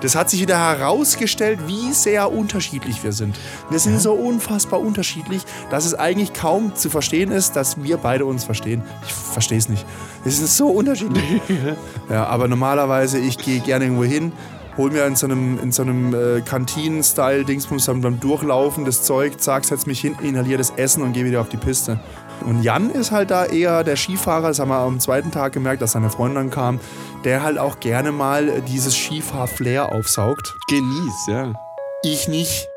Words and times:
Das 0.00 0.14
hat 0.14 0.28
sich 0.28 0.40
wieder 0.40 0.58
herausgestellt, 0.58 1.60
wie 1.66 1.92
sehr 1.92 2.30
unterschiedlich 2.30 3.02
wir 3.02 3.12
sind. 3.12 3.36
Wir 3.70 3.78
sind 3.78 4.00
so 4.00 4.12
unfassbar 4.12 4.80
unterschiedlich, 4.80 5.42
dass 5.70 5.86
es 5.86 5.94
eigentlich 5.94 6.34
kaum 6.34 6.74
zu 6.74 6.90
verstehen 6.90 7.30
ist, 7.30 7.56
dass 7.56 7.82
wir 7.82 7.96
beide 7.96 8.26
uns 8.26 8.44
verstehen. 8.44 8.82
Ich 9.06 9.12
verstehe 9.12 9.58
es 9.58 9.68
nicht. 9.68 9.86
Es 10.24 10.38
ist 10.38 10.56
so 10.56 10.68
unterschiedlich. 10.68 11.24
ja, 12.10 12.26
aber 12.26 12.46
normalerweise, 12.46 13.18
ich 13.18 13.38
gehe 13.38 13.60
gerne 13.60 13.86
irgendwo 13.86 14.04
hin, 14.04 14.32
hol 14.76 14.90
mir 14.90 15.06
in 15.06 15.16
so 15.16 15.26
einem, 15.26 15.58
in 15.58 15.72
so 15.72 15.82
einem 15.82 16.14
äh, 16.14 16.40
Kantinen-Style-Dingsbums 16.42 17.86
dann 17.86 18.02
beim 18.02 18.20
Durchlaufen 18.20 18.84
das 18.84 19.02
Zeug, 19.02 19.40
zack, 19.40 19.64
setz 19.64 19.86
mich 19.86 20.00
hin, 20.00 20.16
inhaliere 20.22 20.58
das 20.58 20.70
Essen 20.70 21.02
und 21.02 21.14
gehe 21.14 21.24
wieder 21.24 21.40
auf 21.40 21.48
die 21.48 21.56
Piste. 21.56 21.98
Und 22.46 22.62
Jan 22.62 22.90
ist 22.90 23.10
halt 23.10 23.32
da 23.32 23.44
eher 23.44 23.82
der 23.82 23.96
Skifahrer, 23.96 24.46
das 24.48 24.60
haben 24.60 24.68
wir 24.68 24.78
am 24.78 25.00
zweiten 25.00 25.32
Tag 25.32 25.52
gemerkt, 25.52 25.82
dass 25.82 25.92
seine 25.92 26.10
Freundin 26.10 26.36
dann 26.36 26.50
kam, 26.50 26.78
der 27.24 27.42
halt 27.42 27.58
auch 27.58 27.80
gerne 27.80 28.12
mal 28.12 28.62
dieses 28.62 28.94
Skifahr-Flair 28.94 29.92
aufsaugt. 29.92 30.54
Genieß, 30.68 31.26
ja. 31.26 31.54
Ich 32.04 32.28
nicht. 32.28 32.68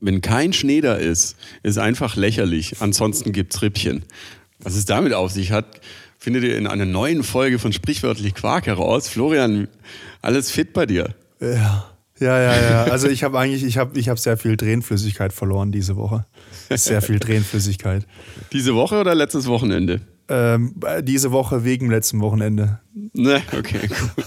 Wenn 0.00 0.22
kein 0.22 0.54
Schnee 0.54 0.80
da 0.80 0.94
ist, 0.94 1.36
ist 1.62 1.76
einfach 1.76 2.16
lächerlich. 2.16 2.80
Ansonsten 2.80 3.32
gibt's 3.32 3.60
Rippchen. 3.60 4.06
Was 4.60 4.76
es 4.76 4.86
damit 4.86 5.12
auf 5.12 5.30
sich 5.30 5.52
hat, 5.52 5.66
findet 6.18 6.44
ihr 6.44 6.56
in 6.56 6.66
einer 6.66 6.86
neuen 6.86 7.22
Folge 7.22 7.58
von 7.58 7.74
Sprichwörtlich 7.74 8.34
Quark 8.34 8.66
heraus. 8.66 9.08
Florian, 9.08 9.68
alles 10.22 10.50
fit 10.50 10.72
bei 10.72 10.86
dir? 10.86 11.14
Ja. 11.38 11.93
Ja, 12.20 12.40
ja, 12.40 12.70
ja. 12.70 12.84
Also 12.84 13.08
ich 13.08 13.24
habe 13.24 13.38
eigentlich, 13.38 13.64
ich 13.64 13.76
habe 13.76 13.98
ich 13.98 14.08
hab 14.08 14.18
sehr 14.18 14.36
viel 14.36 14.56
Tränenflüssigkeit 14.56 15.32
verloren 15.32 15.72
diese 15.72 15.96
Woche. 15.96 16.26
Sehr 16.70 17.02
viel 17.02 17.18
Tränenflüssigkeit. 17.18 18.06
Diese 18.52 18.74
Woche 18.74 19.00
oder 19.00 19.14
letztes 19.14 19.46
Wochenende? 19.46 20.00
Ähm, 20.26 20.74
diese 21.02 21.32
Woche 21.32 21.64
wegen 21.64 21.90
letztem 21.90 22.22
Wochenende. 22.22 22.80
Ne, 23.12 23.42
okay, 23.58 23.88
gut. 23.88 24.24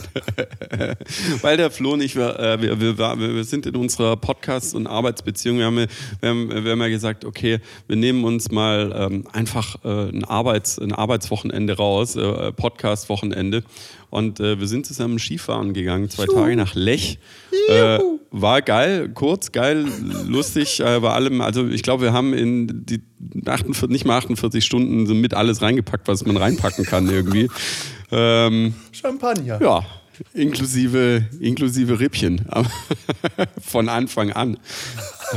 Weil 1.42 1.58
der 1.58 1.72
Flo 1.72 1.94
und 1.94 2.02
ich, 2.02 2.16
wir, 2.16 2.38
äh, 2.40 2.62
wir, 2.62 2.80
wir, 2.80 2.98
wir 2.98 3.44
sind 3.44 3.66
in 3.66 3.76
unserer 3.76 4.16
Podcast- 4.16 4.76
und 4.76 4.86
Arbeitsbeziehung. 4.86 5.58
Wir 5.58 5.66
haben, 5.66 5.78
wir, 5.78 5.88
haben, 6.30 6.50
wir 6.50 6.72
haben 6.72 6.82
ja 6.82 6.90
gesagt, 6.90 7.26
okay, 7.26 7.60
wir 7.88 7.96
nehmen 7.96 8.26
uns 8.26 8.52
mal 8.52 8.94
ähm, 8.96 9.24
einfach 9.34 9.84
äh, 9.84 10.10
ein, 10.10 10.24
Arbeits-, 10.24 10.78
ein 10.78 10.94
Arbeitswochenende 10.94 11.78
raus, 11.78 12.16
äh, 12.16 12.52
Podcast-Wochenende. 12.52 13.64
Und 14.10 14.40
äh, 14.40 14.60
wir 14.60 14.68
sind 14.68 14.86
zusammen 14.86 15.20
Skifahren 15.20 15.74
gegangen, 15.74 16.10
zwei 16.10 16.26
Tage 16.26 16.56
nach 16.56 16.76
Lech. 16.76 17.20
Äh, 17.70 18.00
war 18.32 18.62
geil, 18.62 19.10
kurz, 19.14 19.52
geil, 19.52 19.86
lustig, 20.28 20.80
äh, 20.80 21.00
bei 21.00 21.12
allem. 21.12 21.42
Also 21.42 21.68
ich 21.68 21.84
glaube, 21.84 22.04
wir 22.04 22.14
haben 22.14 22.34
in 22.34 22.86
die 22.86 23.02
48, 23.46 23.90
nicht 23.90 24.06
mal 24.06 24.18
48 24.18 24.64
Stunden 24.64 25.06
so 25.08 25.14
mit 25.14 25.34
alles 25.34 25.62
reingepackt, 25.62 26.08
was 26.08 26.26
man 26.26 26.38
reinpacken 26.38 26.86
kann 26.86 27.10
irgendwie. 27.10 27.50
Ähm, 28.12 28.74
Champagner. 28.94 29.62
ja, 29.62 29.84
inklusive, 30.34 31.26
inklusive 31.40 32.00
Rippchen. 32.00 32.46
Von 33.62 33.90
Anfang 33.90 34.32
an. 34.32 34.58
Ah, 35.34 35.36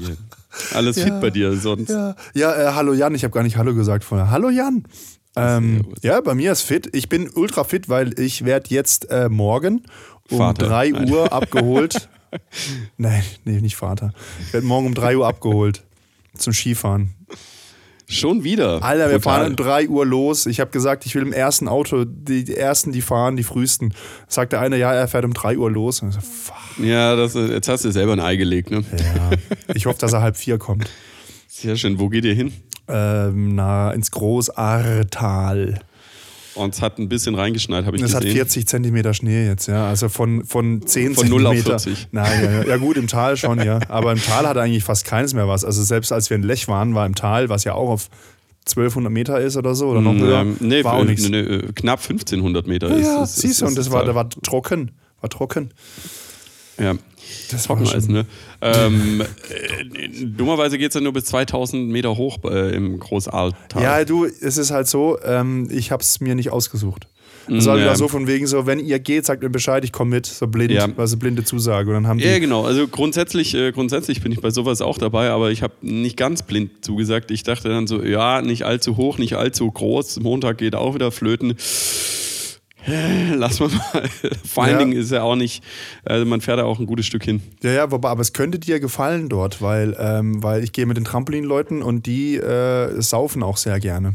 yeah. 0.00 0.16
Alles 0.74 0.96
Ja. 0.96 1.04
fit 1.06 1.20
bei 1.20 1.30
dir 1.30 1.56
sonst. 1.56 1.90
Ja, 1.90 2.14
ja 2.34 2.54
äh, 2.70 2.74
hallo 2.74 2.92
Jan, 2.92 3.14
ich 3.14 3.24
habe 3.24 3.32
gar 3.32 3.42
nicht 3.42 3.56
Hallo 3.56 3.74
gesagt 3.74 4.04
vorher. 4.04 4.30
Hallo 4.30 4.50
Jan. 4.50 4.84
Ähm, 5.36 5.78
Servus. 5.82 5.98
ja, 6.02 6.20
bei 6.20 6.34
mir 6.34 6.52
ist 6.52 6.62
fit. 6.62 6.88
Ich 6.92 7.08
bin 7.08 7.30
ultra 7.34 7.64
fit, 7.64 7.88
weil 7.88 8.18
ich 8.18 8.44
werde 8.44 8.70
jetzt 8.70 9.10
äh, 9.10 9.28
morgen 9.28 9.82
um 10.30 10.38
Vater. 10.38 10.66
3 10.66 10.90
Nein. 10.90 11.10
Uhr 11.10 11.32
abgeholt. 11.32 12.08
Nein, 12.96 13.22
nee, 13.44 13.60
nicht 13.60 13.76
Vater. 13.76 14.12
Ich 14.46 14.52
werde 14.52 14.66
morgen 14.66 14.86
um 14.86 14.94
3 14.94 15.16
Uhr 15.16 15.26
abgeholt 15.26 15.82
zum 16.36 16.52
Skifahren. 16.52 17.14
Schon 18.08 18.44
wieder. 18.44 18.82
Alter, 18.82 19.10
wir 19.10 19.18
Brutal. 19.18 19.20
fahren 19.20 19.50
um 19.52 19.56
3 19.56 19.88
Uhr 19.88 20.04
los. 20.04 20.44
Ich 20.46 20.60
habe 20.60 20.70
gesagt, 20.70 21.06
ich 21.06 21.14
will 21.14 21.22
im 21.22 21.32
ersten 21.32 21.66
Auto, 21.66 22.04
die, 22.04 22.44
die 22.44 22.56
ersten, 22.56 22.92
die 22.92 23.00
fahren, 23.00 23.36
die 23.36 23.42
frühesten. 23.42 23.94
Sagt 24.28 24.52
der 24.52 24.60
eine, 24.60 24.76
ja, 24.76 24.92
er 24.92 25.08
fährt 25.08 25.24
um 25.24 25.32
3 25.32 25.56
Uhr 25.56 25.70
los. 25.70 25.98
So. 25.98 26.82
Ja, 26.82 27.16
das, 27.16 27.34
jetzt 27.34 27.68
hast 27.68 27.84
du 27.86 27.90
selber 27.90 28.12
ein 28.12 28.20
Ei 28.20 28.36
gelegt, 28.36 28.70
ne? 28.70 28.84
Ja. 28.98 29.30
Ich 29.74 29.86
hoffe, 29.86 29.98
dass 29.98 30.12
er 30.12 30.20
halb 30.20 30.36
vier 30.36 30.58
kommt. 30.58 30.90
Sehr 31.48 31.76
schön. 31.76 31.98
Wo 31.98 32.08
geht 32.10 32.24
ihr 32.26 32.34
hin? 32.34 32.52
Ähm, 32.88 33.54
na, 33.54 33.90
ins 33.92 34.10
Großartal. 34.10 35.80
Und 36.54 36.74
es 36.74 36.82
hat 36.82 36.98
ein 36.98 37.08
bisschen 37.08 37.34
reingeschneit, 37.34 37.86
habe 37.86 37.96
ich 37.96 38.02
Es 38.02 38.14
hat 38.14 38.22
gesehen. 38.22 38.36
40 38.36 38.66
Zentimeter 38.66 39.14
Schnee 39.14 39.46
jetzt, 39.46 39.68
ja. 39.68 39.88
Also 39.88 40.10
von, 40.10 40.44
von 40.44 40.86
10 40.86 41.14
Von 41.14 41.28
0 41.28 41.46
auf 41.46 41.54
Zentimeter. 41.54 41.78
40. 41.78 42.08
Nein, 42.12 42.44
ja, 42.44 42.50
ja. 42.50 42.64
ja 42.66 42.76
gut, 42.76 42.96
im 42.98 43.06
Tal 43.06 43.36
schon, 43.38 43.62
ja. 43.62 43.80
Aber 43.88 44.12
im 44.12 44.20
Tal 44.20 44.46
hat 44.46 44.58
eigentlich 44.58 44.84
fast 44.84 45.06
keines 45.06 45.32
mehr 45.32 45.48
was. 45.48 45.64
Also 45.64 45.82
selbst 45.82 46.12
als 46.12 46.28
wir 46.28 46.34
in 46.36 46.42
Lech 46.42 46.68
waren, 46.68 46.94
war 46.94 47.06
im 47.06 47.14
Tal, 47.14 47.48
was 47.48 47.64
ja 47.64 47.72
auch 47.72 47.88
auf 47.88 48.08
1200 48.66 49.10
Meter 49.10 49.40
ist 49.40 49.56
oder 49.56 49.74
so, 49.74 49.88
oder 49.88 50.02
noch 50.02 50.14
höher, 50.14 50.40
Ähm, 50.42 50.56
nee, 50.60 50.84
war 50.84 50.94
auch 50.94 51.02
äh, 51.02 51.06
nichts. 51.06 51.26
nee, 51.28 51.38
äh, 51.40 51.72
knapp 51.74 52.00
1500 52.00 52.66
Meter 52.66 52.90
Ja, 52.90 52.96
ist 52.96 53.06
ja, 53.06 53.26
siehst 53.26 53.62
du, 53.62 53.66
und 53.66 53.78
das 53.78 53.90
war, 53.90 54.04
da 54.04 54.14
war 54.14 54.28
trocken. 54.28 54.90
War 55.22 55.30
trocken. 55.30 55.70
Ja. 56.78 56.94
Das 57.50 57.68
war 57.68 57.76
Trocken 57.76 58.00
schon- 58.02 58.12
ne? 58.12 58.26
ähm, 58.60 59.20
äh, 59.20 60.24
dummerweise 60.24 60.76
geht 60.78 60.88
es 60.90 60.94
ja 60.94 61.00
nur 61.00 61.12
bis 61.12 61.24
2000 61.26 61.88
Meter 61.88 62.16
hoch 62.16 62.38
äh, 62.44 62.74
im 62.74 62.98
Großaltal. 62.98 63.82
Ja, 63.82 64.04
du, 64.04 64.24
es 64.24 64.56
ist 64.58 64.70
halt 64.70 64.88
so, 64.88 65.18
ähm, 65.24 65.68
ich 65.70 65.90
habe 65.92 66.02
es 66.02 66.20
mir 66.20 66.34
nicht 66.34 66.50
ausgesucht. 66.50 67.06
Es 67.48 67.66
war 67.66 67.76
wieder 67.76 67.86
ja. 67.86 67.96
so 67.96 68.06
von 68.06 68.28
wegen 68.28 68.46
so, 68.46 68.66
wenn 68.66 68.78
ihr 68.78 69.00
geht, 69.00 69.26
sagt 69.26 69.42
mir 69.42 69.50
Bescheid, 69.50 69.82
ich 69.84 69.90
komme 69.90 70.10
mit, 70.14 70.26
so 70.26 70.46
blind, 70.46 70.70
Ja. 70.70 70.86
also 70.96 71.16
blinde 71.16 71.42
Zusage. 71.42 71.88
Und 71.90 71.94
dann 71.94 72.06
haben 72.06 72.18
die, 72.18 72.24
Ja, 72.24 72.38
genau. 72.38 72.64
Also 72.64 72.86
grundsätzlich, 72.86 73.54
äh, 73.54 73.72
grundsätzlich 73.72 74.22
bin 74.22 74.30
ich 74.30 74.40
bei 74.40 74.50
sowas 74.50 74.80
auch 74.80 74.96
dabei, 74.96 75.30
aber 75.30 75.50
ich 75.50 75.62
habe 75.62 75.74
nicht 75.80 76.16
ganz 76.16 76.42
blind 76.42 76.84
zugesagt. 76.84 77.32
Ich 77.32 77.42
dachte 77.42 77.68
dann 77.68 77.88
so, 77.88 78.00
ja, 78.02 78.42
nicht 78.42 78.62
allzu 78.64 78.96
hoch, 78.96 79.18
nicht 79.18 79.34
allzu 79.34 79.68
groß. 79.68 80.20
Montag 80.20 80.58
geht 80.58 80.76
auch 80.76 80.94
wieder 80.94 81.10
flöten. 81.10 81.54
Äh, 82.86 83.34
Lass 83.34 83.60
mal. 83.60 83.70
Vor 84.44 84.64
allen 84.64 84.72
Ja. 84.72 84.78
Dingen 84.78 84.92
ist 84.92 85.10
ja 85.10 85.22
auch 85.22 85.36
nicht, 85.36 85.62
also 86.04 86.24
man 86.26 86.40
fährt 86.40 86.58
da 86.58 86.64
auch 86.64 86.78
ein 86.80 86.86
gutes 86.86 87.06
Stück 87.06 87.24
hin. 87.24 87.40
Ja, 87.62 87.70
ja, 87.72 87.90
wobei, 87.90 88.08
aber 88.08 88.20
es 88.22 88.32
könnte 88.32 88.58
dir 88.58 88.80
gefallen 88.80 89.28
dort, 89.28 89.62
weil, 89.62 89.96
ähm, 89.98 90.42
weil 90.42 90.64
ich 90.64 90.72
gehe 90.72 90.86
mit 90.86 90.96
den 90.96 91.04
Trampolinleuten 91.04 91.82
und 91.82 92.06
die 92.06 92.36
äh, 92.36 93.00
saufen 93.00 93.42
auch 93.42 93.56
sehr 93.56 93.78
gerne. 93.80 94.14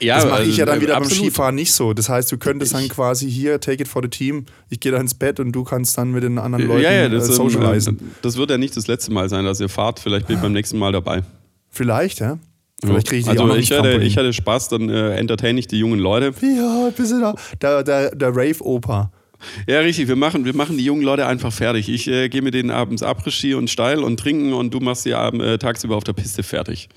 Ja, 0.00 0.16
das 0.16 0.24
mache 0.24 0.34
also, 0.36 0.50
ich 0.50 0.56
ja 0.56 0.64
dann 0.66 0.78
äh, 0.78 0.80
wieder 0.82 0.94
beim 0.94 1.02
absolut. 1.04 1.24
Skifahren 1.26 1.54
nicht 1.54 1.72
so. 1.72 1.92
Das 1.92 2.08
heißt, 2.08 2.30
du 2.32 2.38
könntest 2.38 2.74
dann 2.74 2.84
Ich- 2.84 2.90
quasi 2.90 3.30
hier, 3.30 3.60
take 3.60 3.82
it 3.82 3.88
for 3.88 4.02
the 4.02 4.08
team, 4.08 4.46
ich 4.70 4.80
gehe 4.80 4.92
da 4.92 4.98
ins 4.98 5.14
Bett 5.14 5.38
und 5.40 5.52
du 5.52 5.64
kannst 5.64 5.96
dann 5.98 6.10
mit 6.12 6.22
den 6.22 6.38
anderen 6.38 6.66
Leuten 6.66 6.82
Ja, 6.82 6.92
ja, 6.92 7.08
das, 7.08 7.24
äh, 7.28 7.32
ähm, 7.32 7.36
socialisen. 7.36 7.96
äh, 7.98 8.02
das 8.22 8.36
wird 8.36 8.50
ja 8.50 8.58
nicht 8.58 8.76
das 8.76 8.86
letzte 8.86 9.12
Mal 9.12 9.28
sein, 9.28 9.44
dass 9.44 9.60
ihr 9.60 9.68
fahrt. 9.68 10.00
Vielleicht 10.00 10.26
bin 10.26 10.36
ich 10.36 10.42
beim 10.42 10.52
nächsten 10.52 10.78
Mal 10.78 10.92
dabei. 10.92 11.22
Vielleicht, 11.70 12.20
ja. 12.20 12.38
Vielleicht 12.84 13.08
kriege 13.08 13.18
ich 13.20 13.24
die 13.24 13.30
also 13.30 13.42
auch 13.42 13.48
noch 13.48 13.56
ich 13.56 13.70
hatte, 13.72 13.82
Trampolin. 13.82 14.06
ich 14.06 14.16
hatte 14.16 14.32
Spaß, 14.32 14.68
dann 14.68 14.88
äh, 14.88 15.16
entertain 15.16 15.58
ich 15.58 15.66
die 15.66 15.78
jungen 15.78 15.98
Leute. 15.98 16.32
Ja, 16.40 16.90
bisschen 16.96 17.20
da. 17.20 17.34
Der, 17.60 17.82
der, 17.82 18.14
der 18.14 18.28
Rave-Opa. 18.28 19.10
Ja, 19.68 19.80
richtig. 19.80 20.08
Wir 20.08 20.16
machen, 20.16 20.44
wir 20.44 20.54
machen 20.54 20.76
die 20.78 20.84
jungen 20.84 21.02
Leute 21.02 21.26
einfach 21.26 21.52
fertig. 21.52 21.88
Ich 21.88 22.08
äh, 22.08 22.28
gehe 22.28 22.42
mit 22.42 22.54
denen 22.54 22.70
abends 22.72 23.02
Après-Ski 23.04 23.54
und 23.54 23.70
steil 23.70 24.00
und 24.02 24.18
trinken 24.18 24.52
und 24.52 24.74
du 24.74 24.80
machst 24.80 25.04
sie 25.04 25.14
abend, 25.14 25.42
äh, 25.42 25.58
tagsüber 25.58 25.96
auf 25.96 26.02
der 26.04 26.12
Piste 26.12 26.42
fertig. 26.42 26.88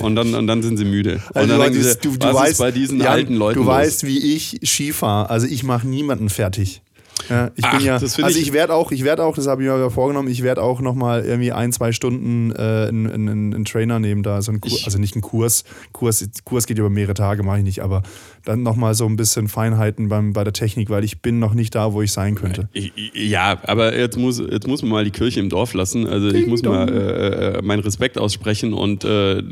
Und 0.00 0.16
dann, 0.16 0.34
und 0.34 0.46
dann 0.46 0.62
sind 0.62 0.76
sie 0.76 0.84
müde. 0.84 1.14
Und 1.30 1.36
Also 1.36 1.56
dann 1.58 1.72
du, 1.72 1.82
sie, 1.82 1.96
du, 2.02 2.16
du 2.16 2.32
weißt, 2.34 2.58
bei 2.58 2.70
diesen 2.72 2.98
Jan, 3.00 3.08
alten 3.08 3.34
Leuten 3.36 3.54
Du 3.58 3.64
los? 3.64 3.72
weißt, 3.74 4.06
wie 4.06 4.34
ich 4.34 4.60
Ski 4.64 4.92
fahre. 4.92 5.30
Also 5.30 5.46
ich 5.46 5.62
mache 5.62 5.86
niemanden 5.88 6.28
fertig. 6.28 6.82
Ja, 7.30 7.46
ich 7.54 7.62
bin 7.62 7.64
Ach, 7.72 7.80
ja, 7.80 7.94
also 7.94 8.20
ich- 8.28 8.36
ich 8.40 8.52
werde 8.52 8.74
auch, 8.74 8.92
ich 8.92 9.02
werde 9.02 9.24
auch, 9.24 9.34
das 9.34 9.46
habe 9.46 9.62
ich 9.62 9.68
mir 9.68 9.76
ja 9.78 9.90
vorgenommen, 9.90 10.28
ich 10.28 10.42
werde 10.42 10.62
auch 10.62 10.80
nochmal 10.80 11.24
irgendwie 11.24 11.50
ein, 11.50 11.72
zwei 11.72 11.92
Stunden 11.92 12.52
äh, 12.52 12.86
einen, 12.88 13.10
einen, 13.10 13.54
einen 13.54 13.64
Trainer 13.64 13.98
nehmen, 13.98 14.22
da 14.22 14.42
so 14.42 14.52
einen 14.52 14.60
Kurs, 14.60 14.74
Ich- 14.74 14.84
also 14.84 14.98
nicht 14.98 15.14
einen 15.14 15.22
Kurs, 15.22 15.64
Kurs, 15.92 16.24
Kurs 16.44 16.66
geht 16.66 16.78
über 16.78 16.90
mehrere 16.90 17.14
Tage, 17.14 17.42
mache 17.42 17.58
ich 17.58 17.64
nicht, 17.64 17.80
aber 17.82 18.02
dann 18.46 18.62
nochmal 18.62 18.94
so 18.94 19.06
ein 19.06 19.16
bisschen 19.16 19.48
Feinheiten 19.48 20.08
beim, 20.08 20.32
bei 20.32 20.44
der 20.44 20.52
Technik, 20.52 20.88
weil 20.88 21.04
ich 21.04 21.20
bin 21.20 21.38
noch 21.38 21.52
nicht 21.52 21.74
da, 21.74 21.92
wo 21.92 22.00
ich 22.00 22.12
sein 22.12 22.36
könnte. 22.36 22.68
Ja, 23.12 23.60
aber 23.64 23.96
jetzt 23.98 24.16
muss, 24.16 24.38
jetzt 24.38 24.66
muss 24.66 24.82
man 24.82 24.92
mal 24.92 25.04
die 25.04 25.10
Kirche 25.10 25.40
im 25.40 25.48
Dorf 25.48 25.74
lassen. 25.74 26.06
Also 26.06 26.28
ich 26.28 26.46
muss 26.46 26.62
mal 26.62 26.88
äh, 26.88 27.58
äh, 27.58 27.62
meinen 27.62 27.80
Respekt 27.80 28.18
aussprechen 28.18 28.72
und 28.72 29.04
äh, 29.04 29.38
äh, 29.38 29.42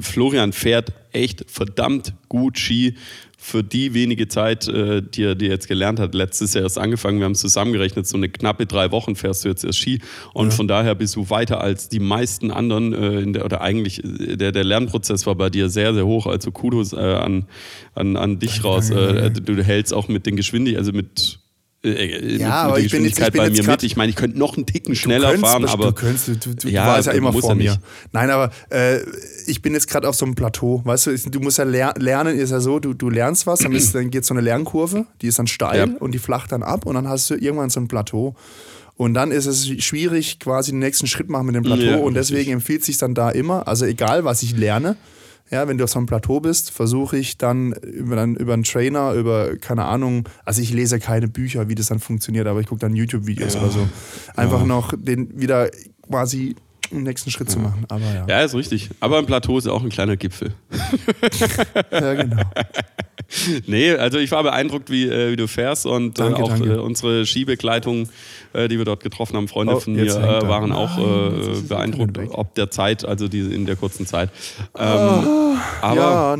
Florian 0.00 0.52
fährt 0.52 0.92
echt 1.12 1.44
verdammt 1.48 2.14
gut 2.28 2.58
Ski 2.58 2.94
für 3.38 3.62
die 3.62 3.94
wenige 3.94 4.28
Zeit, 4.28 4.66
äh, 4.66 5.02
die 5.02 5.22
er 5.22 5.34
die 5.34 5.46
er 5.46 5.52
jetzt 5.52 5.68
gelernt 5.68 6.00
hat. 6.00 6.14
Letztes 6.14 6.54
Jahr 6.54 6.64
erst 6.64 6.78
angefangen, 6.78 7.18
wir 7.18 7.26
haben 7.26 7.32
es 7.32 7.40
zusammengerechnet, 7.40 8.06
so 8.06 8.16
eine 8.16 8.28
knappe 8.28 8.66
drei 8.66 8.90
Wochen 8.90 9.14
fährst 9.14 9.44
du 9.44 9.48
jetzt 9.48 9.62
erst 9.62 9.78
Ski 9.78 10.00
und 10.32 10.52
von 10.52 10.66
daher 10.66 10.94
bist 10.94 11.16
du 11.16 11.28
weiter 11.30 11.60
als 11.60 11.88
die 11.88 12.00
meisten 12.00 12.50
anderen 12.50 12.92
äh, 12.92 13.32
der, 13.32 13.44
oder 13.44 13.60
eigentlich 13.60 14.02
äh, 14.02 14.36
der, 14.36 14.52
der 14.52 14.64
Lernprozess 14.64 15.26
war 15.26 15.34
bei 15.34 15.50
dir 15.50 15.68
sehr, 15.68 15.94
sehr 15.94 16.06
hoch. 16.06 16.26
Also 16.26 16.50
Kudos 16.50 16.92
äh, 16.92 16.96
an, 16.96 17.46
an, 17.96 18.16
an 18.16 18.38
dich 18.38 18.62
raus. 18.64 18.90
Äh, 18.90 19.30
du, 19.30 19.62
hältst 19.62 19.92
auch 19.94 20.08
mit 20.08 20.26
den 20.26 20.36
Geschwindigkeiten, 20.36 20.78
also 20.86 20.92
mit 20.92 21.40
äh, 21.84 22.36
Ja, 22.38 22.38
mit, 22.38 22.52
aber 22.52 22.74
mit 22.76 22.84
ich 22.86 22.90
der 22.90 23.00
jetzt- 23.00 23.16
Geschwindigkeit 23.16 23.32
bin 23.32 23.38
bei 23.42 23.48
jetzt 23.48 23.66
mir 23.66 23.70
mit. 23.72 23.82
Ich 23.82 23.96
meine, 23.96 24.10
ich 24.10 24.16
könnte 24.16 24.38
noch 24.38 24.56
einen 24.56 24.66
Ticken 24.66 24.94
schneller 24.94 25.30
könntest, 25.32 25.46
fahren, 25.52 25.62
du, 25.62 25.68
aber 25.68 25.86
du, 25.86 25.92
könntest, 25.92 26.28
du, 26.28 26.34
du, 26.36 26.54
du 26.54 26.68
Ja, 26.68 26.86
warst 26.86 27.06
ja 27.06 27.12
immer 27.12 27.32
vor 27.32 27.50
er 27.50 27.54
mir. 27.56 27.78
Nein, 28.12 28.30
aber 28.30 28.50
äh, 28.70 29.00
ich 29.46 29.62
bin 29.62 29.72
jetzt 29.74 29.88
gerade 29.88 30.08
auf 30.08 30.14
so 30.16 30.24
einem 30.24 30.34
Plateau. 30.34 30.80
Weißt 30.84 31.06
du, 31.06 31.16
du 31.30 31.40
musst 31.40 31.58
ja 31.58 31.64
ler 31.64 31.94
lernen, 31.98 32.38
ist 32.38 32.50
ja 32.50 32.60
so, 32.60 32.78
du, 32.80 32.92
du 32.94 33.08
lernst 33.10 33.46
was, 33.46 33.60
dann, 33.60 33.72
ist, 33.72 33.94
dann 33.94 34.10
geht 34.10 34.24
so 34.24 34.34
eine 34.34 34.40
Lernkurve, 34.40 35.06
die 35.22 35.26
ist 35.28 35.38
dann 35.38 35.46
steil 35.46 35.78
Ja. 35.90 35.96
und 36.00 36.12
die 36.12 36.18
flacht 36.18 36.52
dann 36.52 36.62
ab 36.62 36.86
und 36.86 36.94
dann 36.94 37.08
hast 37.08 37.30
du 37.30 37.34
irgendwann 37.34 37.70
so 37.70 37.80
ein 37.80 37.88
Plateau. 37.88 38.34
Und 38.98 39.12
dann 39.12 39.30
ist 39.30 39.44
es 39.44 39.66
schwierig, 39.84 40.38
quasi 40.40 40.70
den 40.70 40.78
nächsten 40.78 41.06
Schritt 41.06 41.28
machen 41.28 41.44
mit 41.46 41.54
dem 41.54 41.64
Plateau. 41.64 41.82
Ja, 41.82 41.96
und 41.98 42.14
deswegen 42.14 42.52
empfiehlt 42.52 42.82
sich 42.82 42.96
dann 42.96 43.14
da 43.14 43.28
immer, 43.30 43.68
also 43.68 43.84
egal 43.84 44.24
was 44.24 44.42
ich 44.42 44.56
lerne, 44.56 44.96
Ja, 45.50 45.68
wenn 45.68 45.78
du 45.78 45.84
auf 45.84 45.90
so 45.90 45.98
einem 45.98 46.06
Plateau 46.06 46.40
bist, 46.40 46.70
versuche 46.72 47.16
ich 47.18 47.38
dann 47.38 47.72
über, 47.72 48.16
dann 48.16 48.34
über 48.36 48.54
einen 48.54 48.64
Trainer, 48.64 49.12
über, 49.12 49.56
keine 49.56 49.84
Ahnung, 49.84 50.28
also 50.44 50.60
ich 50.60 50.72
lese 50.72 50.98
keine 50.98 51.28
Bücher, 51.28 51.68
wie 51.68 51.74
das 51.76 51.86
dann 51.86 52.00
funktioniert, 52.00 52.46
aber 52.48 52.60
ich 52.60 52.66
gucke 52.66 52.80
dann 52.80 52.96
YouTube-Videos 52.96 53.54
Ja. 53.54 53.60
oder 53.62 53.70
so. 53.70 53.88
Einfach 54.34 54.60
Ja. 54.60 54.66
noch 54.66 54.92
den 54.96 55.38
wieder 55.40 55.70
quasi 56.08 56.56
den 56.90 57.02
nächsten 57.02 57.30
Schritt 57.30 57.50
zu 57.50 57.58
machen. 57.58 57.84
Aber 57.88 58.04
ja. 58.04 58.26
Ja, 58.28 58.42
ist 58.42 58.54
richtig. 58.54 58.90
Aber 59.00 59.18
ein 59.18 59.26
Plateau 59.26 59.58
ist 59.58 59.66
auch 59.66 59.82
ein 59.82 59.90
kleiner 59.90 60.16
Gipfel. 60.16 60.54
ja 61.90 62.14
genau. 62.14 62.42
Nee, 63.66 63.92
also 63.92 64.18
ich 64.18 64.30
war 64.30 64.42
beeindruckt, 64.42 64.90
wie, 64.90 65.04
äh, 65.04 65.32
wie 65.32 65.36
du 65.36 65.48
fährst 65.48 65.86
und 65.86 66.18
Danke, 66.18 66.40
äh, 66.40 66.44
auch 66.44 66.60
äh, 66.60 66.78
unsere 66.78 67.26
Skibegleitung, 67.26 68.08
äh, 68.52 68.68
die 68.68 68.78
wir 68.78 68.84
dort 68.84 69.02
getroffen 69.02 69.36
haben, 69.36 69.48
Freunde 69.48 69.74
Oh, 69.74 69.80
von 69.80 69.94
mir, 69.94 70.04
äh, 70.04 70.48
waren 70.48 70.72
auch 70.72 70.96
Nein, 70.96 71.56
äh, 71.56 71.60
beeindruckt, 71.62 72.18
ob 72.30 72.54
der 72.54 72.70
Zeit, 72.70 73.04
also 73.04 73.28
die, 73.28 73.40
in 73.40 73.66
der 73.66 73.76
kurzen 73.76 74.06
Zeit. 74.06 74.30
Ähm, 74.78 75.58
aber 75.80 76.38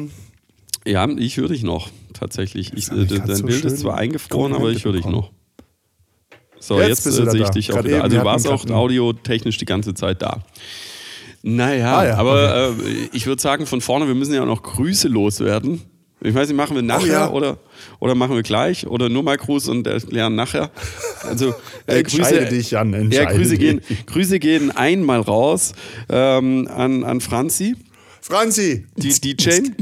ja. 0.85 1.07
ja, 1.07 1.17
ich 1.17 1.37
höre 1.37 1.49
dich 1.49 1.63
noch, 1.63 1.91
tatsächlich. 2.13 2.73
Ich, 2.75 2.91
äh, 2.91 3.05
dein 3.05 3.35
so 3.35 3.45
Bild 3.45 3.65
ist 3.65 3.81
zwar 3.81 3.97
eingefroren, 3.97 4.53
aber 4.55 4.71
ich 4.71 4.85
höre 4.85 4.93
dich 4.93 5.07
noch. 5.07 5.31
So, 6.59 6.79
Jetzt 6.81 6.89
jetzt, 6.89 7.05
bist 7.05 7.19
du 7.19 7.23
äh, 7.25 7.31
sehe 7.31 7.41
ich 7.43 7.47
da. 7.47 7.53
dich 7.53 7.71
auch 7.71 7.75
Grad 7.77 7.85
wieder. 7.85 8.03
Also 8.05 8.17
du 8.19 8.25
warst 8.25 8.49
auch 8.49 8.69
audiotechnisch 8.71 9.57
die 9.59 9.65
ganze 9.67 9.95
Zeit 9.95 10.23
da. 10.23 10.43
Naja, 11.43 11.99
Ah 11.99 12.05
ja, 12.07 12.17
aber 12.17 12.71
äh, 12.71 12.73
ich 13.13 13.27
würde 13.27 13.41
sagen, 13.41 13.67
von 13.67 13.81
vorne, 13.81 14.09
wir 14.09 14.15
müssen 14.15 14.35
ja 14.35 14.43
auch 14.43 14.47
noch 14.47 14.63
Grüße 14.63 15.07
loswerden. 15.09 15.83
Ich 16.23 16.35
weiß 16.35 16.49
nicht, 16.49 16.57
machen 16.57 16.75
wir 16.75 16.83
nachher 16.83 17.05
Oh 17.05 17.09
ja. 17.09 17.31
oder, 17.31 17.59
oder 18.01 18.15
machen 18.15 18.35
wir 18.35 18.43
gleich 18.43 18.87
oder 18.87 19.09
nur 19.09 19.23
mal 19.23 19.37
Gruß 19.37 19.69
und 19.69 19.87
erklären 19.87 20.35
nachher. 20.35 20.71
Also 21.23 21.55
äh, 21.87 21.99
Entscheide 22.01 22.39
Grüße, 22.39 22.49
dich, 22.55 22.71
ja, 22.73 22.81
entscheide 22.83 23.35
Grüße 23.37 23.51
dich. 23.51 23.59
gehen, 23.61 23.81
Grüße 24.07 24.39
gehen 24.41 24.71
einmal 24.75 25.21
raus 25.21 25.73
ähm, 26.09 26.69
an, 26.75 27.05
an 27.05 27.21
Franzi, 27.21 27.77
Franzi! 28.29 28.85
die 28.97 29.11
DJ. 29.11 29.51
Äh, 29.51 29.61
gehen 29.61 29.73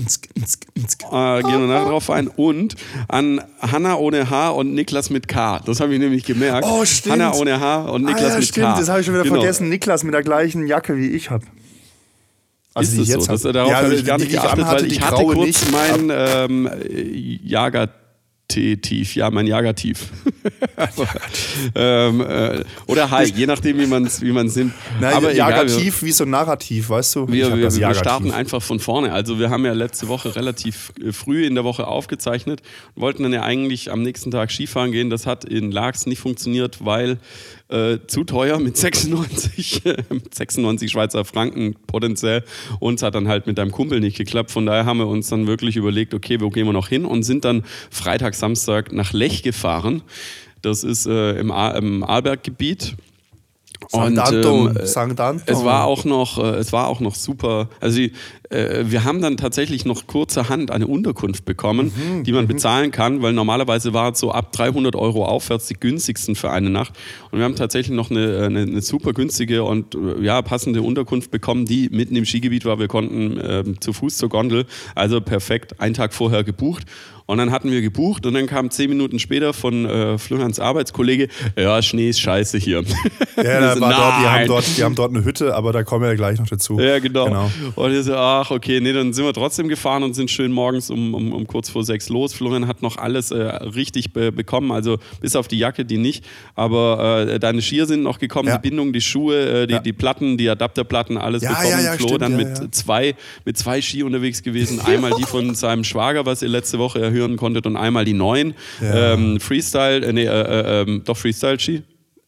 wir 1.11 1.58
nachher 1.67 1.88
drauf 1.88 2.11
ein. 2.11 2.29
Und 2.29 2.75
an 3.08 3.41
Hanna 3.61 3.94
ohne 3.96 4.29
H 4.29 4.50
und 4.50 4.75
Niklas 4.75 5.08
mit 5.08 5.29
K. 5.29 5.61
Das 5.64 5.81
habe 5.81 5.94
ich 5.94 5.99
nämlich 5.99 6.25
gemerkt. 6.25 6.67
Oh, 6.70 6.85
stimmt. 6.85 7.14
Hanna 7.14 7.32
ohne 7.32 7.58
H 7.58 7.85
und 7.87 8.05
Niklas 8.05 8.23
ah, 8.23 8.29
ja, 8.29 8.37
mit 8.37 8.44
stimmt, 8.49 8.67
K. 8.67 8.79
das 8.79 8.88
habe 8.91 9.00
ich 9.00 9.06
schon 9.06 9.14
wieder 9.14 9.25
Genau. 9.25 9.37
vergessen. 9.37 9.70
Niklas 9.70 10.05
mit 10.05 10.12
der 10.12 10.23
gleichen 10.23 10.67
Jacke 10.67 10.99
wie 10.99 11.08
ich 11.08 11.31
habe. 11.31 11.46
ist 12.79 12.93
die 12.94 13.00
es 13.00 13.08
so? 13.08 13.20
hab. 13.20 13.29
Das, 13.29 13.43
darauf 13.43 13.73
habe 13.73 13.94
ich 13.94 14.05
gar 14.05 14.19
die, 14.19 14.25
nicht 14.25 14.32
die 14.32 14.37
ich 14.37 14.43
geachtet, 14.43 14.64
anhatte, 14.64 14.82
weil 14.82 14.88
die 14.90 14.94
ich 14.94 15.00
hatte 15.00 15.23
kurz 15.23 15.47
nicht. 15.47 15.73
mein 15.73 16.11
ähm, 16.12 16.70
Jagertief, 18.52 19.17
ja, 19.17 19.31
mein 19.31 19.46
Jagertief. 19.55 20.08
ähm, 21.75 22.20
äh, 22.20 22.64
oder 22.87 23.11
High, 23.11 23.35
je 23.35 23.46
nachdem, 23.46 23.79
wie 23.79 23.87
man 23.87 24.05
es 24.05 24.20
wie 24.20 24.32
man's 24.32 24.55
nimmt. 24.56 24.75
Nein, 25.00 25.14
Aber 25.14 25.32
Jagativ 25.32 26.02
wie 26.02 26.12
so 26.12 26.25
ein 26.25 26.31
Narrativ, 26.31 26.91
weißt 26.91 27.17
du? 27.17 27.29
Wir, 27.29 27.56
wir, 27.56 27.75
wir 27.75 27.94
starten 27.94 28.31
einfach 28.31 28.62
von 28.62 28.81
vorne. 28.81 29.12
Also 29.12 29.38
wir 29.38 29.50
haben 29.50 29.64
ja 29.64 29.73
letzte 29.73 30.08
Woche 30.08 30.37
relativ 30.37 30.93
äh, 31.02 31.12
früh 31.12 31.46
in 31.46 31.55
der 31.55 31.64
Woche 31.64 31.87
aufgezeichnet 31.87 32.62
und 32.94 33.02
wollten 33.02 33.23
dann 33.23 33.32
ja 33.32 33.43
eigentlich 33.43 33.91
am 33.91 34.02
nächsten 34.02 34.31
Tag 34.31 34.50
Skifahren 34.50 34.93
gehen. 34.93 35.11
Das 35.11 35.26
hat 35.26 35.44
in 35.44 35.70
Laax 35.70 36.06
nicht 36.06 36.20
funktioniert, 36.20 36.85
weil 36.85 37.19
äh, 37.69 37.99
zu 38.06 38.25
teuer 38.25 38.58
mit 38.58 38.76
96, 38.76 39.82
mit 40.11 40.34
96 40.34 40.90
Schweizer 40.90 41.25
Franken 41.25 41.75
potenziell. 41.87 42.44
Uns 42.81 43.02
hat 43.02 43.14
dann 43.14 43.28
halt 43.28 43.46
mit 43.46 43.58
deinem 43.58 43.72
Kumpel 43.72 44.00
nicht 44.00 44.16
geklappt. 44.16 44.50
Von 44.50 44.66
daher 44.66 44.87
haben 44.87 44.99
wir 44.99 45.06
uns 45.06 45.28
dann 45.28 45.46
wirklich 45.46 45.76
überlegt, 45.76 46.14
okay, 46.14 46.40
wo 46.40 46.50
gehen 46.50 46.66
wir 46.66 46.72
noch 46.72 46.88
hin? 46.88 47.05
Und 47.05 47.22
sind 47.22 47.44
dann 47.44 47.64
Freitag, 47.90 48.34
Samstag 48.34 48.93
nach 48.93 49.12
Lech 49.12 49.43
gefahren. 49.43 50.02
Das 50.62 50.84
ist 50.84 51.06
äh, 51.06 51.32
im, 51.32 51.50
im 51.50 52.05
Arlberggebiet. 52.05 52.82
St. 52.82 52.96
Und, 53.94 54.19
Anton, 54.19 54.76
ähm, 54.79 54.87
St. 54.87 54.99
Anton. 54.99 55.43
es 55.46 55.64
war 55.64 55.85
auch 55.85 56.05
noch, 56.05 56.38
äh, 56.38 56.56
es 56.56 56.73
war 56.73 56.88
auch 56.88 57.00
noch 57.00 57.14
super. 57.14 57.69
Also 57.81 57.99
die, 57.99 58.12
äh, 58.50 58.85
wir 58.87 59.05
haben 59.05 59.20
dann 59.20 59.37
tatsächlich 59.37 59.85
noch 59.85 60.06
kurzerhand 60.06 60.70
eine 60.70 60.87
Unterkunft 60.87 61.44
bekommen, 61.44 61.93
Mhm, 61.94 62.25
die 62.25 62.32
man 62.32 62.46
bezahlen 62.46 62.91
kann, 62.91 63.23
weil 63.23 63.32
normalerweise 63.32 63.93
war 63.93 64.12
es 64.12 64.20
so 64.20 64.32
ab 64.32 64.52
300 64.52 64.96
Euro 64.96 65.25
aufwärts 65.25 65.67
die 65.67 65.75
günstigsten 65.75 66.35
für 66.35 66.50
eine 66.50 66.70
Nacht. 66.70 66.93
Und 67.31 67.38
wir 67.38 67.44
haben 67.44 67.56
tatsächlich 67.56 67.96
noch 67.96 68.11
eine, 68.11 68.44
eine, 68.44 68.62
eine 68.62 68.82
super 68.82 69.12
günstige 69.12 69.64
und 69.64 69.94
äh, 69.94 70.23
ja 70.23 70.40
passende 70.43 70.82
Unterkunft 70.82 71.31
bekommen, 71.31 71.64
die 71.64 71.88
mitten 71.90 72.17
im 72.17 72.25
Skigebiet 72.25 72.64
war. 72.64 72.79
Wir 72.79 72.88
konnten 72.88 73.40
ähm, 73.43 73.81
zu 73.81 73.93
Fuß 73.93 74.17
zur 74.17 74.29
Gondel, 74.29 74.67
also 74.94 75.20
perfekt, 75.20 75.81
einen 75.81 75.94
Tag 75.94 76.14
vorher 76.14 76.44
gebucht. 76.44 76.85
Und 77.26 77.38
dann 77.38 77.50
hatten 77.53 77.71
wir 77.71 77.81
gebucht 77.81 78.26
und 78.26 78.35
dann 78.35 78.47
kam 78.47 78.71
zehn 78.71 78.91
Minuten 78.91 79.19
später 79.19 79.55
von 79.55 79.87
äh, 79.87 80.19
Florians 80.19 80.61
Arbeitskollege, 80.61 81.29
ja, 81.56 81.81
Schnee 81.81 82.11
ist 82.11 82.21
scheiße 82.21 82.59
hier. 82.59 82.82
Ja, 83.37 83.43
da 83.61 83.75
so, 83.75 83.81
war 83.81 83.93
dort, 83.94 84.21
die, 84.21 84.26
haben 84.29 84.47
dort, 84.47 84.65
die 84.76 84.85
haben 84.85 84.94
dort 84.94 85.11
eine 85.15 85.25
Hütte, 85.25 85.55
aber 85.55 85.73
da 85.73 85.85
kommen 85.85 86.05
wir 86.05 86.15
gleich 86.17 86.38
noch 86.38 86.49
dazu. 86.49 86.79
Ja, 86.79 86.99
genau. 86.99 87.25
Genau. 87.25 87.50
Und 87.76 87.93
wir 87.93 88.03
so, 88.03 88.15
ach, 88.15 88.50
okay, 88.50 88.79
nee, 88.81 88.93
dann 88.93 89.15
sind 89.15 89.25
wir 89.25 89.32
trotzdem 89.32 89.69
gefahren 89.69 90.03
und 90.03 90.12
sind 90.12 90.31
schön 90.31 90.53
morgens 90.53 90.91
um, 90.91 91.15
um, 91.15 91.32
um 91.32 91.47
kurz 91.47 91.71
vor 91.71 91.82
sechs 91.82 92.11
los. 92.11 92.35
Florian 92.35 92.67
hat 92.67 92.82
noch 92.82 92.99
alles 92.99 93.31
äh, 93.31 93.37
richtig 93.43 94.12
be 94.12 94.31
bekommen, 94.31 94.71
also 94.71 94.99
bis 95.23 95.35
auf 95.35 95.49
die 95.49 95.59
Jacke, 95.59 95.87
die 95.87 95.97
nicht. 95.97 96.25
Aber 96.55 97.26
äh, 97.29 97.38
deine 97.41 97.62
Skier 97.62 97.87
sind 97.87 98.03
noch 98.03 98.19
gekommen, 98.19 98.49
Ja. 98.49 98.59
die 98.59 98.69
Bindung, 98.69 98.93
die 98.93 99.00
Schuhe, 99.00 99.62
äh, 99.62 99.67
die, 99.67 99.75
Ja. 99.75 99.81
die 99.81 99.93
Platten, 99.94 100.37
die 100.37 100.50
Adapterplatten, 100.50 101.17
alles 101.17 101.43
Ja, 101.43 101.50
bekommen. 101.50 101.69
ja, 101.71 101.81
ja, 101.81 101.93
Flo 101.94 102.09
stimmt, 102.09 102.21
dann 102.23 102.37
mit. 102.37 102.75
Zwei, 102.75 103.15
mit 103.47 103.56
zwei 103.56 103.81
Ski 103.81 104.03
unterwegs 104.03 104.43
gewesen. 104.43 104.79
Einmal 104.81 105.12
die 105.19 105.23
von 105.25 105.55
seinem 105.55 105.85
Schwager, 105.85 106.26
was 106.26 106.43
ihr 106.43 106.49
letzte 106.49 106.79
Woche 106.79 107.13
erhören 107.14 107.37
konntet, 107.37 107.66
und 107.66 107.76
einmal 107.76 108.05
die 108.05 108.12
neuen. 108.14 108.55
Ja. 108.81 109.14
Ähm, 109.14 109.40
Freestyle, 109.40 110.05
äh, 110.05 110.12
nee, 110.12 110.25
äh, 110.25 110.28
äh, 110.28 110.82
ähm, 110.82 111.02
doch 111.05 111.16
Freestyle-Ski. 111.16 111.82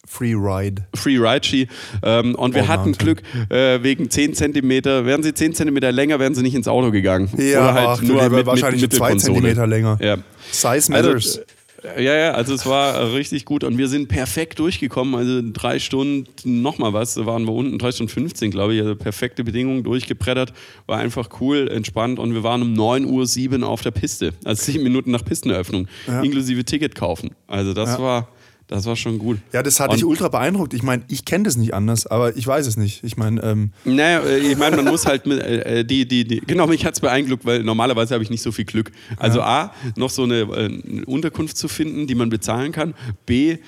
Free 0.09 0.35
Ride. 0.35 0.87
Free 0.95 1.19
Ride 1.19 1.45
Ski. 1.45 1.69
Ähm, 2.03 2.37
und 2.37 2.55
wir 2.55 2.63
Oh, 2.63 2.69
hatten 2.69 2.91
Mountain. 2.91 3.17
Glück, 3.17 3.23
äh, 3.51 3.83
wegen 3.83 4.09
10 4.09 4.35
Zentimeter, 4.35 5.05
wären 5.05 5.23
sie 5.25 5.35
10 5.35 5.53
Zentimeter 5.53 5.91
länger, 5.91 6.21
wären 6.21 6.35
sie 6.35 6.43
nicht 6.43 6.55
ins 6.55 6.69
Auto 6.69 6.93
gegangen. 6.93 7.29
Ja, 7.37 7.59
Oder 7.59 7.75
halt 7.75 7.89
ach, 7.89 8.03
nur 8.03 8.29
mit, 8.29 8.47
wahrscheinlich 8.47 8.83
mit, 8.83 8.93
mit 8.93 8.99
zwei 8.99 9.11
Konsole. 9.11 9.35
Zentimeter 9.35 9.67
länger. 9.67 9.99
Ja. 10.01 10.17
Size 10.53 10.93
matters. 10.93 11.39
Also, 11.39 11.41
ja, 11.85 12.15
ja, 12.15 12.31
also 12.33 12.55
es 12.55 12.67
war 12.67 13.13
richtig 13.13 13.45
gut 13.45 13.65
und 13.65 13.79
wir 13.79 13.89
sind 13.89 14.09
perfekt 14.09 14.59
durchgekommen. 14.59 15.15
Also 15.15 15.41
drei 15.53 15.79
Stunden 15.79 16.63
nochmal 16.63 16.93
was, 16.93 17.15
da 17.15 17.27
waren 17.27 17.45
wir 17.45 17.53
unten, 17.53 17.79
drei 17.79 17.93
Stunden 17.93 18.11
15, 18.13 18.51
glaube 18.51 18.75
ich. 18.75 18.81
Also 18.81 18.97
perfekte 18.97 19.45
Bedingungen 19.45 19.83
durchgebrettert. 19.85 20.53
War 20.87 20.99
einfach 20.99 21.29
cool, 21.41 21.69
entspannt 21.69 22.19
und 22.19 22.35
wir 22.35 22.43
waren 22.43 22.63
um 22.63 22.75
9.07 22.75 23.61
Uhr 23.63 23.69
auf 23.69 23.83
der 23.83 23.91
Piste. 23.91 24.33
Also 24.45 24.63
sieben 24.73 24.85
Minuten 24.85 25.11
nach 25.11 25.25
Pisteneröffnung. 25.25 25.89
Ja. 26.07 26.23
Inklusive 26.23 26.65
Ticket 26.65 26.95
kaufen. 26.95 27.31
Also 27.47 27.73
das 27.75 27.91
Ja. 27.91 27.99
war. 28.01 28.29
Das 28.69 28.85
war 28.85 28.97
schon 28.97 29.19
gut. 29.19 29.39
ja, 29.53 29.63
das 29.63 29.79
hat 29.79 29.91
Und- 29.91 29.97
dich 29.97 30.05
ultra 30.05 30.29
beeindruckt. 30.29 30.75
Ich 30.75 30.83
meine, 30.83 31.05
ich 31.09 31.25
kenne 31.25 31.45
das 31.45 31.57
nicht 31.57 31.73
anders, 31.73 32.07
aber 32.07 32.37
ich 32.37 32.45
weiß 32.47 32.67
es 32.67 32.77
nicht. 32.77 33.05
Ich 33.05 33.17
meine, 33.17 33.41
ähm, 33.43 33.71
Naja, 33.85 34.21
äh, 34.21 34.39
ich 34.39 34.57
meine, 34.59 34.77
man 34.77 34.87
muss 34.87 35.07
halt 35.07 35.25
mit, 35.27 35.39
äh, 35.41 35.85
die, 35.85 36.07
die, 36.09 36.25
die, 36.27 36.41
genau, 36.41 36.67
mich 36.67 36.85
hat's 36.85 37.01
beeindruckt, 37.01 37.45
weil 37.45 37.63
normalerweise 37.63 38.15
habe 38.15 38.25
ich 38.25 38.31
nicht 38.31 38.43
so 38.43 38.51
viel 38.51 38.65
Glück. 38.65 38.91
Also 39.19 39.41
A, 39.41 39.73
noch 39.97 40.11
so 40.11 40.25
eine, 40.25 40.41
äh, 40.41 40.65
eine 40.67 41.05
Unterkunft 41.07 41.57
zu 41.57 41.69
finden, 41.69 42.07
die 42.09 42.15
man 42.17 42.29
bezahlen 42.29 42.73
kann. 42.73 42.95
B, 43.25 43.59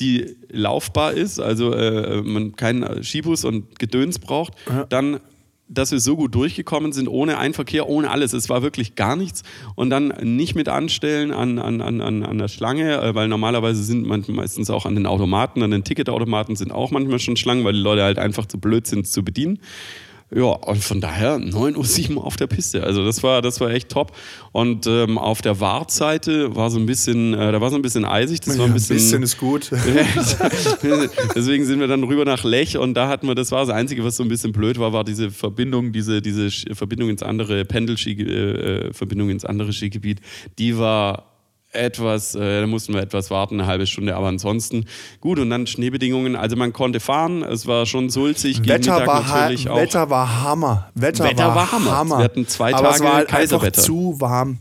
die 0.00 0.36
laufbar 0.50 1.12
ist, 1.12 1.38
also 1.40 1.72
äh, 1.72 2.20
man 2.22 2.54
keinen 2.56 3.02
Skibus 3.04 3.44
und 3.44 3.78
Gedöns 3.78 4.18
braucht. 4.18 4.52
Dann 4.88 5.20
dass 5.72 5.92
wir 5.92 6.00
so 6.00 6.16
gut 6.16 6.34
durchgekommen 6.34 6.92
sind, 6.92 7.08
ohne 7.08 7.38
Einverkehr, 7.38 7.88
ohne 7.88 8.10
alles. 8.10 8.32
Es 8.32 8.48
war 8.48 8.62
wirklich 8.62 8.94
gar 8.94 9.16
nichts. 9.16 9.42
Und 9.74 9.90
dann 9.90 10.08
nicht 10.22 10.54
mit 10.54 10.68
anstellen 10.68 11.32
an, 11.32 11.58
an, 11.58 11.80
an, 11.80 12.00
an 12.00 12.38
der 12.38 12.48
Schlange, 12.48 13.00
äh, 13.00 13.14
weil 13.14 13.28
normalerweise 13.28 13.82
sind 13.82 14.06
man 14.06 14.24
meistens 14.28 14.70
auch 14.70 14.86
an 14.86 14.94
den 14.94 15.06
Automaten, 15.06 15.62
an 15.62 15.70
den 15.70 15.84
Ticketautomaten 15.84 16.56
sind 16.56 16.72
auch 16.72 16.90
manchmal 16.90 17.18
schon 17.18 17.36
Schlangen, 17.36 17.64
weil 17.64 17.72
die 17.72 17.80
Leute 17.80 18.02
halt 18.02 18.18
einfach 18.18 18.46
zu 18.46 18.58
blöd 18.58 18.86
sind 18.86 19.06
zu 19.06 19.24
bedienen. 19.24 19.58
Ja, 20.34 20.44
und 20.44 20.82
von 20.82 21.02
daher 21.02 21.36
9.07 21.36 22.16
Uhr 22.16 22.24
auf 22.24 22.36
der 22.36 22.46
Piste. 22.46 22.84
Also 22.84 23.04
das 23.04 23.22
war, 23.22 23.42
das 23.42 23.60
war 23.60 23.70
echt 23.70 23.90
top. 23.90 24.12
Und 24.52 24.86
ähm, 24.86 25.18
auf 25.18 25.42
der 25.42 25.60
Wartseite 25.60 26.56
war 26.56 26.70
so 26.70 26.78
ein 26.78 26.86
bisschen, 26.86 27.34
äh, 27.34 27.52
da 27.52 27.60
war 27.60 27.68
so 27.68 27.76
ein 27.76 27.82
bisschen 27.82 28.06
eisig. 28.06 28.40
Das 28.40 28.56
war 28.56 28.66
ja, 28.66 28.72
ein 28.72 28.74
bisschen, 28.74 29.22
ist 29.22 29.36
gut. 29.36 29.70
Deswegen 31.34 31.66
sind 31.66 31.80
wir 31.80 31.86
dann 31.86 32.02
rüber 32.04 32.24
nach 32.24 32.44
Lech 32.44 32.78
und 32.78 32.94
da 32.94 33.08
hatten 33.08 33.26
wir, 33.26 33.34
das 33.34 33.52
war 33.52 33.60
das 33.60 33.74
Einzige, 33.74 34.04
was 34.04 34.16
so 34.16 34.22
ein 34.22 34.28
bisschen 34.28 34.52
blöd 34.52 34.78
war, 34.78 34.94
war 34.94 35.04
diese 35.04 35.30
Verbindung, 35.30 35.92
diese, 35.92 36.22
diese 36.22 36.50
Verbindung 36.74 37.10
ins 37.10 37.22
andere 37.22 37.66
Pendelski, 37.66 38.12
äh, 38.12 38.86
äh, 38.86 38.92
Verbindung 38.94 39.28
ins 39.28 39.44
andere 39.44 39.72
Skigebiet, 39.72 40.20
die 40.58 40.78
war 40.78 41.31
etwas, 41.72 42.34
äh, 42.34 42.60
da 42.60 42.66
mussten 42.66 42.94
wir 42.94 43.00
etwas 43.00 43.30
warten, 43.30 43.54
eine 43.60 43.66
halbe 43.66 43.86
Stunde, 43.86 44.14
aber 44.14 44.28
ansonsten 44.28 44.84
gut 45.20 45.38
und 45.38 45.50
dann 45.50 45.66
Schneebedingungen, 45.66 46.36
also 46.36 46.54
man 46.56 46.72
konnte 46.72 47.00
fahren, 47.00 47.42
es 47.42 47.66
war 47.66 47.86
schon 47.86 48.10
sulzig, 48.10 48.60
Wetter 48.60 48.78
Mittag 49.00 49.06
war, 49.06 49.26
ha 49.28 49.46
auch. 49.70 49.76
Wetter 49.76 50.10
war 50.10 50.42
Hammer. 50.42 50.90
Wetter, 50.94 51.24
Wetter 51.24 51.48
war, 51.48 51.54
war 51.56 51.72
Hammer. 51.72 52.18
Wir 52.18 52.24
hatten 52.24 52.46
zwei 52.46 52.74
Aber 52.74 52.90
es 52.90 52.96
Tage 52.98 53.04
war 53.04 53.14
halt 53.16 53.28
Kaiserwetter. 53.28 53.66
einfach 53.78 53.82
zu 53.86 54.20
warm. 54.20 54.58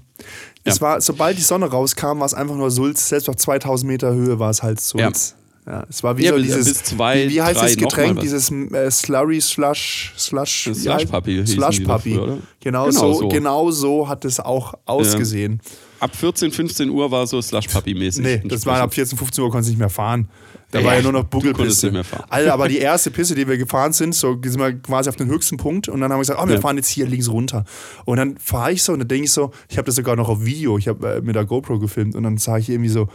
Es 0.63 0.75
Ja. 0.75 0.81
war, 0.81 1.01
sobald 1.01 1.37
die 1.37 1.41
Sonne 1.41 1.65
rauskam, 1.65 2.19
war 2.19 2.25
es 2.25 2.33
einfach 2.33 2.55
nur 2.55 2.69
Sulz. 2.71 3.09
Selbst 3.09 3.27
auf 3.29 3.35
2000 3.35 3.91
Meter 3.91 4.13
Höhe 4.13 4.37
war 4.39 4.49
es 4.51 4.61
halt 4.61 4.79
Sulz. 4.79 5.35
Ja. 5.67 5.83
es 5.89 6.03
war 6.03 6.17
wie 6.17 6.25
Ja, 6.25 6.31
so 6.31 6.37
dieses, 6.37 6.83
zwei, 6.83 7.27
wie, 7.27 7.33
wie 7.35 7.41
heißt 7.41 7.61
das 7.61 7.75
Getränk, 7.77 8.19
dieses 8.19 8.51
äh, 8.51 8.89
Slurry, 8.91 9.41
Slush, 9.41 10.13
Slush, 10.17 10.69
Slush 10.73 11.05
Puppy 11.05 11.45
Slush 11.45 11.79
Puppy. 11.81 12.15
früher? 12.15 12.37
Genau, 12.59 12.85
Genau 12.85 12.91
so, 12.91 13.13
so. 13.13 13.27
genau 13.27 13.71
so 13.71 14.07
hat 14.07 14.23
es 14.25 14.39
auch 14.39 14.73
ausgesehen. 14.85 15.61
Ab 16.01 16.15
14, 16.15 16.51
15 16.51 16.89
Uhr 16.89 17.11
war 17.11 17.25
so 17.27 17.41
Slush-Puppy-mäßig. 17.41 18.23
Nee, 18.23 18.41
das 18.45 18.65
war 18.65 18.79
ab 18.81 18.93
14, 18.93 19.17
15 19.17 19.43
Uhr 19.43 19.49
konntest 19.51 19.69
du 19.69 19.71
nicht 19.73 19.79
mehr 19.79 19.89
fahren. 19.89 20.27
Da 20.71 20.79
Ja, 20.79 20.85
war 20.85 20.95
ja 20.95 21.01
nur 21.01 21.11
noch 21.11 21.25
Buckelpiste. 21.25 21.91
Alter, 22.29 22.53
aber 22.53 22.67
die 22.67 22.77
erste 22.79 23.11
Piste, 23.11 23.35
die 23.35 23.47
wir 23.47 23.57
gefahren 23.57 23.93
sind, 23.93 24.15
so 24.15 24.37
sind 24.43 24.57
wir 24.59 24.73
quasi 24.73 25.09
auf 25.09 25.15
den 25.17 25.27
höchsten 25.27 25.57
Punkt 25.57 25.89
und 25.89 25.99
dann 26.01 26.11
haben 26.11 26.17
wir 26.17 26.21
gesagt, 26.21 26.39
oh, 26.41 26.47
wir 26.47 26.55
Ja. 26.55 26.61
fahren 26.61 26.77
jetzt 26.77 26.87
hier 26.89 27.05
links 27.07 27.29
runter. 27.29 27.65
Und 28.05 28.17
dann 28.17 28.37
fahre 28.37 28.71
ich 28.71 28.81
so 28.83 28.93
und 28.93 28.99
dann 28.99 29.07
denke 29.07 29.25
ich 29.25 29.31
so, 29.31 29.51
ich 29.69 29.77
habe 29.77 29.85
das 29.85 29.95
sogar 29.95 30.15
noch 30.15 30.29
auf 30.29 30.43
Video, 30.45 30.77
ich 30.77 30.87
habe 30.87 31.15
äh, 31.17 31.21
mit 31.21 31.35
der 31.35 31.45
GoPro 31.45 31.77
gefilmt 31.79 32.15
und 32.15 32.23
dann 32.23 32.37
sage 32.37 32.61
ich 32.61 32.69
irgendwie 32.69 32.89
so, 32.89 33.07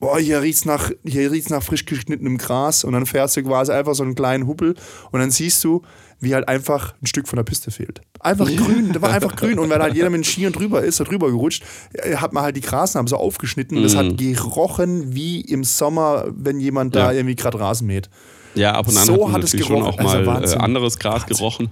boah, 0.00 0.18
hier 0.18 0.40
riecht's 0.42 0.64
nach, 0.64 0.90
hier 1.04 1.30
riecht's 1.30 1.50
nach 1.50 1.62
frisch 1.62 1.84
geschnittenem 1.84 2.38
Gras 2.38 2.82
und 2.84 2.92
dann 2.94 3.06
fährst 3.06 3.36
du 3.36 3.42
quasi 3.42 3.70
einfach 3.72 3.94
so 3.94 4.02
einen 4.02 4.14
kleinen 4.14 4.46
Huppel 4.46 4.74
und 5.12 5.20
dann 5.20 5.30
siehst 5.30 5.62
du, 5.62 5.82
wie 6.22 6.34
halt 6.34 6.48
einfach 6.48 6.94
ein 7.02 7.06
Stück 7.06 7.28
von 7.28 7.36
der 7.36 7.44
Piste 7.44 7.70
fehlt. 7.70 8.00
Einfach 8.20 8.46
grün, 8.46 8.92
da 8.92 9.00
war 9.00 9.10
einfach 9.10 9.36
grün 9.36 9.58
und 9.58 9.70
weil 9.70 9.80
halt 9.80 9.94
jeder 9.94 10.10
mit 10.10 10.18
den 10.18 10.24
Skiern 10.24 10.52
drüber 10.52 10.82
ist, 10.82 11.00
da 11.00 11.04
drüber 11.04 11.28
gerutscht, 11.30 11.62
äh, 11.94 12.16
hat 12.16 12.32
man 12.32 12.42
halt 12.42 12.56
die 12.56 12.60
Grasnarben 12.60 13.08
so 13.08 13.16
aufgeschnitten 13.16 13.78
und 13.78 13.84
es 13.84 13.96
hat 13.96 14.18
gerochen 14.18 15.14
wie 15.14 15.40
im 15.40 15.64
Sommer, 15.64 16.26
wenn 16.34 16.60
jemand 16.60 16.94
da 16.94 17.10
Ja. 17.12 17.18
irgendwie 17.18 17.36
gerade 17.36 17.58
Rasen 17.60 17.86
mäht. 17.86 18.10
Ja, 18.54 18.72
ab 18.72 18.88
und 18.88 18.96
an 18.96 19.06
So 19.06 19.30
hat 19.32 19.44
es 19.44 19.52
natürlich 19.52 19.66
schon 19.66 19.76
gerochen. 19.80 20.00
auch 20.00 20.04
Also 20.12 20.16
mal 20.16 20.22
äh, 20.22 20.26
Wahnsinn. 20.26 20.60
anderes 20.60 20.98
Gras 20.98 21.24
gerochen. 21.26 21.68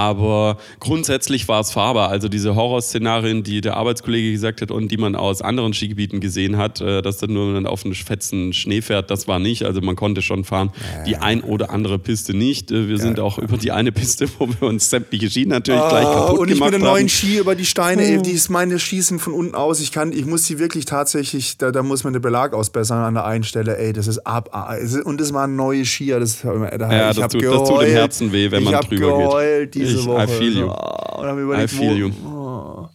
Aber 0.00 0.56
grundsätzlich 0.80 1.46
war 1.46 1.60
es 1.60 1.72
fahrbar. 1.72 2.08
Also 2.08 2.28
diese 2.28 2.54
Horrorszenarien, 2.54 3.42
die 3.42 3.60
der 3.60 3.76
Arbeitskollege 3.76 4.32
gesagt 4.32 4.62
hat 4.62 4.70
und 4.70 4.88
die 4.90 4.96
man 4.96 5.14
aus 5.14 5.42
anderen 5.42 5.74
Skigebieten 5.74 6.20
gesehen 6.20 6.56
hat, 6.56 6.80
äh, 6.80 7.02
dass 7.02 7.18
dann 7.18 7.34
nur 7.34 7.52
man 7.52 7.66
auf 7.66 7.84
einen 7.84 7.94
fetzen 7.94 8.54
Schnee 8.54 8.80
fährt, 8.80 9.10
das 9.10 9.28
war 9.28 9.38
nicht. 9.38 9.64
Also 9.66 9.82
man 9.82 9.96
konnte 9.96 10.22
schon 10.22 10.44
fahren. 10.44 10.70
Die 11.06 11.16
ein 11.16 11.42
oder 11.42 11.70
andere 11.70 11.98
Piste 11.98 12.32
nicht. 12.34 12.70
Äh, 12.70 12.88
Wir 12.88 12.96
sind 12.98 13.20
auch 13.20 13.38
über 13.38 13.58
die 13.58 13.72
eine 13.72 13.92
Piste, 13.92 14.26
wo 14.38 14.48
wir 14.48 14.68
uns 14.68 14.88
sämtliche 14.88 15.28
Ski 15.28 15.44
natürlich 15.44 15.86
gleich 15.88 16.06
Ah, 16.06 16.14
kaputt 16.14 16.38
und 16.38 16.48
ich 16.48 16.54
gemacht 16.54 16.72
mit 16.72 16.80
den 16.80 16.86
haben. 16.86 16.94
neuen 16.94 17.08
Ski 17.10 17.36
über 17.38 17.54
die 17.54 17.66
Steine, 17.66 18.02
ey, 18.02 18.22
die 18.22 18.30
ist 18.32 18.48
meine 18.48 18.78
schießen 18.78 19.18
von 19.18 19.34
unten 19.34 19.54
aus. 19.54 19.80
Ich 19.80 19.92
kann, 19.92 20.12
ich 20.12 20.24
muss 20.24 20.46
sie 20.46 20.58
wirklich 20.58 20.86
tatsächlich, 20.86 21.58
da, 21.58 21.70
da 21.72 21.82
muss 21.82 22.04
man 22.04 22.14
den 22.14 22.22
Belag 22.22 22.54
ausbessern 22.54 22.98
an 23.04 23.14
der 23.14 23.26
einen 23.26 23.44
Stelle. 23.44 23.76
Ey, 23.76 23.92
das 23.92 24.06
ist 24.06 24.26
ab. 24.26 24.48
es 24.80 24.96
Und 24.96 25.20
das 25.20 25.34
waren 25.34 25.56
neue 25.56 25.84
Skier. 25.84 26.20
Das, 26.20 26.40
da, 26.40 26.52
Ja, 26.90 27.10
ich 27.10 27.16
das 27.18 27.32
tut- 27.32 27.42
das 27.44 27.50
tut 27.52 27.60
im 27.60 27.66
geheult. 27.66 27.90
Herzen 27.92 28.32
weh, 28.32 28.50
wenn 28.50 28.62
man 28.64 28.72
drüber 28.80 28.88
geht. 28.88 28.98
geheult 29.00 29.76
diese 29.90 30.00
Ich- 30.00 30.04
I 30.06 30.08
Woche. 30.08 30.28
feel 30.28 30.52
you. 30.58 30.66
So, 30.66 30.70
ah, 30.72 31.30
und 31.32 31.38
überlegt, 31.38 31.72
I 31.72 31.76
feel 31.76 31.96
you. 31.96 32.10
Oh. 32.26 32.88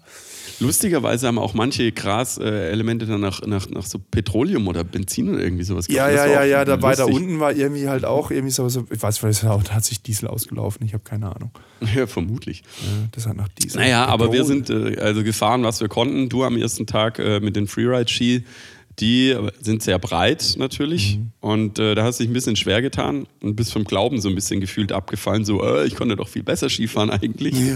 Lustigerweise 0.62 1.28
haben 1.28 1.38
auch 1.38 1.54
manche 1.54 1.92
Gras-Elemente 1.92 3.06
dann 3.06 3.20
nach, 3.20 3.42
nach, 3.46 3.70
nach 3.70 3.86
so 3.86 4.00
Petroleum 4.00 4.66
oder 4.70 4.86
Benzin 4.86 5.30
oder 5.34 5.44
irgendwie 5.44 5.66
sowas 5.66 5.88
Ja, 5.90 6.10
ja, 6.10 6.26
ja, 6.26 6.44
ja, 6.46 6.64
da 6.64 6.82
weiter 6.82 7.04
lustig. 7.08 7.24
unten 7.24 7.40
war 7.42 7.52
irgendwie 7.52 7.90
halt 7.90 8.06
auch 8.06 8.32
irgendwie 8.32 8.52
so, 8.54 8.70
so 8.70 8.86
ich 8.90 9.04
weiß, 9.04 9.18
vielleicht 9.18 9.44
da 9.44 9.60
hat 9.70 9.84
sich 9.84 10.02
Diesel 10.02 10.30
ausgelaufen, 10.30 10.86
ich 10.86 10.94
habe 10.94 11.04
keine 11.04 11.36
Ahnung. 11.36 11.52
Ja, 11.94 12.08
vermutlich. 12.08 12.64
Ja, 12.82 13.08
Das 13.12 13.28
hat 13.28 13.36
nach 13.36 13.50
Diesel. 13.50 13.82
Naja, 13.82 14.06
aber 14.06 14.32
wir 14.32 14.44
Petrol. 14.46 14.64
sind 14.66 14.70
äh, 14.98 15.02
also 15.02 15.24
gefahren, 15.26 15.64
was 15.64 15.82
wir 15.82 15.90
konnten. 15.90 16.30
Du 16.30 16.44
am 16.46 16.56
ersten 16.56 16.86
Tag 16.88 17.20
äh, 17.20 17.42
mit 17.42 17.58
den 17.58 17.68
Freeride-Ski. 17.68 18.46
Die 19.00 19.36
sind 19.62 19.84
sehr 19.84 20.00
breit 20.00 20.56
natürlich 20.58 21.18
Mhm. 21.18 21.32
und 21.42 21.80
äh, 21.80 21.96
da 21.96 22.04
hast 22.04 22.20
du 22.20 22.24
dich 22.24 22.30
ein 22.32 22.34
bisschen 22.34 22.56
schwer 22.56 22.82
getan 22.82 23.28
und 23.42 23.56
bist 23.56 23.74
vom 23.74 23.84
Glauben 23.84 24.22
so 24.22 24.30
ein 24.30 24.36
bisschen 24.36 24.62
gefühlt 24.62 24.92
abgefallen, 24.94 25.44
so 25.44 25.62
äh, 25.64 25.86
ich 25.86 25.96
konnte 25.96 26.16
doch 26.16 26.30
viel 26.30 26.44
besser 26.44 26.70
Skifahren 26.70 27.10
eigentlich. 27.10 27.56
Ja. 27.60 27.76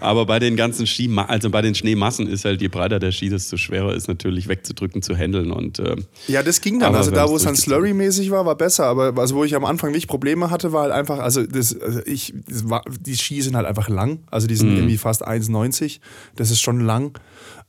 Aber 0.00 0.26
bei 0.26 0.38
den 0.38 0.56
ganzen 0.56 0.86
Ski, 0.86 1.10
also 1.26 1.48
bei 1.50 1.62
den 1.62 1.74
Schneemassen 1.74 2.26
ist 2.28 2.44
halt, 2.44 2.60
je 2.60 2.68
breiter 2.68 2.98
der 2.98 3.12
Ski, 3.12 3.30
desto 3.30 3.56
schwerer 3.56 3.94
ist 3.94 4.08
natürlich 4.08 4.46
wegzudrücken, 4.48 5.00
zu 5.00 5.16
handeln 5.16 5.50
und 5.52 5.78
äh, 5.78 5.96
Ja, 6.26 6.42
das 6.42 6.60
ging 6.60 6.78
dann. 6.80 6.94
Also 6.94 7.10
da, 7.10 7.28
wo 7.28 7.36
es 7.36 7.44
dann. 7.44 7.54
Slurry-mäßig 7.56 8.30
war, 8.30 8.44
war 8.44 8.56
besser. 8.56 8.84
Aber 8.86 9.14
also, 9.18 9.36
wo 9.36 9.44
ich 9.44 9.54
am 9.54 9.64
Anfang 9.64 9.90
wirklich 9.90 10.06
Probleme 10.06 10.50
hatte, 10.50 10.72
war 10.72 10.82
halt 10.82 10.92
einfach, 10.92 11.18
also, 11.18 11.46
das, 11.46 11.78
also 11.80 12.00
ich, 12.04 12.34
das 12.46 12.68
war, 12.68 12.82
die 13.00 13.16
Ski 13.16 13.40
sind 13.42 13.56
halt 13.56 13.66
einfach 13.66 13.88
lang. 13.88 14.20
Also 14.30 14.46
die 14.46 14.54
Mhm. 14.54 14.58
sind 14.58 14.76
irgendwie 14.76 14.98
fast 14.98 15.26
1,90. 15.26 16.00
Das 16.36 16.50
ist 16.50 16.60
schon 16.60 16.80
lang. 16.80 17.18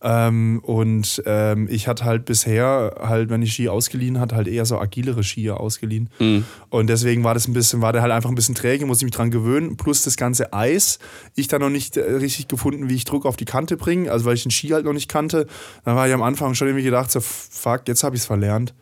Ähm, 0.01 0.59
und 0.63 1.21
ähm, 1.25 1.67
ich 1.69 1.87
hatte 1.87 2.05
halt 2.05 2.23
bisher, 2.25 2.95
halt, 3.01 3.29
wenn 3.29 3.41
ich 3.41 3.53
Ski 3.53 3.67
ausgeliehen 3.67 4.19
hatte, 4.19 4.35
halt 4.35 4.47
eher 4.47 4.65
so 4.65 4.79
agilere 4.79 5.23
Skier 5.23 5.59
ausgeliehen. 5.59 6.09
Mhm. 6.19 6.45
Und 6.69 6.87
deswegen 6.87 7.23
war 7.23 7.33
das 7.33 7.47
ein 7.47 7.53
bisschen, 7.53 7.81
war 7.81 7.91
der 7.91 8.01
halt 8.01 8.13
einfach 8.13 8.29
ein 8.29 8.35
bisschen 8.35 8.55
träge, 8.55 8.85
muss 8.85 8.99
ich 8.99 9.03
mich 9.03 9.13
dran 9.13 9.29
gewöhnen. 9.29 9.75
Plus 9.75 10.03
das 10.03 10.15
ganze 10.15 10.53
Eis. 10.53 10.99
Ich 11.35 11.49
dann 11.49 11.61
noch 11.61 11.69
nicht 11.69 11.97
äh, 11.97 12.01
richtig 12.01 12.47
gefunden, 12.47 12.89
wie 12.89 12.95
ich 12.95 13.03
Druck 13.03 13.25
auf 13.25 13.35
die 13.35 13.45
Kante 13.45 13.75
bringe, 13.75 14.09
also 14.11 14.25
weil 14.25 14.35
ich 14.35 14.43
den 14.43 14.51
Ski 14.51 14.69
halt 14.69 14.85
noch 14.85 14.93
nicht 14.93 15.09
kannte. 15.09 15.47
Dann 15.83 15.95
war 15.95 16.07
ich 16.07 16.13
am 16.13 16.21
Anfang 16.21 16.55
schon 16.55 16.67
irgendwie 16.67 16.85
gedacht, 16.85 17.11
so 17.11 17.19
fuck, 17.19 17.81
jetzt 17.87 18.03
habe 18.03 18.15
ich 18.15 18.21
es 18.21 18.25
verlernt. 18.25 18.73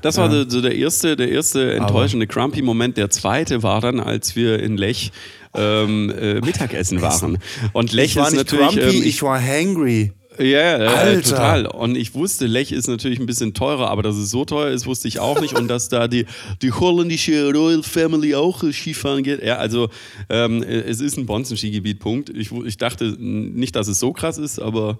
Das 0.00 0.16
war 0.16 0.28
so 0.48 0.60
der 0.60 0.74
erste, 0.74 1.16
der 1.16 1.30
erste 1.30 1.74
enttäuschende 1.74 2.26
Grumpy-Moment. 2.26 2.96
Der 2.96 3.10
zweite 3.10 3.62
war 3.62 3.80
dann, 3.80 4.00
als 4.00 4.34
wir 4.34 4.60
in 4.60 4.76
Lech 4.76 5.12
ähm, 5.54 6.10
äh, 6.10 6.40
Mittagessen 6.40 7.00
waren. 7.02 7.38
Und 7.72 7.92
Lech 7.92 8.12
Ich 8.12 8.16
war 8.16 8.26
ist 8.26 8.32
nicht 8.32 8.52
natürlich. 8.52 8.76
grumpy, 8.76 8.98
ähm, 8.98 9.02
ich 9.04 9.22
war 9.22 9.40
hangry. 9.40 10.12
Ja, 10.38 10.78
äh, 10.78 10.86
Alter. 10.86 11.30
total. 11.30 11.66
Und 11.66 11.96
ich 11.96 12.14
wusste, 12.14 12.46
Lech 12.46 12.72
ist 12.72 12.88
natürlich 12.88 13.18
ein 13.18 13.26
bisschen 13.26 13.54
teurer, 13.54 13.90
aber 13.90 14.02
dass 14.02 14.16
es 14.16 14.30
so 14.30 14.44
teuer 14.44 14.70
ist, 14.70 14.86
wusste 14.86 15.08
ich 15.08 15.20
auch 15.20 15.40
nicht. 15.40 15.58
Und 15.58 15.68
dass 15.68 15.88
da 15.88 16.08
die, 16.08 16.26
die 16.62 16.72
holländische 16.72 17.52
Royal 17.52 17.82
Family 17.82 18.34
auch 18.34 18.62
äh, 18.62 18.72
Skifahren 18.72 19.22
geht. 19.22 19.42
Ja, 19.42 19.56
also 19.56 19.88
ähm, 20.28 20.62
äh, 20.62 20.80
es 20.80 21.00
ist 21.00 21.16
ein 21.16 21.26
Bonzen-Skigebiet, 21.26 21.98
Punkt. 21.98 22.30
Ich, 22.30 22.50
ich 22.52 22.76
dachte 22.76 23.16
nicht, 23.18 23.76
dass 23.76 23.88
es 23.88 23.98
so 23.98 24.12
krass 24.12 24.38
ist, 24.38 24.58
aber 24.58 24.98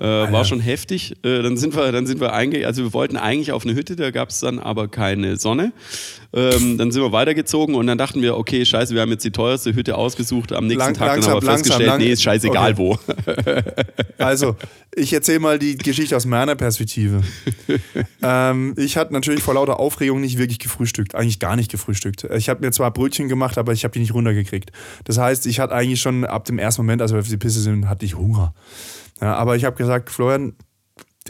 äh, 0.00 0.04
war 0.04 0.44
schon 0.44 0.60
heftig. 0.60 1.14
Äh, 1.22 1.42
dann 1.42 1.56
sind 1.56 1.76
wir, 1.76 1.92
dann 1.92 2.06
sind 2.06 2.20
wir 2.20 2.32
einge 2.32 2.66
also 2.66 2.82
wir 2.82 2.92
wollten 2.92 3.16
eigentlich 3.16 3.52
auf 3.52 3.64
eine 3.64 3.74
Hütte, 3.74 3.94
da 3.96 4.10
gab 4.10 4.30
es 4.30 4.40
dann 4.40 4.58
aber 4.58 4.88
keine 4.88 5.36
Sonne. 5.36 5.72
Ähm, 6.32 6.78
dann 6.78 6.90
sind 6.90 7.00
wir 7.00 7.12
weitergezogen 7.12 7.76
und 7.76 7.86
dann 7.86 7.96
dachten 7.96 8.20
wir, 8.20 8.36
okay, 8.36 8.64
scheiße, 8.64 8.92
wir 8.92 9.02
haben 9.02 9.10
jetzt 9.10 9.24
die 9.24 9.30
teuerste 9.30 9.72
Hütte 9.74 9.96
ausgesucht. 9.96 10.52
Am 10.52 10.66
nächsten 10.66 10.80
Lang- 10.80 10.94
Tag 10.94 11.06
langsam, 11.08 11.22
dann 11.30 11.36
aber 11.36 11.46
langsam, 11.46 11.56
festgestellt, 11.58 11.88
lang- 11.88 11.98
nee, 12.00 12.10
ist 12.12 12.22
scheißegal 12.22 12.72
Okay. 12.72 12.78
wo. 12.78 12.98
Also, 14.18 14.56
ich 14.94 15.12
erzähle 15.12 15.40
mal 15.40 15.58
die 15.58 15.76
Geschichte 15.76 16.16
aus 16.16 16.24
meiner 16.24 16.54
Perspektive. 16.54 17.22
ähm, 18.22 18.74
ich 18.76 18.96
hatte 18.96 19.12
natürlich 19.12 19.42
vor 19.42 19.54
lauter 19.54 19.78
Aufregung 19.78 20.20
nicht 20.20 20.38
wirklich 20.38 20.58
gefrühstückt. 20.60 21.14
Eigentlich 21.14 21.40
gar 21.40 21.56
nicht 21.56 21.70
gefrühstückt. 21.70 22.24
Ich 22.36 22.48
habe 22.48 22.64
mir 22.64 22.72
zwar 22.72 22.90
Brötchen 22.92 23.28
gemacht, 23.28 23.58
aber 23.58 23.72
ich 23.72 23.84
habe 23.84 23.92
die 23.92 23.98
nicht 24.00 24.14
runtergekriegt. 24.14 24.70
Das 25.04 25.18
heißt, 25.18 25.46
ich 25.46 25.60
hatte 25.60 25.74
eigentlich 25.74 26.00
schon 26.00 26.24
ab 26.24 26.44
dem 26.44 26.58
ersten 26.58 26.82
Moment, 26.82 27.02
als 27.02 27.12
wir 27.12 27.18
auf 27.20 27.28
die 27.28 27.36
Piste 27.36 27.60
sind, 27.60 27.88
hatte 27.88 28.04
ich 28.06 28.16
Hunger. 28.16 28.54
Ja, 29.20 29.34
aber 29.34 29.56
ich 29.56 29.64
habe 29.64 29.76
gesagt, 29.76 30.10
Florian, 30.10 30.54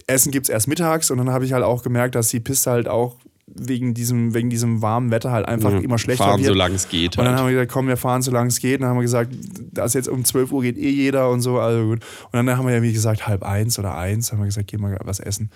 Essen 0.07 0.33
gibt 0.33 0.47
es 0.47 0.51
erst 0.51 0.69
mittags 0.69 1.11
und 1.11 1.19
dann 1.19 1.31
habe 1.31 1.45
ich 1.45 1.53
halt 1.53 1.65
auch 1.65 1.83
gemerkt, 1.83 2.15
dass 2.15 2.29
die 2.29 2.41
Piste 2.41 2.71
halt 2.71 2.89
auch 2.89 3.17
wegen 3.47 3.95
diesem, 3.95 4.35
wegen 4.35 4.51
diesem 4.51 4.83
warmen 4.83 5.11
Wetter 5.11 5.31
halt 5.31 5.47
einfach 5.47 5.71
Ja, 5.71 5.79
immer 5.79 5.99
schlechter 5.99 6.25
fahren, 6.25 6.41
wird. 6.41 6.49
solange 6.49 6.75
es 6.75 6.89
geht 6.89 7.17
Und 7.19 7.25
dann 7.25 7.35
halt. 7.35 7.41
haben 7.43 7.47
wir 7.49 7.53
gesagt, 7.55 7.73
komm, 7.73 7.87
wir 7.89 7.97
fahren, 7.97 8.23
solange 8.23 8.49
es 8.49 8.59
geht. 8.59 8.77
Und 8.77 8.81
dann 8.83 8.91
haben 8.91 8.97
wir 8.97 9.03
gesagt, 9.03 9.31
dass 9.73 9.95
jetzt 9.95 10.09
um 10.09 10.25
12 10.25 10.51
Uhr 10.51 10.63
geht 10.63 10.77
eh 10.79 10.91
jeder 10.91 11.31
und 11.31 11.43
so, 11.43 11.61
also 11.61 11.85
gut. 11.85 12.01
Und 12.25 12.33
dann 12.33 12.57
haben 12.57 12.67
wir 12.67 12.75
ja, 12.75 12.83
wie 12.83 12.93
gesagt, 12.93 13.27
halb 13.29 13.43
eins 13.45 13.79
oder 13.79 13.97
eins, 13.97 14.33
haben 14.33 14.39
wir 14.41 14.47
gesagt, 14.47 14.67
gehen 14.69 14.81
wir 14.81 14.99
was 15.05 15.21
essen. 15.21 15.51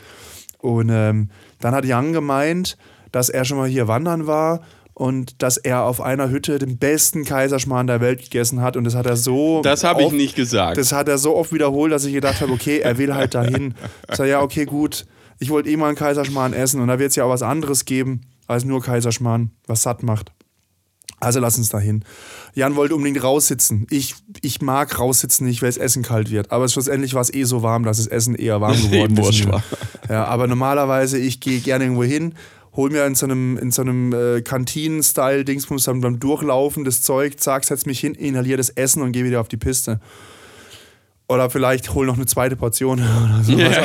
Und 0.58 0.90
ähm, 0.92 1.30
dann 1.60 1.74
hat 1.74 1.84
Jan 1.86 2.12
gemeint, 2.12 2.76
dass 3.10 3.30
er 3.30 3.44
schon 3.44 3.56
mal 3.58 3.68
hier 3.68 3.88
wandern 3.88 4.26
war 4.26 4.60
und 4.98 5.42
dass 5.42 5.56
er 5.56 5.84
auf 5.84 6.00
einer 6.00 6.28
Hütte 6.28 6.58
den 6.58 6.76
besten 6.78 7.24
Kaiserschmarrn 7.24 7.86
der 7.86 8.00
Welt 8.00 8.20
gegessen 8.20 8.60
hat. 8.60 8.76
Und 8.76 8.82
das 8.84 8.94
hat 8.96 9.06
er 9.06 9.16
so. 9.16 9.62
Das 9.62 9.84
habe 9.84 10.00
ich 10.00 10.06
oft- 10.08 10.16
nicht 10.16 10.34
gesagt. 10.34 10.76
Das 10.76 10.90
hat 10.92 11.08
er 11.08 11.18
so 11.18 11.36
oft 11.36 11.52
wiederholt, 11.52 11.92
dass 11.92 12.04
ich 12.04 12.12
gedacht 12.12 12.40
habe, 12.40 12.52
okay, 12.52 12.80
er 12.80 12.98
will 12.98 13.14
halt 13.14 13.34
dahin. 13.34 13.74
Ich 14.10 14.16
sage, 14.16 14.30
ja, 14.30 14.42
okay, 14.42 14.64
gut. 14.64 15.06
Ich 15.38 15.50
wollte 15.50 15.70
eh 15.70 15.76
mal 15.76 15.86
einen 15.86 15.96
Kaiserschmarrn 15.96 16.52
essen 16.52 16.80
und 16.80 16.88
da 16.88 16.98
wird 16.98 17.10
es 17.10 17.16
ja 17.16 17.24
auch 17.24 17.30
was 17.30 17.42
anderes 17.42 17.84
geben 17.84 18.22
als 18.48 18.64
nur 18.64 18.82
Kaiserschmarrn, 18.82 19.52
was 19.68 19.82
satt 19.82 20.02
macht. 20.02 20.32
Also 21.20 21.38
lass 21.40 21.58
uns 21.58 21.68
dahin. 21.68 22.04
Jan 22.54 22.76
wollte 22.76 22.94
unbedingt 22.94 23.22
raussitzen. 23.24 23.86
Ich, 23.90 24.14
ich 24.40 24.60
mag 24.62 24.98
raussitzen 24.98 25.46
nicht, 25.46 25.62
weil 25.62 25.68
das 25.68 25.76
Essen 25.76 26.02
kalt 26.04 26.30
wird. 26.30 26.50
Aber 26.52 26.68
schlussendlich 26.68 27.12
war 27.14 27.22
es 27.22 27.32
eh 27.32 27.42
so 27.44 27.62
warm, 27.62 27.82
dass 27.84 27.96
das 27.96 28.06
Essen 28.06 28.34
eher 28.36 28.60
warm 28.60 28.76
geworden 28.90 29.16
ist. 29.16 29.46
Ja, 30.08 30.24
aber 30.26 30.46
normalerweise, 30.46 31.18
ich 31.18 31.40
gehe 31.40 31.58
gerne 31.60 31.84
irgendwo 31.84 32.04
hin, 32.04 32.34
hol 32.78 32.90
mir 32.90 33.04
in 33.06 33.16
so 33.16 33.26
einem, 33.26 33.58
in 33.58 33.72
so 33.72 33.82
einem 33.82 34.14
äh, 34.14 34.40
Kantinen-Style-Dingsbums 34.40 35.84
beim 35.86 36.20
Durchlaufen 36.20 36.84
das 36.84 37.02
Zeug, 37.02 37.40
zack, 37.40 37.64
setz 37.64 37.86
mich 37.86 37.98
hin, 37.98 38.14
inhaliere 38.14 38.56
das 38.56 38.70
Essen 38.70 39.02
und 39.02 39.10
gehe 39.10 39.24
wieder 39.24 39.40
auf 39.40 39.48
die 39.48 39.56
Piste. 39.56 39.98
Oder 41.26 41.50
vielleicht 41.50 41.92
hol 41.92 42.06
noch 42.06 42.14
eine 42.14 42.26
zweite 42.26 42.54
Portion 42.54 43.00
oder 43.24 43.42
sowas. 43.42 43.76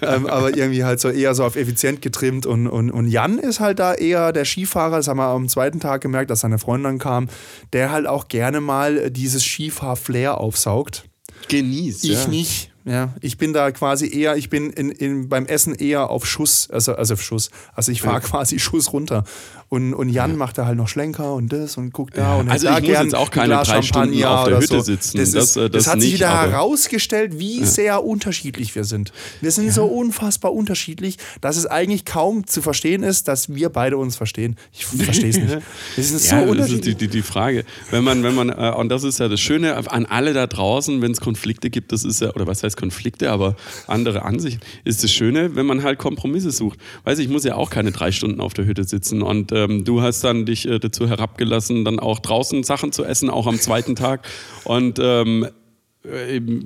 Aber, 0.00 0.16
ähm, 0.16 0.26
aber 0.26 0.56
irgendwie 0.56 0.82
halt 0.82 0.98
so 0.98 1.10
eher 1.10 1.32
so 1.36 1.44
auf 1.44 1.54
effizient 1.54 2.02
getrimmt. 2.02 2.44
Und, 2.44 2.66
und, 2.66 2.90
und 2.90 3.06
Jan 3.06 3.38
ist 3.38 3.60
halt 3.60 3.78
da 3.78 3.94
eher 3.94 4.32
der 4.32 4.44
Skifahrer, 4.44 4.96
das 4.96 5.06
haben 5.06 5.18
wir 5.18 5.28
am 5.28 5.48
zweiten 5.48 5.78
Tag 5.78 6.00
gemerkt, 6.00 6.28
dass 6.28 6.40
seine 6.40 6.58
Freundin 6.58 6.84
dann 6.84 6.98
kam, 6.98 7.28
der 7.72 7.92
halt 7.92 8.08
auch 8.08 8.26
gerne 8.26 8.60
mal 8.60 9.12
dieses 9.12 9.44
Skifahr-Flair 9.44 10.38
aufsaugt. 10.38 11.04
Genießt. 11.48 12.04
Ich 12.04 12.24
ja. 12.24 12.28
nicht. 12.28 12.73
Ja, 12.86 13.14
ich 13.22 13.38
bin 13.38 13.54
da 13.54 13.70
quasi 13.70 14.06
eher, 14.14 14.36
ich 14.36 14.50
bin 14.50 14.68
in, 14.70 14.90
in, 14.90 15.28
beim 15.30 15.46
Essen 15.46 15.74
eher 15.74 16.10
auf 16.10 16.26
Schuss, 16.26 16.68
also, 16.70 16.94
also 16.94 17.14
auf 17.14 17.22
Schuss. 17.22 17.50
Also 17.74 17.90
ich 17.92 18.02
fahre 18.02 18.20
quasi 18.20 18.58
Schuss 18.58 18.92
runter. 18.92 19.24
Und, 19.70 19.94
und 19.94 20.10
Jan 20.10 20.36
macht 20.36 20.58
da 20.58 20.66
halt 20.66 20.76
noch 20.76 20.86
Schlenker 20.88 21.34
und 21.34 21.50
das 21.52 21.78
und 21.78 21.92
guckt 21.92 22.16
da 22.18 22.36
und 22.36 22.48
Also 22.50 22.66
da 22.66 22.74
ich 22.76 22.82
muss 22.82 22.90
gern 22.92 23.04
jetzt 23.06 23.14
auch 23.14 23.28
ein 23.28 23.30
keine 23.30 23.54
drei 23.62 23.80
Stunden 23.82 24.22
auf 24.24 24.46
der 24.48 24.58
Hütte 24.58 24.66
so. 24.76 24.80
sitzen. 24.82 25.16
Das, 25.18 25.30
Das, 25.32 25.44
ist, 25.44 25.56
äh, 25.56 25.70
das, 25.70 25.84
das 25.84 25.92
hat 25.94 26.00
sich 26.02 26.10
nicht, 26.12 26.20
wieder 26.20 26.28
aber- 26.30 26.50
herausgestellt, 26.52 27.38
wie 27.38 27.64
sehr 27.64 28.04
unterschiedlich 28.04 28.74
wir 28.74 28.84
sind. 28.84 29.12
Wir 29.40 29.50
sind 29.50 29.72
so 29.72 29.86
unfassbar 29.86 30.52
unterschiedlich, 30.52 31.16
dass 31.40 31.56
es 31.56 31.66
eigentlich 31.66 32.04
kaum 32.04 32.46
zu 32.46 32.60
verstehen 32.60 33.02
ist, 33.02 33.26
dass 33.28 33.52
wir 33.54 33.70
beide 33.70 33.96
uns 33.96 34.16
verstehen. 34.16 34.56
Ich 34.72 34.84
verstehe 34.84 35.30
es 35.30 35.38
nicht. 35.38 35.56
Wir 35.96 36.04
sind 36.04 36.20
so 36.20 36.34
Ja, 36.36 36.40
das 36.42 36.44
ist 36.44 36.50
unterschiedlich. 36.50 36.96
die, 36.98 37.06
die, 37.06 37.08
die 37.08 37.22
Frage. 37.22 37.64
Wenn 37.90 38.04
man, 38.04 38.22
wenn 38.22 38.34
man, 38.34 38.50
äh, 38.50 38.72
und 38.76 38.90
das 38.90 39.02
ist 39.04 39.18
ja 39.18 39.28
das 39.28 39.40
Schöne 39.40 39.74
an 39.90 40.04
alle 40.06 40.34
da 40.34 40.46
draußen, 40.46 41.00
wenn 41.02 41.12
es 41.12 41.20
Konflikte 41.20 41.70
gibt, 41.70 41.90
das 41.92 42.04
ist 42.04 42.20
ja, 42.20 42.30
oder 42.34 42.46
was 42.46 42.62
heißt 42.62 42.73
als 42.74 42.76
Konflikte, 42.76 43.30
aber 43.30 43.56
andere 43.86 44.24
Ansichten. 44.24 44.60
Ist 44.84 45.04
das 45.04 45.12
Schöne, 45.12 45.56
wenn 45.56 45.66
man 45.66 45.82
halt 45.82 45.98
Kompromisse 45.98 46.50
sucht. 46.50 46.78
Weiß 47.04 47.18
ich, 47.18 47.28
muss 47.28 47.44
ja 47.44 47.54
auch 47.54 47.70
keine 47.70 47.92
drei 47.92 48.12
Stunden 48.12 48.40
auf 48.40 48.54
der 48.54 48.66
Hütte 48.66 48.84
sitzen 48.84 49.22
und 49.22 49.52
ähm, 49.52 49.84
du 49.84 50.02
hast 50.02 50.24
dann 50.24 50.46
dich 50.46 50.66
äh, 50.66 50.78
dazu 50.78 51.08
herabgelassen, 51.08 51.84
dann 51.84 51.98
auch 51.98 52.18
draußen 52.18 52.62
Sachen 52.64 52.92
zu 52.92 53.04
essen, 53.04 53.30
auch 53.30 53.46
am 53.46 53.58
zweiten 53.58 53.96
Tag 53.96 54.26
und 54.64 54.98
ähm, 55.00 55.44
äh, 55.44 55.50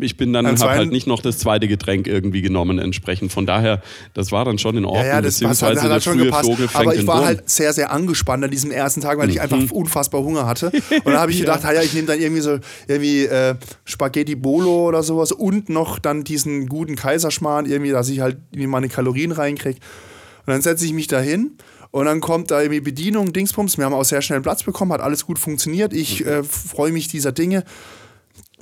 ich 0.01 0.17
bin 0.17 0.33
dann 0.33 0.47
habe 0.47 0.71
halt 0.71 0.91
nicht 0.91 1.07
noch 1.07 1.23
das 1.23 1.39
zweite 1.39 1.69
Getränk 1.69 2.09
irgendwie 2.09 2.43
genommen 2.43 2.81
entsprechend. 2.81 3.31
Von 3.31 3.47
daher, 3.47 3.81
das 4.13 4.33
war 4.33 4.45
dann 4.45 4.59
schon 4.59 4.77
in 4.77 4.85
Ordnung. 4.85 5.05
Ja, 5.05 5.15
ja 5.15 5.23
das 5.23 5.41
hat, 5.41 5.63
hat, 5.63 5.91
hat 5.91 6.03
schon 6.03 6.19
gepasst. 6.19 6.51
Aber 6.75 6.97
ich 6.97 7.07
war 7.07 7.25
halt 7.25 7.49
sehr, 7.49 7.73
sehr 7.73 7.93
angespannt 7.93 8.43
an 8.43 8.51
diesem 8.51 8.73
ersten 8.73 9.01
Tag, 9.01 9.17
weil 9.19 9.27
mhm. 9.27 9.33
ich 9.33 9.41
einfach 9.41 9.59
unfassbar 9.71 10.25
Hunger 10.25 10.47
hatte. 10.47 10.73
Und 10.91 11.07
dann 11.07 11.19
habe 11.19 11.31
ich 11.31 11.39
gedacht, 11.39 11.63
ja. 11.63 11.73
ja, 11.73 11.83
ich 11.83 11.95
nehme 11.95 12.09
dann 12.09 12.21
irgendwie 12.21 12.41
so 12.41 12.59
irgendwie 12.89 13.27
äh, 13.27 13.55
Spaghetti 13.85 14.35
Bolo 14.35 14.89
oder 14.89 15.05
sowas 15.05 15.31
und 15.31 15.69
noch 15.69 16.01
dann 16.01 16.25
diesen 16.25 16.67
guten 16.67 16.97
Kaiserschmarrn 16.97 17.67
irgendwie, 17.67 17.93
dass 17.93 18.09
ich 18.09 18.21
halt 18.21 18.39
meine 18.57 18.89
Kalorien 18.89 19.31
reinkriege. 19.31 19.79
Und 20.47 20.53
dann 20.53 20.63
setze 20.63 20.85
ich 20.85 20.93
mich 20.93 21.07
da 21.07 21.21
hin 21.21 21.53
und 21.91 22.07
dann 22.07 22.21
kommt 22.21 22.51
da 22.51 22.61
irgendwie 22.61 22.81
Bedienung, 22.81 23.33
Dingsbums. 23.33 23.79
Wir 23.79 23.85
haben 23.85 23.95
auch 23.95 24.05
sehr 24.05 24.23
schnell 24.23 24.41
Platz 24.41 24.65
bekommen, 24.65 24.93
hat 24.93 25.01
alles 25.01 25.27
gut 25.27 25.39
funktioniert. 25.39 25.93
Ich 25.93 26.27
äh, 26.27 26.43
freue 26.43 26.91
mich 26.91 27.07
dieser 27.07 27.33
Dinge 27.33 27.65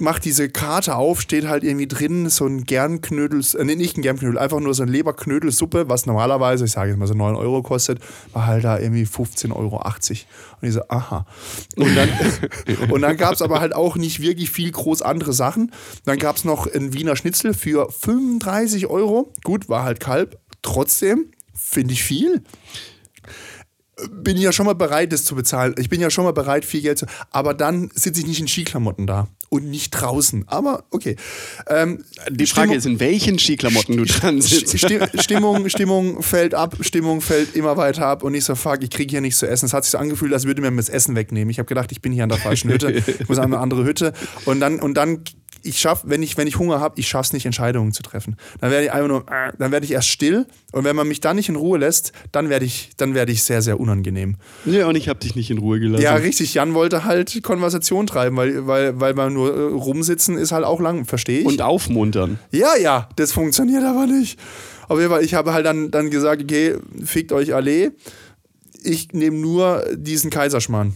macht 0.00 0.24
diese 0.24 0.48
Karte 0.48 0.96
auf, 0.96 1.20
steht 1.20 1.46
halt 1.46 1.64
irgendwie 1.64 1.86
drin 1.86 2.28
so 2.28 2.46
ein 2.46 2.64
Gernknödel, 2.64 3.42
äh, 3.58 3.64
nicht 3.64 3.96
ein 3.96 4.02
Gernknödel, 4.02 4.38
einfach 4.38 4.60
nur 4.60 4.74
so 4.74 4.82
eine 4.82 4.92
Leberknödelsuppe, 4.92 5.88
was 5.88 6.06
normalerweise, 6.06 6.64
ich 6.64 6.72
sage 6.72 6.90
jetzt 6.90 6.98
mal 6.98 7.06
so 7.06 7.14
9 7.14 7.34
Euro 7.36 7.62
kostet, 7.62 8.00
war 8.32 8.46
halt 8.46 8.64
da 8.64 8.78
irgendwie 8.78 9.04
15,80 9.04 9.54
Euro. 9.54 9.82
Und 10.60 10.68
ich 10.68 10.74
so, 10.74 10.82
aha. 10.88 11.26
Und 11.76 11.94
dann, 11.94 12.08
und 12.90 13.02
dann 13.02 13.16
gab 13.16 13.34
es 13.34 13.42
aber 13.42 13.60
halt 13.60 13.74
auch 13.74 13.96
nicht 13.96 14.20
wirklich 14.20 14.50
viel 14.50 14.70
groß 14.70 15.02
andere 15.02 15.32
Sachen. 15.32 15.72
Dann 16.04 16.18
gab 16.18 16.36
es 16.36 16.44
noch 16.44 16.66
ein 16.66 16.92
Wiener 16.92 17.16
Schnitzel 17.16 17.54
für 17.54 17.90
35 17.90 18.86
Euro. 18.86 19.32
Gut, 19.44 19.68
war 19.68 19.84
halt 19.84 20.00
Kalb. 20.00 20.38
Trotzdem 20.62 21.30
finde 21.54 21.94
ich 21.94 22.04
viel 22.04 22.42
bin 24.10 24.36
ja 24.36 24.52
schon 24.52 24.66
mal 24.66 24.74
bereit, 24.74 25.10
das 25.10 25.24
zu 25.24 25.34
bezahlen. 25.34 25.74
Ich 25.78 25.88
bin 25.88 26.02
ja 26.02 26.10
schon 26.10 26.24
mal 26.24 26.32
bereit, 26.32 26.66
viel 26.66 26.82
Geld 26.82 26.98
zu. 26.98 27.06
Aber 27.30 27.54
dann 27.54 27.90
sitze 27.94 28.20
ich 28.20 28.26
nicht 28.26 28.40
in 28.40 28.46
Skiklamotten 28.46 29.06
da 29.06 29.26
und 29.48 29.68
nicht 29.70 29.90
draußen. 29.90 30.44
Aber 30.48 30.84
okay. 30.90 31.16
Ähm, 31.68 32.04
Die 32.30 32.46
Frage 32.46 32.68
Stimmung, 32.68 32.76
ist, 32.78 32.86
in 32.86 33.00
welchen 33.00 33.38
Skiklamotten 33.38 33.96
du 33.96 34.04
dran 34.04 34.40
sitzt. 34.40 34.78
Stimmung, 34.78 35.68
Stimmung 35.68 36.22
fällt 36.22 36.54
ab, 36.54 36.76
Stimmung 36.80 37.20
fällt 37.20 37.54
immer 37.56 37.76
weiter 37.76 38.06
ab 38.06 38.22
und 38.22 38.34
ich 38.34 38.44
so, 38.44 38.54
fuck, 38.54 38.82
ich 38.82 38.90
kriege 38.90 39.10
hier 39.10 39.20
nichts 39.20 39.38
zu 39.38 39.48
essen. 39.48 39.66
Es 39.66 39.72
hat 39.72 39.84
sich 39.84 39.92
so 39.92 39.98
angefühlt, 39.98 40.32
als 40.32 40.44
würde 40.44 40.62
mir 40.62 40.72
das 40.72 40.88
Essen 40.88 41.14
wegnehmen. 41.14 41.50
Ich 41.50 41.58
habe 41.58 41.66
gedacht, 41.66 41.92
ich 41.92 42.00
bin 42.00 42.12
hier 42.12 42.24
an 42.24 42.28
der 42.28 42.38
falschen 42.38 42.70
Hütte. 42.70 42.92
Ich 42.92 43.04
muss 43.28 43.38
an 43.38 43.46
eine 43.46 43.58
andere 43.58 43.84
Hütte. 43.84 44.12
Und 44.44 44.60
dann, 44.60 44.80
und 44.80 44.94
dann 44.94 45.22
ich 45.66 45.78
schaff, 45.80 46.02
wenn 46.06 46.22
ich, 46.22 46.36
wenn 46.36 46.46
ich 46.46 46.58
Hunger 46.58 46.80
habe, 46.80 46.98
ich 46.98 47.08
schaffe 47.08 47.26
es 47.26 47.32
nicht, 47.32 47.46
Entscheidungen 47.46 47.92
zu 47.92 48.02
treffen. 48.02 48.36
Dann 48.60 48.70
werde 48.70 48.84
ich 48.86 48.92
einfach 48.92 49.08
nur, 49.08 49.20
äh, 49.22 49.52
dann 49.58 49.72
werde 49.72 49.84
ich 49.84 49.92
erst 49.92 50.08
still 50.08 50.46
und 50.72 50.84
wenn 50.84 50.94
man 50.96 51.08
mich 51.08 51.20
dann 51.20 51.36
nicht 51.36 51.48
in 51.48 51.56
Ruhe 51.56 51.78
lässt, 51.78 52.12
dann 52.32 52.48
werde 52.48 52.64
ich, 52.64 52.90
dann 52.96 53.14
werde 53.14 53.32
ich 53.32 53.42
sehr, 53.42 53.62
sehr 53.62 53.80
unangenehm. 53.80 54.36
Ja, 54.64 54.86
und 54.86 54.94
ich 54.94 55.08
habe 55.08 55.18
dich 55.18 55.34
nicht 55.34 55.50
in 55.50 55.58
Ruhe 55.58 55.80
gelassen. 55.80 56.02
Ja, 56.02 56.14
richtig. 56.14 56.54
Jan 56.54 56.74
wollte 56.74 57.04
halt 57.04 57.42
Konversation 57.42 58.06
treiben, 58.06 58.36
weil, 58.36 58.66
weil, 58.66 59.00
weil 59.00 59.14
man 59.14 59.32
nur 59.32 59.54
äh, 59.54 59.60
rumsitzen 59.72 60.38
ist 60.38 60.52
halt 60.52 60.64
auch 60.64 60.80
lang, 60.80 61.04
verstehe 61.04 61.40
ich. 61.40 61.46
Und 61.46 61.62
aufmuntern. 61.62 62.38
Ja, 62.50 62.76
ja, 62.76 63.08
das 63.16 63.32
funktioniert 63.32 63.84
aber 63.84 64.06
nicht. 64.06 64.38
Auf 64.88 64.98
jeden 64.98 65.10
Fall, 65.10 65.24
ich 65.24 65.34
habe 65.34 65.52
halt 65.52 65.66
dann, 65.66 65.90
dann 65.90 66.10
gesagt, 66.10 66.42
okay, 66.42 66.76
fickt 67.04 67.32
euch 67.32 67.54
alle. 67.54 67.92
Ich 68.84 69.12
nehme 69.12 69.36
nur 69.36 69.84
diesen 69.96 70.30
Kaiserschmarrn. 70.30 70.94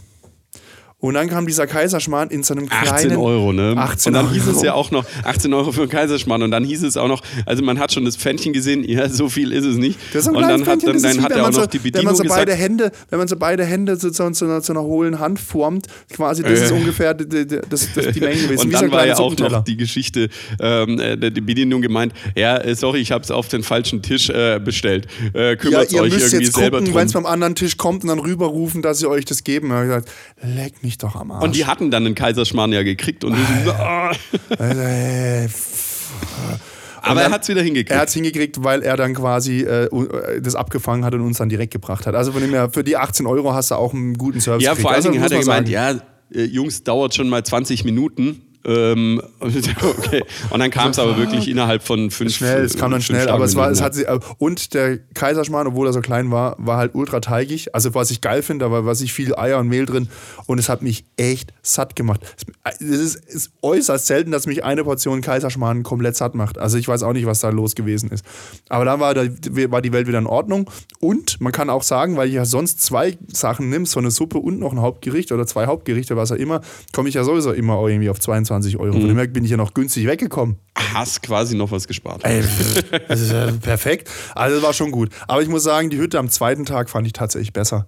Und 1.01 1.15
dann 1.15 1.29
kam 1.29 1.47
dieser 1.47 1.67
Kaiserschmarrn 1.67 2.29
in 2.29 2.43
so 2.43 2.53
einem 2.53 2.69
kleinen... 2.69 2.93
18 2.93 3.17
Euro, 3.17 3.53
ne? 3.53 3.75
18 3.77 4.11
und 4.11 4.15
dann 4.15 4.27
Euro. 4.27 4.35
hieß 4.35 4.47
es 4.49 4.63
ja 4.63 4.75
auch 4.75 4.91
noch, 4.91 5.07
18 5.25 5.53
Euro 5.55 5.73
für 5.73 5.81
einen 5.83 5.91
Kaiserschmarrn. 5.91 6.43
Und 6.43 6.51
dann 6.51 6.63
hieß 6.65 6.83
es 6.83 6.99
auch 6.99 7.09
noch, 7.09 7.23
also 7.47 7.63
man 7.63 7.79
hat 7.79 7.93
schon 7.93 8.05
das 8.05 8.17
Pfännchen 8.17 8.53
gesehen, 8.53 8.85
ja, 8.85 9.09
so 9.09 9.31
viel 9.31 9.53
ist 9.53 9.65
es 9.65 9.77
nicht. 9.77 9.99
Das 10.13 10.23
ist 10.23 10.29
ein 10.29 10.37
und 10.37 10.43
dann 10.43 10.67
hat, 10.67 10.87
dann, 10.87 11.01
dann 11.01 11.23
hat 11.23 11.33
er 11.33 11.49
auch 11.49 11.53
so, 11.53 11.61
noch 11.61 11.67
die 11.67 11.79
Bedienung 11.79 12.01
wenn 12.01 12.05
man 12.05 12.17
so 12.17 12.23
gesagt, 12.23 12.41
beide 12.41 12.55
Hände, 12.55 12.93
Wenn 13.09 13.19
man 13.19 13.29
so 13.29 13.37
beide 13.37 13.65
Hände 13.65 13.97
zu, 13.97 14.11
zu, 14.11 14.31
zu, 14.31 14.45
einer, 14.45 14.61
zu 14.61 14.73
einer 14.73 14.83
hohlen 14.83 15.19
Hand 15.19 15.41
formt, 15.41 15.87
quasi, 16.13 16.43
das 16.43 16.61
äh. 16.61 16.65
ist 16.65 16.73
ungefähr 16.73 17.15
die, 17.15 17.47
die, 17.47 17.47
das, 17.47 17.89
das, 17.95 18.13
die 18.13 18.21
Menge 18.21 18.43
gewesen. 18.43 18.61
Und 18.67 18.73
dann 18.73 18.93
war 18.93 19.07
ja 19.07 19.17
auch 19.17 19.37
noch 19.37 19.65
die 19.65 19.77
Geschichte, 19.79 20.29
ähm, 20.61 21.01
äh, 21.01 21.31
die 21.31 21.41
Bedienung 21.41 21.81
gemeint, 21.81 22.13
ja, 22.37 22.59
äh, 22.59 22.75
sorry, 22.75 23.01
ich 23.01 23.11
habe 23.13 23.25
es 23.25 23.31
auf 23.31 23.49
den 23.49 23.63
falschen 23.63 24.03
Tisch 24.03 24.29
äh, 24.29 24.61
bestellt. 24.63 25.07
Äh, 25.33 25.57
kümmert 25.57 25.93
ja, 25.93 26.03
euch 26.03 26.13
irgendwie 26.13 26.45
jetzt 26.45 26.57
selber 26.57 26.81
gucken, 26.81 26.95
Wenn 26.95 27.07
es 27.07 27.13
beim 27.15 27.27
anderen 27.27 27.55
Tisch 27.55 27.77
kommt 27.77 28.03
und 28.03 28.09
dann 28.09 28.19
rüberrufen, 28.19 28.83
dass 28.83 28.99
sie 28.99 29.09
euch 29.09 29.25
das 29.25 29.45
geben. 29.45 29.69
Ich 29.69 29.83
gesagt, 29.83 30.11
leck 30.43 30.83
mich 30.83 30.90
doch 30.99 31.17
am 31.17 31.31
Arsch 31.31 31.65
hatten 31.65 31.91
dann 31.91 32.07
einen 32.07 32.15
Kaiserschmarrn 32.15 32.73
ja 32.73 32.83
gekriegt 32.83 33.25
und 33.25 33.37
so, 33.37 33.73
oh. 33.73 34.11
Aber 37.03 37.23
er 37.23 37.31
hat 37.31 37.43
es 37.43 37.49
wieder 37.49 37.63
hingekriegt. 37.63 37.91
Er 37.91 38.01
hat 38.01 38.09
es 38.09 38.15
hingekriegt, 38.15 38.63
weil 38.63 38.83
er 38.83 38.97
dann 38.97 39.15
quasi 39.15 39.61
äh, 39.61 39.89
das 40.41 40.55
abgefangen 40.55 41.05
hat 41.05 41.15
und 41.15 41.23
uns 41.23 41.39
dann 41.39 41.49
direkt 41.49 41.73
gebracht 41.73 42.07
hat. 42.07 42.15
Also 42.15 42.33
von 42.33 42.41
dem 42.43 42.51
her, 42.51 42.71
für 42.71 42.85
die 42.85 42.97
18 42.97 43.27
Euro 43.27 43.55
hast 43.55 43.71
du 43.71 43.77
auch 43.77 43.95
einen 43.95 44.15
guten 44.15 44.41
Service 44.41 44.65
Ja, 44.65 44.75
vor 44.75 44.91
allen 44.91 44.97
also 44.97 45.11
Dingen 45.11 45.23
hat 45.23 45.33
er 45.33 45.41
gemeint, 45.41 45.69
sagen. 45.69 46.03
ja, 46.31 46.43
Jungs, 46.45 46.85
dauert 46.85 47.15
schon 47.15 47.29
mal 47.29 47.43
20 47.43 47.85
Minuten. 47.85 48.43
Ähm, 48.65 49.23
okay. 49.41 50.23
Und 50.51 50.61
dann 50.61 50.71
kam 50.71 50.91
es 50.91 50.99
aber 50.99 51.17
wirklich 51.17 51.49
innerhalb 51.49 51.83
von 51.83 52.11
fünf 52.11 52.35
Schnell, 52.35 52.65
es 52.65 52.77
kam 52.77 52.91
dann 52.91 53.01
schnell, 53.01 53.29
aber 53.29 53.45
es 53.45 53.57
war, 53.57 53.71
es 53.71 53.81
hat 53.81 53.95
sie, 53.95 54.05
und 54.39 54.75
der 54.75 54.99
Kaiserschmarrn, 55.15 55.69
obwohl 55.69 55.87
er 55.87 55.93
so 55.95 56.01
klein 56.01 56.31
war, 56.31 56.57
war 56.59 56.77
halt 56.77 56.95
ultra 56.95 57.21
teigig. 57.21 57.75
Also 57.75 57.95
was 57.95 58.11
ich 58.11 58.21
geil 58.21 58.43
finde, 58.43 58.67
da 58.67 58.71
war 58.71 58.85
was 58.85 59.01
ich 59.01 59.13
viel 59.13 59.35
Eier 59.35 59.59
und 59.59 59.69
Mehl 59.69 59.87
drin 59.87 60.09
und 60.47 60.59
es 60.59 60.69
hat 60.69 60.83
mich 60.83 61.05
echt 61.17 61.55
satt 61.63 61.97
gemacht. 61.97 62.21
Es 62.65 62.81
ist, 62.81 63.17
ist 63.17 63.53
äußerst 63.63 64.07
selten, 64.07 64.31
dass 64.31 64.47
mich 64.47 64.63
eine 64.63 64.85
Portion 64.85 65.23
Kaiserschmarrn 65.23 65.83
komplett 65.83 66.17
satt 66.17 66.35
macht. 66.35 66.59
Also 66.59 66.77
ich 66.77 66.87
weiß 66.87 67.03
auch 67.03 67.15
nicht, 67.15 67.27
was 67.27 67.41
da 67.41 67.49
los 67.49 67.75
gewesen 67.75 68.11
ist. 68.11 68.25
Aber 68.69 68.85
dann 68.85 69.01
war, 69.01 69.15
da, 69.15 69.23
war 69.71 69.81
die 69.81 69.93
Welt 69.93 70.07
wieder 70.07 70.19
in 70.19 70.27
Ordnung 70.27 70.71
und 71.01 71.41
man 71.41 71.53
kann 71.53 71.71
auch 71.71 71.83
sagen, 71.83 72.17
weil 72.17 72.29
ich 72.29 72.35
ja 72.35 72.45
sonst 72.45 72.83
zwei 72.83 73.17
Sachen 73.29 73.71
nimm, 73.71 73.87
so 73.87 74.01
eine 74.01 74.11
Suppe 74.11 74.39
und 74.39 74.59
noch 74.59 74.73
ein 74.73 74.81
Hauptgericht 74.81 75.33
oder 75.33 75.47
zwei 75.47 75.67
Hauptgerichte, 75.67 76.17
was 76.17 76.31
auch 76.31 76.37
immer, 76.37 76.61
komme 76.93 77.09
ich 77.09 77.15
ja 77.15 77.25
sowieso 77.25 77.53
immer 77.53 77.81
irgendwie 77.87 78.11
auf 78.11 78.21
22 78.21 78.50
25 78.51 78.79
Euro. 78.79 78.97
Mhm. 78.97 79.01
Von 79.01 79.09
dem 79.09 79.19
her 79.19 79.27
bin 79.29 79.45
ich 79.45 79.51
ja 79.51 79.57
noch 79.57 79.75
günstig 79.75 80.07
weggekommen. 80.07 80.57
Hast 80.75 81.23
quasi 81.23 81.57
noch 81.57 81.71
was 81.71 81.87
gespart. 81.87 82.25
Ey, 82.25 82.43
das 83.09 83.21
ist 83.21 83.33
ja 83.33 83.51
perfekt. 83.53 84.11
Also 84.35 84.57
das 84.57 84.65
war 84.65 84.73
schon 84.73 84.91
gut. 84.91 85.11
Aber 85.29 85.43
ich 85.43 85.49
muss 85.49 85.63
sagen, 85.63 85.91
die 85.91 85.99
Hütte 85.99 86.19
am 86.19 86.29
zweiten 86.29 86.65
Tag 86.65 86.91
fand 86.91 87.07
ich 87.07 87.13
tatsächlich 87.13 87.53
besser. 87.53 87.87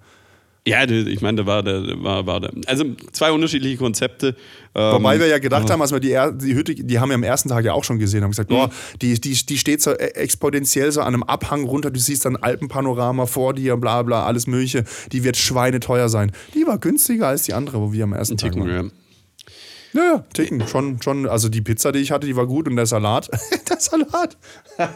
Ja, 0.65 0.89
ich 0.89 1.21
meine, 1.21 1.39
da 1.39 1.47
war 1.47 1.65
der, 1.65 1.83
war, 2.05 2.25
war 2.25 2.39
der. 2.39 2.53
Also 2.67 2.85
zwei 3.11 3.33
unterschiedliche 3.33 3.79
Konzepte. 3.79 4.37
Wobei 4.75 5.15
ähm, 5.15 5.21
wir 5.21 5.27
ja 5.27 5.39
gedacht 5.41 5.69
haben, 5.69 5.83
als 5.83 5.91
wir 5.91 5.99
die, 5.99 6.17
die 6.39 6.55
Hütte, 6.55 6.77
die 6.77 7.01
haben 7.01 7.09
wir 7.09 7.17
am 7.17 7.25
ersten 7.25 7.49
Tag 7.49 7.65
ja 7.65 7.73
auch 7.73 7.83
schon 7.83 7.99
gesehen, 7.99 8.23
haben 8.23 8.31
gesagt, 8.31 8.49
mhm. 8.49 8.55
boah, 8.55 8.71
die, 9.01 9.21
die, 9.21 9.35
die 9.35 9.59
steht 9.59 9.83
so 9.83 9.91
e, 9.91 9.97
exponentiell 9.97 10.93
so 10.93 11.01
an 11.01 11.15
einem 11.15 11.25
Abhang 11.25 11.65
runter, 11.65 11.91
du 11.91 11.99
siehst 11.99 12.25
dann 12.27 12.37
Alpenpanorama 12.37 13.27
vor 13.27 13.55
dir, 13.55 13.77
bla 13.77 14.05
bla, 14.05 14.25
alles 14.25 14.47
Mögliche. 14.47 14.85
Die 15.11 15.25
wird 15.25 15.37
schweineteuer 15.37 16.09
sein. 16.09 16.31
Die 16.55 16.65
war 16.65 16.79
günstiger 16.79 17.27
als 17.27 17.43
die 17.43 17.55
andere, 17.55 17.81
wo 17.81 17.93
wir 17.93 18.05
am 18.05 18.13
ersten 18.13 18.37
Tag 18.37 18.55
waren. 18.55 18.93
Ja. 19.93 20.03
Ja, 20.03 20.25
Ticken, 20.33 20.67
schon, 20.67 21.01
schon. 21.03 21.27
Also 21.27 21.49
die 21.49 21.61
Pizza, 21.61 21.93
die 21.93 22.01
ich 22.01 22.11
hatte, 22.11 22.27
die 22.27 22.37
war 22.37 22.47
gut 22.47 22.67
und 22.67 22.77
der 22.77 22.87
Salat. 22.87 23.31
der 23.69 23.79
Salat. 23.79 24.37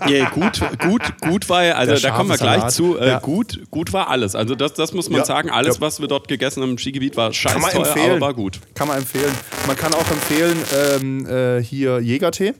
Ja, 0.08 0.30
gut, 0.30 0.60
gut, 0.78 1.02
gut 1.20 1.48
war 1.48 1.64
ja, 1.64 1.74
also 1.74 1.94
der 1.94 2.10
da 2.10 2.16
kommen 2.16 2.30
wir 2.30 2.38
gleich 2.38 2.58
Salat. 2.58 2.72
zu. 2.72 2.98
Äh, 2.98 3.08
ja. 3.08 3.18
gut, 3.18 3.60
gut 3.70 3.92
war 3.92 4.08
alles. 4.08 4.34
Also 4.34 4.54
das, 4.54 4.74
das 4.74 4.92
muss 4.92 5.10
man 5.10 5.20
ja. 5.20 5.24
sagen. 5.24 5.50
Alles, 5.50 5.76
ja. 5.76 5.80
was 5.80 6.00
wir 6.00 6.08
dort 6.08 6.28
gegessen 6.28 6.62
haben 6.62 6.70
im 6.70 6.78
Skigebiet, 6.78 7.16
war 7.16 7.32
scheiße 7.32 7.78
aber 7.78 8.20
war 8.20 8.34
gut. 8.34 8.60
Kann 8.74 8.88
man 8.88 8.98
empfehlen. 8.98 9.32
Man 9.66 9.76
kann 9.76 9.94
auch 9.94 10.10
empfehlen, 10.10 10.56
ähm, 10.74 11.26
äh, 11.26 11.62
hier 11.62 12.00
Jägertee. 12.00 12.54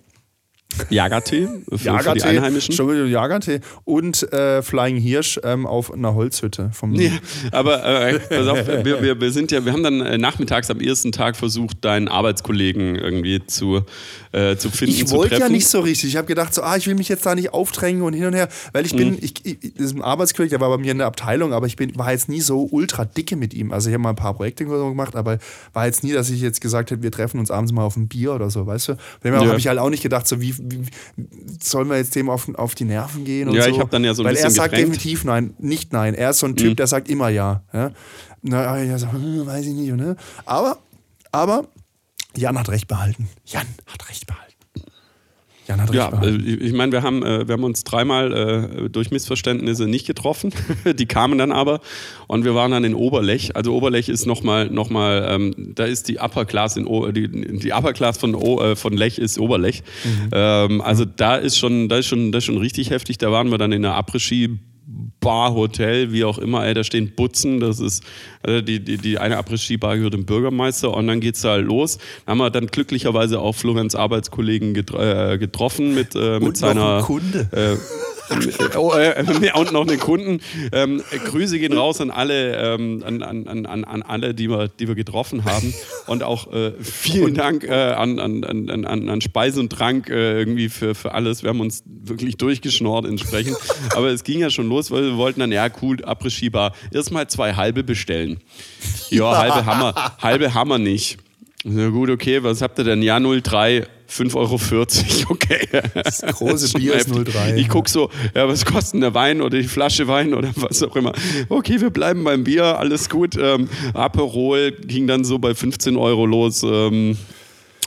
Jagertee 0.91 1.49
für, 1.71 1.85
Jagertee, 1.85 2.21
für 2.21 2.29
die 2.29 2.39
Einheimischen. 2.39 3.09
Jagertee 3.09 3.61
und 3.85 4.33
äh, 4.33 4.63
Flying 4.63 4.97
Hirsch 4.97 5.41
ähm, 5.43 5.67
auf 5.67 5.93
einer 5.93 6.15
Holzhütte. 6.15 6.71
Vom 6.73 6.95
ja, 6.95 7.11
aber 7.53 7.85
äh, 7.85 8.19
pass 8.19 8.47
auf, 8.47 8.67
wir, 8.67 9.03
wir, 9.03 9.21
wir, 9.21 9.33
sind 9.33 9.53
ja, 9.53 9.65
wir 9.65 9.73
haben 9.73 9.83
dann 9.83 10.01
äh, 10.01 10.19
nachmittags 10.19 10.71
am 10.71 10.81
ersten 10.81 11.13
Tag 11.13 11.37
versucht, 11.37 11.85
deinen 11.85 12.09
Arbeitskollegen 12.09 12.97
irgendwie 12.97 13.45
zu, 13.47 13.83
äh, 14.33 14.57
zu 14.57 14.71
finden. 14.71 14.95
Ich 14.95 15.11
wollte 15.11 15.37
ja 15.37 15.49
nicht 15.49 15.69
so 15.69 15.81
richtig. 15.81 16.11
Ich 16.11 16.17
habe 16.17 16.27
gedacht, 16.27 16.55
so, 16.55 16.63
ah, 16.63 16.77
ich 16.77 16.87
will 16.87 16.95
mich 16.95 17.09
jetzt 17.09 17.27
da 17.27 17.35
nicht 17.35 17.53
aufdrängen 17.53 18.03
und 18.03 18.13
hin 18.13 18.27
und 18.27 18.35
her, 18.35 18.49
weil 18.73 18.87
ich 18.87 18.95
bin, 18.95 19.11
mhm. 19.11 19.19
ich, 19.21 19.35
ich, 19.45 19.75
das 19.75 19.87
ist 19.87 19.97
ein 19.97 20.03
Arbeitskollege, 20.03 20.51
der 20.51 20.61
war 20.61 20.71
bei 20.71 20.79
mir 20.79 20.93
in 20.93 20.99
der 20.99 21.07
Abteilung, 21.07 21.53
aber 21.53 21.67
ich 21.67 21.77
bin, 21.77 21.97
war 21.97 22.13
jetzt 22.13 22.29
nie 22.29 22.41
so 22.41 22.69
ultra 22.71 23.05
dicke 23.05 23.37
mit 23.37 23.55
ihm. 23.55 23.73
Also 23.73 23.89
ich 23.89 23.95
habe 23.95 24.03
mal 24.03 24.11
ein 24.11 24.17
paar 24.17 24.35
Projekte 24.35 24.65
gemacht, 24.65 25.17
aber 25.17 25.39
war 25.73 25.87
jetzt 25.87 26.05
nie, 26.05 26.13
dass 26.13 26.31
ich 26.31 26.41
jetzt 26.41 26.61
gesagt 26.61 26.91
hätte, 26.91 27.03
wir 27.03 27.13
treffen 27.13 27.39
uns 27.41 27.51
abends 27.51 27.73
mal 27.73 27.85
auf 27.85 27.97
ein 27.97 28.09
Bier 28.09 28.33
oder 28.33 28.51
so, 28.51 28.67
weißt 28.67 28.89
du? 28.89 28.97
Dem 29.25 29.35
ja. 29.35 29.45
habe 29.45 29.59
ich 29.59 29.69
halt 29.69 29.79
auch 29.79 29.91
nicht 29.91 30.03
gedacht, 30.03 30.27
so 30.27 30.41
wie, 30.41 30.55
sollen 31.63 31.89
wir 31.89 31.97
jetzt 31.97 32.15
dem 32.15 32.31
auf, 32.31 32.49
auf 32.55 32.75
die 32.75 32.85
Nerven 32.85 33.25
gehen? 33.25 33.53
ja, 33.53 33.63
so? 33.63 33.71
ich 33.71 33.79
habe 33.79 33.91
dann 33.91 34.05
ja 34.05 34.15
so 34.15 34.23
ein 34.23 34.27
Weil 34.27 34.35
bisschen 34.35 34.49
er 34.49 34.51
sagt 34.51 34.71
gedrängt. 34.71 34.95
definitiv 34.95 35.25
nein, 35.25 35.55
nicht 35.59 35.93
nein. 35.93 36.15
Er 36.15 36.31
ist 36.31 36.39
so 36.39 36.47
ein 36.47 36.57
Typ, 36.57 36.71
mhm. 36.71 36.77
der 36.77 36.87
sagt 36.87 37.09
immer 37.09 37.29
ja. 37.29 37.63
ja? 37.73 37.91
Na, 38.43 38.83
ja, 38.83 38.99
so, 38.99 39.11
hm, 39.13 39.47
weiß 39.47 39.67
ich 39.67 39.75
nicht. 39.75 39.93
Ne? 39.93 40.17
Aber, 40.45 40.79
aber 41.33 41.69
Jan 42.37 42.59
hat 42.59 42.69
recht 42.69 42.89
behalten. 42.89 43.29
Jan 43.45 43.67
hat 43.87 44.09
recht 44.09 44.27
behalten. 44.27 44.46
Jan 45.67 45.81
hat 45.81 45.89
recht 45.91 45.97
Ja, 45.97 46.11
behalten. 46.11 46.47
äh, 46.47 46.55
ich 46.55 46.73
meine, 46.73 46.93
wir 46.93 47.03
haben, 47.03 47.23
äh, 47.25 47.47
wir 47.49 47.53
haben 47.55 47.65
uns 47.65 47.85
dreimal 47.85 48.33
äh, 48.85 48.89
durch 48.89 49.11
Missverständnisse 49.11 49.87
nicht 49.87 50.07
getroffen. 50.07 50.53
Die 50.99 51.07
kamen 51.07 51.39
dann 51.39 51.53
aber 51.53 51.81
und 52.27 52.45
wir 52.45 52.55
waren 52.55 52.71
dann 52.71 52.85
in 52.85 52.95
Oberlech. 52.95 53.57
Also 53.57 53.75
Oberlech 53.75 54.09
ist 54.09 54.27
nochmal, 54.27 54.69
noch 54.71 54.91
mal, 54.91 55.27
ähm, 55.29 55.73
da 55.75 55.85
ist 55.85 56.09
die 56.09 56.19
Upper 56.19 56.45
Class 56.45 56.77
in 56.77 56.87
o 56.87 57.11
die, 57.11 57.29
die 57.29 57.73
Upper 57.73 57.93
Class 57.93 58.19
von, 58.19 58.35
o 58.35 58.61
äh, 58.63 58.77
von 58.77 58.97
Lech 58.97 59.19
ist 59.19 59.39
Oberlech. 59.39 59.83
Ähm, 60.33 60.81
also 60.83 61.05
da 61.05 61.37
ist 61.37 61.59
schon, 61.59 61.89
da 61.89 61.99
ist 61.99 62.07
schon, 62.07 62.33
das 62.33 62.41
ist 62.43 62.47
schon 62.47 62.59
richtig 62.59 62.91
heftig. 62.91 63.19
Da 63.19 63.33
waren 63.33 63.51
wir 63.51 63.59
dann 63.59 63.73
in 63.73 63.83
der 63.83 63.95
Après-Ski 63.95 64.59
Bar, 65.21 65.55
Hotel, 65.55 66.13
wie 66.13 66.25
auch 66.25 66.39
immer, 66.39 66.65
ey, 66.65 66.73
da 66.73 66.85
stehen 66.85 67.13
Butzen, 67.17 67.59
das 67.59 67.81
ist, 67.81 68.05
also 68.43 68.61
die, 68.61 68.79
die, 68.79 68.99
die 68.99 69.19
eine 69.19 69.37
Après-Ski-Bar 69.37 69.97
gehört 69.97 70.15
dem 70.15 70.27
Bürgermeister 70.27 70.95
und 70.95 71.09
dann 71.09 71.19
geht's 71.19 71.41
da 71.41 71.51
halt 71.51 71.67
los. 71.67 71.99
Da 72.25 72.31
haben 72.31 72.39
wir 72.39 72.51
dann 72.51 72.69
glücklicherweise 72.69 73.41
auch 73.41 73.55
Florenz 73.55 73.97
Arbeitskollegen 73.97 74.75
getr 74.75 75.33
äh, 75.33 75.39
getroffen 75.39 75.95
mit, 75.95 76.15
äh, 76.15 76.39
mit 76.39 76.57
seiner 76.57 76.99
ein 76.99 77.03
Kunde. 77.03 77.49
äh, 77.51 77.77
oh, 78.77 78.93
äh, 78.93 79.23
nee, 79.41 79.53
und 79.53 79.73
noch 79.73 79.87
einen 79.87 79.99
Kunden. 79.99 80.41
Ähm, 80.73 81.03
Grüße 81.27 81.59
gehen 81.59 81.73
raus 81.73 82.01
an 82.01 82.11
alle, 82.11 82.57
ähm, 82.57 83.03
an, 83.05 83.23
an, 83.23 83.67
an, 83.67 83.85
an 83.85 84.03
alle, 84.03 84.35
die 84.35 84.49
wir, 84.51 84.69
die 84.69 84.89
wir 84.89 84.95
getroffen 84.95 85.45
haben. 85.45 85.75
Und 86.07 86.23
auch 86.23 86.53
äh, 86.53 86.73
vielen 86.81 87.35
Dank 87.35 87.65
äh, 87.65 87.73
an, 87.73 88.19
an, 88.19 88.45
an, 88.45 89.09
an, 89.09 89.21
Speise 89.21 89.61
und 89.61 89.71
Trank 89.71 90.09
äh, 90.09 90.39
irgendwie 90.39 90.69
für, 90.69 90.95
für 90.95 91.13
alles. 91.13 91.43
Wir 91.43 91.51
haben 91.51 91.61
uns 91.61 91.83
wirklich 91.87 92.37
durchgeschnort 92.37 93.07
entsprechend. 93.07 93.57
Aber 93.95 94.09
es 94.09 94.25
ging 94.25 94.41
ja 94.41 94.51
schon 94.51 94.69
los, 94.69 94.91
weil 94.91 95.03
wir 95.03 95.17
wollten 95.17 95.41
dann, 95.41 95.53
ja 95.53 95.69
cool, 95.83 95.99
Après-Ski-Bar, 96.05 96.73
erstmal 96.93 97.29
zwei 97.29 97.55
halbe 97.55 97.85
bestellen. 97.85 98.41
Ja, 99.11 99.37
halbe 99.37 99.67
Hammer, 99.67 100.17
halbe 100.21 100.55
Hammer 100.55 100.79
nicht. 100.79 101.19
Na 101.65 101.89
gut, 101.89 102.11
okay, 102.11 102.43
was 102.45 102.63
habt 102.63 102.79
ihr 102.79 102.85
denn? 102.85 103.03
Ja, 103.03 103.19
03, 103.19 103.87
5,40 104.11 104.37
Euro. 104.37 104.57
Okay. 105.37 105.69
Das 105.95 106.23
große 106.23 106.79
Bier 106.79 106.95
ist 106.95 107.09
0,3, 107.09 107.57
Ich 107.57 107.63
ja. 107.63 107.69
guck 107.69 107.89
so, 107.89 108.11
ja, 108.35 108.49
was 108.49 108.65
kostet 108.65 108.95
denn 108.95 109.01
der 109.03 109.15
Wein 109.15 109.41
oder 109.41 109.59
die 109.59 109.69
Flasche 109.69 110.07
Wein 110.09 110.35
oder 110.35 110.51
was 110.57 110.83
auch 110.83 110.97
immer. 110.97 111.13
Okay, 111.49 111.81
wir 111.81 111.91
bleiben 111.91 112.25
beim 112.25 112.45
Bier, 112.45 112.79
alles 112.79 113.09
gut. 113.09 113.37
Ähm, 113.37 113.69
Aperol 113.95 114.73
ging 114.73 115.07
dann 115.07 115.25
so 115.25 115.39
bei 115.39 115.55
15 115.55 115.97
Euro 115.97 116.27
los. 116.27 116.63
Ähm, 116.63 117.17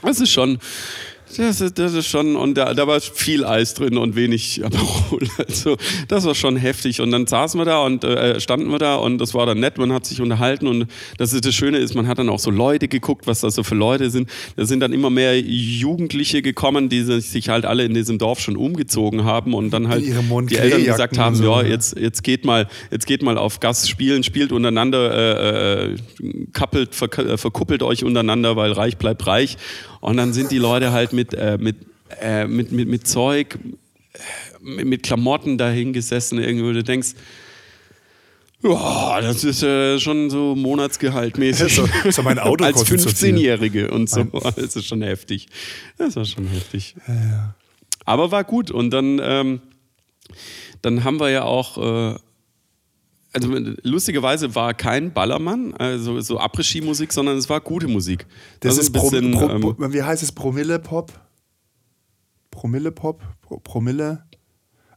das 0.02 0.20
ist 0.20 0.30
schon. 0.30 0.58
Das 1.36 1.60
ist, 1.60 1.78
das 1.78 1.94
ist 1.94 2.08
schon, 2.08 2.36
und 2.36 2.54
da, 2.54 2.74
da 2.74 2.86
war 2.86 3.00
viel 3.00 3.44
Eis 3.44 3.74
drin 3.74 3.96
und 3.96 4.16
wenig 4.16 4.64
Aperol. 4.64 5.28
Also, 5.38 5.76
das 6.08 6.24
war 6.24 6.34
schon 6.34 6.56
heftig. 6.56 7.00
Und 7.00 7.10
dann 7.10 7.26
saßen 7.26 7.58
wir 7.58 7.64
da 7.64 7.84
und 7.84 8.04
äh, 8.04 8.40
standen 8.40 8.70
wir 8.70 8.78
da 8.78 8.96
und 8.96 9.18
das 9.18 9.34
war 9.34 9.46
dann 9.46 9.58
nett, 9.58 9.78
man 9.78 9.92
hat 9.92 10.06
sich 10.06 10.20
unterhalten. 10.20 10.66
Und 10.66 10.86
das 11.18 11.32
ist 11.32 11.44
das 11.44 11.54
Schöne 11.54 11.78
ist, 11.78 11.94
man 11.94 12.06
hat 12.06 12.18
dann 12.18 12.28
auch 12.28 12.38
so 12.38 12.50
Leute 12.50 12.88
geguckt, 12.88 13.26
was 13.26 13.40
das 13.40 13.54
so 13.54 13.62
für 13.62 13.74
Leute 13.74 14.10
sind. 14.10 14.28
Da 14.56 14.66
sind 14.66 14.80
dann 14.80 14.92
immer 14.92 15.10
mehr 15.10 15.40
Jugendliche 15.40 16.42
gekommen, 16.42 16.88
die 16.88 17.02
sich 17.02 17.48
halt 17.48 17.64
alle 17.64 17.84
in 17.84 17.94
diesem 17.94 18.18
Dorf 18.18 18.40
schon 18.40 18.56
umgezogen 18.56 19.24
haben 19.24 19.54
und 19.54 19.70
dann 19.70 19.88
halt 19.88 20.04
die 20.04 20.56
Eltern 20.56 20.84
gesagt 20.84 21.18
haben, 21.18 21.34
so, 21.34 21.44
ja, 21.44 21.62
ne? 21.62 21.68
jetzt, 21.68 21.98
jetzt 21.98 22.22
geht 22.22 22.44
mal, 22.44 22.68
jetzt 22.90 23.06
geht 23.06 23.22
mal 23.22 23.38
auf 23.38 23.60
Gas 23.60 23.88
spielen, 23.88 24.22
spielt 24.22 24.52
untereinander, 24.52 25.12
äh, 25.12 25.92
äh, 25.92 25.96
kappelt, 26.52 26.94
verk 26.94 27.18
äh, 27.18 27.36
verkuppelt 27.36 27.82
euch 27.82 28.04
untereinander, 28.04 28.56
weil 28.56 28.72
reich 28.72 28.98
bleibt 28.98 29.26
reich. 29.26 29.56
Und 30.00 30.16
dann 30.16 30.32
sind 30.32 30.50
die 30.50 30.58
Leute 30.58 30.92
halt 30.92 31.12
mit, 31.12 31.34
äh, 31.34 31.58
mit, 31.60 31.76
äh, 32.20 32.46
mit, 32.46 32.72
mit, 32.72 32.88
mit 32.88 33.06
Zeug, 33.06 33.58
mit, 34.60 34.86
mit 34.86 35.02
Klamotten 35.02 35.58
dahin 35.58 35.92
gesessen, 35.92 36.38
irgendwie, 36.38 36.72
du 36.72 36.82
denkst, 36.82 37.14
ja, 38.62 39.20
das 39.22 39.42
ist 39.44 39.62
äh, 39.62 39.98
schon 39.98 40.28
so 40.28 40.54
Monatsgehaltmäßig. 40.54 41.74
So- 42.04 42.10
so 42.10 42.22
mein 42.22 42.38
Auto 42.38 42.64
Als 42.64 42.76
kostet 42.76 43.00
so 43.00 43.08
viel. 43.08 43.34
15-Jährige 43.34 43.90
und 43.90 44.10
so. 44.10 44.24
Das 44.24 44.76
ist 44.76 44.86
schon 44.86 45.00
heftig. 45.02 45.46
Das 45.96 46.14
war 46.16 46.26
schon 46.26 46.46
heftig. 46.46 46.94
Aber 48.04 48.30
war 48.32 48.44
gut. 48.44 48.70
Und 48.70 48.90
dann, 48.90 49.18
ähm, 49.22 49.60
dann 50.82 51.04
haben 51.04 51.20
wir 51.20 51.30
ja 51.30 51.44
auch, 51.44 51.78
äh, 52.14 52.18
also 53.32 53.48
lustigerweise 53.82 54.54
war 54.54 54.74
kein 54.74 55.12
Ballermann, 55.12 55.74
also 55.74 56.20
so 56.20 56.38
Après-Ski-Musik, 56.38 57.12
sondern 57.12 57.38
es 57.38 57.48
war 57.48 57.60
gute 57.60 57.86
Musik. 57.88 58.26
Das 58.60 58.70
Also 58.70 58.80
ist 58.82 58.88
ein 58.88 58.92
Pro, 58.92 59.10
bisschen, 59.10 59.30
Pro, 59.60 59.84
ähm, 59.84 59.92
wie 59.92 60.02
heißt 60.02 60.22
es? 60.22 60.32
Promille-Pop? 60.32 61.12
Promille-Pop? 62.50 63.22
Pro, 63.42 63.58
Promille? 63.60 64.24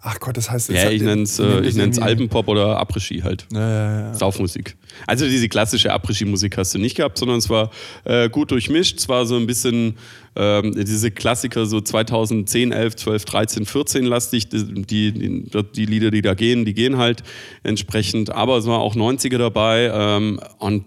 Ach 0.06 0.20
Gott, 0.20 0.36
das 0.36 0.52
heißt. 0.52 0.70
ja, 0.70 0.92
ich 0.92 1.02
nenne 1.02 1.22
es 1.22 1.40
äh, 1.40 1.62
ich 1.62 1.76
nenn's 1.76 1.98
Alpenpop 1.98 2.50
oder 2.50 2.78
Après-Ski 2.78 3.22
halt. 3.22 3.48
Ja, 3.54 3.60
ja, 3.60 4.02
ja. 4.02 4.14
Saufmusik. 4.14 4.76
Also 5.08 5.26
diese 5.26 5.48
klassische 5.48 5.94
Après-Ski-Musik 5.94 6.58
hast 6.58 6.76
du 6.76 6.80
nicht 6.80 6.96
gehabt, 6.98 7.18
sondern 7.18 7.38
es 7.38 7.50
war 7.50 7.72
äh, 8.04 8.30
gut 8.30 8.52
durchmischt. 8.52 9.00
Es 9.00 9.08
war 9.08 9.26
so 9.26 9.38
ein 9.38 9.48
bisschen 9.48 9.96
ähm, 10.36 10.74
diese 10.76 11.10
Klassiker 11.10 11.66
so 11.66 11.80
2010, 11.80 12.74
11, 12.74 12.98
12, 12.98 13.26
13, 13.26 13.66
14 13.66 14.04
lastig. 14.04 14.50
Die, 14.50 14.66
die, 14.84 15.46
die 15.76 15.86
Lieder, 15.86 16.12
die 16.12 16.22
da 16.22 16.34
gehen, 16.34 16.66
die 16.66 16.74
gehen 16.74 16.98
halt 16.98 17.24
entsprechend. 17.64 18.30
Aber 18.30 18.58
es 18.58 18.66
war 18.66 18.80
auch 18.80 18.98
90er 18.98 19.38
dabei 19.38 19.90
ähm, 19.94 20.42
und 20.60 20.84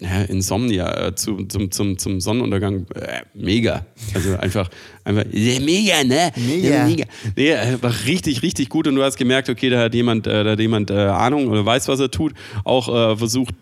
ja, 0.00 0.22
Insomnia 0.22 1.08
äh, 1.08 1.14
zu, 1.14 1.44
zum, 1.44 1.70
zum, 1.70 1.96
zum 1.98 2.20
Sonnenuntergang, 2.20 2.86
äh, 2.94 3.22
mega. 3.34 3.86
Also 4.14 4.36
einfach, 4.36 4.68
einfach 5.04 5.24
ja, 5.32 5.58
mega, 5.60 6.04
ne? 6.04 6.32
Mega. 6.36 6.68
Ja, 6.68 6.86
mega. 6.86 7.04
Nee, 7.34 7.50
äh, 7.50 7.82
war 7.82 7.94
richtig, 8.06 8.42
richtig 8.42 8.68
gut 8.68 8.86
und 8.86 8.94
du 8.94 9.02
hast 9.02 9.16
gemerkt, 9.16 9.48
okay, 9.48 9.70
da 9.70 9.80
hat 9.80 9.94
jemand, 9.94 10.26
äh, 10.26 10.44
da 10.44 10.50
hat 10.50 10.60
jemand 10.60 10.90
äh, 10.90 10.94
Ahnung 10.94 11.48
oder 11.48 11.64
weiß, 11.64 11.88
was 11.88 12.00
er 12.00 12.10
tut, 12.10 12.34
auch 12.64 12.88
äh, 12.88 13.16
versucht, 13.16 13.54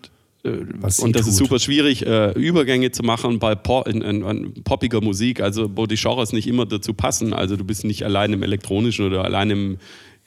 äh, 0.44 0.48
und 0.48 1.14
das 1.14 1.26
ist 1.26 1.38
tut. 1.38 1.46
super 1.46 1.58
schwierig, 1.60 2.04
äh, 2.04 2.32
Übergänge 2.32 2.90
zu 2.90 3.04
machen 3.04 3.38
bei 3.38 3.54
Pop, 3.54 3.86
in, 3.86 4.02
in, 4.02 4.22
in 4.22 4.64
poppiger 4.64 5.00
Musik, 5.00 5.40
also 5.40 5.70
wo 5.76 5.86
die 5.86 5.96
Genres 5.96 6.32
nicht 6.32 6.48
immer 6.48 6.66
dazu 6.66 6.94
passen. 6.94 7.32
Also 7.32 7.56
du 7.56 7.64
bist 7.64 7.84
nicht 7.84 8.04
allein 8.04 8.32
im 8.32 8.42
elektronischen 8.42 9.06
oder 9.06 9.24
allein 9.24 9.50
im 9.50 9.78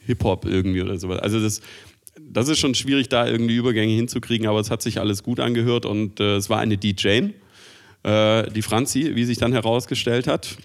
Hip-Hop 0.05 0.45
irgendwie 0.45 0.81
oder 0.81 0.97
sowas. 0.97 1.19
Also 1.19 1.41
das, 1.41 1.61
das 2.21 2.47
ist 2.47 2.59
schon 2.59 2.75
schwierig, 2.75 3.09
da 3.09 3.27
irgendwie 3.27 3.55
Übergänge 3.55 3.93
hinzukriegen, 3.93 4.47
aber 4.47 4.59
es 4.59 4.69
hat 4.71 4.81
sich 4.81 4.99
alles 4.99 5.23
gut 5.23 5.39
angehört 5.39 5.85
und 5.85 6.19
äh, 6.19 6.35
es 6.35 6.49
war 6.49 6.59
eine 6.59 6.77
DJ, 6.77 7.07
äh, 8.03 8.51
die 8.51 8.61
Franzi, 8.61 9.15
wie 9.15 9.25
sich 9.25 9.37
dann 9.37 9.53
herausgestellt 9.53 10.27
hat. 10.27 10.57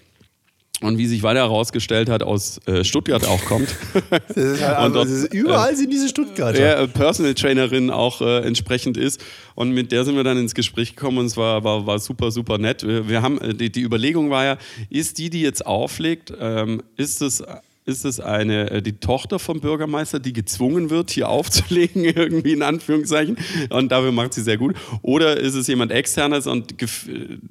Und 0.81 0.97
wie 0.97 1.05
sich 1.05 1.23
weiter 1.23 1.39
herausgestellt 1.39 2.09
hat, 2.09 2.23
aus 2.23 2.59
äh, 2.67 2.83
Stuttgart 2.83 3.25
auch 3.25 3.45
kommt. 3.45 3.69
Halt, 4.11 4.61
also, 4.61 5.05
dort, 5.05 5.33
überall 5.33 5.77
sind 5.77 5.93
diese 5.93 6.09
Stuttgarter. 6.09 6.57
der 6.57 6.79
äh, 6.79 6.87
Personal 6.89 7.35
Trainerin 7.35 7.89
auch 7.89 8.19
äh, 8.19 8.39
entsprechend 8.39 8.97
ist. 8.97 9.23
Und 9.55 9.71
mit 9.71 9.93
der 9.93 10.03
sind 10.03 10.17
wir 10.17 10.25
dann 10.25 10.37
ins 10.37 10.53
Gespräch 10.53 10.93
gekommen 10.95 11.19
und 11.19 11.27
es 11.27 11.37
war, 11.37 11.63
war, 11.63 11.85
war 11.85 11.99
super, 11.99 12.31
super 12.31 12.57
nett. 12.57 12.85
Wir, 12.85 13.07
wir 13.07 13.21
haben, 13.21 13.39
äh, 13.39 13.53
die, 13.53 13.71
die 13.71 13.81
Überlegung 13.81 14.29
war 14.29 14.43
ja, 14.43 14.57
ist 14.89 15.19
die, 15.19 15.29
die 15.29 15.41
jetzt 15.41 15.65
auflegt, 15.65 16.33
ähm, 16.37 16.83
ist 16.97 17.21
es. 17.21 17.41
Ist 17.85 18.05
es 18.05 18.21
eine, 18.21 18.71
äh, 18.71 18.81
die 18.81 18.93
Tochter 18.93 19.39
vom 19.39 19.59
Bürgermeister, 19.59 20.19
die 20.19 20.31
gezwungen 20.31 20.89
wird, 20.89 21.11
hier 21.11 21.27
aufzulegen, 21.27 22.05
irgendwie 22.05 22.53
in 22.53 22.61
Anführungszeichen, 22.61 23.37
und 23.71 23.91
dafür 23.91 24.13
macht 24.13 24.33
sie 24.33 24.41
sehr 24.41 24.55
gut? 24.57 24.75
Oder 25.01 25.35
ist 25.37 25.53
es 25.55 25.67
jemand 25.67 25.91
externes 25.91 26.47
und 26.47 26.75
gef- 26.75 27.09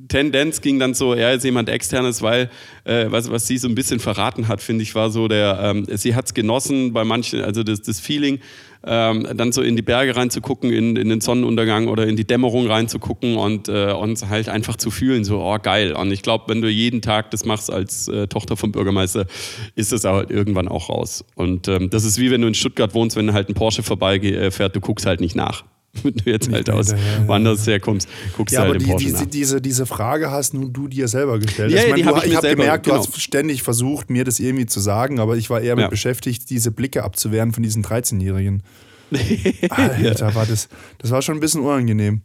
Tendenz 0.08 0.62
ging 0.62 0.78
dann 0.78 0.94
so, 0.94 1.12
er 1.12 1.34
ist 1.34 1.44
jemand 1.44 1.68
externes, 1.68 2.22
weil 2.22 2.48
äh, 2.84 3.06
was, 3.10 3.30
was 3.30 3.46
sie 3.46 3.58
so 3.58 3.68
ein 3.68 3.74
bisschen 3.74 4.00
verraten 4.00 4.48
hat, 4.48 4.62
finde 4.62 4.84
ich, 4.84 4.94
war 4.94 5.10
so 5.10 5.28
der, 5.28 5.58
ähm, 5.62 5.86
sie 5.90 6.14
hat 6.14 6.24
es 6.24 6.32
genossen 6.34 6.94
bei 6.94 7.04
manchen, 7.04 7.42
also 7.42 7.62
das, 7.62 7.82
das 7.82 8.00
Feeling, 8.00 8.38
ähm, 8.84 9.26
dann 9.34 9.52
so 9.52 9.62
in 9.62 9.76
die 9.76 9.82
Berge 9.82 10.16
reinzugucken, 10.16 10.72
in, 10.72 10.96
in 10.96 11.08
den 11.08 11.20
Sonnenuntergang 11.20 11.88
oder 11.88 12.06
in 12.06 12.16
die 12.16 12.24
Dämmerung 12.24 12.66
reinzugucken 12.66 13.36
und 13.36 13.68
äh, 13.68 13.92
uns 13.92 14.28
halt 14.28 14.48
einfach 14.48 14.76
zu 14.76 14.90
fühlen, 14.90 15.24
so, 15.24 15.40
oh 15.40 15.58
geil. 15.62 15.92
Und 15.92 16.10
ich 16.12 16.22
glaube, 16.22 16.44
wenn 16.48 16.60
du 16.60 16.68
jeden 16.68 17.02
Tag 17.02 17.30
das 17.30 17.44
machst 17.44 17.72
als 17.72 18.08
äh, 18.08 18.26
Tochter 18.26 18.56
vom 18.56 18.72
Bürgermeister, 18.72 19.26
ist 19.74 19.92
das 19.92 20.04
halt 20.04 20.30
irgendwann 20.30 20.68
auch 20.68 20.88
raus. 20.88 21.24
Und 21.34 21.68
ähm, 21.68 21.90
das 21.90 22.04
ist 22.04 22.18
wie 22.18 22.30
wenn 22.30 22.40
du 22.40 22.48
in 22.48 22.54
Stuttgart 22.54 22.94
wohnst, 22.94 23.16
wenn 23.16 23.32
halt 23.32 23.48
ein 23.48 23.54
Porsche 23.54 23.82
vorbeifährt, 23.82 24.76
du 24.76 24.80
guckst 24.80 25.06
halt 25.06 25.20
nicht 25.20 25.36
nach. 25.36 25.64
Wenn 26.02 26.14
du 26.14 26.30
jetzt 26.30 26.50
halt 26.50 26.70
aus 26.70 26.94
woanders 27.26 27.66
herkommst, 27.66 28.08
guckst 28.36 28.54
Ja, 28.54 28.60
du 28.60 28.64
aber 28.64 28.72
halt 28.72 28.80
den 28.80 28.86
die, 28.86 28.90
Porsche 28.92 29.06
die, 29.06 29.12
nach. 29.12 29.26
diese, 29.26 29.60
diese 29.60 29.84
Frage 29.86 30.30
hast 30.30 30.54
nur 30.54 30.70
du 30.70 30.88
dir 30.88 31.06
selber 31.06 31.38
gestellt. 31.38 31.70
Ja, 31.70 31.78
ich 31.80 31.84
ja, 31.84 31.90
meine, 31.90 32.02
du, 32.02 32.08
hab 32.16 32.24
ich 32.24 32.30
mir 32.30 32.36
habe 32.36 32.48
gemerkt, 32.48 32.86
du 32.86 32.90
genau. 32.92 33.02
hast 33.06 33.20
ständig 33.20 33.62
versucht, 33.62 34.08
mir 34.08 34.24
das 34.24 34.40
irgendwie 34.40 34.64
zu 34.66 34.80
sagen, 34.80 35.20
aber 35.20 35.36
ich 35.36 35.50
war 35.50 35.60
eher 35.60 35.76
mit 35.76 35.82
Ja. 35.82 35.88
beschäftigt, 35.88 36.48
diese 36.48 36.70
Blicke 36.70 37.04
abzuwehren 37.04 37.52
von 37.52 37.62
diesen 37.62 37.84
13-Jährigen. 37.84 38.62
Alter, 39.68 40.34
war 40.34 40.46
das, 40.46 40.68
das 40.98 41.10
war 41.10 41.20
schon 41.20 41.36
ein 41.36 41.40
bisschen 41.40 41.60
unangenehm. 41.60 42.22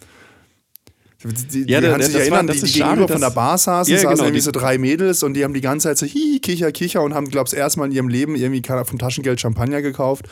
Die, 1.23 1.65
die, 1.65 1.71
Ja, 1.71 1.81
kannst 1.81 2.07
dich 2.07 2.13
das 2.13 2.21
erinnern, 2.21 2.47
war- 2.47 2.53
die, 2.53 2.61
die 2.61 2.67
schade, 2.67 2.91
gegenüber 2.91 3.11
von 3.11 3.21
der 3.21 3.31
Bar 3.31 3.57
saßen, 3.57 3.91
Ja, 3.91 3.99
saßen 3.99 4.11
genau, 4.11 4.23
irgendwie 4.25 4.39
so 4.41 4.51
drei 4.51 4.77
Mädels 4.77 5.23
und 5.23 5.33
die 5.33 5.43
haben 5.43 5.53
die 5.53 5.61
ganze 5.61 5.89
Zeit 5.89 5.97
so 5.97 6.05
hihi, 6.05 6.39
kicher, 6.39 6.71
kicher 6.71 7.01
und 7.01 7.13
haben, 7.15 7.27
glaube 7.29 7.49
ich, 7.51 7.57
erstmal 7.57 7.87
in 7.89 7.93
ihrem 7.95 8.07
Leben 8.07 8.35
irgendwie 8.35 8.61
vom 8.85 8.97
Taschengeld 8.99 9.41
Champagner 9.41 9.81
gekauft 9.81 10.27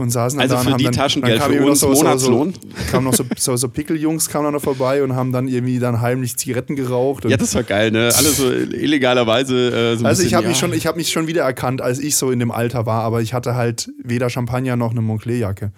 und 0.00 0.10
saßen 0.10 0.38
dann 0.38 0.50
Also 0.50 0.54
da 0.54 0.60
und 0.60 0.64
für 0.66 0.72
haben 0.72 0.78
die 0.78 0.84
dann, 0.84 0.92
Taschengeld, 0.92 1.40
dann 1.40 1.52
für 1.52 1.64
uns 1.64 1.80
so, 1.80 1.88
so, 1.88 1.94
so, 1.94 2.02
Monatslohn. 2.02 2.54
kamen 2.90 3.04
noch 3.04 3.14
so, 3.14 3.24
so, 3.36 3.56
so 3.56 3.68
Pickeljungs 3.68 4.28
kamen 4.28 4.44
dann 4.46 4.54
noch 4.54 4.62
vorbei 4.62 5.02
und 5.02 5.14
haben 5.14 5.32
dann 5.32 5.48
irgendwie 5.48 5.78
dann 5.78 6.00
heimlich 6.00 6.36
Zigaretten 6.36 6.76
geraucht. 6.76 7.24
Ja, 7.24 7.36
das 7.36 7.54
war 7.54 7.62
geil, 7.62 7.90
ne? 7.90 8.10
Alle 8.16 8.28
so 8.28 8.50
illegalerweise. 8.50 9.54
Äh, 9.54 9.96
so 9.96 10.02
ein 10.02 10.06
also 10.06 10.22
ich 10.22 10.26
bisschen, 10.26 10.36
habe 10.36 10.48
mich, 10.48 10.56
ja. 10.56 10.60
schon, 10.60 10.72
ich 10.72 10.86
hab 10.86 10.96
mich 10.96 11.10
schon 11.10 11.26
wieder 11.26 11.42
erkannt, 11.42 11.82
als 11.82 11.98
ich 11.98 12.16
so 12.16 12.30
in 12.30 12.38
dem 12.38 12.50
Alter 12.50 12.86
war, 12.86 13.02
aber 13.02 13.22
ich 13.22 13.34
hatte 13.34 13.54
halt 13.54 13.90
weder 14.02 14.30
Champagner 14.30 14.76
noch 14.76 14.90
eine 14.90 15.00
Moncler-Jacke. 15.02 15.72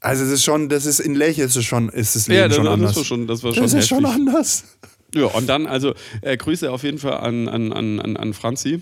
Also 0.00 0.24
es 0.24 0.30
ist 0.30 0.44
schon, 0.44 0.68
das 0.68 0.84
ist 0.84 0.98
in 0.98 1.14
Lech 1.14 1.38
ist 1.38 1.56
es 1.56 1.64
schon, 1.64 1.88
ist 1.88 2.16
das 2.16 2.26
Leben 2.26 2.40
Ja, 2.40 2.48
das, 2.48 2.56
schon 2.56 2.64
das 2.64 2.74
anders. 2.74 2.96
war 2.96 3.04
schon, 3.04 3.26
das 3.26 3.44
war 3.44 3.54
schon 3.54 3.62
das 3.62 3.72
ist 3.72 3.90
heftig. 3.90 3.96
schon 3.96 4.04
anders. 4.04 4.64
Ja, 5.14 5.26
und 5.26 5.48
dann, 5.48 5.66
also 5.66 5.94
äh, 6.22 6.36
Grüße 6.36 6.70
auf 6.70 6.82
jeden 6.82 6.98
Fall 6.98 7.18
an, 7.18 7.48
an, 7.48 7.72
an, 7.72 8.16
an 8.16 8.32
Franzi. 8.32 8.80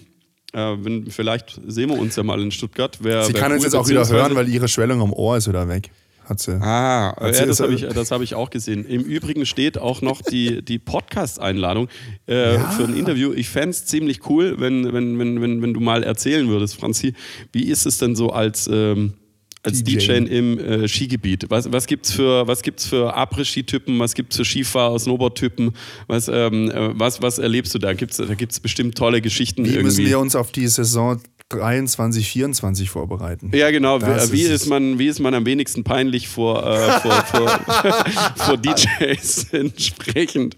Äh, 0.52 0.76
wenn, 0.80 1.10
vielleicht 1.10 1.60
sehen 1.66 1.90
wir 1.90 1.98
uns 1.98 2.16
ja 2.16 2.22
mal 2.22 2.40
in 2.42 2.50
Stuttgart. 2.50 3.02
Wär, 3.02 3.24
Sie 3.24 3.34
wär 3.34 3.40
kann 3.40 3.52
uns 3.52 3.62
jetzt 3.64 3.74
auch 3.74 3.88
wieder 3.88 4.06
hören, 4.08 4.34
weil 4.34 4.48
ihre 4.48 4.68
Schwellung 4.68 5.00
am 5.00 5.12
Ohr 5.12 5.36
ist 5.36 5.48
wieder 5.48 5.68
weg. 5.68 5.90
Hat 6.24 6.38
sie. 6.40 6.60
Ah, 6.62 7.12
Hat 7.16 7.26
ja, 7.26 7.32
sie- 7.34 7.46
das 7.46 7.58
habe 7.60 7.74
ich, 7.74 7.82
das 7.88 8.10
hab 8.12 8.20
ich 8.22 8.34
auch 8.36 8.50
gesehen. 8.50 8.84
Im 8.86 9.02
Übrigen 9.02 9.46
steht 9.46 9.78
auch 9.78 10.00
noch 10.00 10.22
die, 10.22 10.62
die 10.62 10.78
Podcast-Einladung 10.78 11.88
äh, 12.26 12.58
für 12.76 12.84
ein 12.84 12.96
Interview. 12.96 13.32
Ich 13.32 13.48
fände 13.48 13.70
es 13.70 13.84
ziemlich 13.86 14.28
cool, 14.30 14.54
wenn, 14.58 14.92
wenn, 14.92 15.18
wenn, 15.18 15.40
wenn, 15.42 15.60
wenn 15.62 15.74
du 15.74 15.80
mal 15.80 16.04
erzählen 16.04 16.48
würdest, 16.48 16.76
Franzi, 16.76 17.14
wie 17.52 17.64
ist 17.64 17.84
es 17.84 17.98
denn 17.98 18.14
so 18.14 18.30
als, 18.30 18.68
ähm, 18.72 19.14
als 19.62 19.84
DJ, 19.84 19.98
DJ. 19.98 20.12
im 20.12 20.58
äh, 20.58 20.88
Skigebiet? 20.88 21.46
Was, 21.48 21.70
was 21.72 21.86
gibt 21.86 22.06
es 22.06 22.12
für, 22.12 22.46
was 22.46 22.62
gibt's 22.62 22.86
für 22.86 23.14
Après-Ski-Typen, 23.14 23.98
was 23.98 24.14
gibt 24.14 24.32
es 24.32 24.38
für 24.38 24.44
Skifahrer, 24.44 24.98
Snowboard-Typen? 24.98 25.72
Was, 26.06 26.28
ähm, 26.28 26.70
äh, 26.70 26.98
was, 26.98 27.20
was 27.20 27.38
erlebst 27.38 27.74
du 27.74 27.78
da? 27.78 27.92
Gibt's, 27.92 28.16
da 28.16 28.34
gibt 28.34 28.52
es 28.52 28.60
bestimmt 28.60 28.96
tolle 28.96 29.20
Geschichten 29.20 29.64
Wie 29.64 29.68
irgendwie. 29.68 29.84
müssen 29.84 30.06
wir 30.06 30.18
uns 30.18 30.34
auf 30.34 30.50
die 30.52 30.66
Saison 30.66 31.20
23, 31.50 32.28
24 32.28 32.90
vorbereiten? 32.90 33.50
Ja, 33.54 33.70
genau. 33.70 33.98
Das 33.98 34.32
wie, 34.32 34.42
ist 34.42 34.50
ist 34.50 34.66
man, 34.66 34.98
wie 34.98 35.08
ist 35.08 35.18
man 35.18 35.34
am 35.34 35.44
wenigsten 35.44 35.84
peinlich 35.84 36.28
vor, 36.28 36.64
äh, 36.64 37.00
vor, 37.00 37.12
vor, 37.24 37.48
vor 38.36 38.56
DJs 38.56 39.44
entsprechend? 39.52 40.56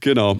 Genau. 0.00 0.38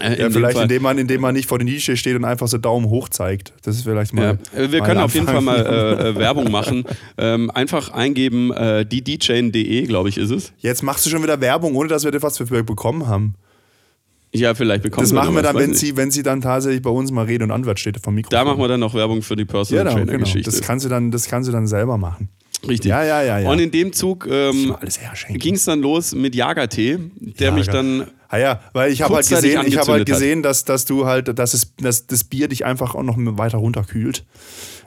Äh, 0.00 0.18
Ja, 0.20 0.30
vielleicht 0.30 0.54
Fall- 0.54 0.62
indem 0.64 0.82
man, 0.82 0.98
indem 0.98 1.20
man 1.20 1.34
nicht 1.34 1.48
vor 1.48 1.58
der 1.58 1.66
Nische 1.66 1.96
steht 1.96 2.16
und 2.16 2.24
einfach 2.24 2.48
so 2.48 2.58
Daumen 2.58 2.88
hoch 2.88 3.08
zeigt. 3.08 3.52
Das 3.62 3.76
ist 3.76 3.82
vielleicht 3.82 4.14
Ja, 4.14 4.20
mal. 4.20 4.38
äh, 4.56 4.72
wir 4.72 4.80
können 4.80 5.00
auf 5.00 5.14
jeden 5.14 5.26
Fall 5.26 5.40
mal 5.40 5.56
äh, 5.58 6.08
äh, 6.10 6.14
Werbung 6.16 6.50
machen. 6.50 6.84
Ähm, 7.18 7.50
einfach 7.50 7.90
eingeben, 7.90 8.52
äh, 8.52 8.84
DJN.de, 8.86 9.82
glaube 9.86 10.08
ich, 10.08 10.18
ist 10.18 10.30
es. 10.30 10.52
Jetzt 10.58 10.82
machst 10.82 11.04
du 11.06 11.10
schon 11.10 11.22
wieder 11.22 11.40
Werbung, 11.40 11.74
ohne 11.74 11.88
dass 11.88 12.04
wir 12.04 12.12
etwas 12.14 12.38
für 12.38 12.64
bekommen 12.64 13.06
haben. 13.06 13.34
Ja, 14.34 14.54
vielleicht 14.54 14.82
bekommen 14.82 15.04
Das 15.04 15.12
wir 15.12 15.16
machen 15.20 15.34
wir 15.34 15.42
was, 15.44 15.52
dann, 15.52 15.60
wenn 15.60 15.74
sie, 15.74 15.96
wenn 15.96 16.10
sie 16.10 16.22
dann 16.22 16.40
tatsächlich 16.40 16.80
bei 16.80 16.88
uns 16.90 17.10
mal 17.10 17.26
Rede 17.26 17.44
und 17.44 17.50
Antwort 17.50 17.78
steht 17.78 18.00
vom 18.02 18.14
Mikrofon. 18.14 18.38
Da 18.38 18.44
machen 18.44 18.60
wir 18.60 18.68
dann 18.68 18.80
noch 18.80 18.94
Werbung 18.94 19.20
für 19.20 19.36
die 19.36 19.42
ja, 19.42 19.46
Personal 19.46 19.84
genau, 19.84 19.96
Trainer 19.96 20.12
genau. 20.12 20.24
Geschichte. 20.24 20.50
Das 20.50 20.62
kannst 20.62 20.86
du 20.86 20.88
dann, 20.88 21.10
das 21.10 21.26
kannst 21.28 21.48
du 21.48 21.52
dann 21.52 21.66
selber 21.66 21.98
machen. 21.98 22.30
Richtig. 22.68 22.90
Ja, 22.90 23.02
ja, 23.04 23.22
ja, 23.22 23.38
ja. 23.40 23.50
Und 23.50 23.58
in 23.58 23.70
dem 23.70 23.92
Zug 23.92 24.26
ähm, 24.30 24.76
ging 25.30 25.54
es 25.54 25.64
dann 25.64 25.80
los 25.80 26.14
mit 26.14 26.34
Jagertee, 26.34 26.98
der 27.16 27.52
mich 27.52 27.66
Jager. 27.66 27.78
dann 27.82 28.06
Ah 28.28 28.38
ja, 28.38 28.60
weil 28.72 28.90
ich 28.90 29.02
habe 29.02 29.14
halt 29.16 29.28
gesehen, 29.28 29.60
ich 29.66 29.76
habe 29.76 29.92
halt 29.92 30.06
gesehen, 30.06 30.42
dass, 30.42 30.64
dass 30.64 30.86
du 30.86 31.04
halt, 31.04 31.38
dass, 31.38 31.52
es, 31.52 31.74
dass 31.76 32.06
das 32.06 32.24
Bier 32.24 32.48
dich 32.48 32.64
einfach 32.64 32.94
auch 32.94 33.02
noch 33.02 33.16
weiter 33.18 33.58
runterkühlt. 33.58 34.24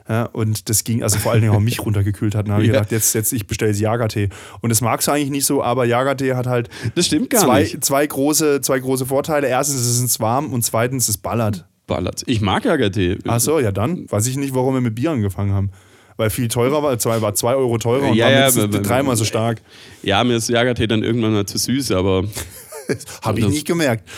Ja, 0.08 0.24
und 0.24 0.68
das 0.68 0.82
ging, 0.82 1.04
also 1.04 1.18
vor 1.18 1.30
allen 1.30 1.42
Dingen 1.42 1.54
auch 1.54 1.60
mich 1.60 1.78
runtergekühlt 1.84 2.34
hat. 2.34 2.46
Dann 2.48 2.54
habe 2.54 2.62
ich 2.64 2.68
Ja. 2.68 2.74
gedacht, 2.74 2.90
jetzt, 2.90 3.14
jetzt 3.14 3.32
ich 3.32 3.46
bestelle 3.46 3.70
jetzt 3.70 3.80
Jagertee. 3.80 4.30
Und 4.62 4.70
das 4.70 4.80
magst 4.80 5.06
du 5.06 5.12
eigentlich 5.12 5.30
nicht 5.30 5.46
so, 5.46 5.62
aber 5.62 5.84
Jagertee 5.84 6.34
hat 6.34 6.46
halt 6.48 6.70
Das 6.96 7.06
stimmt 7.06 7.30
gar 7.30 7.40
zwei, 7.44 7.62
nicht. 7.62 7.84
zwei, 7.84 8.04
große, 8.04 8.62
zwei 8.62 8.80
große 8.80 9.06
Vorteile. 9.06 9.46
Erstens 9.46 9.80
ist 9.80 10.00
es 10.02 10.18
warm 10.18 10.52
und 10.52 10.62
zweitens 10.64 11.08
es 11.08 11.16
ballert. 11.16 11.66
ballert. 11.86 12.24
Ich 12.26 12.40
mag 12.40 12.64
Jagertee. 12.64 13.18
Ach 13.28 13.38
so, 13.38 13.60
ja 13.60 13.70
dann. 13.70 14.10
Weiß 14.10 14.26
ich 14.26 14.36
nicht, 14.36 14.56
warum 14.56 14.74
wir 14.74 14.80
mit 14.80 14.96
Bier 14.96 15.12
angefangen 15.12 15.52
haben. 15.52 15.70
Weil 16.16 16.30
viel 16.30 16.48
teurer 16.48 16.82
war, 16.82 16.98
zwei, 16.98 17.20
war 17.20 17.34
zwei 17.34 17.54
Euro 17.54 17.76
teurer 17.78 18.08
und 18.10 18.14
Ja, 18.16 18.30
ja, 18.30 18.50
dreimal 18.50 19.16
so 19.16 19.24
stark. 19.24 19.60
Ja, 20.02 20.24
mir 20.24 20.36
ist 20.36 20.48
Jagertee 20.48 20.86
dann 20.86 21.02
irgendwann 21.02 21.32
mal 21.34 21.46
zu 21.46 21.58
süß, 21.58 21.92
aber 21.92 22.24
Habe 23.22 23.40
ich 23.40 23.44
Das- 23.44 23.52
nicht 23.54 23.66
gemerkt. 23.66 24.08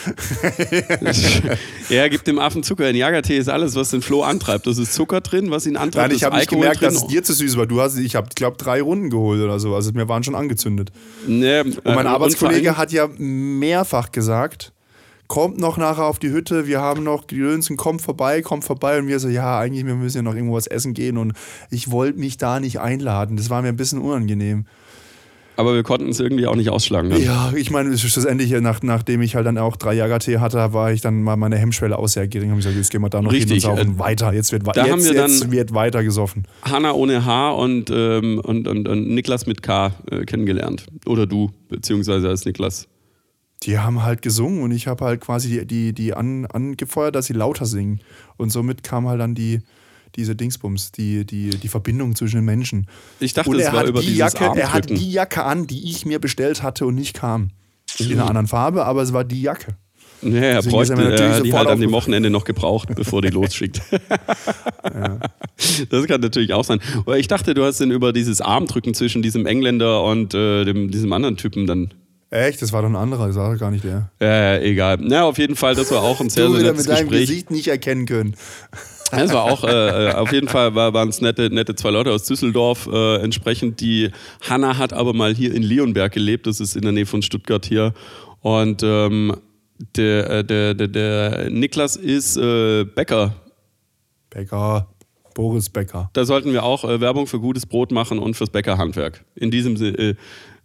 er 1.90 2.10
gibt 2.10 2.26
dem 2.26 2.38
Affen 2.38 2.62
Zucker. 2.62 2.88
In 2.90 2.96
Jagertee 2.96 3.38
ist 3.38 3.48
alles, 3.48 3.74
was 3.74 3.90
den 3.90 4.02
Floh 4.02 4.22
antreibt. 4.22 4.66
Das 4.66 4.78
ist 4.78 4.92
Zucker 4.94 5.20
drin, 5.20 5.50
was 5.50 5.66
ihn 5.66 5.76
antreibt. 5.76 6.08
Nein, 6.08 6.16
ich 6.16 6.24
habe 6.24 6.36
nicht 6.36 6.50
gemerkt, 6.50 6.80
drin. 6.82 6.92
dass 6.92 7.02
es 7.02 7.06
dir 7.06 7.22
zu 7.22 7.32
süß 7.32 7.56
war. 7.56 7.66
Du 7.66 7.80
hast, 7.80 7.96
ich 7.98 8.14
habe, 8.14 8.28
glaube 8.34 8.56
drei 8.58 8.82
Runden 8.82 9.10
geholt 9.10 9.40
oder 9.40 9.58
so. 9.58 9.74
Also 9.74 9.92
mir 9.92 10.08
waren 10.08 10.22
schon 10.22 10.34
angezündet. 10.34 10.90
Nee, 11.26 11.60
Und 11.60 11.82
mein 11.84 12.06
äh, 12.06 12.10
Arbeitskollege 12.10 12.68
allem- 12.70 12.78
hat 12.78 12.92
ja 12.92 13.08
mehrfach 13.16 14.12
gesagt, 14.12 14.72
kommt 15.28 15.58
noch 15.58 15.76
nachher 15.76 16.06
auf 16.06 16.18
die 16.18 16.30
Hütte, 16.30 16.66
wir 16.66 16.80
haben 16.80 17.04
noch 17.04 17.26
Gedönsen, 17.26 17.76
kommt 17.76 18.02
vorbei, 18.02 18.42
kommt 18.42 18.64
vorbei. 18.64 18.98
Und 18.98 19.06
wir 19.06 19.20
so, 19.20 19.28
ja, 19.28 19.58
eigentlich, 19.58 19.86
wir 19.86 19.94
müssen 19.94 20.16
ja 20.16 20.22
noch 20.22 20.34
irgendwo 20.34 20.54
was 20.56 20.66
essen 20.66 20.94
gehen. 20.94 21.18
Und 21.18 21.34
ich 21.70 21.90
wollte 21.90 22.18
mich 22.18 22.38
da 22.38 22.58
nicht 22.60 22.80
einladen. 22.80 23.36
Das 23.36 23.50
war 23.50 23.62
mir 23.62 23.68
ein 23.68 23.76
bisschen 23.76 24.00
unangenehm. 24.00 24.64
Aber 25.56 25.74
wir 25.74 25.82
konnten 25.82 26.08
es 26.08 26.20
irgendwie 26.20 26.46
auch 26.46 26.54
nicht 26.54 26.70
ausschlagen. 26.70 27.08
Ne? 27.08 27.18
Ja, 27.18 27.52
ich 27.54 27.72
meine, 27.72 27.98
schlussendlich, 27.98 28.52
nach, 28.60 28.80
nachdem 28.82 29.20
ich 29.22 29.34
halt 29.34 29.44
dann 29.44 29.58
auch 29.58 29.74
drei 29.74 29.92
Jagertee 29.94 30.38
hatte, 30.38 30.72
war 30.72 30.92
ich 30.92 31.00
dann 31.00 31.24
mal 31.24 31.36
meine 31.36 31.58
Hemmschwelle 31.58 31.98
auch 31.98 32.06
sehr 32.06 32.28
gering. 32.28 32.50
Hab 32.50 32.58
ich 32.58 32.64
gesagt, 32.64 32.76
jetzt 32.78 32.90
gehen 32.92 33.02
wir 33.02 33.10
da 33.10 33.20
noch 33.20 33.32
Richtig, 33.32 33.64
hin 33.64 33.70
und 33.72 33.76
saufen 33.76 33.96
äh, 33.96 33.98
weiter. 33.98 34.32
Jetzt 34.32 34.52
wird, 34.52 34.64
da 34.64 34.70
jetzt, 34.84 34.92
haben 34.92 35.04
wir 35.04 35.14
jetzt 35.14 35.42
dann- 35.42 35.50
wird 35.50 35.74
weiter 35.74 36.04
gesoffen. 36.04 36.44
Hanna 36.62 36.92
ohne 36.92 37.24
H 37.24 37.50
und, 37.50 37.90
ähm, 37.90 38.38
und, 38.38 38.68
und, 38.68 38.86
und 38.86 39.08
Niklas 39.08 39.46
mit 39.46 39.62
K 39.64 39.92
äh, 40.10 40.24
kennengelernt. 40.26 40.86
Oder 41.06 41.26
du, 41.26 41.50
beziehungsweise 41.68 42.28
als 42.28 42.44
Niklas. 42.44 42.86
Die 43.64 43.78
haben 43.78 44.02
halt 44.04 44.22
gesungen 44.22 44.62
und 44.62 44.70
ich 44.70 44.86
habe 44.86 45.04
halt 45.04 45.20
quasi 45.20 45.48
die, 45.48 45.66
die, 45.66 45.92
die 45.92 46.14
an, 46.14 46.46
angefeuert, 46.46 47.14
dass 47.16 47.26
sie 47.26 47.32
lauter 47.32 47.66
singen. 47.66 48.00
Und 48.36 48.50
somit 48.50 48.82
kam 48.84 49.08
halt 49.08 49.20
dann 49.20 49.34
die, 49.34 49.60
diese 50.14 50.36
Dingsbums, 50.36 50.92
die, 50.92 51.24
die, 51.24 51.50
die 51.50 51.68
Verbindung 51.68 52.14
zwischen 52.14 52.36
den 52.36 52.44
Menschen. 52.44 52.86
Ich 53.20 53.34
dachte, 53.34 53.50
und 53.50 53.56
es 53.58 53.66
er 53.66 53.72
war 53.72 53.80
hat, 53.80 53.88
über 53.88 54.00
die 54.00 54.14
Jacke, 54.16 54.44
er 54.54 54.72
hat 54.72 54.88
die 54.90 55.10
Jacke 55.10 55.42
an, 55.44 55.66
die 55.66 55.90
ich 55.90 56.06
mir 56.06 56.20
bestellt 56.20 56.62
hatte 56.62 56.86
und 56.86 56.94
nicht 56.94 57.14
kam. 57.14 57.50
In 57.98 58.06
Mhm. 58.06 58.12
einer 58.12 58.26
anderen 58.28 58.46
Farbe, 58.46 58.84
aber 58.84 59.02
es 59.02 59.12
war 59.12 59.24
die 59.24 59.42
Jacke. 59.42 59.76
Ja, 60.22 60.30
er 60.30 60.54
Deswegen 60.56 60.72
bräuchte 60.72 60.94
er 60.94 61.34
hat 61.36 61.44
die 61.44 61.52
halt 61.52 61.68
an 61.68 61.80
dem. 61.80 61.92
Wochenende 61.92 62.28
noch 62.30 62.44
gebraucht, 62.44 62.88
bevor 62.94 63.22
die 63.22 63.28
losschickt. 63.30 63.80
Das 65.90 66.06
kann 66.06 66.20
natürlich 66.20 66.52
auch 66.52 66.64
sein. 66.64 66.80
Aber 66.98 67.18
ich 67.18 67.28
dachte, 67.28 67.54
du 67.54 67.64
hast 67.64 67.78
den 67.80 67.90
über 67.90 68.12
dieses 68.12 68.40
Armdrücken 68.40 68.94
zwischen 68.94 69.22
diesem 69.22 69.46
Engländer 69.46 70.02
und 70.04 70.34
äh, 70.34 70.64
dem, 70.64 70.90
diesem 70.90 71.12
anderen 71.12 71.36
Typen 71.36 71.66
dann. 71.66 71.94
Echt? 72.30 72.60
Das 72.60 72.72
war 72.72 72.82
doch 72.82 72.88
ein 72.90 72.96
anderer, 72.96 73.26
das 73.28 73.36
war 73.36 73.52
doch 73.52 73.58
gar 73.58 73.70
nicht 73.70 73.84
der. 73.84 74.10
Äh, 74.20 74.70
egal. 74.70 74.98
Na, 75.00 75.24
auf 75.24 75.38
jeden 75.38 75.56
Fall, 75.56 75.74
das 75.74 75.90
war 75.90 76.02
auch 76.02 76.20
ein 76.20 76.28
sehr, 76.28 76.46
du 76.46 76.54
sehr 76.56 76.64
nettes 76.72 76.86
mit 76.86 76.96
deinem 76.96 77.08
Gespräch. 77.08 77.28
Gesicht 77.28 77.50
nicht 77.50 77.68
erkennen 77.68 78.04
können. 78.06 78.34
Das 79.10 79.32
war 79.32 79.44
auch, 79.44 79.64
äh, 79.64 80.10
äh, 80.10 80.12
auf 80.12 80.30
jeden 80.32 80.48
Fall 80.48 80.74
war- 80.74 80.92
waren 80.92 81.08
es 81.08 81.22
nette, 81.22 81.48
nette 81.48 81.74
zwei 81.74 81.88
Leute 81.88 82.12
aus 82.12 82.24
Düsseldorf. 82.24 82.86
Äh, 82.92 83.22
entsprechend, 83.22 83.80
die 83.80 84.10
Hanna 84.42 84.76
hat 84.76 84.92
aber 84.92 85.14
mal 85.14 85.34
hier 85.34 85.54
in 85.54 85.62
Leonberg 85.62 86.12
gelebt, 86.12 86.46
das 86.46 86.60
ist 86.60 86.76
in 86.76 86.82
der 86.82 86.92
Nähe 86.92 87.06
von 87.06 87.22
Stuttgart 87.22 87.64
hier. 87.64 87.94
Und 88.42 88.82
ähm, 88.82 89.34
der, 89.96 90.28
äh, 90.30 90.44
der, 90.44 90.74
der, 90.74 90.88
der 90.88 91.48
Niklas 91.50 91.96
ist 91.96 92.36
äh, 92.36 92.84
Bäcker. 92.84 93.34
Bäcker, 94.28 94.86
Boris 95.34 95.70
Bäcker. 95.70 96.10
Da 96.12 96.26
sollten 96.26 96.52
wir 96.52 96.62
auch 96.64 96.84
äh, 96.84 97.00
Werbung 97.00 97.26
für 97.26 97.40
gutes 97.40 97.64
Brot 97.64 97.90
machen 97.92 98.18
und 98.18 98.34
fürs 98.34 98.50
Bäckerhandwerk. 98.50 99.24
In 99.34 99.50
diesem 99.50 99.78
Sinne. 99.78 100.16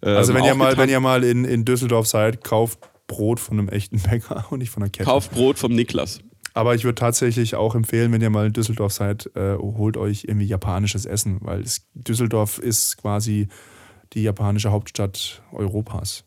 Äh, 0.04 0.10
Also 0.10 0.32
ähm, 0.34 0.40
wenn 0.40 0.46
ihr 0.46 0.56
mal, 0.56 0.78
wenn 0.78 0.90
ihr 0.90 1.00
mal 1.00 1.24
in, 1.24 1.46
in 1.46 1.66
Düsseldorf 1.66 2.08
seid, 2.08 2.44
kauft 2.44 2.80
Brot 3.08 3.40
von 3.40 3.60
einem 3.60 3.70
echten 3.70 4.00
Bäcker 4.00 4.46
und 4.52 4.60
nicht 4.60 4.70
von 4.70 4.84
einer 4.84 4.90
Kette. 4.90 5.06
Kauft 5.06 5.32
Brot 5.32 5.58
vom 5.58 5.74
Niklas. 5.74 6.20
Aber 6.54 6.76
ich 6.76 6.84
würde 6.84 6.96
tatsächlich 6.96 7.56
auch 7.56 7.74
empfehlen, 7.74 8.12
wenn 8.12 8.22
ihr 8.22 8.30
mal 8.30 8.46
in 8.48 8.54
Düsseldorf 8.54 8.94
seid, 8.94 9.30
äh, 9.36 9.56
holt 9.58 9.98
euch 9.98 10.26
irgendwie 10.26 10.46
japanisches 10.46 11.06
Essen, 11.06 11.40
weil 11.42 11.62
es, 11.62 11.88
Düsseldorf 11.96 12.60
ist 12.60 12.98
quasi 12.98 13.48
die 14.14 14.22
japanische 14.22 14.72
Hauptstadt 14.72 15.42
Europas. 15.52 16.26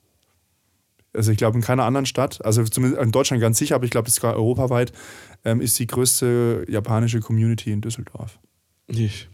Also 1.13 1.31
ich 1.31 1.39
glaube 1.39 1.57
in 1.57 1.63
keiner 1.63 1.85
anderen 1.85 2.07
Stadt, 2.07 2.45
also 2.45 2.65
zumindest 2.65 3.03
in 3.03 3.13
Deutschland 3.13 3.41
ganz 3.41 3.59
sicher, 3.59 3.77
aber 3.77 3.85
ich 3.85 3.91
glaube 3.91 4.11
sogar 4.11 4.35
europaweit, 4.35 4.93
ähm, 5.45 5.61
ist 5.61 5.79
die 5.79 5.87
größte 5.87 6.67
japanische 6.69 7.21
Community 7.21 7.71
in 7.71 7.81
Düsseldorf. 7.81 8.39
Nicht. 8.89 9.29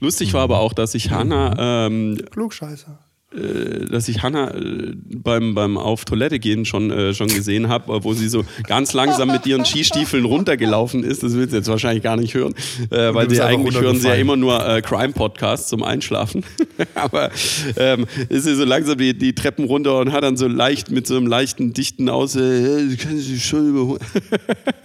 Lustig 0.00 0.34
war 0.34 0.42
aber 0.42 0.58
auch, 0.58 0.72
dass 0.72 0.94
ich 0.94 1.10
Hanna 1.10 1.86
ähm, 1.86 2.20
Klugscheißer. 2.32 2.98
Äh, 3.34 3.86
dass 3.86 4.08
ich 4.08 4.22
Hanna 4.22 4.54
äh, 4.54 4.92
beim, 4.94 5.54
beim 5.54 5.78
auf 5.78 6.04
Toilette 6.04 6.38
gehen 6.38 6.64
schon, 6.64 6.90
äh, 6.90 7.14
schon 7.14 7.28
gesehen 7.28 7.68
habe, 7.68 8.04
wo 8.04 8.14
sie 8.14 8.28
so 8.28 8.44
ganz 8.66 8.92
langsam 8.92 9.28
mit 9.28 9.46
ihren 9.46 9.64
Skistiefeln 9.64 10.24
runtergelaufen 10.24 11.04
ist. 11.04 11.22
Das 11.22 11.34
willst 11.34 11.52
du 11.52 11.56
jetzt 11.56 11.68
wahrscheinlich 11.68 12.02
gar 12.02 12.16
nicht 12.16 12.34
hören, 12.34 12.54
äh, 12.90 13.14
weil 13.14 13.30
sie 13.30 13.40
eigentlich 13.40 13.78
hören 13.78 13.98
sie 13.98 14.08
ja 14.08 14.14
immer 14.14 14.36
nur 14.36 14.66
äh, 14.66 14.82
Crime-Podcasts 14.82 15.68
zum 15.68 15.82
Einschlafen. 15.82 16.44
Aber 16.94 17.30
ähm, 17.76 18.06
ist 18.28 18.44
sie 18.44 18.54
so 18.54 18.64
langsam 18.64 18.98
die, 18.98 19.16
die 19.16 19.34
Treppen 19.34 19.64
runter 19.64 19.98
und 19.98 20.12
hat 20.12 20.24
dann 20.24 20.36
so 20.36 20.48
leicht 20.48 20.90
mit 20.90 21.06
so 21.06 21.16
einem 21.16 21.26
leichten, 21.26 21.72
dichten 21.72 22.08
Aus, 22.08 22.36
äh, 22.36 22.96
kannst 22.96 23.28
dich 23.28 23.44
schon 23.44 23.70
überholen. 23.70 24.00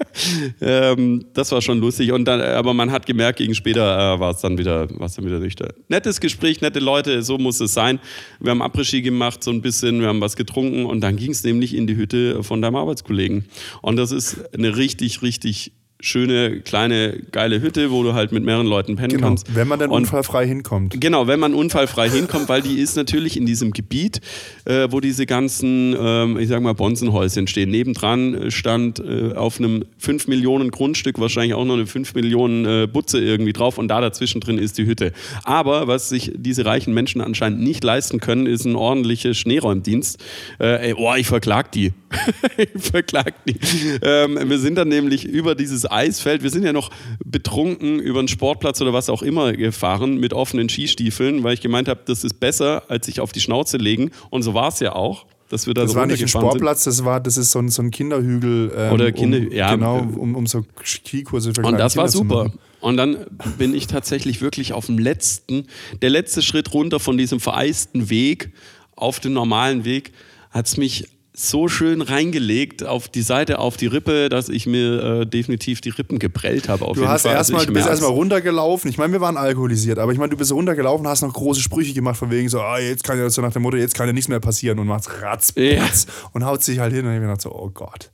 ähm, 0.61 1.25
das 1.33 1.51
war 1.51 1.61
schon 1.61 1.79
lustig. 1.79 2.11
Und 2.11 2.25
dann, 2.25 2.41
aber 2.41 2.73
man 2.73 2.91
hat 2.91 3.05
gemerkt, 3.05 3.39
gegen 3.39 3.55
später 3.55 4.15
äh, 4.15 4.19
war 4.19 4.31
es 4.31 4.41
dann 4.41 4.57
wieder, 4.57 4.89
war 4.99 5.07
es 5.07 5.15
dann 5.15 5.25
wieder 5.25 5.39
nüchtern. 5.39 5.69
Nettes 5.87 6.19
Gespräch, 6.19 6.61
nette 6.61 6.79
Leute, 6.79 7.23
so 7.23 7.37
muss 7.37 7.59
es 7.59 7.73
sein. 7.73 7.99
Wir 8.39 8.51
haben 8.51 8.61
Après-Ski 8.61 9.01
gemacht, 9.01 9.43
so 9.43 9.51
ein 9.51 9.61
bisschen, 9.61 10.01
wir 10.01 10.07
haben 10.07 10.21
was 10.21 10.35
getrunken 10.35 10.85
und 10.85 11.01
dann 11.01 11.17
ging 11.17 11.31
es 11.31 11.43
nämlich 11.43 11.75
in 11.75 11.87
die 11.87 11.95
Hütte 11.95 12.43
von 12.43 12.61
deinem 12.61 12.75
Arbeitskollegen. 12.75 13.45
Und 13.81 13.97
das 13.97 14.11
ist 14.11 14.53
eine 14.53 14.77
richtig, 14.77 15.21
richtig 15.21 15.71
schöne, 15.99 16.59
kleine, 16.61 17.17
geile 17.31 17.59
Hütte, 17.61 17.89
wo 17.91 18.03
du 18.03 18.13
halt 18.13 18.31
mit 18.31 18.43
mehreren 18.43 18.67
Leuten 18.67 18.95
pennen 18.95 19.09
Genau, 19.15 19.27
kannst. 19.29 19.55
wenn 19.55 19.67
man 19.67 19.79
dann 19.79 19.89
Und- 19.89 20.03
unfallfrei 20.03 20.45
hinkommt. 20.47 20.99
Genau, 21.01 21.25
wenn 21.27 21.39
man 21.39 21.53
unfallfrei 21.53 22.09
hinkommt, 22.09 22.49
weil 22.49 22.61
die 22.61 22.79
ist 22.79 22.95
natürlich 22.95 23.35
in 23.35 23.45
diesem 23.47 23.71
Gebiet, 23.71 24.21
äh, 24.65 24.87
wo 24.91 24.99
diese 24.99 25.25
ganzen, 25.25 25.95
ähm, 25.99 26.37
ich 26.37 26.49
sag 26.49 26.61
mal, 26.61 26.73
Bonzenhäuschen 26.73 27.47
stehen. 27.47 27.71
Nebendran 27.71 28.51
stand 28.51 28.99
äh, 28.99 29.33
auf 29.33 29.59
einem 29.59 29.85
5 29.97 30.27
Millionen 30.27 30.69
Grundstück 30.69 31.19
wahrscheinlich 31.19 31.55
auch 31.55 31.65
noch 31.65 31.73
eine 31.73 31.87
5 31.87 32.13
Millionen 32.13 32.65
äh, 32.65 32.87
Butze 32.87 33.19
irgendwie 33.19 33.53
drauf 33.53 33.77
und 33.79 33.87
da 33.87 33.99
dazwischen 33.99 34.39
drin 34.39 34.59
ist 34.59 34.77
die 34.77 34.85
Hütte. 34.85 35.11
Aber 35.45 35.87
was 35.87 36.09
sich 36.09 36.31
diese 36.35 36.65
reichen 36.65 36.93
Menschen 36.93 37.21
anscheinend 37.21 37.61
nicht 37.61 37.83
leisten 37.83 38.19
können, 38.19 38.45
ist 38.45 38.65
ein 38.65 38.75
ordentlicher 38.75 39.33
Schneeräumdienst. 39.33 40.23
Äh, 40.59 40.89
ey, 40.89 40.93
oh, 40.95 41.13
ich 41.17 41.25
verklag 41.27 41.71
die. 41.71 41.91
ich 42.57 42.69
verklag 42.83 43.33
die. 43.45 43.55
Ähm, 44.03 44.37
wir 44.47 44.59
sind 44.59 44.75
dann 44.75 44.89
nämlich 44.89 45.25
über 45.25 45.55
dieses 45.55 45.86
dieses 45.87 45.91
Eisfeld. 45.91 46.43
Wir 46.43 46.49
sind 46.49 46.63
ja 46.63 46.73
noch 46.73 46.89
betrunken 47.23 47.99
über 47.99 48.19
einen 48.19 48.27
Sportplatz 48.27 48.81
oder 48.81 48.93
was 48.93 49.09
auch 49.09 49.21
immer 49.21 49.53
gefahren 49.53 50.17
mit 50.17 50.33
offenen 50.33 50.69
Skistiefeln, 50.69 51.43
weil 51.43 51.53
ich 51.53 51.61
gemeint 51.61 51.87
habe, 51.87 52.01
das 52.05 52.23
ist 52.23 52.39
besser, 52.39 52.83
als 52.89 53.05
sich 53.05 53.19
auf 53.19 53.31
die 53.31 53.41
Schnauze 53.41 53.77
legen. 53.77 54.11
Und 54.29 54.43
so 54.43 54.53
war 54.53 54.69
es 54.69 54.79
ja 54.79 54.93
auch. 54.93 55.25
Dass 55.49 55.65
wir 55.65 55.73
da 55.73 55.83
Das 55.83 55.91
so 55.91 55.97
war 55.97 56.05
nicht 56.05 56.21
ein 56.21 56.27
Sportplatz, 56.27 56.83
das 56.83 57.05
war, 57.05 57.21
das 57.21 57.37
ist 57.37 57.51
so 57.51 57.59
ein, 57.59 57.69
so 57.69 57.81
ein 57.81 57.89
Kinderhügel. 57.89 58.69
Ähm, 58.75 58.91
Oder 58.91 59.13
Kinder- 59.13 59.37
um, 59.37 59.51
ja, 59.51 59.73
Genau, 59.73 59.99
äh, 59.99 60.01
um, 60.01 60.35
um 60.35 60.45
so 60.45 60.65
Skikurse 60.83 61.53
für 61.53 61.61
Und 61.61 61.79
das 61.79 61.95
war 61.95 62.07
Kinder 62.07 62.11
zu 62.11 62.17
super. 62.17 62.51
Und 62.81 62.97
dann 62.97 63.25
bin 63.57 63.73
ich 63.73 63.87
tatsächlich 63.87 64.41
wirklich 64.41 64.73
auf 64.73 64.87
dem 64.87 64.99
letzten, 64.99 65.67
der 66.01 66.09
letzte 66.09 66.41
Schritt 66.41 66.73
runter 66.73 66.99
von 66.99 67.17
diesem 67.17 67.39
vereisten 67.39 68.09
Weg 68.09 68.51
auf 68.97 69.21
den 69.21 69.31
normalen 69.31 69.85
Weg, 69.85 70.11
hat 70.51 70.67
es 70.67 70.75
mich 70.75 71.07
so 71.39 71.67
schön 71.67 72.01
reingelegt 72.01 72.83
auf 72.83 73.09
die 73.09 73.21
Seite, 73.21 73.59
auf 73.59 73.77
die 73.77 73.85
Rippe, 73.85 74.27
dass 74.27 74.49
ich 74.49 74.65
mir 74.65 75.03
äh, 75.21 75.25
definitiv 75.27 75.81
die 75.81 75.89
Rippen 75.89 76.17
geprellt 76.17 76.67
habe. 76.67 76.83
Auf 76.83 76.97
Du 76.97 77.07
hast 77.07 77.21
Fall. 77.21 77.35
Erstmal, 77.35 77.61
ich 77.61 77.67
du 77.67 77.73
bist 77.73 77.87
erstmal 77.87 78.09
runtergelaufen. 78.09 78.89
Ich 78.89 78.97
meine, 78.97 79.13
wir 79.13 79.21
waren 79.21 79.37
alkoholisiert, 79.37 79.99
aber 79.99 80.11
ich 80.11 80.17
meine, 80.17 80.31
du 80.31 80.37
bist 80.37 80.51
runtergelaufen, 80.51 81.07
hast 81.07 81.21
noch 81.21 81.31
große 81.31 81.61
Sprüche 81.61 81.93
gemacht, 81.93 82.17
von 82.17 82.31
wegen 82.31 82.49
so, 82.49 82.59
ah, 82.59 82.79
jetzt 82.79 83.03
kann 83.03 83.19
ja 83.19 83.29
so 83.29 83.43
nach 83.43 83.51
der 83.53 83.61
Mutter, 83.61 83.77
jetzt 83.77 83.93
kann 83.93 84.07
ja 84.07 84.13
nichts 84.13 84.29
mehr 84.29 84.39
passieren 84.39 84.79
und 84.79 84.87
macht 84.87 85.21
ratz, 85.21 85.53
Ja. 85.55 85.81
patz 85.83 86.07
und 86.33 86.43
haut 86.43 86.63
sich 86.63 86.79
halt 86.79 86.91
hin 86.91 87.05
und 87.05 87.13
ich 87.13 87.19
mir 87.19 87.27
gedacht 87.27 87.41
so, 87.41 87.51
oh 87.53 87.69
Gott. 87.71 88.09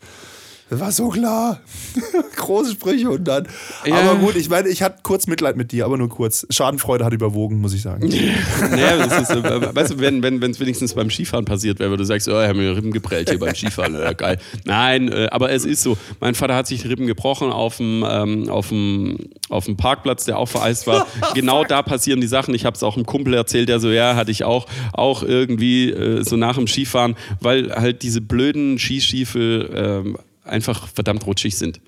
Das 0.74 0.82
war 0.82 0.92
so 0.92 1.10
klar. 1.10 1.60
Große 2.36 2.72
Sprüche 2.72 3.08
und 3.12 3.28
dann. 3.28 3.48
Ja. 3.86 3.96
Aber 3.96 4.16
gut, 4.16 4.36
ich 4.36 4.50
meine, 4.50 4.70
ich 4.70 4.82
hatte 4.82 5.02
kurz 5.04 5.28
Mitleid 5.28 5.56
mit 5.56 5.72
dir, 5.72 5.86
aber 5.86 6.00
nur 6.00 6.10
kurz. 6.10 6.48
Schadenfreude 6.50 7.06
hat 7.06 7.14
überwogen, 7.14 7.62
muss 7.62 7.76
ich 7.76 7.84
sagen. 7.84 8.12
Naja, 8.72 9.06
das 9.06 9.30
ist, 9.30 9.30
äh, 9.30 9.76
weißt 9.76 9.92
du, 9.92 10.00
wenn 10.00 10.24
wenn 10.24 10.42
es 10.50 10.60
wenigstens 10.60 10.96
beim 10.96 11.12
Skifahren 11.12 11.46
passiert 11.46 11.80
wäre, 11.80 11.96
du 11.96 12.04
sagst, 12.06 12.28
oh, 12.28 12.42
ich 12.42 12.48
habe 12.48 12.58
mir 12.58 12.76
Rippen 12.76 12.92
geprellt 12.92 13.30
hier 13.30 13.38
beim 13.38 13.54
Skifahren, 13.54 13.94
ja, 13.94 14.14
geil. 14.14 14.40
Nein, 14.66 15.12
äh, 15.12 15.28
aber 15.30 15.52
es 15.52 15.66
ist 15.66 15.84
so. 15.84 15.96
Mein 16.20 16.34
Vater 16.34 16.56
hat 16.56 16.66
sich 16.66 16.82
die 16.82 16.88
Rippen 16.88 17.06
gebrochen 17.06 17.52
auf 17.52 17.78
dem, 17.78 18.04
ähm, 18.08 18.50
auf 18.50 18.70
dem, 18.70 19.18
auf 19.50 19.66
dem 19.66 19.78
Parkplatz, 19.78 20.26
der 20.26 20.40
auch 20.40 20.48
vereist 20.48 20.88
war. 20.88 21.06
genau 21.36 21.66
da 21.66 21.84
passieren 21.84 22.20
die 22.20 22.28
Sachen. 22.28 22.56
Ich 22.56 22.66
habe 22.66 22.76
es 22.76 22.82
auch 22.82 22.96
einem 22.96 23.06
Kumpel 23.06 23.36
erzählt, 23.36 23.70
der 23.70 23.80
so, 23.80 23.92
ja, 23.92 24.16
hatte 24.16 24.32
ich 24.32 24.44
auch, 24.44 24.66
auch 24.94 25.22
irgendwie 25.22 25.92
äh, 25.92 26.24
so 26.24 26.36
nach 26.36 26.56
dem 26.56 26.68
Skifahren, 26.68 27.16
weil 27.42 27.72
halt 27.76 28.02
diese 28.02 28.22
blöden 28.22 28.80
Skistiefel 28.80 29.70
ähm, 29.76 30.18
einfach 30.44 30.88
verdammt 30.88 31.26
rutschig 31.26 31.58
sind 31.58 31.82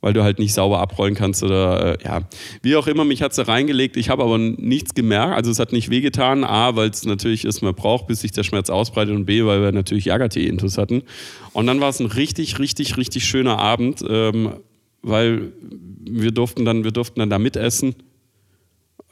weil 0.00 0.12
du 0.12 0.22
halt 0.22 0.38
nicht 0.38 0.54
sauber 0.54 0.80
abrollen 0.80 1.14
kannst 1.14 1.42
oder 1.42 2.00
äh, 2.00 2.04
ja, 2.04 2.22
wie 2.62 2.76
auch 2.76 2.86
immer, 2.86 3.04
mich 3.04 3.22
hat 3.22 3.34
sie 3.34 3.46
reingelegt. 3.46 3.96
Ich 3.96 4.08
habe 4.08 4.22
aber 4.22 4.38
nichts 4.38 4.94
gemerkt, 4.94 5.34
also 5.34 5.50
es 5.50 5.58
hat 5.58 5.72
nicht 5.72 5.90
wehgetan. 5.90 6.44
A, 6.44 6.76
weil 6.76 6.90
es 6.90 7.04
natürlich 7.04 7.44
erstmal 7.44 7.72
braucht, 7.72 8.06
bis 8.06 8.20
sich 8.20 8.32
der 8.32 8.42
Schmerz 8.42 8.70
ausbreitet 8.70 9.14
und 9.14 9.26
B, 9.26 9.44
weil 9.44 9.62
wir 9.62 9.72
natürlich 9.72 10.06
Jagertee-Intus 10.06 10.78
hatten. 10.78 11.02
Und 11.52 11.66
dann 11.66 11.80
war 11.80 11.90
es 11.90 12.00
ein 12.00 12.06
richtig, 12.06 12.58
richtig, 12.58 12.96
richtig 12.96 13.24
schöner 13.24 13.58
Abend, 13.58 14.02
ähm, 14.08 14.54
weil 15.02 15.52
wir 16.02 16.30
durften 16.30 16.64
dann, 16.64 16.84
wir 16.84 16.92
durften 16.92 17.20
dann 17.20 17.30
da 17.30 17.38
mitessen. 17.38 17.94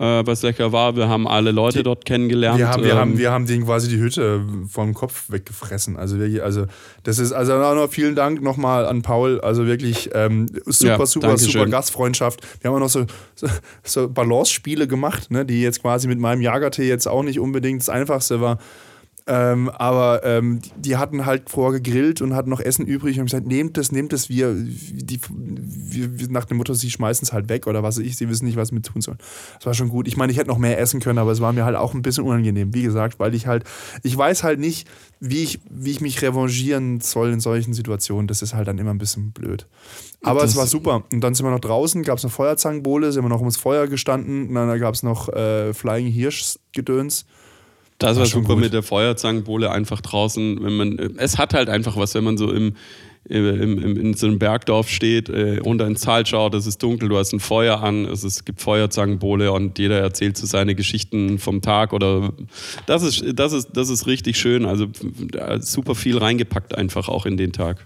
Äh, 0.00 0.24
was 0.24 0.42
lecker 0.42 0.70
war, 0.70 0.94
wir 0.94 1.08
haben 1.08 1.26
alle 1.26 1.50
Leute 1.50 1.78
Die- 1.78 1.82
dort 1.82 2.04
kennengelernt. 2.04 2.58
Wir 2.58 2.68
haben, 2.68 2.84
wir, 2.84 2.92
ähm, 2.92 2.98
haben, 2.98 3.18
wir 3.18 3.30
haben 3.32 3.46
denen 3.46 3.64
quasi 3.64 3.88
die 3.88 3.98
Hütte 3.98 4.42
vom 4.68 4.94
Kopf 4.94 5.24
weggefressen. 5.28 5.96
Also, 5.96 6.20
wir, 6.20 6.44
also 6.44 6.66
das 7.02 7.18
ist 7.18 7.32
also 7.32 7.58
noch 7.58 7.90
vielen 7.90 8.14
Dank 8.14 8.40
nochmal 8.40 8.86
an 8.86 9.02
Paul. 9.02 9.40
Also 9.40 9.66
wirklich 9.66 10.10
ähm, 10.14 10.46
super, 10.66 10.98
Ja, 10.98 11.06
super, 11.06 11.36
super 11.36 11.66
Gastfreundschaft. 11.66 12.40
Wir 12.60 12.68
haben 12.70 12.76
auch 12.76 12.80
noch 12.80 12.88
so, 12.90 13.06
so, 13.34 13.48
so 13.82 14.08
Balance-Spiele 14.08 14.86
gemacht, 14.86 15.32
ne, 15.32 15.44
die 15.44 15.62
jetzt 15.62 15.82
quasi 15.82 16.06
mit 16.06 16.20
meinem 16.20 16.42
Jagertee 16.42 16.88
jetzt 16.88 17.08
auch 17.08 17.24
nicht 17.24 17.40
unbedingt 17.40 17.80
das 17.80 17.88
Einfachste 17.88 18.40
war. 18.40 18.58
Ähm, 19.30 19.68
aber 19.68 20.22
ähm, 20.24 20.60
die- 20.76 20.96
hatten 20.96 21.26
halt 21.26 21.50
vorher 21.50 21.80
gegrillt 21.80 22.22
und 22.22 22.34
hatten 22.34 22.48
noch 22.48 22.60
Essen 22.60 22.86
übrig 22.86 23.16
und 23.16 23.20
haben 23.20 23.26
gesagt, 23.26 23.46
nehmt 23.46 23.76
das, 23.76 23.92
nehmt 23.92 24.12
das, 24.14 24.30
wir, 24.30 24.54
die, 24.54 25.20
wir, 25.30 26.28
nach 26.30 26.46
dem 26.46 26.56
Motto, 26.56 26.72
sie 26.72 26.90
schmeißen 26.90 27.26
es 27.26 27.32
halt 27.34 27.48
weg 27.50 27.66
oder 27.66 27.82
was 27.82 27.98
weiß 27.98 28.04
ich, 28.06 28.16
sie 28.16 28.28
wissen 28.30 28.46
nicht, 28.46 28.56
was 28.56 28.72
mit 28.72 28.86
tun 28.86 29.02
sollen. 29.02 29.18
Das 29.58 29.66
war 29.66 29.74
schon 29.74 29.90
gut. 29.90 30.08
Ich 30.08 30.16
meine, 30.16 30.32
ich 30.32 30.38
hätte 30.38 30.48
noch 30.48 30.56
mehr 30.58 30.78
essen 30.80 31.00
können, 31.00 31.18
aber 31.18 31.30
es 31.30 31.40
war 31.42 31.52
mir 31.52 31.64
halt 31.66 31.76
auch 31.76 31.92
ein 31.94 32.00
bisschen 32.02 32.24
unangenehm, 32.24 32.72
wie 32.74 32.82
gesagt, 32.82 33.18
weil 33.20 33.34
ich 33.34 33.46
halt, 33.46 33.64
ich 34.02 34.16
weiß 34.16 34.44
halt 34.44 34.58
nicht, 34.60 34.88
wie 35.20 35.42
ich, 35.42 35.60
wie 35.68 35.90
ich 35.90 36.00
mich 36.00 36.22
revanchieren 36.22 37.00
soll 37.00 37.30
in 37.30 37.40
solchen 37.40 37.74
Situationen. 37.74 38.28
Das 38.28 38.40
ist 38.40 38.54
halt 38.54 38.66
dann 38.66 38.78
immer 38.78 38.90
ein 38.94 38.98
bisschen 38.98 39.32
blöd. 39.32 39.66
Aber 40.22 40.40
Das- 40.40 40.52
es 40.52 40.56
war 40.56 40.66
super. 40.66 41.04
Und 41.12 41.20
dann 41.20 41.34
sind 41.34 41.44
wir 41.44 41.50
noch 41.50 41.60
draußen, 41.60 42.02
gab 42.02 42.18
es 42.18 42.24
eine 42.24 42.30
Feuerzangenbowle, 42.30 43.12
sind 43.12 43.24
wir 43.24 43.28
noch 43.28 43.40
ums 43.40 43.56
Feuer 43.58 43.88
gestanden, 43.88 44.48
und 44.48 44.54
dann 44.54 44.78
gab 44.80 44.94
es 44.94 45.02
noch 45.02 45.28
äh, 45.28 45.74
Flying 45.74 46.06
Hirsch-Gedöns. 46.06 47.26
Das 47.98 48.16
war, 48.16 48.26
schon 48.26 48.42
super 48.42 48.54
gut. 48.54 48.64
mit 48.64 48.72
der 48.72 48.84
Feuerzangenbowle 48.84 49.70
einfach 49.70 50.00
draußen. 50.00 50.62
Wenn 50.62 50.76
man, 50.76 50.98
es 51.18 51.36
hat 51.36 51.52
halt 51.52 51.68
einfach 51.68 51.96
was, 51.96 52.14
wenn 52.14 52.22
man 52.22 52.38
so 52.38 52.52
im, 52.52 52.74
im, 53.28 53.78
im, 53.82 53.96
in 53.96 54.14
so 54.14 54.26
einem 54.26 54.38
Bergdorf 54.38 54.88
steht, 54.88 55.28
äh, 55.28 55.58
runter 55.58 55.86
ins 55.86 56.02
Tal 56.02 56.24
schaut, 56.24 56.54
es 56.54 56.66
ist 56.66 56.82
dunkel, 56.82 57.08
du 57.08 57.18
hast 57.18 57.32
ein 57.32 57.40
Feuer 57.40 57.82
an, 57.82 58.04
es, 58.04 58.24
ist, 58.24 58.36
es 58.36 58.44
gibt 58.44 58.60
Feuerzangenbowle 58.60 59.50
und 59.50 59.78
jeder 59.78 59.98
erzählt 59.98 60.36
so 60.36 60.46
seine 60.46 60.76
Geschichten 60.76 61.38
vom 61.38 61.60
Tag 61.60 61.92
oder 61.92 62.32
das 62.86 63.02
ist, 63.02 63.24
das 63.34 63.52
ist, 63.52 63.70
das 63.74 63.88
ist 63.88 64.06
richtig 64.06 64.38
schön. 64.38 64.64
Also 64.64 64.86
da 65.32 65.60
super 65.60 65.96
viel 65.96 66.18
reingepackt 66.18 66.76
einfach 66.76 67.08
auch 67.08 67.26
in 67.26 67.36
den 67.36 67.52
Tag. 67.52 67.84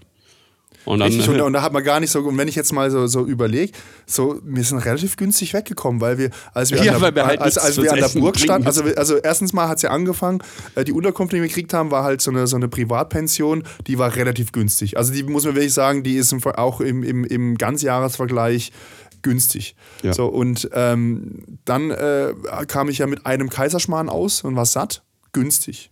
Und 0.84 0.98
dann, 0.98 1.12
Richtig, 1.12 1.28
und, 1.28 1.40
und 1.40 1.52
da 1.52 1.62
hat 1.62 1.72
man 1.72 1.84
gar 1.84 2.00
nicht 2.00 2.10
so, 2.10 2.20
und 2.20 2.36
wenn 2.36 2.48
ich 2.48 2.56
jetzt 2.56 2.72
mal 2.72 2.90
so, 2.90 3.06
so 3.06 3.24
überlege, 3.24 3.72
so, 4.06 4.40
wir 4.42 4.64
sind 4.64 4.78
relativ 4.78 5.16
günstig 5.16 5.54
weggekommen, 5.54 6.00
weil 6.00 6.18
wir, 6.18 6.30
als 6.54 6.70
wir 6.70 6.82
Ja, 6.82 6.96
an 6.96 7.14
der, 7.14 7.26
halt 7.26 7.40
als, 7.40 7.56
als 7.56 7.80
wir 7.80 7.92
an 7.92 8.00
der 8.00 8.08
Burg 8.08 8.38
standen, 8.38 8.66
also, 8.66 8.82
also 8.96 9.16
erstens 9.16 9.52
mal 9.52 9.68
hat 9.68 9.76
es 9.76 9.82
ja 9.82 9.90
angefangen, 9.90 10.42
äh, 10.74 10.84
die 10.84 10.92
Unterkunft, 10.92 11.32
die 11.32 11.36
wir 11.40 11.46
gekriegt 11.46 11.72
haben, 11.72 11.90
war 11.90 12.02
halt 12.02 12.20
so 12.20 12.30
eine, 12.30 12.46
so 12.46 12.56
eine 12.56 12.68
Privatpension, 12.68 13.62
die 13.86 13.98
war 13.98 14.16
relativ 14.16 14.52
günstig. 14.52 14.96
Also 14.96 15.12
die 15.12 15.22
muss 15.22 15.44
man 15.44 15.54
wirklich 15.54 15.74
sagen, 15.74 16.02
die 16.02 16.16
ist 16.16 16.32
im, 16.32 16.44
auch 16.44 16.80
im, 16.80 17.02
im, 17.02 17.24
im 17.24 17.56
Ganzjahresvergleich 17.56 18.72
günstig. 19.22 19.76
Ja. 20.02 20.12
So, 20.12 20.26
und 20.26 20.68
ähm, 20.72 21.58
dann 21.64 21.90
äh, 21.90 22.34
kam 22.66 22.88
ich 22.88 22.98
ja 22.98 23.06
mit 23.06 23.24
einem 23.24 23.50
Kaiserschmarrn 23.50 24.08
aus 24.08 24.42
und 24.42 24.56
war 24.56 24.66
satt, 24.66 25.02
günstig. 25.32 25.90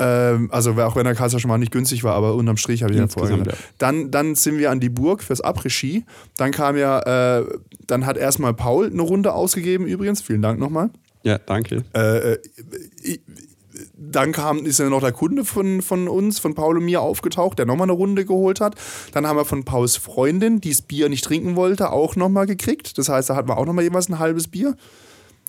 Ähm, 0.00 0.48
also 0.52 0.72
auch 0.80 0.94
wenn 0.96 1.04
der 1.04 1.14
Kaiserschmarrn 1.16 1.58
nicht 1.60 1.72
günstig 1.72 2.04
war, 2.04 2.14
aber 2.14 2.34
unterm 2.34 2.56
Strich 2.56 2.82
habe 2.82 2.92
ich 2.92 2.98
ja 2.98 3.04
vorher 3.08 3.36
gesagt. 3.44 3.58
Dann, 3.78 4.10
dann 4.12 4.34
sind 4.36 4.58
wir 4.58 4.70
an 4.70 4.78
die 4.80 4.88
Burg 4.90 5.22
fürs 5.24 5.42
Après-Ski. 5.42 6.04
Dann 6.36 6.52
kam 6.52 6.76
ja, 6.76 7.38
äh, 7.40 7.44
dann 7.86 8.06
hat 8.06 8.16
erstmal 8.16 8.54
Paul 8.54 8.86
eine 8.92 9.02
Runde 9.02 9.32
ausgegeben 9.34 9.86
übrigens. 9.86 10.22
Vielen 10.22 10.42
Dank 10.42 10.60
nochmal. 10.60 10.90
ja, 11.24 11.38
danke. 11.38 11.84
Äh, 11.94 12.32
äh, 12.34 12.38
ich- 13.02 13.20
dann 13.96 14.32
kam, 14.32 14.64
ist 14.66 14.78
ja 14.80 14.88
noch 14.88 15.00
der 15.00 15.12
Kunde 15.12 15.44
von, 15.44 15.82
von 15.82 16.08
uns, 16.08 16.40
von 16.40 16.54
Paul 16.54 16.78
und 16.78 16.84
mir 16.84 17.00
aufgetaucht, 17.00 17.58
der 17.60 17.66
nochmal 17.66 17.84
eine 17.84 17.92
Runde 17.92 18.24
geholt 18.24 18.60
hat. 18.60 18.74
Dann 19.12 19.24
haben 19.26 19.36
wir 19.36 19.44
von 19.44 19.64
Pauls 19.64 19.96
Freundin, 19.96 20.60
die 20.60 20.70
das 20.70 20.82
Bier 20.82 21.08
nicht 21.08 21.24
trinken 21.24 21.54
wollte, 21.54 21.92
auch 21.92 22.16
nochmal 22.16 22.46
gekriegt. 22.46 22.98
Das 22.98 23.08
heißt, 23.08 23.30
da 23.30 23.36
hatten 23.36 23.48
wir 23.48 23.56
auch 23.56 23.66
nochmal 23.66 23.84
jeweils 23.84 24.08
ein 24.08 24.18
halbes 24.18 24.48
Bier. 24.48 24.76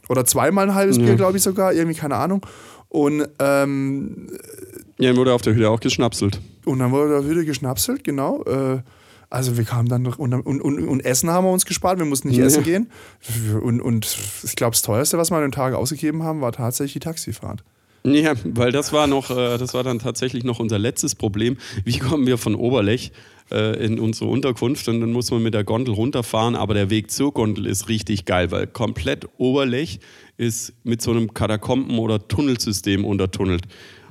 Oder 0.09 0.25
zweimal 0.25 0.69
ein 0.69 0.75
halbes 0.75 0.97
Bier, 0.99 1.15
glaube 1.15 1.37
ich 1.37 1.43
sogar, 1.43 1.73
irgendwie, 1.73 1.97
keine 1.97 2.17
Ahnung. 2.17 2.45
Und, 2.89 3.27
ähm, 3.39 4.27
Ja, 4.97 5.15
wurde 5.15 5.33
auf 5.33 5.41
der 5.43 5.53
Hütte 5.55 5.69
auch 5.69 5.79
geschnapselt. 5.79 6.41
und 6.65 6.79
dann 6.79 6.91
wurde 6.91 7.21
da 7.21 7.29
wieder 7.29 7.43
geschnapselt, 7.43 8.03
genau. 8.03 8.43
Äh, 8.45 8.81
also 9.29 9.57
wir 9.57 9.63
kamen 9.63 9.87
dann 9.87 10.07
und, 10.07 10.33
und, 10.33 10.59
und, 10.61 10.87
und 10.87 11.05
Essen 11.05 11.29
haben 11.29 11.45
wir 11.45 11.51
uns 11.51 11.65
gespart, 11.67 11.99
wir 11.99 12.05
mussten 12.05 12.29
nicht 12.29 12.37
Ja. 12.39 12.45
essen 12.45 12.63
gehen. 12.63 12.89
Und, 13.61 13.79
und 13.79 14.17
ich 14.43 14.55
glaube, 14.55 14.71
das 14.71 14.81
teuerste, 14.81 15.19
was 15.19 15.29
wir 15.29 15.35
an 15.37 15.43
den 15.43 15.51
Tagen 15.51 15.75
ausgegeben 15.75 16.23
haben, 16.23 16.41
war 16.41 16.51
tatsächlich 16.51 16.93
die 16.93 16.99
Taxifahrt. 16.99 17.63
Ja, 18.03 18.33
weil 18.43 18.71
das 18.71 18.91
war 18.91 19.05
noch, 19.05 19.29
äh, 19.29 19.57
das 19.59 19.73
war 19.75 19.83
dann 19.83 19.99
tatsächlich 19.99 20.43
noch 20.43 20.59
unser 20.59 20.79
letztes 20.79 21.13
Problem. 21.13 21.57
Wie 21.83 21.99
kommen 21.99 22.25
wir 22.25 22.37
von 22.39 22.55
Oberlech 22.55 23.11
äh, 23.51 23.85
in 23.85 23.99
unsere 23.99 24.31
Unterkunft 24.31 24.87
und 24.87 24.99
dann 25.01 25.11
muss 25.11 25.29
man 25.29 25.43
mit 25.43 25.53
der 25.53 25.63
Gondel 25.63 25.93
runterfahren, 25.93 26.55
aber 26.55 26.73
der 26.73 26.89
Weg 26.89 27.11
zur 27.11 27.31
Gondel 27.33 27.67
ist 27.67 27.87
richtig 27.87 28.25
geil, 28.25 28.49
weil 28.51 28.65
komplett 28.67 29.27
Oberlech 29.37 29.99
ist 30.39 30.73
mit 30.83 31.01
so 31.01 31.11
einem 31.11 31.33
Katakomben- 31.33 31.99
oder 31.99 32.27
Tunnelsystem 32.27 33.03
untertunnelt. 33.03 33.63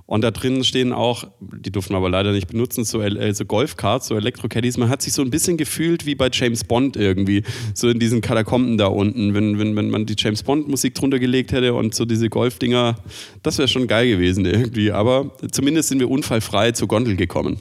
Und 0.04 0.22
da 0.22 0.30
drinnen 0.30 0.64
stehen 0.64 0.94
auch, 0.94 1.24
die 1.40 1.70
durften 1.70 1.94
aber 1.94 2.08
leider 2.08 2.32
nicht 2.32 2.48
benutzen, 2.48 2.84
so, 2.84 3.02
äh, 3.02 3.34
so 3.34 3.44
Golfkarts, 3.44 4.08
so 4.08 4.16
Elektrocaddies. 4.16 4.78
Man 4.78 4.88
hat 4.88 5.02
sich 5.02 5.12
so 5.12 5.20
ein 5.20 5.28
bisschen 5.28 5.58
gefühlt 5.58 6.06
wie 6.06 6.14
bei 6.14 6.30
James 6.32 6.64
Bond 6.64 6.96
irgendwie, 6.96 7.42
so 7.74 7.90
in 7.90 7.98
diesen 7.98 8.22
Katakomben 8.22 8.78
da 8.78 8.86
unten. 8.86 9.34
Wenn, 9.34 9.58
wenn, 9.58 9.76
wenn 9.76 9.90
man 9.90 10.06
die 10.06 10.14
James 10.16 10.42
Bond-Musik 10.42 10.94
drunter 10.94 11.18
gelegt 11.18 11.52
hätte 11.52 11.74
und 11.74 11.94
so 11.94 12.06
diese 12.06 12.30
Golfdinger, 12.30 12.96
das 13.42 13.58
wäre 13.58 13.68
schon 13.68 13.86
geil 13.86 14.08
gewesen 14.08 14.46
irgendwie. 14.46 14.92
Aber 14.92 15.30
zumindest 15.50 15.90
sind 15.90 15.98
wir 15.98 16.10
unfallfrei 16.10 16.72
zur 16.72 16.88
Gondel 16.88 17.16
gekommen. 17.16 17.60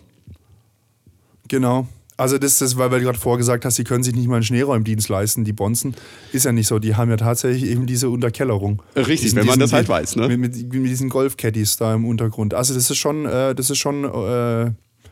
Genau. 1.50 1.88
Also 2.20 2.40
das 2.40 2.60
ist, 2.62 2.78
weil 2.78 2.90
du 2.90 3.00
gerade 3.02 3.20
vorgesagt 3.20 3.64
hast, 3.64 3.76
sie 3.76 3.84
können 3.84 4.04
sich 4.04 4.16
nicht 4.16 4.28
mal 4.28 4.36
einen 4.38 4.44
Schneeräumdienst 4.44 5.08
leisten, 5.08 5.44
die 5.46 5.54
Bonzen. 5.54 5.96
Ist 6.34 6.46
ja 6.46 6.52
nicht 6.52 6.66
so. 6.68 6.80
Die 6.80 6.96
haben 6.96 7.12
ja 7.12 7.18
tatsächlich 7.18 7.70
eben 7.70 7.86
diese 7.86 8.10
Unterkellerung. 8.10 8.82
Richtig, 8.96 9.20
Diesen- 9.22 9.36
wenn 9.38 9.46
man 9.46 9.60
diesen- 9.60 9.60
das 9.60 9.74
halt 9.74 9.88
weiß, 9.88 10.16
ne? 10.16 10.28
Mit, 10.28 10.40
mit, 10.40 10.74
mit 10.74 10.90
diesen 10.90 11.10
Golfcaddies 11.10 11.78
da 11.78 11.94
im 11.94 12.06
Untergrund. 12.06 12.56
Also 12.56 12.74
das 12.74 12.90
ist 12.90 12.98
schon, 12.98 13.26
äh, 13.28 13.54
das 13.54 13.70
ist 13.70 13.78
schon, 13.78 14.04
äh, 14.04 14.72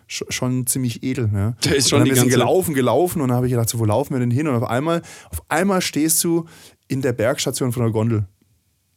sch- 0.09 0.29
schon 0.31 0.65
ziemlich 0.65 1.03
edel. 1.03 1.27
Ne? 1.27 1.55
Da 1.61 1.71
ist 1.71 1.89
schon 1.89 2.01
und 2.01 2.07
dann 2.07 2.15
die 2.15 2.19
ganze- 2.21 2.31
gelaufen, 2.35 2.73
gelaufen 2.73 3.21
und 3.21 3.27
dann 3.27 3.37
habe 3.37 3.45
ich 3.45 3.51
gedacht, 3.51 3.69
so, 3.69 3.77
wo 3.77 3.85
laufen 3.85 4.13
wir 4.15 4.19
denn 4.19 4.31
hin? 4.31 4.47
Und 4.47 4.55
auf 4.55 4.67
einmal, 4.67 5.03
auf 5.29 5.43
einmal 5.47 5.81
stehst 5.81 6.23
du 6.23 6.45
in 6.87 7.03
der 7.03 7.13
Bergstation 7.13 7.71
von 7.71 7.83
der 7.83 7.91
Gondel. 7.91 8.25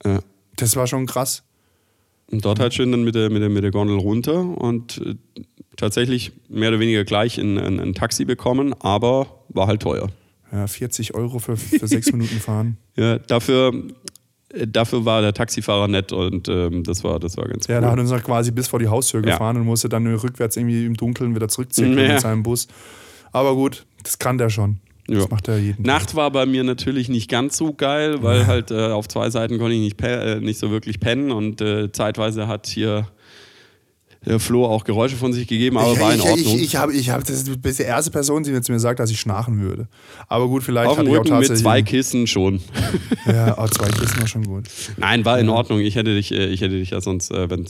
Ja. 0.05 0.21
Das 0.57 0.77
war 0.77 0.87
schon 0.87 1.05
krass. 1.05 1.43
Und 2.31 2.43
dort 2.45 2.59
halt 2.59 2.73
schön 2.73 2.91
dann 2.91 3.05
mit 3.05 3.15
der, 3.15 3.29
mit 3.31 3.43
der, 3.43 3.49
mit 3.51 3.65
der 3.65 3.71
Gondel 3.71 3.99
runter 3.99 4.41
und 4.59 4.99
äh, 5.05 5.15
tatsächlich 5.79 6.33
mehr 6.51 6.69
oder 6.69 6.81
weniger 6.81 7.05
gleich 7.05 7.39
ein, 7.39 7.57
ein, 7.59 7.81
ein 7.81 7.95
Taxi 7.95 8.27
bekommen, 8.27 8.75
aber 8.81 9.27
war 9.49 9.67
halt 9.67 9.81
teuer. 9.81 10.09
Ja, 10.53 10.67
40 10.67 11.15
Euro 11.15 11.39
für, 11.39 11.57
für 11.57 11.87
sechs 11.89 12.13
Minuten 12.13 12.39
fahren. 12.41 12.77
Ja, 12.97 13.19
dafür, 13.19 13.73
äh, 14.53 14.67
dafür 14.67 15.05
war 15.05 15.21
der 15.23 15.33
Taxifahrer 15.35 15.89
nett 15.89 16.13
und 16.13 16.49
ähm, 16.49 16.85
das, 16.85 17.05
war, 17.05 17.19
das 17.21 17.37
war 17.37 17.47
ganz 17.49 17.67
Ja, 17.67 17.77
cool. 17.77 17.81
der 17.83 17.91
hat 17.93 17.99
uns 17.99 18.11
noch 18.11 18.23
quasi 18.23 18.51
bis 18.51 18.69
vor 18.69 18.79
die 18.79 18.89
Haustür 18.89 19.25
Ja. 19.25 19.33
gefahren 19.33 19.57
und 19.57 19.65
musste 19.65 19.89
dann 19.89 20.07
rückwärts 20.07 20.57
irgendwie 20.57 20.85
im 20.85 20.95
Dunkeln 20.97 21.35
wieder 21.35 21.49
zurückziehen 21.49 21.97
Ja. 21.99 22.09
mit 22.13 22.21
seinem 22.21 22.43
Bus. 22.43 22.67
Aber 23.33 23.55
gut, 23.55 23.85
das 24.03 24.19
kann 24.19 24.39
der 24.39 24.49
schon. 24.51 24.81
Das 25.07 25.23
Ja. 25.25 25.27
macht 25.31 25.49
er 25.49 25.59
jeden 25.59 25.83
Nacht 25.85 26.15
war 26.15 26.31
bei 26.31 26.45
mir 26.45 26.65
natürlich 26.65 27.09
nicht 27.09 27.31
ganz 27.31 27.57
so 27.57 27.73
geil, 27.73 28.23
weil 28.23 28.47
halt 28.47 28.71
äh, 28.71 28.89
auf 28.89 29.07
zwei 29.09 29.31
Seiten 29.31 29.59
konnte 29.59 29.75
ich 29.75 29.81
nicht, 29.81 30.01
äh, 30.03 30.41
nicht 30.41 30.59
so 30.59 30.71
wirklich 30.71 30.99
pennen 31.01 31.31
und 31.31 31.61
äh, 31.63 31.91
zeitweise 31.93 32.47
hat 32.49 32.67
hier 32.67 33.07
Flo 34.39 34.67
auch 34.67 34.85
Geräusche 34.85 35.17
von 35.17 35.33
sich 35.33 35.47
gegeben, 35.47 35.79
aber 35.79 35.93
ich, 35.93 36.01
war 36.01 36.13
in 36.13 36.21
Ordnung. 36.21 36.57
Ich, 36.57 36.63
ich, 36.63 36.77
hab, 36.77 36.91
ich 36.91 37.11
hab, 37.11 37.21
das 37.25 37.43
ist 37.45 37.49
die 37.79 37.83
erste 37.83 38.11
Person, 38.11 38.43
die 38.43 38.51
mir 38.51 38.61
zu 38.63 38.73
mir 38.73 38.81
sagt, 38.81 38.99
dass 39.01 39.11
ich 39.11 39.21
schnarchen 39.21 39.61
würde. 39.61 39.89
Aber 40.27 40.49
gut, 40.49 40.63
vielleicht 40.65 40.89
auf 40.91 40.99
hatte 40.99 41.09
ich 41.09 41.15
auch 41.17 41.21
Rücken 41.21 41.39
mit 41.39 41.49
tatsächlich. 41.49 41.63
zwei 41.63 41.83
Kissen 41.83 42.27
schon. 42.27 42.61
Ja, 43.27 43.57
oh, 43.59 43.67
zwei 43.69 43.89
Kissen 43.89 44.21
war 44.21 44.27
schon 44.27 44.45
gut. 44.45 44.65
Nein, 44.97 45.25
war 45.25 45.39
in 45.39 45.49
Ordnung. 45.51 45.81
Ich 45.81 45.95
hätte 45.97 46.15
dich, 46.15 46.33
äh, 46.33 46.47
ich 46.47 46.61
hätte 46.63 46.79
dich 46.79 46.91
ja 46.91 47.01
sonst, 47.01 47.31
äh, 47.31 47.49
wenn 47.51 47.67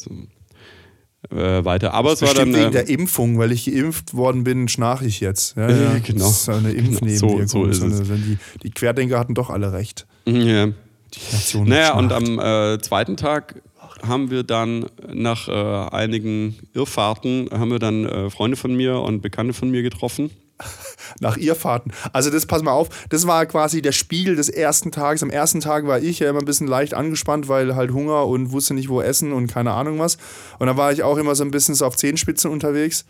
äh, 1.31 1.65
weiter. 1.65 1.95
Aber 1.95 2.13
es 2.13 2.23
war 2.23 2.33
dann. 2.35 2.55
wegen 2.55 2.69
Äh, 2.69 2.71
der 2.71 2.89
Impfung, 2.89 3.39
weil 3.39 3.53
ich 3.53 3.67
geimpft 3.67 4.15
worden 4.15 4.45
bin, 4.45 4.69
schnarche 4.69 5.05
ich 5.07 5.21
jetzt. 5.21 5.57
Ja, 5.57 5.69
ja. 5.71 5.99
genau. 5.99 6.25
Das 6.27 6.41
ist 6.43 6.49
eine 6.49 6.71
Impfnebenwirkung. 6.73 7.47
So- 7.49 7.65
so 7.65 7.67
ist 7.67 7.83
eine, 7.83 7.95
es. 7.95 8.09
Die, 8.09 8.39
die 8.63 8.71
Querdenker 8.71 9.19
hatten 9.19 9.35
doch 9.35 9.51
alle 9.51 9.73
recht. 9.73 10.07
ja. 10.27 10.69
Die 11.15 11.33
Nation 11.35 11.67
Naja, 11.69 11.95
und 11.95 12.13
am 12.13 12.39
äh, 12.39 12.79
zweiten 12.83 13.17
Tag 13.17 13.63
haben 14.07 14.31
wir 14.31 14.43
dann 14.43 14.87
nach 15.13 15.49
äh, 15.49 15.53
einigen 15.53 16.57
Irrfahrten 16.75 17.49
haben 17.53 17.71
wir 17.71 17.79
dann 17.79 18.07
äh, 18.07 18.31
Freunde 18.31 18.57
von 18.57 18.75
mir 18.75 18.99
und 19.01 19.21
Bekannte 19.21 19.55
von 19.55 19.71
mir 19.71 19.83
getroffen. 19.83 20.31
Nach 21.21 21.37
Irrfahrten. 21.37 21.93
Also 22.13 22.31
das, 22.31 22.47
pass 22.47 22.63
mal 22.63 22.73
auf, 22.73 22.89
das 23.09 23.27
war 23.27 23.47
quasi 23.47 23.81
der 23.81 23.93
Spiegel 23.93 24.35
des 24.37 24.49
ersten 24.49 24.91
Tages. 24.91 25.23
Am 25.23 25.31
ersten 25.31 25.61
Tag 25.61 25.87
war 25.87 26.01
ich 26.01 26.19
ja 26.19 26.29
immer 26.29 26.41
ein 26.41 26.45
bisschen 26.45 26.67
leicht 26.67 26.95
angespannt, 26.95 27.49
weil 27.49 27.77
halt 27.77 27.93
Hunger 27.93 28.27
und 28.27 28.51
wusste 28.51 28.75
nicht, 28.75 28.89
wo 28.89 29.01
essen 29.01 29.33
und 29.33 29.47
keine 29.47 29.73
Ahnung 29.73 29.99
was. 29.99 30.19
Und 30.59 30.67
da 30.67 30.77
war 30.77 30.93
ich 30.93 31.03
auch 31.03 31.17
immer 31.17 31.35
so 31.35 31.45
ein 31.45 31.51
bisschen 31.51 31.75
so 31.77 31.87
auf 31.87 31.97
Zehenspitzen 31.97 32.51
unterwegs. 32.51 33.05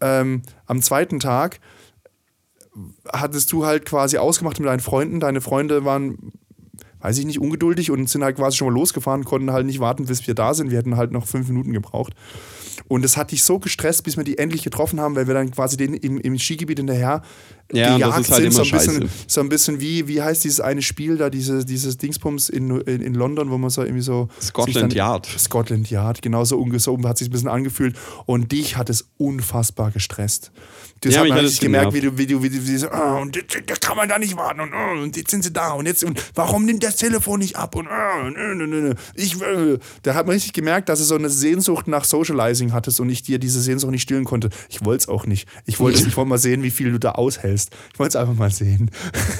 Ähm, 0.00 0.42
am 0.66 0.80
zweiten 0.82 1.18
Tag 1.18 1.58
hattest 3.12 3.52
du 3.52 3.64
halt 3.64 3.84
quasi 3.86 4.18
ausgemacht 4.18 4.58
mit 4.58 4.68
deinen 4.68 4.80
Freunden. 4.80 5.20
Deine 5.20 5.40
Freunde 5.40 5.84
waren, 5.84 6.32
weiß 7.06 7.18
ich 7.18 7.24
nicht, 7.24 7.38
ungeduldig 7.38 7.92
und 7.92 8.10
sind 8.10 8.24
halt 8.24 8.34
quasi 8.34 8.56
schon 8.56 8.66
mal 8.66 8.74
losgefahren, 8.74 9.24
konnten 9.24 9.52
halt 9.52 9.64
nicht 9.64 9.78
warten, 9.78 10.06
bis 10.06 10.26
wir 10.26 10.34
da 10.34 10.54
sind. 10.54 10.72
Wir 10.72 10.78
hätten 10.78 10.96
halt 10.96 11.12
noch 11.12 11.24
fünf 11.24 11.46
Minuten 11.46 11.72
gebraucht. 11.72 12.14
Und 12.88 13.02
das 13.02 13.16
hat 13.16 13.30
dich 13.30 13.44
so 13.44 13.60
gestresst, 13.60 14.02
bis 14.02 14.16
wir 14.16 14.24
die 14.24 14.38
endlich 14.38 14.64
getroffen 14.64 15.00
haben, 15.00 15.14
weil 15.14 15.28
wir 15.28 15.34
dann 15.34 15.52
quasi 15.52 15.76
den 15.76 15.94
im, 15.94 16.18
im 16.18 16.36
Skigebiet 16.36 16.78
hinterher 16.78 17.22
Ja, 17.72 17.94
und 17.94 18.00
das 18.00 18.10
gejagt 18.16 18.20
ist 18.20 18.30
halt 18.32 18.42
sind. 18.42 18.52
So 18.52 18.62
immer 18.62 18.72
ein, 18.72 18.78
bisschen, 18.78 19.02
scheiße. 19.02 19.24
so 19.28 19.40
ein 19.40 19.48
bisschen 19.48 19.80
wie, 19.80 20.08
wie 20.08 20.20
heißt 20.20 20.42
dieses 20.42 20.60
eine 20.60 20.82
Spiel 20.82 21.16
da, 21.16 21.30
diese, 21.30 21.64
dieses 21.64 21.96
Dingsbums 21.96 22.48
in, 22.48 22.80
in, 22.80 23.02
in 23.02 23.14
London, 23.14 23.50
wo 23.50 23.58
man 23.58 23.70
so 23.70 23.82
irgendwie 23.82 24.02
so. 24.02 24.28
Scotland 24.40 24.92
Yard. 24.92 25.26
Scotland 25.26 25.88
Yard, 25.88 26.22
genau 26.22 26.44
so 26.44 26.58
ungesogen, 26.58 27.06
hat 27.06 27.18
sich 27.18 27.28
ein 27.28 27.32
bisschen 27.32 27.48
angefühlt. 27.48 27.96
Und 28.26 28.50
dich 28.50 28.76
hat 28.76 28.90
es 28.90 29.08
unfassbar 29.16 29.92
gestresst. 29.92 30.50
Das 31.00 31.14
Ja, 31.14 31.20
hat 31.20 31.28
man 31.28 31.38
richtig 31.38 31.60
gemerkt, 31.60 31.92
wie 31.92 32.00
du, 32.00 32.16
wie 32.16 32.26
du, 32.26 32.42
wie 32.42 32.48
du, 32.48 32.66
wie 32.66 32.72
du 32.72 32.78
so, 32.78 32.88
ah, 32.90 33.18
und 33.18 33.36
jetzt, 33.36 33.54
da 33.66 33.74
kann 33.74 33.96
man 33.96 34.08
da 34.08 34.18
nicht 34.18 34.36
warten 34.36 34.60
und, 34.60 34.72
ah, 34.72 34.92
und 34.92 35.16
jetzt 35.16 35.30
sind 35.30 35.44
sie 35.44 35.52
da 35.52 35.72
und 35.72 35.86
jetzt, 35.86 36.02
und 36.04 36.22
warum 36.34 36.64
nimmt 36.64 36.82
das 36.82 36.96
Telefon 36.96 37.40
nicht 37.40 37.56
ab 37.56 37.74
und, 37.76 37.86
ah, 37.86 38.30
nö, 38.30 38.54
nö, 38.54 38.66
nö, 38.66 38.80
nö. 38.80 38.94
ich 39.14 39.38
will. 39.38 39.78
Da 40.02 40.14
hat 40.14 40.26
man 40.26 40.34
richtig 40.34 40.54
gemerkt, 40.54 40.88
dass 40.88 40.98
du 40.98 41.04
so 41.04 41.14
eine 41.14 41.28
Sehnsucht 41.28 41.86
nach 41.86 42.04
Socializing 42.04 42.72
hattest 42.72 42.98
und 43.00 43.10
ich 43.10 43.22
dir 43.22 43.38
diese 43.38 43.60
Sehnsucht 43.60 43.92
nicht 43.92 44.02
stillen 44.02 44.24
konnte. 44.24 44.48
Ich 44.70 44.84
wollte 44.84 45.02
es 45.02 45.08
auch 45.08 45.26
nicht. 45.26 45.46
Ich 45.66 45.78
wollte 45.80 45.98
ich 46.08 46.16
wollte 46.16 46.30
mal 46.30 46.38
sehen, 46.38 46.62
wie 46.62 46.70
viel 46.70 46.90
du 46.92 46.98
da 46.98 47.12
aushältst. 47.12 47.74
Ich 47.92 47.98
wollte 47.98 48.16
es 48.16 48.16
einfach 48.16 48.34
mal 48.34 48.50
sehen. 48.50 48.90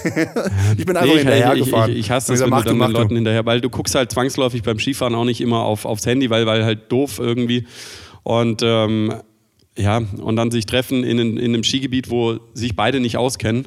ich 0.77 0.85
bin 0.85 0.97
einfach 0.97 1.07
Nee, 1.07 1.13
ich, 1.13 1.23
ich, 1.23 1.29
hinterhergefahren. 1.29 1.93
ich, 1.93 1.99
ich 1.99 2.11
hasse 2.11 2.33
Und 2.33 2.39
das, 2.39 2.45
gesagt, 2.45 2.45
wenn 2.45 2.51
mach 2.51 2.63
du 2.65 2.69
dann 2.69 2.79
mach 2.79 2.87
den 2.89 2.93
Leuten 2.93 3.15
hinterher, 3.17 3.47
weil 3.47 3.61
du 3.61 3.71
guckst 3.71 3.95
halt 3.95 4.13
zwangsläufig 4.13 4.63
beim 4.63 4.79
Skifahren 4.79 5.15
auch 5.15 5.25
nicht 5.25 5.41
immer 5.41 5.61
auf, 5.63 5.85
aufs 5.85 6.05
Handy, 6.07 6.29
weil, 6.29 6.47
weil 6.47 6.65
halt 6.65 6.93
doof 6.93 7.19
irgendwie. 7.19 7.67
Und 8.23 8.61
ähm, 8.63 9.15
ja, 9.79 9.99
und 10.23 10.37
dann 10.37 10.51
sich 10.51 10.65
treffen 10.67 11.05
in, 11.05 11.19
in 11.19 11.39
einem 11.39 11.63
Skigebiet, 11.63 12.09
wo 12.11 12.39
sich 12.55 12.75
beide 12.75 12.99
nicht 13.01 13.17
auskennen, 13.19 13.67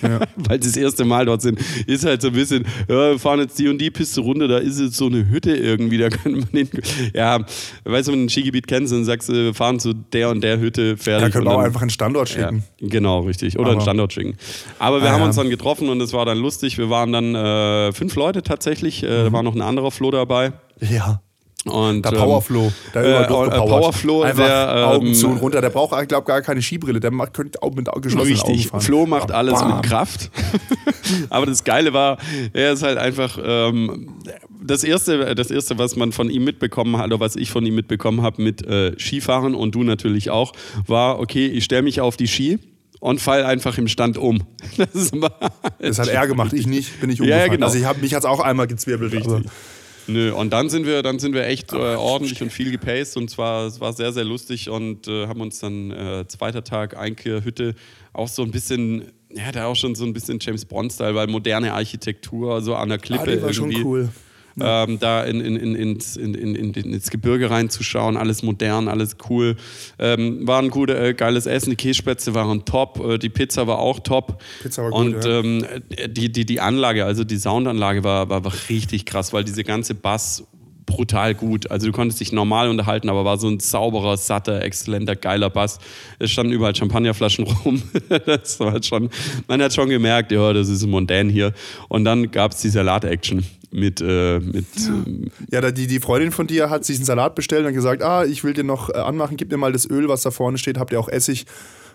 weil 0.36 0.62
sie 0.62 0.68
das 0.70 0.76
erste 0.76 1.04
Mal 1.04 1.24
dort 1.26 1.42
sind, 1.42 1.58
ist 1.86 2.04
halt 2.04 2.20
so 2.22 2.28
ein 2.28 2.34
bisschen, 2.34 2.64
ja, 2.88 3.12
wir 3.12 3.18
fahren 3.18 3.40
jetzt 3.40 3.58
die 3.58 3.68
und 3.68 3.78
die 3.78 3.90
Piste 3.90 4.20
runter, 4.20 4.48
da 4.48 4.58
ist 4.58 4.78
jetzt 4.80 4.96
so 4.96 5.06
eine 5.06 5.28
Hütte 5.30 5.56
irgendwie, 5.56 5.98
da 5.98 6.10
kann 6.10 6.32
man 6.32 6.48
hin. 6.52 6.68
Ja, 7.14 7.38
weißt 7.84 8.08
du, 8.08 8.12
wenn 8.12 8.18
du 8.20 8.26
ein 8.26 8.28
Skigebiet 8.28 8.66
kennst 8.66 8.92
und 8.92 9.04
sagst, 9.04 9.28
wir 9.30 9.54
fahren 9.54 9.80
zu 9.80 9.94
der 9.94 10.30
und 10.30 10.42
der 10.42 10.60
Hütte 10.60 10.96
fertig. 10.96 11.26
Da 11.26 11.30
können 11.30 11.46
wir 11.46 11.52
auch 11.52 11.56
dann- 11.56 11.66
einfach 11.66 11.80
einen 11.82 11.90
Standort 11.90 12.28
schicken. 12.28 12.62
ja, 12.80 12.88
genau, 12.88 13.20
richtig. 13.20 13.54
Oder 13.56 13.68
Aber- 13.68 13.72
einen 13.72 13.80
Standort 13.80 14.12
schicken. 14.12 14.36
Aber 14.78 15.00
wir 15.00 15.08
Ah, 15.08 15.12
haben 15.12 15.20
ja. 15.20 15.26
uns 15.26 15.36
dann 15.36 15.48
getroffen 15.50 15.88
und 15.88 16.00
es 16.00 16.12
war 16.12 16.26
dann 16.26 16.38
lustig. 16.38 16.76
Wir 16.78 16.90
waren 16.90 17.12
dann 17.12 17.34
äh, 17.34 17.92
fünf 17.92 18.14
Leute 18.16 18.42
tatsächlich. 18.42 19.02
Äh, 19.02 19.06
Mhm. 19.06 19.24
Da 19.26 19.32
war 19.32 19.42
noch 19.42 19.54
ein 19.54 19.62
anderer 19.62 19.90
Flo 19.90 20.10
dabei. 20.10 20.52
Ja. 20.80 21.22
Und, 21.68 22.04
Der 22.04 22.12
ähm, 22.12 22.18
Powerflow, 22.18 22.72
der 22.94 23.02
äh, 23.02 23.22
äh. 23.22 23.26
Powerflow, 23.26 24.22
Einfach 24.22 24.44
der, 24.44 24.88
Augen 24.88 25.08
ähm, 25.08 25.14
zu 25.14 25.28
und 25.28 25.38
runter. 25.38 25.60
Der 25.60 25.70
braucht, 25.70 26.00
ich 26.00 26.08
glaube, 26.08 26.26
gar 26.26 26.40
keine 26.42 26.62
Skibrille. 26.62 27.00
Der 27.00 27.10
macht, 27.10 27.34
könnte 27.34 27.62
auch 27.62 27.74
mit 27.74 27.86
geschlossenen 28.00 28.38
Augen 28.38 28.50
Richtig, 28.50 28.68
fahren. 28.68 28.80
Flo 28.80 29.06
macht 29.06 29.32
alles 29.32 29.60
Bam. 29.60 29.76
mit 29.76 29.86
Kraft. 29.86 30.30
Aber 31.30 31.46
das 31.46 31.64
Geile 31.64 31.92
war, 31.92 32.18
er 32.52 32.72
ist 32.72 32.82
halt 32.82 32.98
einfach 32.98 33.38
ähm, 33.42 34.14
das 34.62 34.84
erste, 34.84 35.34
das 35.34 35.50
erste, 35.50 35.78
was 35.78 35.96
man 35.96 36.12
von 36.12 36.30
ihm 36.30 36.44
mitbekommen 36.44 36.96
hat 36.98 37.06
oder 37.06 37.20
was 37.20 37.36
ich 37.36 37.50
von 37.50 37.64
ihm 37.66 37.74
mitbekommen 37.74 38.22
habe 38.22 38.42
mit 38.42 38.64
äh, 38.66 38.98
Skifahren 38.98 39.54
und 39.54 39.74
du 39.74 39.82
natürlich 39.82 40.30
auch, 40.30 40.52
war 40.86 41.18
okay, 41.18 41.46
ich 41.46 41.64
stelle 41.64 41.82
mich 41.82 42.00
auf 42.00 42.16
die 42.16 42.28
Ski 42.28 42.58
und 43.00 43.20
fall 43.20 43.44
einfach 43.44 43.78
im 43.78 43.88
Stand 43.88 44.18
um. 44.18 44.42
Das, 44.76 45.10
Das 45.78 45.98
hat 45.98 46.08
er 46.08 46.26
gemacht, 46.26 46.52
ich 46.52 46.66
nicht, 46.66 47.00
bin 47.00 47.10
ich 47.10 47.18
Ja, 47.18 47.22
umgefallen. 47.24 47.46
ja, 47.46 47.52
genau. 47.54 47.66
Also 47.66 47.78
ich 47.78 47.84
hab, 47.84 48.00
mich 48.00 48.14
hat 48.14 48.20
es 48.20 48.26
auch 48.26 48.40
einmal 48.40 48.66
gezwirbelt. 48.66 49.14
Aber 49.24 49.42
Nö, 50.08 50.32
und 50.32 50.52
dann 50.52 50.68
sind 50.68 50.86
wir, 50.86 51.02
dann 51.02 51.18
sind 51.18 51.34
wir 51.34 51.46
echt 51.46 51.72
äh, 51.72 51.76
ordentlich 51.76 52.42
und 52.42 52.52
viel 52.52 52.70
gepaced 52.70 53.16
und 53.16 53.28
zwar, 53.28 53.66
es 53.66 53.80
war 53.80 53.92
sehr, 53.92 54.12
sehr 54.12 54.24
lustig 54.24 54.70
und 54.70 55.08
äh, 55.08 55.26
haben 55.26 55.40
uns 55.40 55.58
dann 55.58 55.90
äh, 55.90 56.26
zweiter 56.28 56.62
Tag 56.62 56.96
Einkehr 56.96 57.44
Hütte 57.44 57.74
auch 58.12 58.28
so 58.28 58.42
ein 58.42 58.50
bisschen, 58.50 59.12
ja, 59.34 59.52
da 59.52 59.66
auch 59.66 59.76
schon 59.76 59.94
so 59.94 60.04
ein 60.04 60.12
bisschen 60.12 60.38
James 60.40 60.64
Bond-Style, 60.64 61.14
weil 61.14 61.26
moderne 61.26 61.72
Architektur, 61.72 62.62
so 62.62 62.74
an 62.74 62.88
der 62.88 62.98
Klippe 62.98 63.22
ah, 63.22 63.26
die 63.26 63.42
war 63.42 63.52
schon 63.52 63.70
irgendwie. 63.70 63.84
cool. 63.84 64.08
Ähm, 64.58 64.98
da 64.98 65.24
in, 65.24 65.40
in, 65.40 65.56
in, 65.56 65.74
ins, 65.74 66.16
in, 66.16 66.34
in, 66.34 66.54
in, 66.54 66.72
ins 66.72 67.10
Gebirge 67.10 67.50
reinzuschauen, 67.50 68.16
alles 68.16 68.42
modern, 68.42 68.88
alles 68.88 69.16
cool. 69.28 69.56
Ähm, 69.98 70.46
war 70.46 70.62
ein 70.62 70.70
gutes, 70.70 70.96
äh, 70.96 71.14
geiles 71.14 71.46
Essen, 71.46 71.70
die 71.70 71.76
Kässpätzle 71.76 72.34
waren 72.34 72.64
top, 72.64 73.04
äh, 73.04 73.18
die 73.18 73.28
Pizza 73.28 73.66
war 73.66 73.78
auch 73.78 74.00
top. 74.00 74.42
Pizza 74.62 74.82
war 74.82 74.90
gut, 74.90 74.98
Und 74.98 75.24
ja. 75.24 75.40
ähm, 75.40 75.66
die, 76.08 76.32
die, 76.32 76.46
die 76.46 76.60
Anlage, 76.60 77.04
also 77.04 77.22
die 77.24 77.36
Soundanlage 77.36 78.02
war, 78.02 78.30
war, 78.30 78.44
war 78.44 78.52
richtig 78.70 79.04
krass, 79.04 79.32
weil 79.32 79.44
diese 79.44 79.62
ganze 79.62 79.94
Bass 79.94 80.44
brutal 80.86 81.34
gut. 81.34 81.70
Also 81.70 81.88
du 81.88 81.92
konntest 81.92 82.20
dich 82.20 82.32
normal 82.32 82.68
unterhalten, 82.70 83.10
aber 83.10 83.24
war 83.24 83.38
so 83.38 83.48
ein 83.48 83.60
sauberer, 83.60 84.16
satter, 84.16 84.62
exzellenter, 84.62 85.16
geiler 85.16 85.50
Bass. 85.50 85.78
Es 86.18 86.30
standen 86.30 86.52
überall 86.52 86.74
Champagnerflaschen 86.74 87.44
rum. 87.64 87.82
das 88.24 88.58
war 88.60 88.72
halt 88.72 88.86
schon, 88.86 89.10
man 89.48 89.60
hat 89.60 89.74
schon 89.74 89.88
gemerkt, 89.88 90.32
ja, 90.32 90.52
das 90.52 90.68
ist 90.68 90.86
mondän 90.86 91.28
hier. 91.28 91.52
Und 91.88 92.04
dann 92.04 92.30
gab 92.30 92.52
es 92.52 92.62
die 92.62 92.70
Salat-Action 92.70 93.44
mit, 93.76 94.00
äh, 94.00 94.40
mit 94.40 94.66
ähm, 94.88 95.30
Ja, 95.50 95.70
die, 95.70 95.86
die 95.86 96.00
Freundin 96.00 96.32
von 96.32 96.46
dir 96.46 96.70
hat 96.70 96.84
sich 96.84 96.96
einen 96.96 97.04
Salat 97.04 97.34
bestellt 97.34 97.66
und 97.66 97.74
gesagt, 97.74 98.02
ah, 98.02 98.24
ich 98.24 98.42
will 98.42 98.54
den 98.54 98.66
noch 98.66 98.88
äh, 98.90 98.94
anmachen, 98.94 99.36
gib 99.36 99.50
mir 99.50 99.58
mal 99.58 99.72
das 99.72 99.88
Öl, 99.88 100.08
was 100.08 100.22
da 100.22 100.30
vorne 100.30 100.56
steht, 100.58 100.78
habt 100.78 100.92
ihr 100.92 100.98
auch 101.00 101.08
Essig? 101.08 101.44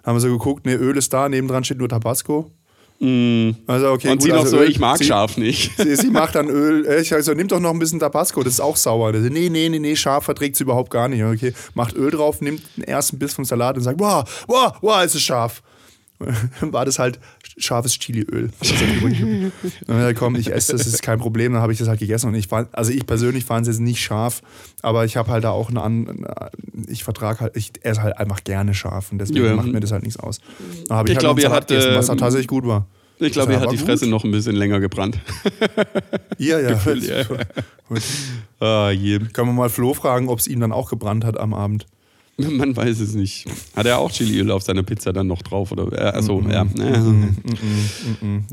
Haben 0.06 0.16
wir 0.16 0.20
so 0.22 0.30
geguckt, 0.30 0.66
ne, 0.66 0.76
Öl 0.76 0.96
ist 0.98 1.12
da, 1.12 1.28
nebendran 1.28 1.64
steht 1.64 1.80
nur 1.80 1.90
Tabasco. 1.90 2.52
Also 3.00 3.90
okay, 3.94 4.10
und 4.10 4.20
gut, 4.20 4.22
sie 4.22 4.30
noch 4.30 4.42
also 4.42 4.58
so, 4.58 4.64
Öl- 4.64 4.70
ich 4.70 4.80
mag 4.80 5.00
sie, 5.00 5.06
scharf 5.06 5.36
nicht. 5.38 5.72
Sie, 5.78 5.96
sie 5.96 6.10
macht 6.12 6.36
dann 6.36 6.50
Öl. 6.50 6.86
Ich 7.02 7.12
also, 7.12 7.34
nimm 7.34 7.48
doch 7.48 7.60
noch 7.60 7.72
ein 7.72 7.80
bisschen 7.80 8.00
Tabasco, 8.00 8.44
das 8.44 8.54
ist 8.54 8.60
auch 8.60 8.78
sauer. 8.78 9.12
Das, 9.12 9.24
nee, 9.24 9.50
nee, 9.50 9.70
nee, 9.70 9.80
nee, 9.80 9.96
scharf 9.96 10.26
verträgt 10.26 10.56
sie 10.56 10.66
überhaupt 10.66 10.92
gar 10.92 11.08
nicht. 11.08 11.24
Okay, 11.24 11.52
macht 11.74 11.96
Öl 11.96 12.12
drauf, 12.12 12.42
nimmt 12.42 12.62
den 12.78 12.84
ersten 12.84 13.18
Biss 13.18 13.34
vom 13.34 13.44
Salat 13.44 13.76
und 13.76 13.82
sagt, 13.82 14.00
wow, 14.00 14.24
wow, 14.48 14.74
wow, 14.82 15.04
es 15.04 15.16
ist 15.16 15.24
scharf. 15.24 15.64
Dann 16.60 16.74
war 16.74 16.86
das 16.86 17.00
halt 17.00 17.20
scharfes 17.58 17.94
Chiliöl. 18.00 18.50
gibt. 18.62 19.52
Dann 19.88 19.98
gesagt, 19.98 20.20
komm, 20.20 20.36
ich 20.36 20.52
esse 20.52 20.72
das, 20.74 20.84
das 20.86 20.94
ist 20.94 21.02
kein 21.04 21.20
Problem. 21.20 21.54
Dann 21.54 21.62
habe 21.62 21.74
ich 21.74 21.80
das 21.80 21.88
halt 21.88 22.00
gegessen 22.00 22.28
und 22.28 22.36
ich 22.36 22.48
fand, 22.48 22.74
also 22.74 22.92
ich 22.92 23.06
persönlich 23.06 23.46
fand 23.46 23.68
es 23.68 23.74
jetzt 23.76 23.82
nicht 23.82 24.02
scharf, 24.02 24.42
aber 24.82 25.06
ich 25.06 25.18
habe 25.18 25.32
halt 25.32 25.44
da 25.44 25.52
auch 25.52 25.70
eine, 25.70 25.82
an, 25.82 26.26
ich 26.88 27.04
vertrage 27.04 27.40
halt, 27.42 27.58
ich 27.58 27.72
esse 27.84 28.02
halt 28.04 28.18
einfach 28.18 28.44
gerne 28.44 28.74
scharf 28.74 29.12
und 29.12 29.18
deswegen 29.20 29.46
Ja. 29.46 29.56
macht 29.56 29.68
mir 29.72 29.80
das 29.80 29.92
halt 29.92 30.04
nichts 30.04 30.20
aus. 30.20 30.40
Dann 30.88 30.98
habe 30.98 31.10
ich, 31.10 31.12
Ich 31.14 31.18
halt 31.18 31.20
glaub, 31.20 31.38
noch 31.38 31.44
einen 31.44 31.52
ihr 31.52 31.56
habt, 31.56 31.68
gegessen, 31.68 31.96
was 31.96 32.10
ähm, 32.10 32.18
tatsächlich 32.18 32.48
gut 32.48 32.66
war. 32.66 32.88
Ich 33.20 33.34
glaube, 33.34 33.52
ihr 33.54 33.60
Das 33.60 33.68
hat 33.68 33.74
die 33.74 33.80
war 33.80 33.86
Fresse 33.86 34.06
gut. 34.06 34.12
noch 34.12 34.24
ein 34.24 34.32
bisschen 34.32 34.56
länger 34.56 34.80
gebrannt. 34.80 35.20
Ja, 36.38 36.60
ja. 36.60 36.72
ja. 36.72 37.24
Gut. 37.88 38.02
Ah. 38.60 38.92
Können 38.96 39.30
wir 39.50 39.54
mal 39.54 39.70
Flo 39.70 39.94
fragen, 39.94 40.28
ob 40.28 40.40
es 40.40 40.48
ihm 40.48 40.60
dann 40.60 40.72
auch 40.72 40.90
gebrannt 40.90 41.24
hat 41.24 41.40
am 41.40 41.54
Abend. 41.54 41.86
Man 42.58 42.76
weiß 42.76 43.00
es 43.00 43.14
nicht. 43.14 43.46
Hat 43.76 43.86
er 43.86 43.98
auch 44.00 44.12
Chiliöl 44.12 44.52
auf 44.52 44.64
seiner 44.64 44.84
Pizza 44.84 45.14
dann 45.14 45.28
noch 45.28 45.42
drauf? 45.42 45.72
Oder? 45.72 45.92
Äh, 45.92 46.18
achso, 46.18 46.42
ja. 46.50 46.66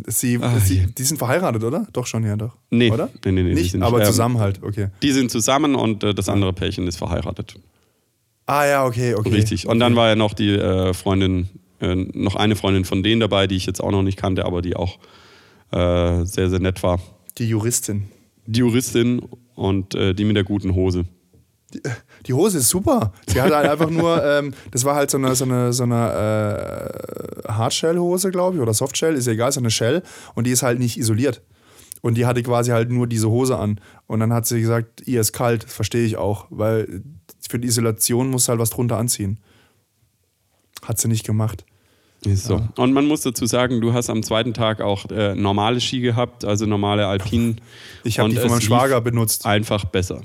Sie, 0.06 0.38
Ah, 0.40 0.58
sie, 0.60 0.74
je. 0.74 0.86
die 0.96 1.02
sind 1.02 1.18
verheiratet, 1.18 1.62
oder? 1.64 1.86
Doch 1.92 2.06
schon, 2.06 2.24
ja, 2.24 2.36
doch. 2.36 2.56
Nee. 2.70 2.90
Oder? 2.90 3.08
Nee, 3.24 3.32
nee, 3.32 3.42
nee, 3.42 3.54
Nicht, 3.54 3.74
nicht. 3.74 3.82
aber 3.82 4.00
Ähm, 4.00 4.06
zusammen 4.06 4.38
halt, 4.38 4.62
okay. 4.62 4.88
Die 5.02 5.12
sind 5.12 5.30
zusammen 5.30 5.74
und 5.74 6.02
äh, 6.04 6.14
das 6.14 6.28
andere 6.28 6.52
Pärchen 6.52 6.86
ist 6.86 6.96
verheiratet. 6.96 7.56
Ah 8.46 8.64
ja, 8.66 8.86
okay, 8.86 9.14
okay. 9.14 9.30
Richtig. 9.30 9.66
Und 9.66 9.78
dann 9.80 9.94
war 9.96 10.08
ja 10.08 10.16
noch 10.16 10.32
die 10.34 10.50
äh, 10.54 10.94
Freundin 10.94 11.48
äh, 11.80 11.94
noch 11.94 12.34
eine 12.34 12.56
Freundin 12.56 12.84
von 12.84 13.02
denen 13.02 13.20
dabei, 13.20 13.46
die 13.46 13.56
ich 13.56 13.66
jetzt 13.66 13.80
auch 13.82 13.90
noch 13.90 14.02
nicht 14.02 14.16
kannte, 14.18 14.44
aber 14.46 14.62
die 14.62 14.74
auch 14.74 14.98
äh, 15.70 16.24
sehr, 16.24 16.48
sehr 16.48 16.58
nett 16.60 16.82
war. 16.82 16.98
Die 17.36 17.48
Juristin. 17.48 18.08
Die 18.46 18.60
Juristin 18.60 19.22
und 19.54 19.94
äh, 19.94 20.14
die 20.14 20.24
mit 20.24 20.34
der 20.36 20.44
guten 20.44 20.74
Hose. 20.74 21.04
Die, 21.74 21.80
die 22.26 22.34
Hose 22.34 22.58
ist 22.58 22.68
super. 22.68 23.12
Sie 23.26 23.40
hatte 23.40 23.56
halt 23.56 23.68
einfach 23.68 23.90
nur, 23.90 24.24
ähm, 24.24 24.54
das 24.70 24.84
war 24.84 24.94
halt 24.94 25.10
so 25.10 25.18
eine, 25.18 25.34
so 25.34 25.44
eine, 25.44 25.72
so 25.72 25.84
eine 25.84 27.44
äh, 27.46 27.52
Hardshell-Hose, 27.52 28.30
glaube 28.30 28.56
ich, 28.56 28.62
oder 28.62 28.74
Softshell, 28.74 29.14
ist 29.14 29.26
ja 29.26 29.32
egal, 29.32 29.52
so 29.52 29.60
eine 29.60 29.70
Shell. 29.70 30.02
Und 30.34 30.46
die 30.46 30.50
ist 30.50 30.62
halt 30.62 30.78
nicht 30.78 30.98
isoliert. 30.98 31.42
Und 32.00 32.14
die 32.16 32.26
hatte 32.26 32.42
quasi 32.42 32.70
halt 32.70 32.90
nur 32.90 33.06
diese 33.06 33.28
Hose 33.28 33.58
an. 33.58 33.80
Und 34.06 34.20
dann 34.20 34.32
hat 34.32 34.46
sie 34.46 34.60
gesagt, 34.60 35.06
ihr 35.06 35.20
ist 35.20 35.32
kalt, 35.32 35.64
das 35.64 35.72
verstehe 35.72 36.04
ich 36.04 36.16
auch, 36.16 36.46
weil 36.50 37.02
für 37.48 37.58
die 37.58 37.68
Isolation 37.68 38.30
muss 38.30 38.48
halt 38.48 38.58
was 38.58 38.70
drunter 38.70 38.98
anziehen. 38.98 39.40
Hat 40.82 40.98
sie 40.98 41.08
nicht 41.08 41.26
gemacht. 41.26 41.64
So. 42.24 42.56
Ja. 42.56 42.68
Und 42.76 42.92
man 42.92 43.06
muss 43.06 43.22
dazu 43.22 43.46
sagen, 43.46 43.80
du 43.80 43.92
hast 43.92 44.10
am 44.10 44.22
zweiten 44.22 44.52
Tag 44.52 44.80
auch 44.80 45.06
äh, 45.10 45.34
normale 45.34 45.80
Ski 45.80 46.00
gehabt, 46.00 46.44
also 46.44 46.66
normale 46.66 47.06
Alpinen. 47.06 47.60
Ich 48.04 48.18
habe 48.18 48.28
die 48.30 48.36
von 48.36 48.50
meinem 48.50 48.60
Schwager 48.60 49.00
benutzt. 49.00 49.46
Einfach 49.46 49.84
besser. 49.84 50.22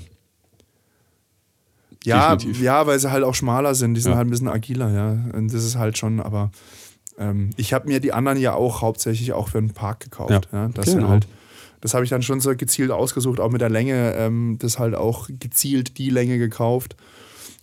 Ja, 2.04 2.36
ja, 2.60 2.86
weil 2.86 2.98
sie 2.98 3.10
halt 3.10 3.24
auch 3.24 3.34
schmaler 3.34 3.74
sind. 3.74 3.94
Die 3.94 4.00
sind 4.00 4.12
ja. 4.12 4.18
halt 4.18 4.26
ein 4.26 4.30
bisschen 4.30 4.48
agiler, 4.48 4.90
ja. 4.90 5.10
Und 5.36 5.52
das 5.52 5.64
ist 5.64 5.76
halt 5.76 5.96
schon, 5.96 6.20
aber 6.20 6.50
ähm, 7.18 7.50
ich 7.56 7.72
habe 7.72 7.88
mir 7.88 8.00
die 8.00 8.12
anderen 8.12 8.38
ja 8.38 8.54
auch 8.54 8.82
hauptsächlich 8.82 9.32
auch 9.32 9.48
für 9.48 9.60
den 9.60 9.72
Park 9.72 10.00
gekauft. 10.00 10.48
Ja. 10.52 10.64
ja. 10.64 10.68
Das 10.68 10.86
genau. 10.86 11.08
halt, 11.08 11.26
das 11.80 11.94
habe 11.94 12.04
ich 12.04 12.10
dann 12.10 12.22
schon 12.22 12.40
so 12.40 12.54
gezielt 12.54 12.90
ausgesucht, 12.90 13.40
auch 13.40 13.50
mit 13.50 13.60
der 13.60 13.70
Länge, 13.70 14.14
ähm, 14.16 14.56
das 14.60 14.78
halt 14.78 14.94
auch 14.94 15.28
gezielt 15.28 15.98
die 15.98 16.10
Länge 16.10 16.38
gekauft 16.38 16.96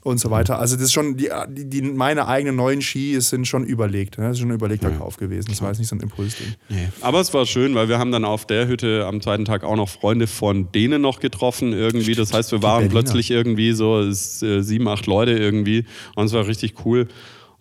und 0.04 0.20
so 0.20 0.32
weiter. 0.32 0.60
Also 0.60 0.76
das 0.76 0.86
ist 0.86 0.94
schon, 0.94 1.18
die, 1.18 1.30
die, 1.48 1.82
meine 1.82 2.28
eigenen 2.28 2.56
neuen 2.56 2.82
Ski 2.82 3.20
sind 3.22 3.48
schon 3.48 3.64
überlegt. 3.64 4.18
Ne? 4.18 4.26
Das 4.26 4.34
ist 4.34 4.40
schon 4.40 4.50
ein 4.50 4.56
überlegter 4.56 4.90
ja. 4.90 4.98
Kauf 4.98 5.18
gewesen. 5.18 5.50
Das 5.50 5.62
war 5.62 5.70
jetzt 5.70 5.80
nicht 5.80 5.90
so 5.90 5.96
ein 5.96 6.00
Impulsding. 6.00 6.48
Nee. 6.70 6.90
Aber 7.02 7.20
es 7.20 7.34
war 7.34 7.46
schön, 7.46 7.76
weil 7.76 7.88
wir 7.88 8.00
haben 8.00 8.12
dann 8.12 8.26
auf 8.26 8.46
der 8.46 8.68
Hütte 8.68 9.06
am 9.06 9.22
zweiten 9.22 9.46
Tag 9.46 9.64
auch 9.64 9.76
noch 9.76 9.90
Freunde 9.90 10.28
von 10.28 10.72
denen 10.72 11.02
noch 11.02 11.20
getroffen 11.20 11.74
irgendwie. 11.74 12.16
Das 12.16 12.34
heißt, 12.34 12.52
wir 12.52 12.64
waren 12.64 12.90
plötzlich 12.90 13.30
irgendwie 13.30 13.74
so 13.74 14.02
äh, 14.02 14.12
sieben, 14.14 14.88
acht 14.88 15.06
Leute 15.06 15.32
irgendwie 15.32 15.86
und 16.16 16.26
es 16.26 16.34
war 16.34 16.48
richtig 16.48 16.86
cool. 16.86 17.08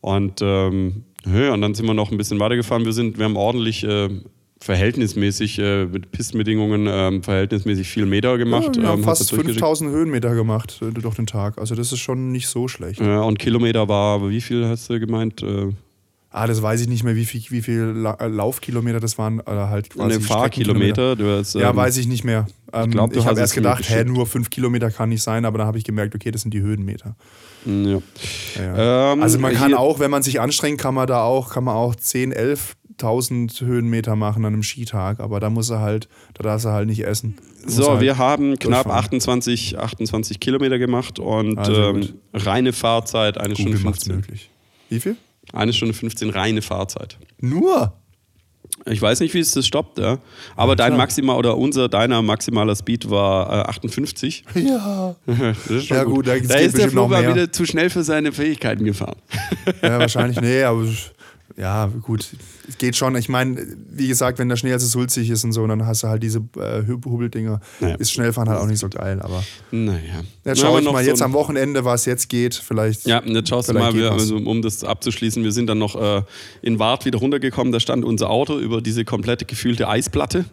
Und 0.00 0.40
ähm, 0.40 1.04
und 1.26 1.60
dann 1.60 1.74
sind 1.74 1.86
wir 1.86 1.92
noch 1.92 2.10
ein 2.10 2.16
bisschen 2.16 2.40
weitergefahren. 2.40 2.86
Wir 2.86 2.94
sind, 2.94 3.18
wir 3.18 3.26
haben 3.26 3.36
ordentlich 3.36 3.84
äh, 3.84 4.08
verhältnismäßig 4.62 5.58
äh, 5.58 5.86
mit 5.86 6.12
Pistenbedingungen 6.12 6.86
ähm, 6.86 7.22
verhältnismäßig 7.22 7.88
viel 7.88 8.04
Meter 8.04 8.36
gemacht. 8.36 8.76
Ja, 8.76 8.82
wir 8.82 8.88
haben 8.90 8.98
ähm, 8.98 9.04
fast 9.04 9.30
5000 9.30 9.90
Höhenmeter 9.90 10.34
gemacht 10.34 10.80
äh, 10.82 10.92
durch 10.92 11.14
den 11.14 11.26
Tag. 11.26 11.58
Also 11.58 11.74
das 11.74 11.92
ist 11.92 12.00
schon 12.00 12.30
nicht 12.30 12.46
so 12.46 12.68
schlecht. 12.68 13.00
Ja, 13.00 13.22
und 13.22 13.38
Kilometer 13.38 13.88
war, 13.88 14.28
wie 14.28 14.42
viel 14.42 14.66
hast 14.66 14.90
du 14.90 15.00
gemeint? 15.00 15.42
Äh, 15.42 15.72
ah, 16.28 16.46
das 16.46 16.60
weiß 16.60 16.82
ich 16.82 16.88
nicht 16.88 17.04
mehr, 17.04 17.16
wie 17.16 17.24
viel, 17.24 17.42
wie 17.48 17.62
viel 17.62 18.04
äh, 18.18 18.26
Laufkilometer 18.26 19.00
das 19.00 19.16
waren. 19.16 19.40
Oder 19.40 19.70
halt 19.70 19.88
quasi 19.88 20.18
ne, 20.18 20.20
Fahrkilometer. 20.20 21.16
Du 21.16 21.38
hast, 21.38 21.54
ähm, 21.54 21.62
ja, 21.62 21.74
weiß 21.74 21.96
ich 21.96 22.06
nicht 22.06 22.24
mehr. 22.24 22.46
Ähm, 22.74 22.90
ich, 22.90 23.16
ich 23.16 23.24
habe 23.24 23.40
erst 23.40 23.54
gedacht, 23.54 23.88
hä, 23.88 24.04
nur 24.04 24.26
5 24.26 24.50
Kilometer 24.50 24.90
kann 24.90 25.08
nicht 25.08 25.22
sein, 25.22 25.46
aber 25.46 25.56
dann 25.56 25.66
habe 25.68 25.78
ich 25.78 25.84
gemerkt, 25.84 26.14
okay, 26.14 26.30
das 26.30 26.42
sind 26.42 26.52
die 26.52 26.60
Höhenmeter. 26.60 27.16
Ja. 27.64 28.02
ja. 28.56 29.12
Ähm, 29.12 29.22
also 29.22 29.38
man 29.38 29.54
kann 29.54 29.72
auch, 29.72 30.00
wenn 30.00 30.10
man 30.10 30.22
sich 30.22 30.38
anstrengt, 30.38 30.78
kann 30.78 30.94
man 30.94 31.06
da 31.06 31.22
auch, 31.22 31.50
kann 31.50 31.64
man 31.64 31.76
auch 31.76 31.94
10, 31.94 32.32
11 32.32 32.76
1000 33.00 33.60
Höhenmeter 33.60 34.16
machen 34.16 34.44
an 34.44 34.52
einem 34.52 34.62
Skitag, 34.62 35.20
aber 35.20 35.40
da 35.40 35.50
muss 35.50 35.70
er 35.70 35.80
halt, 35.80 36.08
da 36.34 36.42
darf 36.42 36.64
er 36.64 36.72
halt 36.72 36.86
nicht 36.86 37.04
essen. 37.04 37.36
So, 37.66 37.90
halt 37.90 38.00
wir 38.00 38.18
haben 38.18 38.58
knapp 38.58 38.86
28, 38.86 39.78
28 39.78 40.40
Kilometer 40.40 40.78
gemacht 40.78 41.18
und 41.18 41.58
also 41.58 41.74
ähm, 41.74 42.08
reine 42.32 42.72
Fahrzeit 42.72 43.38
eine 43.38 43.54
Google 43.54 43.78
Stunde 43.78 43.78
15. 43.78 44.16
Möglich. 44.16 44.50
Wie 44.88 45.00
viel? 45.00 45.16
Eine 45.52 45.72
Stunde 45.72 45.94
15 45.94 46.30
reine 46.30 46.62
Fahrzeit. 46.62 47.18
Nur? 47.40 47.94
Ich 48.86 49.02
weiß 49.02 49.20
nicht, 49.20 49.34
wie 49.34 49.40
es 49.40 49.52
das 49.52 49.66
stoppt, 49.66 49.98
ja. 49.98 50.18
Aber 50.56 50.72
ja, 50.72 50.76
dein 50.76 50.96
maximal 50.96 51.36
oder 51.36 51.58
unser, 51.58 51.88
deiner 51.88 52.22
maximaler 52.22 52.74
Speed 52.74 53.10
war 53.10 53.66
äh, 53.66 53.68
58. 53.68 54.44
Ja. 54.54 55.16
das 55.26 55.66
ist 55.66 55.86
schon 55.86 55.96
ja, 55.96 56.04
gut. 56.04 56.14
gut 56.14 56.28
da, 56.28 56.38
da 56.38 56.54
ist 56.54 56.78
der 56.78 56.90
Florian 56.90 57.34
wieder 57.34 57.52
zu 57.52 57.66
schnell 57.66 57.90
für 57.90 58.02
seine 58.04 58.32
Fähigkeiten 58.32 58.84
gefahren. 58.84 59.16
ja, 59.82 59.98
wahrscheinlich. 59.98 60.40
Nee, 60.40 60.62
aber 60.62 60.84
ja, 61.56 61.86
gut, 61.86 62.26
es 62.68 62.78
geht 62.78 62.96
schon. 62.96 63.16
Ich 63.16 63.28
meine, 63.28 63.66
wie 63.90 64.08
gesagt, 64.08 64.38
wenn 64.38 64.48
der 64.48 64.56
Schnee 64.56 64.72
also 64.72 64.86
sulzig 64.86 65.28
ist 65.30 65.44
und 65.44 65.52
so, 65.52 65.66
dann 65.66 65.86
hast 65.86 66.02
du 66.02 66.08
halt 66.08 66.22
diese 66.22 66.38
äh, 66.56 66.82
Hubeldinger. 67.04 67.60
Naja. 67.80 67.96
Ist 67.96 68.12
Schnellfahren 68.12 68.48
halt 68.48 68.60
auch 68.60 68.66
nicht 68.66 68.78
so 68.78 68.88
geil, 68.88 69.20
aber. 69.20 69.42
Naja. 69.70 70.22
Jetzt 70.44 70.60
schaue 70.60 70.80
ich 70.80 70.90
mal 70.90 71.02
so 71.02 71.10
jetzt 71.10 71.22
am 71.22 71.32
Wochenende, 71.32 71.84
was 71.84 72.06
jetzt 72.06 72.28
geht. 72.28 72.54
Vielleicht. 72.54 73.06
Ja, 73.06 73.22
jetzt 73.24 73.48
schaust 73.48 73.68
du 73.68 73.74
mal, 73.74 73.94
wir, 73.94 74.12
also, 74.12 74.36
um 74.36 74.62
das 74.62 74.84
abzuschließen, 74.84 75.42
wir 75.42 75.52
sind 75.52 75.66
dann 75.66 75.78
noch 75.78 76.00
äh, 76.00 76.22
in 76.62 76.78
Wart 76.78 77.04
wieder 77.04 77.18
runtergekommen. 77.18 77.72
Da 77.72 77.80
stand 77.80 78.04
unser 78.04 78.30
Auto 78.30 78.58
über 78.58 78.80
diese 78.80 79.04
komplette 79.04 79.44
gefühlte 79.44 79.88
Eisplatte. 79.88 80.44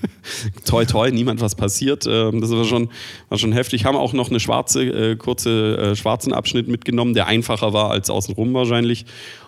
toi, 0.64 0.84
toi, 0.84 1.10
niemand 1.10 1.40
was 1.40 1.54
passiert. 1.54 2.06
Ähm, 2.08 2.40
das 2.40 2.50
war 2.50 2.64
schon, 2.64 2.90
war 3.28 3.38
schon 3.38 3.52
heftig. 3.52 3.84
Haben 3.84 3.96
auch 3.96 4.12
noch 4.12 4.30
eine 4.30 4.40
schwarze, 4.40 4.84
äh, 4.84 5.16
kurze, 5.16 5.76
äh, 5.76 5.96
schwarzen 5.96 6.32
Abschnitt 6.32 6.68
mitgenommen, 6.68 7.14
der 7.14 7.26
einfacher 7.26 7.72
war 7.72 7.90
als 7.90 8.10
außenrum 8.10 8.54
wahrscheinlich. 8.54 9.06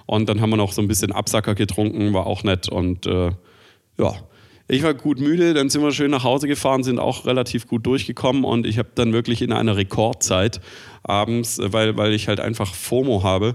Und 0.09 0.27
dann 0.31 0.41
haben 0.41 0.49
wir 0.49 0.57
noch 0.57 0.73
so 0.73 0.81
ein 0.81 0.89
bisschen 0.89 1.13
Absacker 1.13 1.55
getrunken, 1.55 2.15
war 2.15 2.27
auch 2.27 2.43
nett. 2.43 2.71
Und 2.71 3.07
äh, 3.07 3.31
ja, 3.99 4.15
ich 4.67 4.83
war 4.83 4.95
gut 4.95 5.21
müde, 5.21 5.53
dann 5.53 5.69
sind 5.69 5.83
wir 5.83 5.93
schön 5.93 6.11
nach 6.11 6.25
Hause 6.25 6.49
gefahren, 6.49 6.83
sind 6.83 6.99
auch 6.99 7.27
relativ 7.27 7.69
gut 7.69 7.85
durchgekommen. 7.85 8.43
Und 8.43 8.67
ich 8.67 8.79
habe 8.79 8.89
dann 8.95 9.13
wirklich 9.13 9.43
in 9.43 9.53
einer 9.53 9.77
Rekordzeit 9.77 10.63
abends, 11.03 11.61
weil, 11.63 11.99
weil 11.99 12.15
ich 12.15 12.27
halt 12.27 12.41
einfach 12.41 12.75
FOMO 12.75 13.23
habe, 13.23 13.55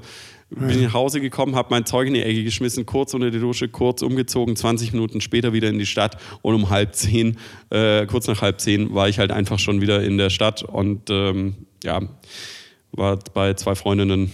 bin 0.52 0.84
nach 0.84 0.94
Hause 0.94 1.22
gekommen, 1.22 1.56
habe 1.56 1.70
mein 1.72 1.88
Zeug 1.88 2.08
in 2.08 2.14
die 2.14 2.22
Ecke 2.22 2.44
geschmissen, 2.44 2.86
kurz 2.86 3.16
unter 3.16 3.32
die 3.32 3.40
Dusche, 3.40 3.68
kurz 3.68 4.04
umgezogen, 4.04 4.56
20 4.56 4.94
Minuten 4.94 5.22
später 5.22 5.54
wieder 5.54 5.70
in 5.70 5.80
die 5.80 5.88
Stadt. 5.88 6.18
Und 6.44 6.54
um 6.54 6.70
halb 6.70 6.94
zehn, 6.94 7.38
äh, 7.72 8.06
kurz 8.06 8.28
nach 8.28 8.44
halb 8.44 8.62
zehn, 8.62 8.94
war 8.94 9.10
ich 9.10 9.18
halt 9.18 9.32
einfach 9.32 9.58
schon 9.58 9.82
wieder 9.82 10.04
in 10.04 10.20
der 10.20 10.30
Stadt. 10.30 10.62
Und 10.62 11.10
ähm, 11.10 11.56
ja, 11.84 12.00
war 12.92 13.18
bei 13.34 13.56
zwei 13.56 13.74
Freundinnen 13.74 14.32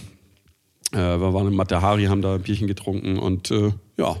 äh, 0.92 0.96
wir 0.96 1.34
waren 1.34 1.48
in 1.48 1.54
Matahari, 1.54 2.04
haben 2.04 2.22
da 2.22 2.34
ein 2.34 2.42
Bierchen 2.42 2.66
getrunken 2.66 3.18
und 3.18 3.50
äh, 3.50 3.72
ja, 3.96 4.16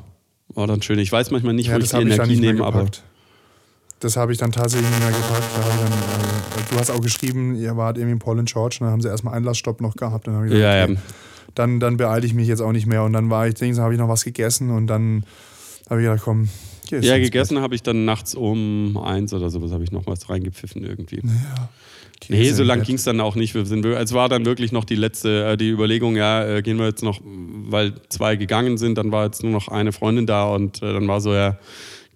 war 0.48 0.66
dann 0.66 0.82
schön. 0.82 0.98
Ich 0.98 1.10
weiß 1.10 1.30
manchmal 1.30 1.54
nicht, 1.54 1.68
ja, 1.68 1.76
wo 1.76 1.78
ich 1.78 1.90
die 1.90 1.96
Energie 1.96 2.36
nehme, 2.36 2.64
aber. 2.64 2.86
Das 4.00 4.16
habe 4.16 4.32
ich 4.32 4.38
dann 4.38 4.50
tatsächlich 4.50 4.88
nicht 4.88 5.00
mehr 5.00 5.10
gepackt. 5.10 5.44
Dann, 5.56 5.92
äh, 5.92 6.70
du 6.70 6.78
hast 6.78 6.90
auch 6.90 7.00
geschrieben, 7.00 7.54
ihr 7.54 7.76
wart 7.76 7.98
irgendwie 7.98 8.12
in 8.12 8.18
Paul 8.18 8.38
and 8.38 8.50
George, 8.50 8.78
dann 8.80 8.88
haben 8.88 9.02
sie 9.02 9.08
erstmal 9.08 9.34
Einlassstopp 9.34 9.80
noch 9.80 9.94
gehabt. 9.94 10.26
Dann 10.26 10.36
ich 10.44 10.52
gesagt, 10.52 10.62
ja, 10.62 10.84
okay, 10.84 10.94
ja. 10.94 11.00
Dann, 11.54 11.80
dann 11.80 11.96
beeile 11.96 12.24
ich 12.24 12.32
mich 12.32 12.48
jetzt 12.48 12.60
auch 12.60 12.72
nicht 12.72 12.86
mehr. 12.86 13.02
Und 13.02 13.12
dann 13.12 13.28
war 13.28 13.46
ich, 13.46 13.54
denke 13.54 13.80
habe 13.82 13.92
ich 13.92 13.98
noch 13.98 14.08
was 14.08 14.24
gegessen 14.24 14.70
und 14.70 14.86
dann 14.86 15.24
habe 15.90 16.00
ich 16.00 16.06
gedacht, 16.06 16.22
komm, 16.24 16.48
ja, 16.90 17.18
gegessen 17.18 17.60
habe 17.60 17.74
ich 17.74 17.82
dann 17.82 18.04
nachts 18.04 18.34
um 18.34 18.96
eins 18.96 19.32
oder 19.32 19.50
sowas, 19.50 19.72
habe 19.72 19.84
ich 19.84 19.92
noch 19.92 20.06
was 20.06 20.28
reingepfiffen 20.28 20.82
irgendwie. 20.82 21.20
Ja. 21.24 21.68
Nee, 22.28 22.52
so 22.52 22.62
lang 22.62 22.82
ging 22.82 22.96
es 22.96 23.04
dann 23.04 23.20
auch 23.20 23.34
nicht. 23.34 23.54
Wir 23.54 23.64
sind, 23.64 23.84
es 23.84 24.12
war 24.12 24.28
dann 24.28 24.44
wirklich 24.44 24.72
noch 24.72 24.84
die 24.84 24.94
letzte, 24.94 25.44
äh, 25.44 25.56
die 25.56 25.70
Überlegung, 25.70 26.16
ja, 26.16 26.44
äh, 26.44 26.62
gehen 26.62 26.78
wir 26.78 26.86
jetzt 26.86 27.02
noch, 27.02 27.20
weil 27.24 27.94
zwei 28.08 28.36
gegangen 28.36 28.78
sind, 28.78 28.98
dann 28.98 29.10
war 29.10 29.24
jetzt 29.24 29.42
nur 29.42 29.52
noch 29.52 29.68
eine 29.68 29.92
Freundin 29.92 30.26
da 30.26 30.44
und 30.44 30.82
äh, 30.82 30.92
dann 30.92 31.08
war 31.08 31.20
so, 31.20 31.32
ja, 31.32 31.58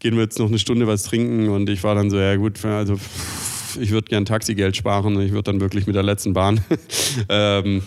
gehen 0.01 0.17
wir 0.17 0.23
jetzt 0.23 0.39
noch 0.39 0.49
eine 0.49 0.59
Stunde 0.59 0.87
was 0.87 1.05
trinken 1.05 1.49
und 1.49 1.69
ich 1.71 1.83
war 1.83 1.95
dann 1.95 2.11
so, 2.11 2.19
ja 2.19 2.37
gut, 2.37 2.65
also 2.65 2.99
ich 3.81 3.91
würde 3.91 4.09
gern 4.09 4.25
Taxigeld 4.25 4.77
sparen, 4.77 5.21
ich 5.21 5.33
würde 5.33 5.45
dann 5.45 5.61
wirklich 5.61 5.87
mit 5.87 5.97
der 5.97 6.03
letzten 6.03 6.33
Bahn. 6.33 6.61
ähm, 7.29 7.83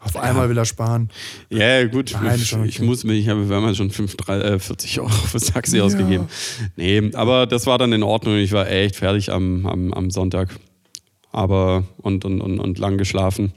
auf 0.00 0.16
einmal 0.16 0.48
will 0.48 0.58
er 0.58 0.64
sparen. 0.64 1.10
Ja, 1.48 1.84
gut. 1.84 2.12
Nein, 2.20 2.40
ich, 2.42 2.52
okay. 2.52 2.66
ich 2.66 2.80
muss 2.80 3.04
mich, 3.04 3.20
ich 3.20 3.28
habe 3.28 3.48
wir 3.48 3.74
schon 3.74 3.90
5, 3.90 4.16
3, 4.16 4.58
40 4.58 4.98
Euro 4.98 5.08
fürs 5.10 5.52
Taxi 5.52 5.76
ja. 5.76 5.84
ausgegeben. 5.84 6.26
Nee, 6.74 7.10
aber 7.14 7.46
das 7.46 7.66
war 7.66 7.78
dann 7.78 7.92
in 7.92 8.02
Ordnung. 8.02 8.36
Ich 8.36 8.50
war 8.50 8.68
echt 8.68 8.96
fertig 8.96 9.30
am, 9.30 9.64
am, 9.64 9.92
am 9.92 10.10
Sonntag 10.10 10.48
aber 11.32 11.84
und, 11.98 12.24
und, 12.24 12.40
und, 12.40 12.60
und 12.60 12.78
lang 12.78 12.98
geschlafen 12.98 13.52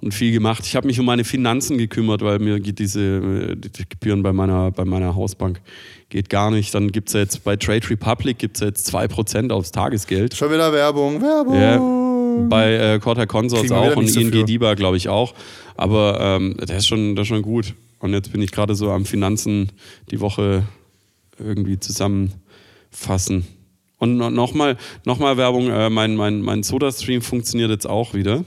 und 0.00 0.12
viel 0.12 0.32
gemacht. 0.32 0.64
Ich 0.66 0.76
habe 0.76 0.86
mich 0.86 1.00
um 1.00 1.06
meine 1.06 1.24
Finanzen 1.24 1.78
gekümmert, 1.78 2.22
weil 2.22 2.38
mir 2.38 2.60
geht 2.60 2.78
diese 2.78 3.56
die 3.56 3.88
Gebühren 3.88 4.22
bei 4.22 4.32
meiner, 4.32 4.70
bei 4.70 4.84
meiner 4.84 5.14
Hausbank 5.14 5.60
geht 6.08 6.28
gar 6.28 6.50
nicht. 6.50 6.74
Dann 6.74 6.92
gibt 6.92 7.08
es 7.08 7.14
ja 7.14 7.20
jetzt 7.20 7.42
bei 7.44 7.56
Trade 7.56 7.88
Republic 7.90 8.38
gibt's 8.38 8.60
ja 8.60 8.66
jetzt 8.68 8.94
2% 8.94 9.50
aufs 9.50 9.72
Tagesgeld. 9.72 10.34
Schon 10.34 10.52
wieder 10.52 10.72
Werbung, 10.72 11.20
Werbung. 11.20 11.54
Ja, 11.54 12.48
bei 12.48 12.74
äh, 12.74 12.98
Corta 12.98 13.26
Consorts 13.26 13.70
auch 13.70 13.96
und 13.96 14.14
ING 14.14 14.30
DIBA, 14.46 14.74
glaube 14.74 14.96
ich, 14.96 15.08
auch. 15.08 15.34
Aber 15.76 16.18
ähm, 16.20 16.56
das, 16.58 16.78
ist 16.78 16.86
schon, 16.86 17.16
das 17.16 17.24
ist 17.24 17.28
schon 17.28 17.42
gut. 17.42 17.74
Und 17.98 18.12
jetzt 18.12 18.32
bin 18.32 18.42
ich 18.42 18.52
gerade 18.52 18.74
so 18.74 18.90
am 18.90 19.04
Finanzen 19.04 19.70
die 20.10 20.20
Woche 20.20 20.64
irgendwie 21.38 21.78
zusammenfassen. 21.78 23.46
Und 24.04 24.34
nochmal 24.34 24.76
noch 25.04 25.18
mal 25.18 25.36
Werbung, 25.36 25.68
äh, 25.70 25.88
mein, 25.90 26.14
mein, 26.14 26.42
mein 26.42 26.62
SodaStream 26.62 27.22
funktioniert 27.22 27.70
jetzt 27.70 27.88
auch 27.88 28.14
wieder. 28.14 28.44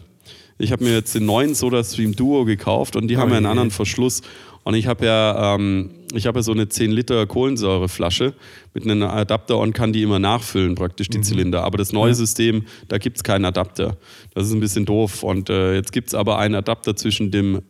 Ich 0.60 0.72
habe 0.72 0.84
mir 0.84 0.94
jetzt 0.94 1.16
den 1.16 1.26
neuen 1.26 1.56
SodaStream 1.56 2.16
Duo 2.16 2.46
gekauft 2.46 2.96
und 2.96 3.08
die 3.08 3.18
oh 3.18 3.20
haben 3.20 3.32
ja 3.32 3.38
einen 3.38 3.46
anderen 3.46 3.72
Verschluss. 3.72 4.22
Und 4.64 4.74
ich 4.74 4.88
habe 4.88 5.06
ja, 5.06 5.56
ähm, 5.56 5.92
ich 6.14 6.28
habe 6.28 6.40
ja 6.40 6.44
so 6.44 6.52
eine 6.52 6.68
10 6.68 6.92
Liter 6.92 7.26
Kohlensäureflasche 7.26 8.34
mit 8.74 8.84
einem 8.84 9.04
Adapter 9.04 9.58
und 9.60 9.74
kann 9.74 9.94
die 9.94 10.04
immer 10.04 10.20
nachfüllen, 10.20 10.76
praktisch 10.76 11.08
die 11.08 11.20
mhm. 11.20 11.24
Zylinder. 11.24 11.64
Aber 11.64 11.78
das 11.78 11.94
neue 11.94 12.10
ja. 12.10 12.16
System, 12.16 12.66
da 12.88 12.98
gibt 12.98 13.18
es 13.18 13.24
keinen 13.24 13.46
Adapter. 13.46 13.98
Das 14.34 14.46
ist 14.46 14.54
ein 14.54 14.60
bisschen 14.60 14.86
doof. 14.86 15.24
Und 15.24 15.50
äh, 15.50 15.76
jetzt 15.76 15.92
gibt 15.92 16.10
es 16.10 16.14
aber 16.14 16.38
einen 16.38 16.56
Adapter 16.56 16.96
zwischen 16.96 17.32
dem 17.32 17.62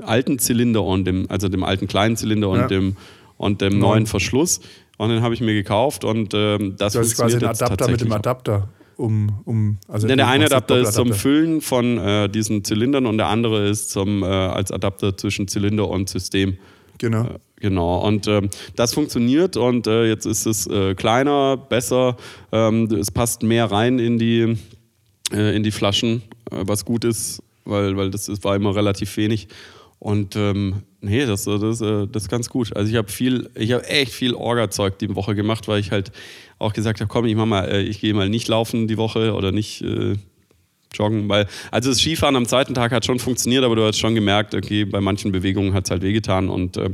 alten 0.00 0.38
Zylinder 0.38 0.84
und 0.84 1.06
dem, 1.06 1.26
also 1.28 1.48
dem 1.48 1.64
alten 1.64 1.88
kleinen 1.88 2.16
Zylinder 2.16 2.48
und 2.50 2.60
Ja. 2.60 2.66
dem, 2.68 2.96
und 3.42 3.60
dem 3.60 3.78
neuen 3.78 4.06
Verschluss. 4.06 4.60
Und 4.98 5.10
den 5.10 5.22
habe 5.22 5.34
ich 5.34 5.40
mir 5.40 5.52
gekauft 5.52 6.04
und 6.04 6.32
ähm, 6.32 6.76
das 6.78 6.94
hast 6.94 7.16
quasi 7.16 7.38
jetzt 7.38 7.62
Adapter 7.62 7.90
mit 7.90 8.00
dem. 8.00 8.12
Adapter. 8.12 8.68
Um, 8.96 9.40
um, 9.46 9.78
also 9.88 10.06
Ja, 10.06 10.14
der 10.14 10.28
eine 10.28 10.44
Adapter 10.44 10.78
ist 10.78 10.92
zum. 10.92 11.12
Füllen 11.12 11.60
von 11.60 11.98
äh, 11.98 12.28
diesen 12.28 12.62
Zylindern 12.62 13.06
und 13.06 13.18
der 13.18 13.26
andere 13.26 13.68
ist 13.68 13.90
zum, 13.90 14.22
äh, 14.22 14.26
als 14.26 14.70
Adapter 14.70 15.16
zwischen 15.16 15.48
Zylinder 15.48 15.88
und 15.88 16.08
System. 16.08 16.56
Genau. 16.98 17.24
Äh, 17.24 17.38
Genau, 17.56 18.04
und 18.04 18.26
ähm, 18.26 18.50
das 18.74 18.92
funktioniert 18.92 19.56
und 19.56 19.86
äh, 19.86 20.06
jetzt 20.08 20.26
ist 20.26 20.46
es 20.46 20.66
äh, 20.66 20.96
kleiner, 20.96 21.56
besser, 21.56 22.16
ähm, 22.50 22.86
es 22.86 23.12
passt 23.12 23.44
mehr 23.44 23.70
rein 23.70 24.00
in 24.00 24.18
die, 24.18 24.56
äh, 25.32 25.54
in 25.54 25.62
die 25.62 25.70
Flaschen, 25.70 26.22
was 26.50 26.84
gut 26.84 27.04
ist, 27.04 27.40
weil, 27.64 27.96
weil 27.96 28.10
das 28.10 28.28
ist, 28.28 28.42
war 28.42 28.56
immer 28.56 28.74
relativ 28.74 29.16
wenig. 29.16 29.46
Und 30.02 30.34
ähm, 30.34 30.82
nee, 31.00 31.26
das, 31.26 31.44
das, 31.44 31.80
äh, 31.80 32.08
das 32.08 32.24
ist 32.24 32.28
ganz 32.28 32.48
gut. 32.48 32.74
Also 32.74 32.90
ich 32.90 32.96
habe 32.96 33.08
viel, 33.08 33.48
ich 33.54 33.70
habe 33.70 33.86
echt 33.86 34.12
viel 34.12 34.34
Orga-Zeug 34.34 34.98
die 34.98 35.14
Woche 35.14 35.36
gemacht, 35.36 35.68
weil 35.68 35.78
ich 35.78 35.92
halt 35.92 36.10
auch 36.58 36.72
gesagt 36.72 37.00
habe, 37.00 37.06
komm, 37.06 37.24
ich 37.26 37.36
mach 37.36 37.46
mal, 37.46 37.68
äh, 37.68 37.82
ich 37.82 38.00
gehe 38.00 38.12
mal 38.12 38.28
nicht 38.28 38.48
laufen 38.48 38.88
die 38.88 38.96
Woche 38.96 39.32
oder 39.32 39.52
nicht 39.52 39.80
äh, 39.82 40.16
joggen, 40.94 41.28
weil, 41.28 41.46
also 41.70 41.90
das 41.90 41.98
Skifahren 41.98 42.36
am 42.36 42.46
zweiten 42.46 42.74
Tag 42.74 42.92
hat 42.92 43.04
schon 43.04 43.18
funktioniert, 43.18 43.64
aber 43.64 43.76
du 43.76 43.84
hast 43.84 43.98
schon 43.98 44.14
gemerkt, 44.14 44.54
okay, 44.54 44.84
bei 44.84 45.00
manchen 45.00 45.32
Bewegungen 45.32 45.74
hat 45.74 45.84
es 45.84 45.90
halt 45.90 46.02
wehgetan 46.02 46.48
und 46.48 46.76
äh, 46.76 46.90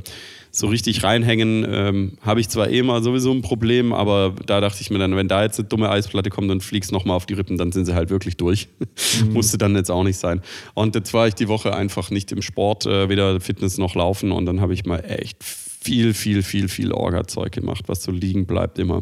so 0.51 0.67
richtig 0.67 1.05
reinhängen 1.05 1.67
ähm, 1.69 2.19
habe 2.23 2.41
ich 2.41 2.49
zwar 2.49 2.69
eh 2.71 2.83
mal 2.83 3.03
sowieso 3.03 3.33
ein 3.33 3.43
Problem, 3.43 3.93
aber 3.93 4.35
da 4.47 4.61
dachte 4.61 4.81
ich 4.81 4.91
mir 4.91 4.99
dann, 4.99 5.15
wenn 5.17 5.29
da 5.29 5.43
jetzt 5.43 5.59
eine 5.59 5.69
dumme 5.69 5.91
Eisplatte 5.91 6.31
kommt 6.31 6.51
und 6.51 6.63
fliegst 6.63 6.93
nochmal 6.93 7.17
auf 7.17 7.27
die 7.27 7.35
Rippen, 7.35 7.57
dann 7.59 7.73
sind 7.73 7.85
sie 7.85 7.95
halt 7.95 8.11
wirklich 8.11 8.37
durch. 8.37 8.69
Musste 9.31 9.59
dann 9.59 9.75
jetzt 9.77 9.91
auch 9.91 10.05
nicht 10.05 10.19
sein. 10.19 10.43
Und 10.75 10.95
jetzt 10.95 11.13
war 11.15 11.29
ich 11.29 11.35
die 11.35 11.49
Woche 11.49 11.75
einfach 11.75 12.11
nicht 12.11 12.33
im 12.33 12.43
Sport, 12.43 12.87
äh, 12.87 13.09
weder 13.09 13.41
Fitness 13.41 13.79
noch 13.79 13.95
Laufen 13.95 14.33
und 14.33 14.47
dann 14.47 14.61
habe 14.61 14.75
ich 14.75 14.85
mal 14.85 14.99
echt 15.01 15.43
viel, 15.43 16.15
viel, 16.15 16.43
viel, 16.43 16.69
viel 16.69 16.93
Orga-Zeug 16.93 17.53
gemacht, 17.53 17.85
was 17.87 18.03
so 18.03 18.11
liegen 18.11 18.47
bleibt 18.47 18.79
immer. 18.79 19.01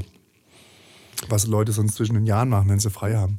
Was 1.29 1.47
Leute 1.47 1.73
sonst 1.73 1.95
zwischen 1.95 2.15
den 2.15 2.27
Jahren 2.27 2.49
machen, 2.49 2.69
wenn 2.69 2.79
sie 2.79 2.91
frei 2.91 3.15
haben. 3.15 3.39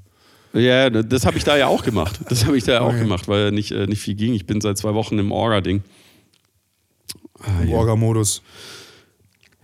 Ja, 0.57 0.89
das 0.89 1.25
habe 1.25 1.37
ich 1.37 1.43
da 1.43 1.55
ja 1.57 1.67
auch 1.67 1.83
gemacht. 1.83 2.19
Das 2.29 2.45
habe 2.45 2.57
ich 2.57 2.63
da 2.63 2.73
ja 2.73 2.81
auch 2.81 2.89
Okay. 2.89 2.99
gemacht, 2.99 3.27
weil 3.27 3.51
nicht, 3.51 3.71
äh, 3.71 3.85
nicht 3.87 4.01
viel 4.01 4.15
ging. 4.15 4.33
Ich 4.33 4.45
bin 4.45 4.59
seit 4.61 4.77
zwei 4.77 4.93
Wochen 4.93 5.19
im 5.19 5.31
Orga-Ding. 5.31 5.83
Ah, 7.39 7.61
Im 7.61 7.69
ja. 7.69 7.75
Orga-Modus. 7.77 8.41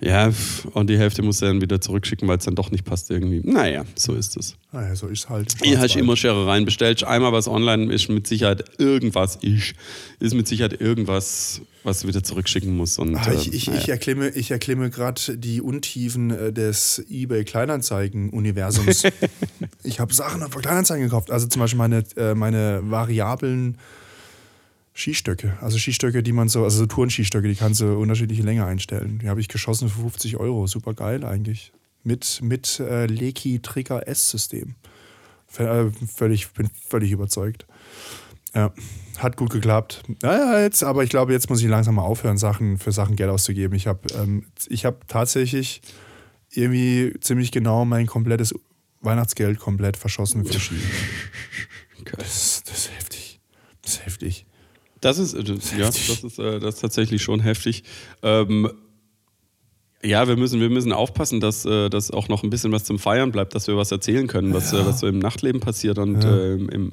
Ja, 0.04 0.32
und 0.74 0.89
die 0.89 0.97
Hälfte 0.97 1.22
musst 1.22 1.41
du 1.41 1.45
dann 1.45 1.62
wieder 1.62 1.80
zurückschicken, 1.80 2.28
weil 2.28 2.38
es 2.38 2.45
dann 2.45 2.56
doch 2.56 2.72
nicht 2.72 2.84
passt 2.84 3.10
irgendwie. 3.10 3.41
Naja, 3.43 3.86
so 3.95 4.14
ist 4.14 4.36
es. 4.38 4.56
Naja, 4.72 4.95
so 4.95 5.08
ist 5.08 5.30
halt. 5.30 5.56
Ihr 5.64 5.80
hast 5.80 5.95
immer 5.95 6.18
Scherereien 6.18 6.66
bestellt. 6.66 7.04
Einmal 7.04 7.32
was 7.32 7.47
online 7.47 7.93
ist 7.93 8.10
mit 8.10 8.28
Sicherheit 8.28 8.66
irgendwas. 8.80 9.38
Ich 9.41 9.76
ist 10.20 10.34
mit 10.34 10.47
Sicherheit 10.47 10.80
irgendwas, 10.82 11.62
was 11.84 12.01
du 12.01 12.08
wieder 12.08 12.24
zurückschicken 12.24 12.76
musst. 12.76 12.99
Und, 12.99 13.16
Ah, 13.16 13.32
ich, 13.34 13.51
äh, 13.51 13.56
ich, 13.56 13.68
naja. 13.68 13.80
ich 13.80 13.89
erklimme, 13.89 14.30
ich 14.30 14.51
erklimme 14.51 14.89
gerade 14.89 15.38
die 15.38 15.62
Untiefen 15.62 16.32
äh, 16.32 16.51
des 16.51 17.04
eBay-Kleinanzeigen-Universums. 17.10 19.04
ich 19.84 19.99
habe 19.99 20.14
Sachen 20.14 20.43
auf 20.43 20.56
Kleinanzeigen 20.56 21.06
gekauft. 21.06 21.32
Also 21.32 21.47
zum 21.47 21.60
Beispiel 21.62 21.78
meine, 21.78 22.04
äh, 22.18 22.36
meine 22.36 22.82
variablen 22.84 23.78
Skistöcke. 24.93 25.57
Also 25.61 25.77
Skistöcke, 25.77 26.21
die 26.23 26.31
man 26.33 26.49
so, 26.49 26.63
also 26.63 26.77
so 26.79 26.85
Tourenskistöcke, 26.85 27.47
die 27.47 27.55
kannst 27.55 27.81
du 27.81 27.97
unterschiedliche 27.97 28.43
Länge 28.43 28.65
einstellen. 28.65 29.19
Die 29.19 29.29
habe 29.29 29.39
ich 29.41 29.47
geschossen 29.47 29.89
für 29.89 30.01
50 30.01 30.37
Euro. 30.37 30.67
Super 30.67 30.93
geil 30.93 31.23
eigentlich. 31.23 31.71
Mit, 32.03 32.39
mit 32.43 32.79
äh, 32.79 33.05
Leki 33.07 33.59
Trigger 33.61 34.07
S-System. 34.07 34.75
V- 35.47 35.63
äh, 35.63 35.91
Völlig, 36.13 36.51
bin 36.51 36.69
völlig 36.89 37.11
überzeugt. 37.11 37.65
Ja, 38.53 38.71
hat 39.17 39.35
gut 39.37 39.49
geklappt. 39.49 40.03
Naja, 40.21 40.61
jetzt, 40.61 40.83
aber 40.83 41.03
ich 41.03 41.09
glaube, 41.09 41.31
jetzt 41.33 41.49
muss 41.49 41.61
ich 41.61 41.67
langsam 41.69 41.95
mal 41.95 42.03
aufhören, 42.03 42.37
Sachen 42.37 42.77
für 42.77 42.91
Sachen 42.91 43.15
Geld 43.15 43.29
auszugeben. 43.31 43.75
Ich 43.75 43.87
habe 43.87 44.01
ähm, 44.13 44.45
ich 44.67 44.85
hab 44.85 45.07
tatsächlich 45.07 45.81
irgendwie 46.51 47.15
ziemlich 47.19 47.51
genau 47.51 47.83
mein 47.85 48.05
komplettes 48.05 48.53
Weihnachtsgeld 49.01 49.57
komplett 49.59 49.97
verschossen 49.97 50.45
für 50.45 50.59
Ski. 50.59 50.75
Das, 52.17 52.61
das 52.65 52.77
ist 52.77 52.91
heftig. 52.95 53.39
Das 53.81 53.93
ist 53.93 54.05
heftig. 54.05 54.45
Das 55.04 55.18
ist, 55.18 55.34
äh, 55.34 55.43
ja, 55.78 55.88
das 55.88 56.24
ist, 56.24 56.39
äh, 56.39 56.60
das 56.60 56.76
ist 56.76 56.82
tatsächlich 56.82 57.22
schon 57.22 57.41
heftig. 57.41 57.84
Ähm, 58.22 58.72
ja, 60.01 60.28
wir 60.28 60.38
müssen, 60.38 60.62
wir 60.62 60.70
müssen 60.70 60.93
aufpassen, 60.93 61.41
dass, 61.41 61.66
äh, 61.66 61.89
dass 61.89 62.10
auch 62.12 62.30
noch 62.30 62.43
ein 62.43 62.49
bisschen 62.49 62.72
was 62.72 62.86
zum 62.86 62.99
Feiern 62.99 63.32
bleibt, 63.32 63.54
dass 63.54 63.68
wir 63.68 63.76
was 63.76 63.91
erzählen 63.91 64.28
können, 64.28 64.54
was, 64.54 64.72
äh, 64.72 64.86
was 64.86 65.01
so 65.01 65.08
im 65.08 65.20
Nachtleben 65.20 65.60
passiert 65.60 65.97
und 65.97 66.24
äh, 66.24 66.54
im, 66.54 66.70
im 66.70 66.91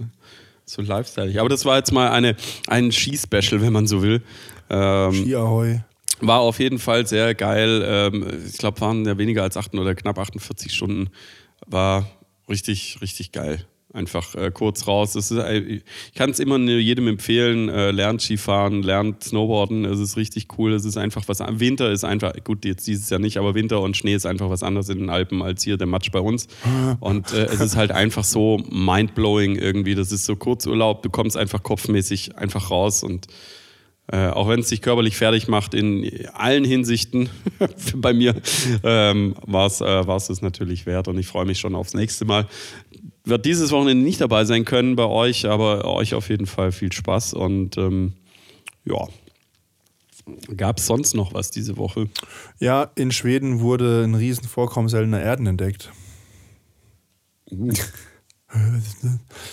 so 0.64 0.82
Lifestyle. 0.82 1.38
Aber 1.40 1.48
das 1.48 1.64
war 1.64 1.76
jetzt 1.76 1.92
mal 1.92 2.10
eine, 2.10 2.36
ein 2.66 2.90
Skispecial, 2.90 3.60
wenn 3.60 3.72
man 3.72 3.86
so 3.86 4.02
will. 4.02 4.22
Ähm, 4.68 5.12
Ski 5.12 5.36
Ahoi. 5.36 5.80
war 6.20 6.40
auf 6.40 6.58
jeden 6.58 6.80
Fall 6.80 7.06
sehr 7.06 7.34
geil. 7.36 7.82
Ähm, 7.84 8.26
ich 8.46 8.58
glaube, 8.58 8.80
waren 8.80 9.04
ja 9.04 9.18
weniger 9.18 9.44
als 9.44 9.56
8 9.56 9.74
oder 9.74 9.94
knapp 9.94 10.18
48 10.18 10.72
Stunden. 10.72 11.10
War 11.66 12.08
richtig, 12.48 12.98
richtig 13.02 13.30
geil. 13.32 13.66
Einfach 13.92 14.36
äh, 14.36 14.52
kurz 14.52 14.86
raus. 14.86 15.16
Ist, 15.16 15.32
äh, 15.32 15.58
ich 15.58 16.14
kann 16.14 16.30
es 16.30 16.38
immer 16.38 16.58
nur 16.58 16.78
jedem 16.78 17.08
empfehlen. 17.08 17.68
Äh, 17.68 17.90
lernt 17.90 18.22
Skifahren, 18.22 18.84
lernt 18.84 19.24
Snowboarden. 19.24 19.84
Es 19.84 19.98
ist 19.98 20.16
richtig 20.16 20.46
cool. 20.58 20.72
Es 20.72 20.84
ist 20.84 20.96
einfach 20.96 21.24
was. 21.26 21.40
Winter 21.40 21.90
ist 21.90 22.04
einfach, 22.04 22.32
gut, 22.44 22.64
jetzt 22.64 22.86
dieses 22.86 23.10
Jahr 23.10 23.18
nicht, 23.18 23.36
aber 23.36 23.54
Winter 23.54 23.80
und 23.80 23.96
Schnee 23.96 24.14
ist 24.14 24.26
einfach 24.26 24.48
was 24.48 24.62
anderes 24.62 24.88
in 24.90 24.98
den 24.98 25.10
Alpen 25.10 25.42
als 25.42 25.64
hier 25.64 25.76
der 25.76 25.88
Matsch 25.88 26.12
bei 26.12 26.20
uns. 26.20 26.46
Und 27.00 27.32
äh, 27.32 27.46
es 27.46 27.60
ist 27.60 27.76
halt 27.76 27.90
einfach 27.90 28.24
so 28.24 28.62
mindblowing 28.70 29.56
irgendwie. 29.56 29.94
Das 29.94 30.12
ist 30.12 30.24
so 30.24 30.36
Kurzurlaub. 30.36 31.02
Du 31.02 31.10
kommst 31.10 31.36
einfach 31.36 31.62
kopfmäßig 31.62 32.36
einfach 32.36 32.70
raus 32.70 33.02
und 33.02 33.26
äh, 34.12 34.28
auch 34.28 34.48
wenn 34.48 34.60
es 34.60 34.68
dich 34.68 34.82
körperlich 34.82 35.16
fertig 35.16 35.46
macht 35.46 35.72
in 35.72 36.10
allen 36.34 36.64
Hinsichten, 36.64 37.28
bei 37.94 38.12
mir 38.12 38.34
ähm, 38.82 39.36
war 39.46 39.66
es 39.66 39.80
äh, 39.80 40.06
war's 40.06 40.30
es 40.30 40.42
natürlich 40.42 40.84
wert 40.84 41.06
und 41.06 41.16
ich 41.18 41.28
freue 41.28 41.44
mich 41.44 41.60
schon 41.60 41.76
aufs 41.76 41.94
nächste 41.94 42.24
Mal. 42.24 42.46
Wird 43.30 43.46
dieses 43.46 43.70
Wochenende 43.70 44.04
nicht 44.04 44.20
dabei 44.20 44.44
sein 44.44 44.64
können 44.64 44.96
bei 44.96 45.06
euch, 45.06 45.46
aber 45.46 45.84
euch 45.84 46.14
auf 46.14 46.28
jeden 46.28 46.46
Fall 46.46 46.72
viel 46.72 46.92
Spaß 46.92 47.32
und 47.34 47.78
ähm, 47.78 48.14
ja. 48.84 49.06
Gab 50.56 50.78
es 50.78 50.86
sonst 50.86 51.14
noch 51.14 51.32
was 51.32 51.50
diese 51.50 51.76
Woche? 51.76 52.08
Ja, 52.58 52.90
in 52.96 53.12
Schweden 53.12 53.60
wurde 53.60 54.02
ein 54.04 54.14
riesen 54.16 54.48
Vorkommen 54.48 54.88
seltener 54.88 55.20
Erden 55.20 55.46
entdeckt. 55.46 55.92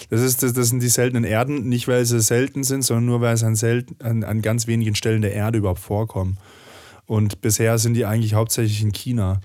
Das, 0.09 0.21
ist, 0.21 0.41
das, 0.41 0.53
das 0.53 0.69
sind 0.69 0.81
die 0.81 0.87
seltenen 0.87 1.23
Erden, 1.23 1.69
nicht 1.69 1.87
weil 1.87 2.03
sie 2.05 2.19
selten 2.19 2.63
sind, 2.63 2.81
sondern 2.81 3.05
nur 3.05 3.21
weil 3.21 3.37
sie 3.37 3.45
an, 3.45 3.55
selten, 3.55 3.95
an, 4.03 4.23
an 4.23 4.41
ganz 4.41 4.65
wenigen 4.65 4.95
Stellen 4.95 5.21
der 5.21 5.33
Erde 5.33 5.59
überhaupt 5.59 5.79
vorkommen. 5.79 6.39
Und 7.05 7.41
bisher 7.41 7.77
sind 7.77 7.93
die 7.93 8.05
eigentlich 8.05 8.33
hauptsächlich 8.33 8.81
in 8.81 8.91
China. 8.91 9.39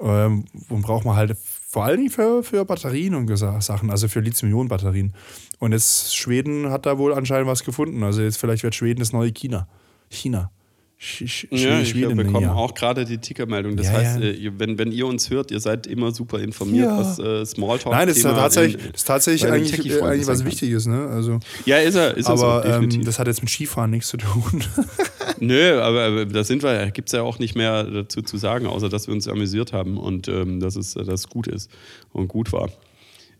Ähm, 0.00 0.44
und 0.68 0.82
braucht 0.82 1.04
man 1.06 1.16
halt 1.16 1.36
vor 1.74 1.86
allen 1.86 1.96
Dingen 1.96 2.10
für, 2.10 2.44
für 2.44 2.64
Batterien 2.64 3.16
und 3.16 3.36
Sachen, 3.36 3.90
also 3.90 4.06
für 4.06 4.20
Lithium-Ionen-Batterien. 4.20 5.12
Und 5.58 5.72
jetzt 5.72 6.14
Schweden 6.14 6.70
hat 6.70 6.86
da 6.86 6.98
wohl 6.98 7.12
anscheinend 7.12 7.48
was 7.48 7.64
gefunden. 7.64 8.04
Also 8.04 8.22
jetzt 8.22 8.36
vielleicht 8.36 8.62
wird 8.62 8.76
Schweden 8.76 9.00
das 9.00 9.12
neue 9.12 9.32
China. 9.32 9.66
China. 10.08 10.52
Sch 10.96 11.46
Ja, 11.50 11.80
ich 11.80 11.92
bekomme 11.92 12.42
ja. 12.42 12.54
auch 12.54 12.72
gerade 12.74 13.04
die 13.04 13.18
Tickermeldung. 13.18 13.76
Das 13.76 13.86
Ja, 13.88 13.92
heißt, 13.94 14.20
ja. 14.20 14.26
äh, 14.28 14.52
wenn, 14.58 14.78
wenn 14.78 14.90
ihr 14.92 15.06
uns 15.06 15.28
hört, 15.28 15.50
ihr 15.50 15.60
seid 15.60 15.86
immer 15.86 16.12
super 16.12 16.38
informiert, 16.38 16.88
was 16.88 17.18
äh, 17.18 17.44
Smalltalk 17.44 17.94
Nein, 17.94 18.08
das 18.08 18.16
ist 18.18 18.22
tatsächlich, 18.22 18.74
in- 18.84 18.92
das 18.92 19.00
ist 19.02 19.04
tatsächlich 19.06 19.50
eigentlich, 19.52 19.70
Techie-Freunden 19.72 20.06
eigentlich 20.06 20.26
was. 20.28 20.44
Wichtiges. 20.44 20.86
Ne? 20.86 21.06
Also, 21.08 21.40
Ja, 21.66 21.78
ist 21.78 21.94
er, 21.96 22.16
ist 22.16 22.26
er 22.28 22.32
aber 22.32 22.62
so, 22.62 22.68
ähm, 22.84 23.04
das 23.04 23.18
hat 23.18 23.26
jetzt 23.26 23.42
mit 23.42 23.50
Skifahren 23.50 23.90
nichts 23.90 24.08
zu 24.08 24.16
tun. 24.16 24.64
Nö, 25.40 25.80
aber, 25.80 26.04
aber 26.04 26.26
da 26.26 26.44
sind 26.44 26.62
wir, 26.62 26.90
gibt 26.90 27.08
es 27.08 27.12
ja 27.12 27.22
auch 27.22 27.38
nicht 27.38 27.54
mehr 27.56 27.84
dazu 27.84 28.22
zu 28.22 28.36
sagen, 28.38 28.66
außer 28.66 28.88
dass 28.88 29.06
wir 29.08 29.14
uns 29.14 29.28
amüsiert 29.28 29.72
haben 29.72 29.98
und 29.98 30.28
ähm, 30.28 30.60
dass 30.60 30.76
es 30.76 30.94
dass 30.94 31.08
es 31.08 31.28
gut 31.28 31.48
ist 31.48 31.70
und 32.12 32.28
gut 32.28 32.52
war. 32.52 32.70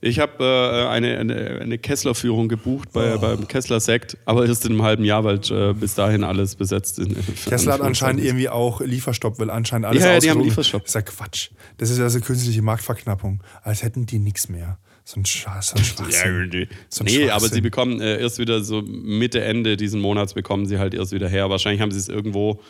Ich 0.06 0.18
habe 0.18 0.44
äh, 0.44 0.86
eine, 0.88 1.16
eine, 1.18 1.60
eine 1.62 1.78
Kessler-Führung 1.78 2.48
gebucht 2.48 2.92
bei, 2.92 3.16
beim 3.16 3.48
Kessler 3.48 3.80
Sekt, 3.80 4.18
aber 4.26 4.44
erst 4.46 4.66
in 4.66 4.72
einem 4.72 4.82
halben 4.82 5.04
Jahr, 5.04 5.24
weil 5.24 5.40
äh, 5.50 5.72
bis 5.72 5.94
dahin 5.94 6.24
alles 6.24 6.56
besetzt 6.56 6.98
ist. 6.98 7.10
Tesla 7.48 7.72
hat 7.72 7.80
anscheinend 7.80 8.22
irgendwie 8.22 8.50
auch 8.50 8.82
Lieferstopp, 8.82 9.38
weil 9.38 9.48
anscheinend 9.48 9.86
alles 9.86 10.02
Ja, 10.02 10.12
ja, 10.12 10.18
die 10.20 10.30
haben 10.30 10.42
Lieferstopp. 10.42 10.82
Das 10.82 10.90
ist 10.90 10.94
ja 10.94 11.02
Quatsch. 11.02 11.50
Das 11.78 11.88
ist 11.88 11.98
ja 11.98 12.08
so 12.10 12.20
künstliche 12.20 12.60
Marktverknappung. 12.60 13.42
Als 13.62 13.82
hätten 13.82 14.04
die 14.04 14.18
nichts 14.18 14.50
mehr. 14.50 14.78
So 15.04 15.20
ein, 15.20 15.24
Scha 15.24 15.62
so 15.62 15.76
ein 15.76 15.78
Ja, 15.78 15.84
Schwachsinn. 15.84 16.48
nee, 16.52 16.68
So 16.90 17.02
ein 17.02 17.06
nee 17.06 17.22
aber 17.30 17.40
Schwachsinn. 17.40 17.54
sie 17.54 17.60
bekommen 17.62 18.00
äh, 18.02 18.20
erst 18.20 18.38
wieder 18.38 18.62
so 18.62 18.82
Mitte, 18.82 19.42
Ende 19.42 19.76
diesen 19.78 20.00
Monats 20.02 20.34
bekommen 20.34 20.66
sie 20.66 20.78
halt 20.78 20.92
erst 20.92 21.12
wieder 21.12 21.28
her. 21.30 21.48
Wahrscheinlich 21.48 21.80
haben 21.80 21.92
sie 21.92 21.98
es 21.98 22.08
irgendwo 22.10 22.60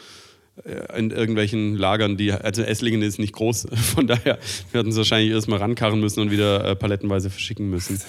in 0.97 1.11
irgendwelchen 1.11 1.75
Lagern, 1.77 2.17
die, 2.17 2.33
also 2.33 2.63
Esslingen 2.63 3.03
ist 3.03 3.19
nicht 3.19 3.33
groß, 3.33 3.67
von 3.95 4.07
daher 4.07 4.39
werden 4.73 4.93
sie 4.93 4.99
wahrscheinlich 4.99 5.33
erstmal 5.33 5.59
rankarren 5.59 6.01
müssen 6.01 6.21
und 6.21 6.31
wieder 6.31 6.65
äh, 6.65 6.77
palettenweise 6.77 7.29
verschicken 7.29 7.71
müssen. 7.71 8.01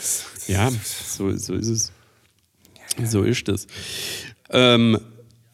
Ja, 0.48 0.70
so, 0.70 1.36
so 1.36 1.56
ist 1.56 1.68
es. 1.68 1.92
So 3.04 3.24
ist 3.24 3.50
es. 3.50 3.68
Ähm, 4.52 5.00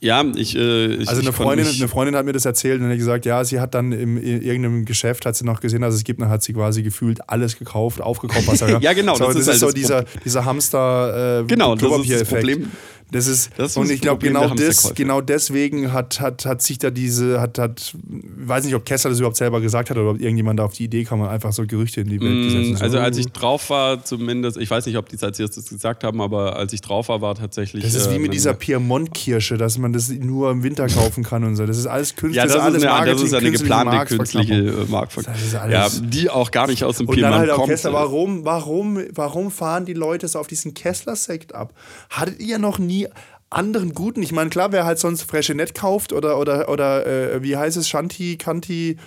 ja, 0.01 0.25
ich. 0.35 0.55
Äh, 0.55 0.95
ich 0.95 1.07
Also 1.07 1.21
eine 1.21 1.31
Freundin, 1.31 1.67
eine 1.67 1.87
Freundin 1.87 2.15
hat 2.15 2.25
mir 2.25 2.33
das 2.33 2.45
erzählt 2.45 2.81
und 2.81 2.89
hat 2.89 2.97
gesagt, 2.97 3.25
ja, 3.25 3.43
sie 3.45 3.59
hat 3.59 3.75
dann 3.75 3.91
im, 3.91 4.17
in 4.17 4.41
irgendeinem 4.41 4.85
Geschäft, 4.85 5.27
hat 5.27 5.35
sie 5.35 5.45
noch 5.45 5.61
gesehen, 5.61 5.83
also 5.83 5.95
es 5.95 6.03
gibt, 6.03 6.19
dann 6.19 6.29
hat 6.29 6.41
sie 6.41 6.53
quasi 6.53 6.81
gefühlt 6.81 7.29
alles 7.29 7.57
gekauft, 7.57 8.01
aufgekauft, 8.01 8.47
was 8.47 8.61
er 8.61 8.79
Ja, 8.81 8.93
genau, 8.93 9.15
So, 9.15 9.25
das 9.25 9.35
das, 9.35 9.41
ist 9.43 9.49
halt 9.49 9.59
so 9.59 9.71
dieser, 9.71 10.05
dieser 10.25 10.43
Hamster 10.43 11.41
äh, 11.41 11.43
Genau, 11.45 11.75
das 11.75 11.99
ist 12.01 12.21
das. 12.21 12.29
Problem. 12.29 12.71
Das 13.11 13.27
ist, 13.27 13.51
Das 13.57 13.71
ist 13.71 13.77
und 13.77 13.83
das 13.83 13.91
ich 13.91 14.01
glaube, 14.01 14.25
genau, 14.25 14.47
des, 14.49 14.93
genau 14.95 15.19
deswegen 15.19 15.91
hat, 15.91 16.21
hat, 16.21 16.45
hat 16.45 16.61
sich 16.61 16.77
da 16.77 16.89
diese, 16.89 17.41
hat, 17.41 17.57
hat, 17.57 17.93
weiß 18.03 18.63
nicht, 18.63 18.75
ob 18.75 18.85
Kessler 18.85 19.09
das 19.09 19.19
überhaupt 19.19 19.35
selber 19.35 19.59
gesagt 19.59 19.89
hat 19.89 19.97
oder 19.97 20.11
ob 20.11 20.21
irgendjemand 20.21 20.59
da 20.59 20.63
auf 20.63 20.73
die 20.73 20.85
Idee 20.85 21.03
kam 21.03 21.19
und 21.19 21.27
einfach 21.27 21.51
so 21.51 21.65
Gerüchte 21.65 22.01
in 22.01 22.09
die 22.09 22.21
Welt 22.21 22.45
gesetzt. 22.45 22.75
hat. 22.75 22.83
Also 22.83 22.97
So, 22.97 23.03
als 23.03 23.17
ich 23.17 23.27
drauf 23.27 23.69
war, 23.69 24.03
zumindest, 24.05 24.57
ich 24.57 24.69
weiß 24.71 24.85
nicht, 24.85 24.97
ob 24.97 25.09
die 25.09 25.17
es 25.17 25.23
als 25.23 25.39
erstes 25.39 25.67
gesagt 25.69 26.03
haben, 26.05 26.21
aber 26.21 26.55
als 26.55 26.71
ich 26.71 26.81
drauf 26.81 27.09
war, 27.09 27.21
war 27.21 27.35
tatsächlich. 27.35 27.83
das 27.83 27.95
ist 27.95 28.09
wie 28.11 28.15
äh, 28.15 28.19
mit 28.19 28.33
dieser 28.33 28.53
Piemont-Kirsche, 28.53 29.57
dass 29.57 29.77
man 29.77 29.91
das 29.91 30.09
nur 30.09 30.49
im 30.51 30.63
Winter 30.63 30.87
kaufen 30.87 31.23
kann 31.23 31.43
und 31.43 31.57
so. 31.57 31.65
Das 31.65 31.77
ist 31.77 31.87
alles 31.87 32.15
künstlich. 32.15 32.37
Ja, 32.37 32.45
das, 32.45 32.55
ist, 32.55 32.61
alles 32.61 32.83
eine, 32.83 33.11
das 33.11 33.21
ist 33.21 33.33
eine 33.33 33.51
geplante 33.51 34.05
künstliche 34.05 34.85
Marktverknappung. 34.87 35.41
Das 35.41 35.89
ist 35.89 36.01
Ja, 36.01 36.07
die 36.07 36.29
auch 36.29 36.51
gar 36.51 36.67
nicht 36.67 36.83
aus 36.85 36.97
dem 36.97 37.07
Und 37.07 37.15
dann 37.19 37.31
Piemont 37.31 37.39
halt 37.39 37.49
auch 37.51 37.55
kommt. 37.57 37.69
Kessler. 37.69 37.93
Warum, 37.93 38.45
warum, 38.45 38.99
warum 39.13 39.51
fahren 39.51 39.85
die 39.85 39.93
Leute 39.93 40.27
so 40.27 40.39
auf 40.39 40.47
diesen 40.47 40.73
Kessler-Sekt 40.73 41.53
ab? 41.53 41.73
Hattet 42.09 42.39
ihr 42.39 42.57
noch 42.57 42.79
nie 42.79 43.00
anderen 43.49 43.93
guten? 43.93 44.23
Ich 44.23 44.31
meine, 44.31 44.49
klar, 44.49 44.71
wer 44.71 44.85
halt 44.85 44.99
sonst 44.99 45.23
Freshenet 45.23 45.75
kauft 45.75 46.13
oder, 46.13 46.39
oder, 46.39 46.69
oder 46.69 47.05
äh, 47.05 47.43
wie 47.43 47.57
heißt 47.57 47.77
es, 47.77 47.89
Shanti, 47.89 48.37
Kanti, 48.37 48.97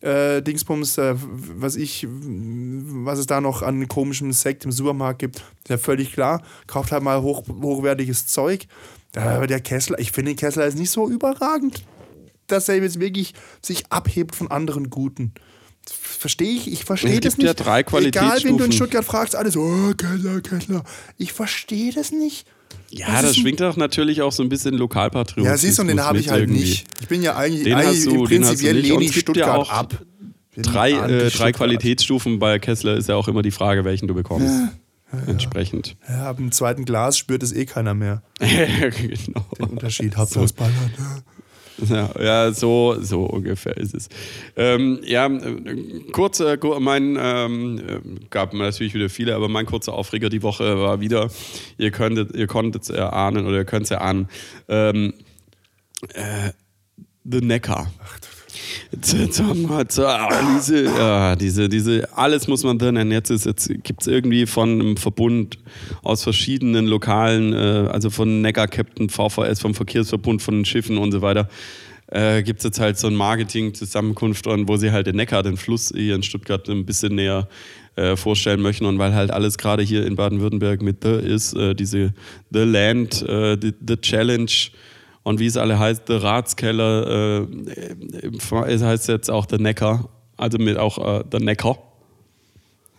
äh, 0.00 0.42
Dingsbums, 0.42 0.98
äh, 0.98 1.14
was 1.16 1.76
ich, 1.76 2.06
was 2.08 3.18
es 3.18 3.26
da 3.26 3.40
noch 3.40 3.62
an 3.62 3.88
komischem 3.88 4.32
Sekt 4.32 4.64
im 4.64 4.72
Supermarkt 4.72 5.18
gibt, 5.18 5.38
ist 5.38 5.68
ja 5.68 5.78
völlig 5.78 6.12
klar. 6.12 6.42
Kauft 6.66 6.92
halt 6.92 7.02
mal 7.02 7.22
hoch, 7.22 7.44
hochwertiges 7.48 8.26
Zeug. 8.26 8.66
Aber 9.16 9.46
der 9.46 9.60
Kessler, 9.60 9.98
ich 9.98 10.12
finde, 10.12 10.32
den 10.32 10.36
Kessler 10.36 10.66
ist 10.66 10.78
nicht 10.78 10.90
so 10.90 11.08
überragend, 11.08 11.82
dass 12.46 12.68
er 12.68 12.76
jetzt 12.76 13.00
wirklich 13.00 13.34
sich 13.62 13.90
abhebt 13.90 14.36
von 14.36 14.50
anderen 14.50 14.90
Guten. 14.90 15.32
Verstehe 15.90 16.52
ich, 16.52 16.70
ich 16.70 16.84
verstehe 16.84 17.20
das 17.20 17.36
ja 17.36 17.44
nicht. 17.44 17.56
drei 17.56 17.80
Egal, 17.80 18.38
wen 18.44 18.58
du 18.58 18.64
in. 18.64 18.72
Stuttgart 18.72 19.04
fragst, 19.04 19.34
alles 19.34 19.56
oh, 19.56 19.92
Kessler, 19.96 20.40
Kessler. 20.42 20.84
Ich 21.16 21.32
verstehe 21.32 21.92
das 21.92 22.12
nicht. 22.12 22.46
Ja, 22.90 23.20
das 23.22 23.32
denn- 23.32 23.42
schwingt 23.42 23.60
doch 23.60 23.76
natürlich 23.76 24.22
auch 24.22 24.32
so 24.32 24.42
ein 24.42 24.48
bisschen 24.48 24.74
Lokalpatriotismus. 24.74 25.46
Ja, 25.46 25.56
siehst 25.56 25.78
du, 25.78 25.82
und 25.82 25.88
den 25.88 26.00
habe 26.02 26.18
ich 26.18 26.30
halt 26.30 26.42
irgendwie. 26.42 26.60
nicht. 26.60 26.86
Ich 27.00 27.08
bin 27.08 27.22
ja 27.22 27.36
eigentlich, 27.36 27.64
Den 27.64 27.74
eigentlich 27.74 27.98
hast 27.98 28.06
du, 28.06 28.10
im 28.24 28.28
den 28.28 28.44
hast 28.44 28.60
du 28.60 28.66
prinzipiell 28.66 28.76
lehne 28.76 29.04
ich 29.04 29.12
gibt 29.12 29.28
ja 29.36 29.44
Stuttgart 29.44 29.56
auch 29.58 29.70
ab. 29.70 30.04
Drei, 30.56 30.90
äh, 30.90 30.96
drei 30.96 31.28
Stuttgart. 31.30 31.54
Qualitätsstufen 31.54 32.38
bei 32.38 32.58
Kessler 32.58 32.96
ist 32.96 33.08
ja 33.08 33.14
auch 33.14 33.28
immer 33.28 33.42
die 33.42 33.50
Frage, 33.52 33.84
welchen 33.84 34.08
du 34.08 34.14
bekommst. 34.14 34.52
Entsprechend. 35.26 35.96
Ja, 36.08 36.28
ab 36.28 36.36
dem 36.36 36.52
zweiten 36.52 36.84
Glas 36.84 37.16
spürt 37.16 37.42
es 37.42 37.52
eh 37.52 37.64
keiner 37.64 37.94
mehr. 37.94 38.22
genau. 38.40 39.44
Den 39.58 39.64
Unterschied. 39.66 40.16
Hauptsache 40.16 40.44
es 40.44 40.52
ballert. 40.52 40.74
Ja, 41.86 42.10
ja, 42.20 42.52
so, 42.52 42.96
so 43.00 43.22
ungefähr 43.24 43.76
ist 43.76 43.94
es. 43.94 44.08
Ähm, 44.56 45.00
ja, 45.04 45.26
äh, 45.26 46.02
kurz, 46.12 46.40
äh, 46.40 46.58
mein, 46.80 47.16
ähm, 47.20 47.78
äh, 47.78 48.00
gab 48.30 48.52
natürlich 48.52 48.94
wieder 48.94 49.08
viele, 49.08 49.34
aber 49.34 49.48
mein 49.48 49.66
kurzer 49.66 49.92
Aufreger 49.92 50.28
die 50.28 50.42
Woche 50.42 50.78
war 50.80 51.00
wieder, 51.00 51.30
ihr 51.76 51.90
könntet, 51.92 52.34
ihr 52.34 52.46
konntet 52.48 52.82
es 52.82 52.90
erahnen 52.90 53.46
oder 53.46 53.58
ihr 53.58 53.64
könnt 53.64 53.84
es 53.84 53.90
erahnen, 53.92 54.28
ähm, 54.68 55.14
äh, 56.14 56.50
The 57.24 57.40
Neckar. 57.40 57.92
Z- 58.10 58.22
z- 58.22 58.37
z- 59.88 60.00
ah, 60.00 60.28
Diese, 60.56 61.36
diese, 61.36 61.68
diese, 61.68 62.08
alles 62.16 62.48
muss 62.48 62.64
man 62.64 62.78
drin 62.78 62.94
nennen. 62.94 63.12
Jetzt, 63.12 63.30
ist- 63.30 63.46
jetzt 63.46 63.68
gibt 63.82 64.02
es 64.02 64.06
irgendwie 64.06 64.46
von 64.46 64.68
einem 64.80 64.96
Verbund 64.96 65.58
aus 66.02 66.22
verschiedenen 66.22 66.86
Lokalen, 66.86 67.52
äh, 67.52 67.88
also 67.90 68.10
von 68.10 68.40
Neckar 68.40 68.68
Captain, 68.68 69.08
VVS, 69.08 69.60
vom 69.60 69.74
Verkehrsverbund 69.74 70.42
von 70.42 70.64
Schiffen 70.64 70.98
und 70.98 71.12
so 71.12 71.22
weiter, 71.22 71.48
äh, 72.10 72.42
gibt 72.42 72.60
es 72.60 72.64
jetzt 72.64 72.80
halt 72.80 72.98
so 72.98 73.06
ein 73.08 73.14
Marketing-Zusammenkunft, 73.14 74.46
wo 74.46 74.76
sie 74.76 74.90
halt 74.92 75.06
den 75.06 75.16
Neckar, 75.16 75.42
den 75.42 75.56
Fluss 75.56 75.92
hier 75.94 76.14
in 76.14 76.22
Stuttgart 76.22 76.68
ein 76.68 76.86
bisschen 76.86 77.14
näher 77.14 77.48
äh, 77.96 78.16
vorstellen 78.16 78.62
möchten 78.62 78.86
und 78.86 78.98
weil 78.98 79.12
halt 79.14 79.30
alles 79.30 79.58
gerade 79.58 79.82
hier 79.82 80.06
in 80.06 80.14
Baden-Württemberg 80.16 80.80
mit 80.82 81.02
The 81.02 81.10
ist, 81.16 81.54
äh, 81.54 81.74
diese 81.74 82.14
The 82.50 82.60
Land, 82.60 83.22
äh, 83.28 83.56
the, 83.60 83.72
the 83.86 83.96
Challenge 83.96 84.50
und 85.28 85.38
wie 85.40 85.46
es 85.46 85.56
alle 85.56 85.78
heißt, 85.78 86.02
The 86.06 86.14
Ratskeller, 86.14 87.42
äh, 87.42 88.72
es 88.72 88.82
heißt 88.82 89.08
jetzt 89.08 89.30
auch 89.30 89.46
The 89.50 89.58
Neckar, 89.58 90.08
also 90.36 90.58
mit 90.58 90.76
auch 90.78 91.20
äh, 91.20 91.24
The 91.30 91.38
Neckar. 91.38 91.78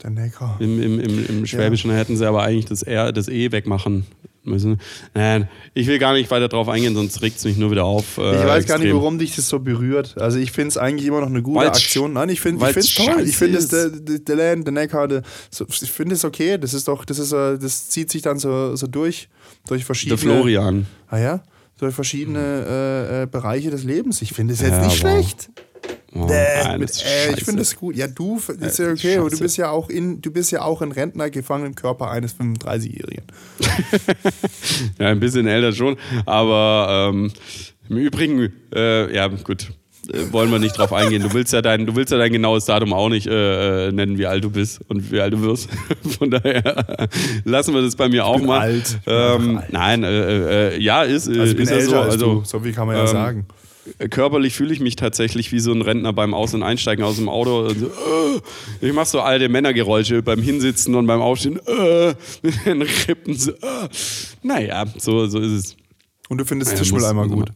Der 0.04 0.12
Neckar. 0.12 0.56
Im, 0.60 0.82
im, 0.82 1.00
im, 1.00 1.26
im 1.26 1.46
Schwäbischen 1.46 1.92
hätten 1.92 2.16
sie 2.16 2.26
aber 2.26 2.44
eigentlich 2.44 2.66
das 2.66 2.84
R, 2.84 3.12
das 3.12 3.28
E 3.28 3.52
wegmachen 3.52 4.06
müssen. 4.44 4.80
Nein, 5.14 5.50
ich 5.74 5.88
will 5.88 6.00
gar 6.00 6.14
nicht 6.14 6.32
weiter 6.32 6.48
drauf 6.48 6.70
eingehen, 6.70 6.96
sonst 6.96 7.22
regt 7.22 7.38
es 7.38 7.44
mich 7.46 7.58
nur 7.58 7.72
wieder 7.72 7.84
auf. 7.84 8.18
äh, 8.18 8.40
Ich 8.40 8.48
weiß 8.48 8.66
gar 8.66 8.78
nicht, 8.78 8.86
extrem. 8.86 8.96
warum 8.96 9.20
dich 9.20 9.36
das 9.36 9.50
so 9.50 9.60
berührt. 9.60 10.18
Also 10.18 10.38
ich 10.38 10.52
finde 10.54 10.70
es 10.70 10.78
eigentlich 10.78 11.06
immer 11.08 11.20
noch 11.20 11.28
eine 11.28 11.42
gute 11.42 11.60
Weil's 11.60 11.80
Aktion. 11.80 12.14
Nein, 12.14 12.30
ich 12.30 12.40
finde 12.40 12.66
es 12.66 12.96
toll. 12.96 13.24
Ich 13.26 13.36
finde 13.36 13.58
es 13.58 13.68
der, 13.68 13.90
der, 13.90 14.20
der 14.20 14.36
Land, 14.36 14.66
der 14.68 14.72
Neckar, 14.74 15.08
der, 15.08 15.24
so, 15.50 15.66
ich 15.68 15.92
finde 15.92 16.16
es 16.16 16.24
okay. 16.24 16.58
Das 16.58 16.74
ist 16.74 16.88
doch, 16.88 17.04
das 17.04 17.20
ist, 17.20 17.34
äh, 17.34 17.58
das 17.58 17.90
zieht 17.90 18.10
sich 18.10 18.22
dann 18.22 18.40
so, 18.40 18.76
so 18.76 18.88
durch, 18.88 19.28
durch 19.68 19.84
verschiedene. 19.84 20.18
Der 20.18 20.32
Florian. 20.32 20.86
Ah 21.10 21.18
ja, 21.18 21.44
durch 21.80 21.96
verschiedene 21.96 22.40
äh, 22.40 23.24
äh, 23.24 23.26
Bereiche 23.26 23.72
des 23.72 23.84
Lebens. 23.84 24.22
Ich 24.22 24.34
finde 24.34 24.54
es 24.54 24.62
jetzt 24.62 24.72
Ja, 24.72 24.78
nicht 24.86 25.04
aber- 25.04 25.12
schlecht. 25.16 25.50
Oh, 26.14 26.26
Äh, 26.28 26.64
nein, 26.64 26.80
mit, 26.80 27.04
äh, 27.06 27.34
ich 27.38 27.44
finde 27.46 27.62
es 27.62 27.76
gut. 27.76 27.96
Ja, 27.96 28.08
du 28.08 28.38
f- 28.38 28.50
ist 28.50 28.80
ja 28.80 28.88
Äh, 28.88 28.92
okay, 28.94 29.18
aber 29.18 29.30
du 29.30 29.38
bist 29.38 29.58
ja 29.58 29.70
auch 29.70 29.90
in, 29.90 30.22
du 30.22 30.32
bist 30.32 30.50
ja 30.52 30.64
auch 30.64 30.82
ein 30.82 30.92
Rentner 30.92 31.30
gefangen 31.30 31.68
im 31.68 31.76
Körper 31.76 32.10
eines 32.10 32.34
35-Jährigen. 32.36 33.26
Ja, 35.00 35.08
ein 35.08 35.20
bisschen 35.20 35.48
älter 35.48 35.72
schon, 35.74 35.98
aber 36.26 37.10
ähm, 37.14 37.32
im 37.90 37.98
Übrigen, 37.98 38.52
äh, 38.74 39.14
ja 39.16 39.28
gut, 39.28 39.64
äh, 39.64 39.74
wollen 40.32 40.52
wir 40.52 40.60
nicht 40.60 40.78
drauf 40.78 40.92
eingehen. 40.94 41.22
Du 41.24 41.34
willst 41.34 41.54
ja 41.54 41.62
dein, 41.62 41.86
du 41.86 41.96
willst 41.96 42.12
ja 42.12 42.18
dein 42.18 42.32
genaues 42.32 42.66
Datum 42.66 42.94
auch 42.94 43.10
nicht 43.10 43.28
äh, 43.28 43.88
äh, 43.88 43.92
nennen, 43.92 44.18
wie 44.18 44.26
alt 44.26 44.44
du 44.44 44.50
bist 44.50 44.80
und 44.88 45.12
wie 45.12 45.20
alt 45.22 45.34
du 45.34 45.42
wirst. 45.42 45.70
Von 46.18 46.32
daher 46.32 47.08
lassen 47.46 47.74
wir 47.74 47.82
das 47.82 47.96
bei 47.96 48.10
mir 48.10 48.26
auch 48.26 48.38
bin 48.38 48.48
mal. 48.48 48.60
alt. 48.60 48.88
Ich 49.00 49.06
bin 49.06 49.14
Ähm, 49.14 49.58
alt. 49.58 49.72
nein, 49.74 50.04
äh, 50.04 50.70
äh, 50.76 50.80
ja, 50.82 51.04
ist, 51.04 51.28
äh, 51.28 51.40
Also 51.40 51.54
ich 51.54 51.60
ist 51.60 51.70
ja 51.72 51.82
so. 51.82 51.96
als 51.98 52.14
Also, 52.14 52.42
so 52.46 52.60
viel 52.60 52.74
kann 52.74 52.88
man 52.88 52.96
ja 52.96 53.02
ähm, 53.04 53.08
sagen. 53.08 53.46
körperlich 54.10 54.54
fühle 54.56 54.74
ich 54.74 54.80
mich 54.80 54.96
tatsächlich 54.96 55.52
wie 55.52 55.60
so 55.60 55.72
ein 55.72 55.82
Rentner 55.82 56.14
beim 56.14 56.34
Aus- 56.34 56.54
und 56.54 56.64
Einsteigen 56.64 57.04
aus 57.04 57.16
dem 57.18 57.30
Auto. 57.30 57.66
Also, 57.68 57.86
äh, 57.88 58.88
ich 58.88 58.94
mache 58.94 59.08
so 59.08 59.22
alte 59.22 59.50
Männergeräusche 59.50 60.22
beim 60.22 60.42
Hinsitzen 60.42 60.96
und 60.96 61.08
beim 61.08 61.22
Aufstehen. 61.22 61.60
Äh, 61.66 62.14
mit 62.42 62.66
den 62.66 62.82
Rippen. 62.82 63.36
So, 63.36 63.52
äh. 63.52 63.56
Naja, 64.44 64.86
so, 64.98 65.28
so 65.28 65.40
ist 65.40 65.52
es. 65.52 65.76
Und 66.30 66.38
du 66.40 66.46
findest 66.46 66.72
Ja, 66.74 66.78
Tischmülleimer 66.78 67.28
gut. 67.28 67.50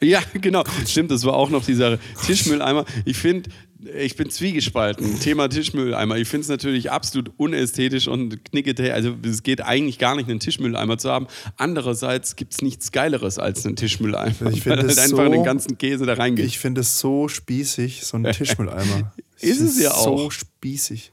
Ja, 0.00 0.20
genau. 0.34 0.64
Stimmt, 0.86 1.10
das 1.10 1.24
war 1.24 1.34
auch 1.34 1.50
noch 1.50 1.64
dieser 1.64 1.98
Tischmülleimer. 2.26 2.84
Ich 3.04 3.16
finde, 3.16 3.50
ich 3.98 4.16
bin 4.16 4.28
zwiegespalten. 4.30 5.20
Thema 5.20 5.48
Tischmülleimer. 5.48 6.16
Ich 6.16 6.28
finde 6.28 6.42
es 6.42 6.48
natürlich 6.48 6.90
absolut 6.90 7.30
unästhetisch 7.36 8.08
und 8.08 8.44
knickete. 8.44 8.92
Also 8.94 9.14
es 9.24 9.42
geht 9.42 9.60
eigentlich 9.60 9.98
gar 9.98 10.16
nicht, 10.16 10.28
einen 10.28 10.40
Tischmülleimer 10.40 10.98
zu 10.98 11.10
haben. 11.10 11.26
Andererseits 11.56 12.36
gibt 12.36 12.54
es 12.54 12.62
nichts 12.62 12.92
Geileres 12.92 13.38
als 13.38 13.64
einen 13.66 13.76
Tischmülleimer. 13.76 14.50
Ich 14.52 14.62
finde 14.62 14.78
halt 14.78 14.90
es 14.90 14.98
einfach 14.98 15.24
so- 15.24 15.30
den 15.30 15.44
ganzen 15.44 15.78
Käse 15.78 16.06
da 16.06 16.14
reingeht. 16.14 16.46
Ich 16.46 16.58
finde 16.58 16.80
es 16.82 16.98
so 16.98 17.28
spießig, 17.28 18.04
so 18.04 18.16
ein 18.16 18.24
Tischmülleimer. 18.32 19.12
Ist 19.40 19.60
es 19.60 19.80
ja 19.80 19.90
So 19.90 20.10
auch. 20.26 20.32
spießig. 20.32 21.12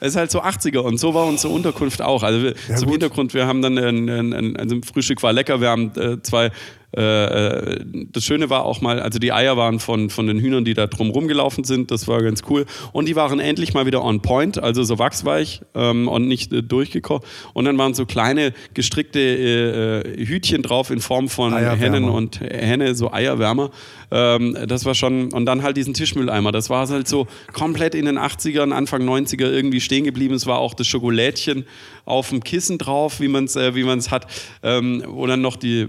Es 0.00 0.08
ist 0.10 0.16
halt 0.16 0.30
so 0.30 0.42
80er 0.42 0.80
und 0.80 0.98
so 0.98 1.14
war 1.14 1.24
unsere 1.26 1.52
Unterkunft 1.52 2.02
auch. 2.02 2.22
Also 2.22 2.48
Ja, 2.48 2.54
zum 2.76 2.84
gut. 2.86 2.90
Hintergrund, 2.92 3.32
wir 3.32 3.46
haben 3.46 3.62
dann 3.62 3.78
ein, 3.78 4.08
ein, 4.10 4.32
ein, 4.34 4.56
also 4.56 4.78
Frühstück 4.84 5.22
war 5.22 5.32
lecker, 5.32 5.60
wir 5.60 5.68
haben 5.70 5.92
äh, 5.96 6.20
zwei 6.22 6.50
äh, 6.96 7.24
äh, 7.24 7.84
das 8.12 8.24
Schöne 8.24 8.50
war 8.50 8.64
auch 8.64 8.80
mal, 8.80 9.00
also 9.00 9.18
die 9.18 9.32
Eier 9.32 9.56
waren 9.56 9.80
von, 9.80 10.10
von 10.10 10.26
den 10.26 10.38
Hühnern, 10.38 10.64
die 10.64 10.74
da 10.74 10.86
drum 10.86 11.10
rumgelaufen 11.10 11.64
sind, 11.64 11.90
das 11.90 12.06
war 12.06 12.22
ganz 12.22 12.42
cool. 12.48 12.66
Und 12.92 13.08
die 13.08 13.16
waren 13.16 13.40
endlich 13.40 13.74
mal 13.74 13.86
wieder 13.86 14.04
on 14.04 14.20
point, 14.20 14.62
also 14.62 14.82
so 14.84 14.98
wachsweich 14.98 15.62
ähm, 15.74 16.08
und 16.08 16.28
nicht 16.28 16.52
äh, 16.52 16.62
durchgekocht. 16.62 17.24
Und 17.52 17.64
dann 17.64 17.76
waren 17.78 17.94
so 17.94 18.06
kleine 18.06 18.52
gestrickte 18.74 19.20
äh, 19.20 20.00
äh, 20.00 20.26
Hütchen 20.26 20.62
drauf 20.62 20.90
in 20.90 21.00
Form 21.00 21.28
von. 21.28 21.52
Hennen 21.74 22.04
und 22.04 22.40
Henne, 22.40 22.94
so 22.94 23.12
Eierwärmer. 23.12 23.70
Ähm, 24.10 24.56
das 24.66 24.84
war 24.84 24.94
schon, 24.94 25.32
und 25.32 25.46
dann 25.46 25.62
halt 25.62 25.76
diesen 25.76 25.94
Tischmülleimer. 25.94 26.52
Das 26.52 26.70
war 26.70 26.88
halt 26.88 27.08
so 27.08 27.26
komplett 27.52 27.94
in 27.94 28.04
den 28.04 28.18
80ern, 28.18 28.70
Anfang 28.70 29.02
90er 29.02 29.50
irgendwie 29.50 29.80
stehen 29.80 30.04
geblieben. 30.04 30.34
Es 30.34 30.46
war 30.46 30.58
auch 30.58 30.74
das 30.74 30.86
Schokolädchen 30.86 31.64
auf 32.04 32.28
dem 32.28 32.44
Kissen 32.44 32.78
drauf, 32.78 33.20
wie 33.20 33.28
man 33.28 33.44
es 33.44 33.56
äh, 33.56 33.74
wie 33.74 33.82
man's 33.82 34.10
hat. 34.10 34.26
Ähm, 34.62 35.02
wo 35.06 35.26
dann 35.26 35.40
noch 35.40 35.56
die 35.56 35.88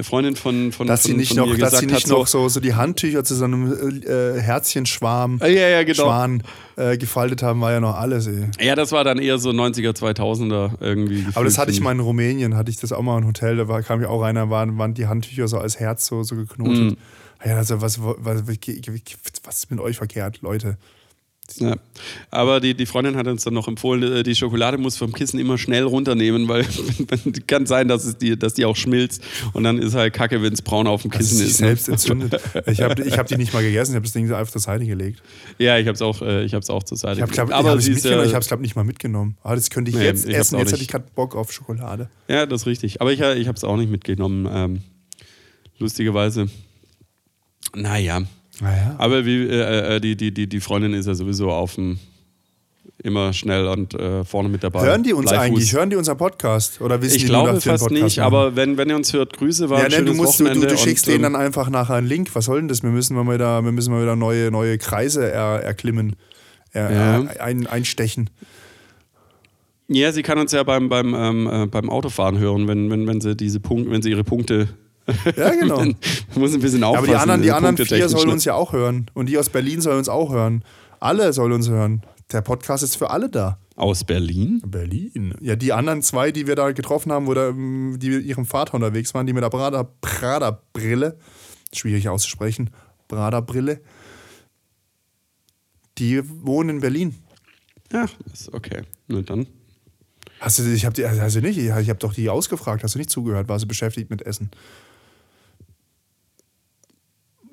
Freundin 0.00 0.21
von, 0.36 0.72
von, 0.72 0.86
Dass 0.86 1.02
von, 1.02 1.10
sie 1.10 1.16
nicht 1.16 1.34
noch, 1.34 1.56
dass 1.56 1.78
sie 1.78 1.86
nicht 1.86 2.08
noch 2.08 2.26
so, 2.26 2.48
so 2.48 2.60
die 2.60 2.74
Handtücher 2.74 3.24
zu 3.24 3.34
so 3.34 3.44
einem 3.44 4.02
äh, 4.02 4.40
Herzchenschwarm 4.40 5.38
Ah, 5.40 5.46
ja, 5.46 5.68
ja, 5.68 5.82
genau. 5.82 6.04
Schwan 6.04 6.42
äh, 6.76 6.96
gefaltet 6.96 7.42
haben, 7.42 7.60
war 7.60 7.72
ja 7.72 7.80
noch 7.80 7.96
alles, 7.96 8.26
ey. 8.26 8.48
Ja, 8.60 8.74
das 8.74 8.92
war 8.92 9.04
dann 9.04 9.18
eher 9.18 9.38
so 9.38 9.50
90er, 9.50 9.90
2000er 9.96 10.72
irgendwie. 10.80 11.26
Aber 11.34 11.44
das 11.44 11.54
gefühlt, 11.54 11.58
hatte 11.58 11.70
ich 11.72 11.80
mal 11.80 11.92
in 11.92 12.00
Rumänien, 12.00 12.56
hatte 12.56 12.70
ich 12.70 12.76
das 12.78 12.92
auch 12.92 13.02
mal 13.02 13.18
im 13.18 13.26
Hotel, 13.26 13.56
da 13.56 13.68
war, 13.68 13.82
kam 13.82 14.00
ja 14.00 14.08
auch 14.08 14.22
einer, 14.22 14.50
waren, 14.50 14.78
waren 14.78 14.94
die 14.94 15.06
Handtücher 15.06 15.48
so 15.48 15.58
als 15.58 15.80
Herz 15.80 16.06
so, 16.06 16.22
so 16.22 16.36
geknotet. 16.36 16.92
Mhm. 16.92 16.96
Ja, 17.44 17.56
also 17.56 17.80
was, 17.80 18.00
was, 18.00 18.46
was 18.46 19.56
ist 19.56 19.70
mit 19.70 19.80
euch 19.80 19.96
verkehrt, 19.96 20.40
Leute? 20.42 20.76
Ja. 21.58 21.76
Aber 22.30 22.60
die, 22.60 22.74
die 22.74 22.86
Freundin 22.86 23.16
hat 23.16 23.26
uns 23.26 23.44
dann 23.44 23.54
noch 23.54 23.68
empfohlen, 23.68 24.02
äh, 24.02 24.22
die 24.22 24.34
Schokolade 24.34 24.78
muss 24.78 24.96
vom 24.96 25.12
Kissen 25.12 25.38
immer 25.38 25.58
schnell 25.58 25.82
runternehmen, 25.84 26.48
weil 26.48 26.64
kann 27.46 27.66
sein, 27.66 27.88
dass, 27.88 28.04
es 28.04 28.16
die, 28.16 28.38
dass 28.38 28.54
die 28.54 28.64
auch 28.64 28.76
schmilzt 28.76 29.22
und 29.52 29.64
dann 29.64 29.78
ist 29.78 29.94
halt 29.94 30.14
kacke, 30.14 30.42
wenn 30.42 30.52
es 30.52 30.62
braun 30.62 30.86
auf 30.86 31.02
dem 31.02 31.10
Kissen 31.10 31.36
sich 31.36 31.48
ist. 31.48 31.60
ne? 31.60 31.66
selbst 31.68 31.88
entzündet. 31.88 32.40
Ich 32.66 32.80
habe 32.80 33.02
ich 33.02 33.18
hab 33.18 33.26
die 33.26 33.36
nicht 33.36 33.52
mal 33.52 33.62
gegessen, 33.62 33.92
ich 33.92 33.96
habe 33.96 34.04
das 34.04 34.12
Ding 34.12 34.32
einfach 34.32 34.52
zur 34.52 34.60
Seite 34.60 34.86
gelegt. 34.86 35.22
Ja, 35.58 35.78
ich 35.78 35.86
habe 35.86 35.94
es 35.94 36.02
auch, 36.02 36.22
äh, 36.22 36.44
ich 36.44 36.54
hab's 36.54 36.70
auch 36.70 36.82
zur 36.82 36.96
Seite 36.96 37.16
Ich 37.16 37.22
habe 37.22 37.32
gelegt. 37.32 37.48
glaub, 37.50 37.64
hab 37.66 37.80
sie 37.80 37.90
ich 37.92 37.98
ist, 37.98 38.06
äh, 38.06 38.14
habe 38.14 38.38
es 38.38 38.48
glaube 38.48 38.62
nicht 38.62 38.76
mal 38.76 38.84
mitgenommen. 38.84 39.36
Aber 39.42 39.56
das 39.56 39.68
könnte 39.70 39.90
ich 39.90 39.96
Nee, 39.96 40.04
jetzt 40.04 40.26
ich 40.26 40.34
essen. 40.34 40.58
Jetzt 40.58 40.72
hätte 40.72 40.82
ich 40.82 40.88
gerade 40.88 41.04
Bock 41.14 41.34
auf 41.34 41.52
Schokolade. 41.52 42.08
Ja, 42.28 42.46
das 42.46 42.62
ist 42.62 42.66
richtig. 42.66 43.00
Aber 43.00 43.12
ich, 43.12 43.20
ich 43.20 43.48
habe 43.48 43.56
es 43.56 43.64
auch 43.64 43.76
nicht 43.76 43.90
mitgenommen. 43.90 44.48
Ähm, 44.50 44.82
lustigerweise. 45.78 46.48
Naja. 47.74 48.22
Naja. 48.60 48.94
Aber 48.98 49.24
wie, 49.24 49.44
äh, 49.46 49.96
äh, 49.96 50.00
die, 50.00 50.16
die, 50.16 50.32
die, 50.32 50.46
die 50.48 50.60
Freundin 50.60 50.92
ist 50.94 51.06
ja 51.06 51.14
sowieso 51.14 51.50
auf 51.50 51.74
dem 51.76 51.98
immer 53.04 53.32
schnell 53.32 53.66
und 53.66 53.94
äh, 53.94 54.24
vorne 54.24 54.48
mit 54.48 54.62
dabei. 54.62 54.82
Hören 54.82 55.02
die 55.02 55.12
uns 55.12 55.30
Bleifuß. 55.30 55.44
eigentlich? 55.46 55.72
Hören 55.72 55.90
die 55.90 55.96
unser 55.96 56.14
Podcast? 56.14 56.80
Oder 56.80 57.02
wissen 57.02 57.16
Ich 57.16 57.22
die 57.24 57.28
nur, 57.32 57.36
glaube 57.38 57.50
einen 57.50 57.60
fast 57.60 57.84
Podcast 57.84 58.04
nicht, 58.04 58.16
machen? 58.18 58.26
aber 58.26 58.54
wenn, 58.54 58.76
wenn 58.76 58.88
ihr 58.90 58.96
uns 58.96 59.12
hört, 59.12 59.36
Grüße, 59.36 59.68
war 59.70 59.80
Ja, 59.80 59.84
ein 59.86 59.90
ne, 59.90 60.04
du, 60.04 60.14
musst, 60.14 60.38
Wochenende. 60.40 60.66
du, 60.68 60.74
du 60.74 60.78
schickst 60.78 61.06
denen 61.08 61.16
ähm, 61.24 61.32
dann 61.32 61.36
einfach 61.36 61.68
nachher 61.68 61.94
einen 61.96 62.06
Link. 62.06 62.28
Was 62.34 62.44
soll 62.44 62.60
denn 62.60 62.68
das? 62.68 62.82
Wir 62.84 62.90
müssen 62.90 63.16
mal 63.16 63.32
wieder, 63.34 63.64
wir 63.64 63.72
müssen 63.72 63.92
mal 63.92 64.02
wieder 64.02 64.14
neue, 64.14 64.50
neue 64.52 64.78
Kreise 64.78 65.28
er, 65.32 65.62
erklimmen, 65.64 66.14
er, 66.70 66.90
Ja. 66.92 67.22
er, 67.24 67.42
ein, 67.44 67.66
einstechen. 67.66 68.30
Ja, 69.88 70.12
sie 70.12 70.22
kann 70.22 70.38
uns 70.38 70.52
ja 70.52 70.62
beim, 70.62 70.88
beim, 70.88 71.14
ähm, 71.14 71.50
äh, 71.50 71.66
beim 71.66 71.90
Autofahren 71.90 72.38
hören, 72.38 72.68
wenn, 72.68 72.88
wenn, 72.90 73.06
wenn 73.08 73.20
sie 73.20 73.34
diese 73.34 73.58
Punkte, 73.58 73.90
wenn 73.90 74.02
sie 74.02 74.10
ihre 74.10 74.24
Punkte. 74.24 74.68
Ja, 75.36 75.50
genau. 75.50 75.78
Man 75.78 75.96
muss 76.34 76.54
ein 76.54 76.60
bisschen 76.60 76.84
aufpassen. 76.84 77.10
Aber 77.10 77.18
die 77.18 77.20
anderen, 77.20 77.42
die 77.42 77.52
anderen 77.52 77.76
vier 77.76 78.08
sollen 78.08 78.30
uns 78.30 78.44
ja 78.44 78.54
auch 78.54 78.72
hören. 78.72 79.06
Und 79.14 79.26
die 79.26 79.38
aus 79.38 79.48
Berlin 79.48 79.80
sollen 79.80 79.98
uns 79.98 80.08
auch 80.08 80.32
hören. 80.32 80.64
Alle 81.00 81.32
sollen 81.32 81.52
uns 81.52 81.68
hören. 81.68 82.02
Der 82.30 82.40
Podcast 82.40 82.82
ist 82.82 82.96
für 82.96 83.10
alle 83.10 83.28
da. 83.28 83.58
Aus 83.76 84.04
Berlin? 84.04 84.62
Berlin. 84.64 85.34
Ja, 85.40 85.56
die 85.56 85.72
anderen 85.72 86.02
zwei, 86.02 86.30
die 86.30 86.46
wir 86.46 86.54
da 86.54 86.70
getroffen 86.72 87.10
haben, 87.10 87.26
wo 87.26 87.34
da, 87.34 87.48
ähm, 87.48 87.98
die 87.98 88.10
mit 88.10 88.24
ihrem 88.24 88.46
Vater 88.46 88.74
unterwegs 88.74 89.14
waren, 89.14 89.26
die 89.26 89.32
mit 89.32 89.42
der 89.42 89.50
Prada-Brille, 89.50 91.18
schwierig 91.74 92.08
auszusprechen, 92.08 92.70
Prada-Brille, 93.08 93.80
die 95.98 96.22
wohnen 96.44 96.70
in 96.70 96.80
Berlin. 96.80 97.14
Ja, 97.92 98.06
ist 98.32 98.52
okay. 98.52 98.82
Na 99.08 99.22
dann. 99.22 99.46
Hast 100.40 100.58
du, 100.58 100.64
ich 100.72 100.84
habe 100.84 100.94
die, 100.94 101.04
also 101.04 101.40
nicht, 101.40 101.58
ich 101.58 101.70
habe 101.70 101.94
doch 101.94 102.14
die 102.14 102.28
ausgefragt, 102.28 102.82
hast 102.82 102.94
du 102.94 102.98
nicht 102.98 103.10
zugehört, 103.10 103.48
war 103.48 103.58
sie 103.58 103.66
beschäftigt 103.66 104.10
mit 104.10 104.22
Essen? 104.22 104.50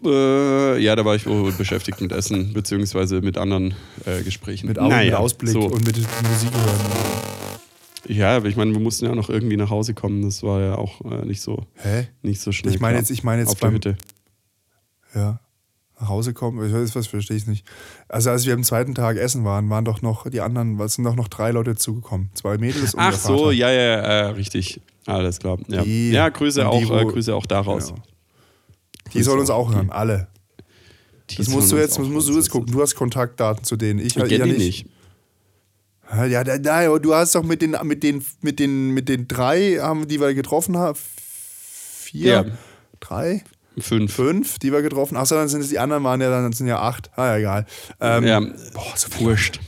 Äh, 0.03 0.79
ja, 0.81 0.95
da 0.95 1.03
war 1.03 1.15
ich 1.15 1.25
wohl 1.27 1.51
beschäftigt 1.51 1.99
mit 2.01 2.11
Essen, 2.11 2.53
beziehungsweise 2.53 3.21
mit 3.21 3.37
anderen 3.37 3.73
äh, 4.05 4.21
Gesprächen. 4.23 4.67
Mit, 4.67 4.79
Au 4.79 4.83
mit 4.83 4.91
Naja, 4.91 5.17
Ausblick 5.17 5.51
so. 5.53 5.61
und 5.61 5.85
mit 5.85 5.97
Musik 5.97 6.51
hören. 6.53 6.79
Ja, 8.07 8.37
aber 8.37 8.47
ich 8.47 8.55
meine, 8.55 8.71
wir 8.71 8.79
mussten 8.79 9.05
ja 9.05 9.13
noch 9.13 9.29
irgendwie 9.29 9.57
nach 9.57 9.69
Hause 9.69 9.93
kommen. 9.93 10.21
Das 10.23 10.41
war 10.41 10.61
ja 10.61 10.75
auch 10.75 11.01
äh, 11.01 11.25
nicht 11.25 11.41
so, 11.41 11.65
Hä? 11.75 12.07
nicht 12.21 12.41
so 12.41 12.51
schnell. 12.51 12.73
Ich 12.73 12.79
meine 12.79 12.97
jetzt- 12.97 13.11
ich 13.11 13.23
meine 13.23 13.41
jetzt 13.41 13.51
auf 13.51 13.59
der 13.59 13.67
beim- 13.67 13.75
Hütte. 13.75 13.97
Ja. 15.13 15.39
Nach 15.99 16.07
Hause 16.07 16.33
kommen, 16.33 16.65
ich 16.65 16.73
weiß, 16.73 16.95
was 16.95 17.07
verstehe 17.07 17.35
ich 17.35 17.45
nicht. 17.45 17.65
Also 18.07 18.29
als 18.29 18.45
wir 18.45 18.53
am 18.53 18.63
zweiten 18.63 18.95
Tag 18.95 19.17
essen 19.17 19.43
waren, 19.43 19.69
waren 19.69 19.83
doch 19.83 20.01
noch 20.01 20.29
die 20.29 20.39
anderen, 20.39 20.79
es 20.79 20.93
sind 20.93 21.03
doch 21.03 21.15
noch 21.15 21.27
drei 21.27 21.51
Leute 21.51 21.75
zugekommen. 21.75 22.29
Zwei 22.35 22.57
Mädels 22.57 22.93
und 22.93 23.01
Ach 23.01 23.09
der 23.09 23.19
so, 23.19 23.37
Vater. 23.37 23.51
ja, 23.51 23.69
ja, 23.69 24.21
ja, 24.23 24.29
richtig. 24.29 24.79
Alles 25.05 25.39
klar. 25.39 25.57
Ja, 25.67 25.83
Die- 25.83 26.11
ja 26.11 26.29
Grüße, 26.29 26.65
auch, 26.67 26.77
die, 26.79 26.85
äh, 26.85 26.89
wo- 26.89 27.07
Grüße 27.11 27.35
auch 27.35 27.45
daraus. 27.45 27.87
Genau. 27.89 28.01
Die 29.13 29.23
sollen 29.23 29.39
uns 29.39 29.49
auch 29.49 29.73
hören, 29.73 29.89
alle. 29.91 30.27
Die 31.29 31.37
Das 31.37 31.47
musst 31.49 31.71
du 31.71 31.77
jetzt, 31.77 31.99
musst 31.99 32.27
du 32.29 32.35
jetzt 32.35 32.49
gucken. 32.49 32.71
Du 32.73 32.81
hast 32.81 32.95
Kontaktdaten 32.95 33.63
zu 33.63 33.75
denen. 33.75 33.99
Ich, 33.99 34.15
Ich 34.17 34.31
ja 34.31 34.45
die 34.45 34.51
nicht. 34.51 34.85
Ja, 36.11 36.43
da, 36.43 36.57
da, 36.57 36.97
du 36.97 37.13
hast 37.13 37.35
doch 37.35 37.43
mit 37.43 37.61
den, 37.61 37.75
mit 37.83 38.01
den, 38.01 38.25
mit 38.41 38.59
den, 38.59 38.91
mit 38.91 39.09
den 39.09 39.27
drei, 39.27 39.77
haben, 39.79 40.07
die 40.07 40.19
wir 40.19 40.33
getroffen 40.33 40.75
haben, 40.75 40.97
vier, 41.21 42.31
Ja. 42.31 42.45
drei, 42.99 43.43
Fünf. 43.77 44.11
fünf, 44.13 44.57
die 44.57 44.71
wir 44.71 44.81
getroffen 44.81 45.15
haben. 45.15 45.21
Achso, 45.21 45.35
dann 45.35 45.47
sind 45.49 45.61
es 45.61 45.69
die 45.69 45.77
anderen, 45.77 46.03
waren 46.03 46.19
ja 46.19 46.29
dann 46.31 46.51
sind 46.51 46.65
ja 46.67 46.79
acht. 46.79 47.11
Ah, 47.15 47.27
ja, 47.27 47.37
egal. 47.37 47.65
Ähm, 48.01 48.23
Ja, 48.25 48.39
Boah, 48.39 48.93
so 48.95 49.07
wurscht. 49.19 49.59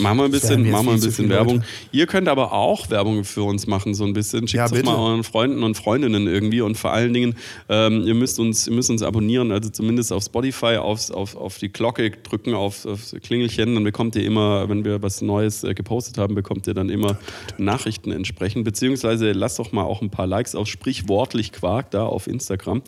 Machen 0.00 0.18
wir 0.18 0.24
ein 0.24 0.30
bisschen, 0.30 0.70
machen 0.70 0.86
wir 0.86 0.92
ein 0.92 1.00
bisschen 1.00 1.28
Werbung. 1.28 1.56
Leute. 1.56 1.66
Ihr 1.92 2.06
könnt 2.06 2.28
aber 2.28 2.52
auch 2.52 2.90
Werbung 2.90 3.24
für 3.24 3.42
uns 3.42 3.66
machen, 3.66 3.94
so 3.94 4.04
ein 4.04 4.12
bisschen. 4.12 4.48
Schickt 4.48 4.58
Ja, 4.58 4.66
es 4.66 4.72
bitte. 4.72 4.84
mal 4.84 4.96
euren 4.96 5.24
Freunden 5.24 5.62
und 5.62 5.76
Freundinnen 5.76 6.26
irgendwie. 6.26 6.60
Und 6.60 6.76
vor 6.76 6.92
allen 6.92 7.12
Dingen, 7.12 7.36
ähm, 7.68 8.02
ihr, 8.04 8.14
müsst 8.14 8.38
uns, 8.38 8.66
ihr 8.66 8.72
müsst 8.72 8.90
uns 8.90 9.02
abonnieren, 9.02 9.52
also 9.52 9.70
zumindest 9.70 10.12
auf 10.12 10.24
Spotify, 10.24 10.76
aufs, 10.76 11.10
auf, 11.10 11.36
auf 11.36 11.58
die 11.58 11.68
Glocke 11.68 12.10
drücken, 12.10 12.54
auf, 12.54 12.86
aufs 12.86 13.14
Klingelchen. 13.22 13.74
Dann 13.74 13.84
bekommt 13.84 14.16
ihr 14.16 14.24
immer, 14.24 14.68
wenn 14.68 14.84
wir 14.84 15.00
was 15.02 15.22
Neues 15.22 15.64
äh, 15.64 15.74
gepostet 15.74 16.18
haben, 16.18 16.34
bekommt 16.34 16.66
ihr 16.66 16.74
dann 16.74 16.88
immer 16.88 17.18
Nachrichten 17.56 18.10
entsprechend. 18.10 18.64
Beziehungsweise 18.64 19.32
lasst 19.32 19.58
doch 19.58 19.72
mal 19.72 19.84
auch 19.84 20.02
ein 20.02 20.10
paar 20.10 20.26
Likes 20.26 20.54
auf 20.54 20.66
sprichwortlich 20.68 21.52
Quark 21.52 21.90
da 21.92 22.04
auf 22.04 22.26
Instagram. 22.26 22.82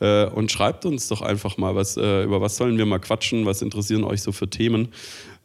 Äh, 0.00 0.26
und 0.26 0.50
schreibt 0.50 0.84
uns 0.84 1.08
doch 1.08 1.22
einfach 1.22 1.56
mal, 1.58 1.74
was, 1.74 1.96
äh, 1.96 2.24
über 2.24 2.40
was 2.40 2.56
sollen 2.56 2.76
wir 2.78 2.86
mal 2.86 2.98
quatschen, 2.98 3.46
was 3.46 3.62
interessieren 3.62 4.04
euch 4.04 4.22
so 4.22 4.32
für 4.32 4.48
Themen. 4.48 4.88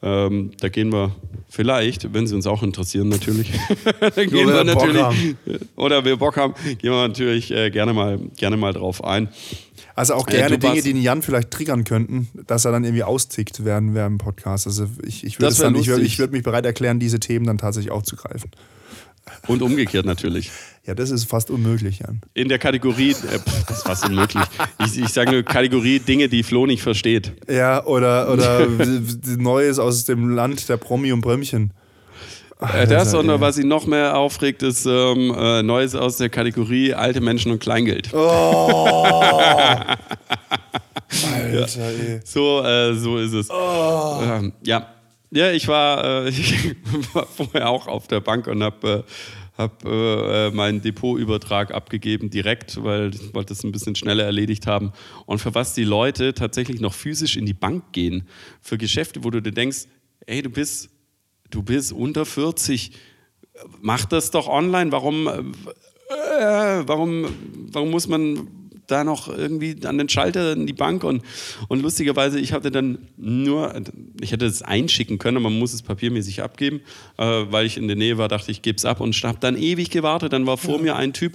Ähm, 0.01 0.51
da 0.61 0.69
gehen 0.69 0.93
wir 0.93 1.13
vielleicht, 1.49 2.13
wenn 2.13 2.25
sie 2.25 2.33
uns 2.35 2.47
auch 2.47 2.63
interessieren, 2.63 3.09
natürlich. 3.09 3.51
da 3.99 4.09
gehen 4.11 4.47
wir 4.47 4.63
natürlich. 4.63 5.35
Oder 5.75 6.05
wir 6.05 6.15
Bock 6.15 6.37
haben, 6.37 6.53
gehen 6.63 6.91
wir 6.91 7.07
natürlich 7.07 7.51
äh, 7.51 7.69
gerne, 7.69 7.93
mal, 7.93 8.17
gerne 8.37 8.55
mal 8.55 8.71
drauf 8.71 9.03
ein. 9.03 9.27
Also 9.95 10.13
auch 10.13 10.27
Äh, 10.29 10.37
gerne 10.37 10.51
warst- 10.51 10.63
Dinge, 10.63 10.81
die 10.83 10.93
den 10.93 11.01
Jan 11.01 11.21
vielleicht 11.21 11.51
triggern 11.51 11.83
könnten, 11.83 12.29
dass 12.47 12.63
er 12.63 12.71
dann 12.71 12.85
irgendwie 12.85 13.03
austickt 13.03 13.65
während 13.65 13.93
wir 13.93 14.05
im 14.05 14.17
Podcast. 14.17 14.67
Also 14.67 14.87
ich, 15.05 15.25
ich 15.25 15.41
würde 15.41 15.53
dann- 15.55 15.75
würd 15.75 16.31
mich 16.31 16.43
bereit 16.43 16.65
erklären, 16.65 16.99
diese 16.99 17.19
Themen 17.19 17.45
dann 17.45 17.57
tatsächlich 17.57 17.91
aufzugreifen. 17.91 18.51
Und 19.47 19.61
umgekehrt 19.61 20.05
natürlich. 20.05 20.51
Ja, 20.85 20.95
das 20.95 21.11
ist 21.11 21.25
fast 21.25 21.51
unmöglich, 21.51 21.99
Jan. 21.99 22.21
In 22.33 22.49
der 22.49 22.57
Kategorie, 22.57 23.11
äh, 23.11 23.39
pff, 23.39 23.65
das 23.67 23.77
ist 23.77 23.83
fast 23.83 24.05
unmöglich. 24.07 24.43
Ich, 24.85 24.97
ich 24.97 25.09
sage 25.09 25.31
nur 25.31 25.43
Kategorie 25.43 25.99
Dinge, 25.99 26.29
die 26.29 26.43
Flo 26.43 26.65
nicht 26.65 26.81
versteht. 26.81 27.33
Ja, 27.47 27.85
oder, 27.85 28.31
oder 28.31 28.67
Neues 29.37 29.77
aus 29.77 30.05
dem 30.05 30.29
Land 30.29 30.67
der 30.67 30.77
Promi 30.77 31.11
und 31.11 31.21
Brömmchen. 31.21 31.73
Äh, 32.59 32.87
das, 32.87 33.13
Alter, 33.13 33.19
und 33.19 33.29
ey. 33.29 33.39
was 33.39 33.57
ihn 33.57 33.67
noch 33.67 33.85
mehr 33.85 34.17
aufregt, 34.17 34.63
ist 34.63 34.85
ähm, 34.85 35.33
äh, 35.37 35.63
Neues 35.63 35.95
aus 35.95 36.17
der 36.17 36.29
Kategorie 36.29 36.93
alte 36.93 37.21
Menschen 37.21 37.51
und 37.51 37.59
Kleingeld. 37.59 38.13
Oh! 38.13 39.05
Alter, 41.33 41.83
ey. 41.83 42.19
So, 42.25 42.61
äh, 42.63 42.95
so 42.95 43.17
ist 43.17 43.33
es. 43.33 43.49
Ähm, 43.49 44.53
ja. 44.63 44.87
Ja, 45.31 45.51
ich 45.51 45.67
war, 45.67 46.25
äh, 46.25 46.29
ich 46.29 46.75
war 47.13 47.27
vorher 47.27 47.69
auch 47.69 47.87
auf 47.87 48.07
der 48.07 48.19
Bank 48.19 48.47
und 48.47 48.63
habe 48.63 49.05
äh, 49.05 49.11
hab, 49.59 49.85
äh, 49.85 50.51
meinen 50.51 50.81
Depotübertrag 50.81 51.73
abgegeben 51.73 52.29
direkt, 52.29 52.81
weil 52.81 53.13
ich 53.13 53.33
wollte 53.33 53.53
es 53.53 53.63
ein 53.63 53.73
bisschen 53.73 53.93
schneller 53.93 54.23
erledigt 54.23 54.67
haben. 54.67 54.93
Und 55.25 55.39
für 55.39 55.53
was 55.53 55.73
die 55.73 55.83
Leute 55.83 56.33
tatsächlich 56.33 56.79
noch 56.79 56.93
physisch 56.93 57.35
in 57.35 57.45
die 57.45 57.53
Bank 57.53 57.91
gehen, 57.91 58.27
für 58.61 58.77
Geschäfte, 58.77 59.23
wo 59.23 59.29
du 59.29 59.41
dir 59.41 59.51
denkst, 59.51 59.87
ey, 60.25 60.41
du 60.41 60.49
bist, 60.49 60.89
du 61.49 61.61
bist 61.61 61.91
unter 61.91 62.25
40, 62.25 62.91
mach 63.81 64.05
das 64.05 64.31
doch 64.31 64.47
online. 64.47 64.93
Warum, 64.93 65.27
äh, 65.27 65.41
warum, 66.87 67.27
warum 67.73 67.91
muss 67.91 68.07
man 68.07 68.47
da 68.91 69.03
noch 69.03 69.27
irgendwie 69.27 69.75
an 69.85 69.97
den 69.97 70.09
Schalter 70.09 70.53
in 70.53 70.67
die 70.67 70.73
Bank 70.73 71.03
und, 71.03 71.23
und 71.67 71.81
lustigerweise, 71.81 72.39
ich 72.39 72.53
hatte 72.53 72.71
dann 72.71 73.07
nur, 73.17 73.73
ich 74.21 74.31
hätte 74.31 74.45
es 74.45 74.61
einschicken 74.61 75.17
können, 75.17 75.37
aber 75.37 75.49
man 75.49 75.59
muss 75.59 75.73
es 75.73 75.81
papiermäßig 75.81 76.41
abgeben, 76.41 76.81
äh, 77.17 77.23
weil 77.49 77.65
ich 77.65 77.77
in 77.77 77.87
der 77.87 77.95
Nähe 77.95 78.17
war, 78.17 78.27
dachte 78.27 78.51
ich, 78.51 78.61
gebe 78.61 78.77
es 78.77 78.85
ab 78.85 78.99
und 79.01 79.15
habe 79.23 79.37
dann 79.39 79.57
ewig 79.57 79.89
gewartet. 79.89 80.33
Dann 80.33 80.45
war 80.45 80.57
vor 80.57 80.79
mir 80.79 80.95
ein 80.95 81.13
Typ, 81.13 81.33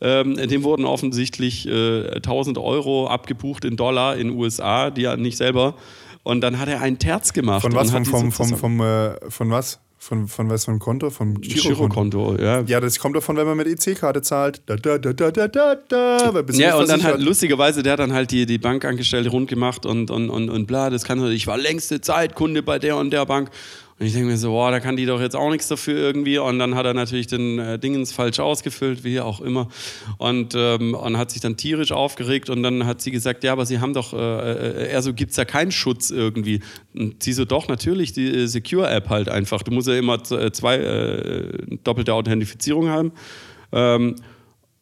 ähm, 0.00 0.36
dem 0.36 0.62
wurden 0.62 0.84
offensichtlich 0.84 1.66
äh, 1.68 2.16
1000 2.16 2.58
Euro 2.58 3.08
abgebucht 3.08 3.64
in 3.64 3.76
Dollar 3.76 4.16
in 4.16 4.30
USA, 4.30 4.90
die 4.90 5.04
er 5.04 5.16
nicht 5.16 5.36
selber. 5.36 5.74
Und 6.22 6.40
dann 6.40 6.58
hat 6.58 6.68
er 6.68 6.80
einen 6.80 6.98
Terz 6.98 7.32
gemacht. 7.32 7.62
Von 7.62 7.74
was? 7.74 7.90
Vom, 7.90 8.04
vom, 8.04 8.32
vom, 8.32 8.56
vom, 8.56 8.80
äh, 8.80 9.30
von 9.30 9.50
was? 9.50 9.80
Von, 9.98 10.28
von 10.28 10.50
was 10.50 10.68
ein 10.68 10.78
Konto? 10.78 11.10
Vom 11.10 11.40
Girokonto. 11.40 12.28
Girokonto, 12.28 12.36
ja. 12.42 12.60
Ja, 12.60 12.80
das 12.80 12.98
kommt 12.98 13.16
davon, 13.16 13.36
wenn 13.36 13.46
man 13.46 13.56
mit 13.56 13.66
EC-Karte 13.66 14.22
zahlt. 14.22 14.62
Da, 14.66 14.76
da, 14.76 14.98
da, 14.98 15.12
da, 15.12 15.30
da, 15.30 15.48
da, 15.48 15.74
da. 15.74 16.42
Ja, 16.52 16.76
und 16.76 16.88
dann 16.88 17.02
halt 17.02 17.20
lustigerweise, 17.20 17.82
der 17.82 17.94
hat 17.94 18.00
dann 18.00 18.12
halt 18.12 18.30
die, 18.30 18.46
die 18.46 18.58
Bankangestellte 18.58 19.30
rund 19.30 19.48
gemacht 19.48 19.86
und, 19.86 20.10
und, 20.10 20.30
und, 20.30 20.50
und 20.50 20.66
bla, 20.66 20.90
das 20.90 21.04
kann 21.04 21.24
ich 21.30 21.46
war 21.46 21.56
längste 21.56 22.00
Zeit 22.00 22.34
Kunde 22.34 22.62
bei 22.62 22.78
der 22.78 22.96
und 22.96 23.10
der 23.10 23.24
Bank. 23.26 23.50
Und 23.98 24.04
ich 24.04 24.12
denke 24.12 24.28
mir 24.28 24.36
so, 24.36 24.50
boah, 24.50 24.70
da 24.70 24.78
kann 24.78 24.96
die 24.96 25.06
doch 25.06 25.22
jetzt 25.22 25.34
auch 25.34 25.50
nichts 25.50 25.68
dafür 25.68 25.96
irgendwie. 25.96 26.36
Und 26.36 26.58
dann 26.58 26.74
hat 26.74 26.84
er 26.84 26.92
natürlich 26.92 27.28
den 27.28 27.58
äh, 27.58 27.78
Dingens 27.78 28.12
falsch 28.12 28.40
ausgefüllt, 28.40 29.04
wie 29.04 29.20
auch 29.20 29.40
immer. 29.40 29.68
Und, 30.18 30.54
ähm, 30.54 30.92
und 30.94 31.16
hat 31.16 31.30
sich 31.30 31.40
dann 31.40 31.56
tierisch 31.56 31.92
aufgeregt. 31.92 32.50
Und 32.50 32.62
dann 32.62 32.84
hat 32.84 33.00
sie 33.00 33.10
gesagt, 33.10 33.42
ja, 33.42 33.52
aber 33.52 33.64
Sie 33.64 33.80
haben 33.80 33.94
doch, 33.94 34.12
äh, 34.12 34.16
äh, 34.16 34.88
er 34.88 35.00
so, 35.00 35.14
gibt 35.14 35.30
es 35.30 35.38
ja 35.38 35.46
keinen 35.46 35.72
Schutz 35.72 36.10
irgendwie. 36.10 36.60
Und 36.94 37.22
sie 37.22 37.32
so, 37.32 37.46
doch, 37.46 37.68
natürlich, 37.68 38.12
die 38.12 38.26
äh, 38.26 38.46
Secure-App 38.46 39.08
halt 39.08 39.30
einfach. 39.30 39.62
Du 39.62 39.70
musst 39.70 39.88
ja 39.88 39.96
immer 39.96 40.18
äh, 40.30 40.52
zwei 40.52 40.76
äh, 40.76 41.58
doppelte 41.82 42.12
Authentifizierung 42.12 42.88
haben. 42.88 43.12
Ähm, 43.72 44.16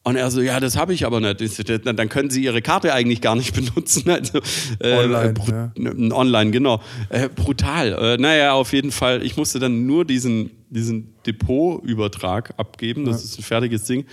Und 0.06 0.16
er 0.16 0.30
so, 0.30 0.42
ja, 0.42 0.60
das 0.60 0.76
habe 0.76 0.92
ich 0.92 1.06
aber 1.06 1.18
nicht. 1.20 1.68
Dann 1.68 2.08
können 2.10 2.28
Sie 2.28 2.44
Ihre 2.44 2.60
Karte 2.60 2.92
eigentlich 2.92 3.22
gar 3.22 3.36
nicht 3.36 3.54
benutzen. 3.74 4.10
Also, 4.10 4.38
äh, 4.78 4.92
online, 4.92 5.34
ja. 5.48 6.14
online, 6.14 6.50
genau. 6.50 6.82
Äh, 7.08 7.30
brutal. 7.30 7.92
Äh, 7.92 8.16
naja, 8.18 8.52
auf 8.52 8.74
jeden 8.74 8.92
Fall. 8.92 9.24
Ich 9.24 9.38
musste 9.38 9.58
dann 9.58 9.86
nur 9.86 10.04
diesen, 10.04 10.50
diesen 10.68 11.14
Depotübertrag 11.26 12.52
abgeben. 12.58 13.06
Das 13.06 13.22
ja. 13.22 13.24
ist 13.24 13.38
ein 13.38 13.42
fertiges 13.44 13.84
Ding. 13.84 14.04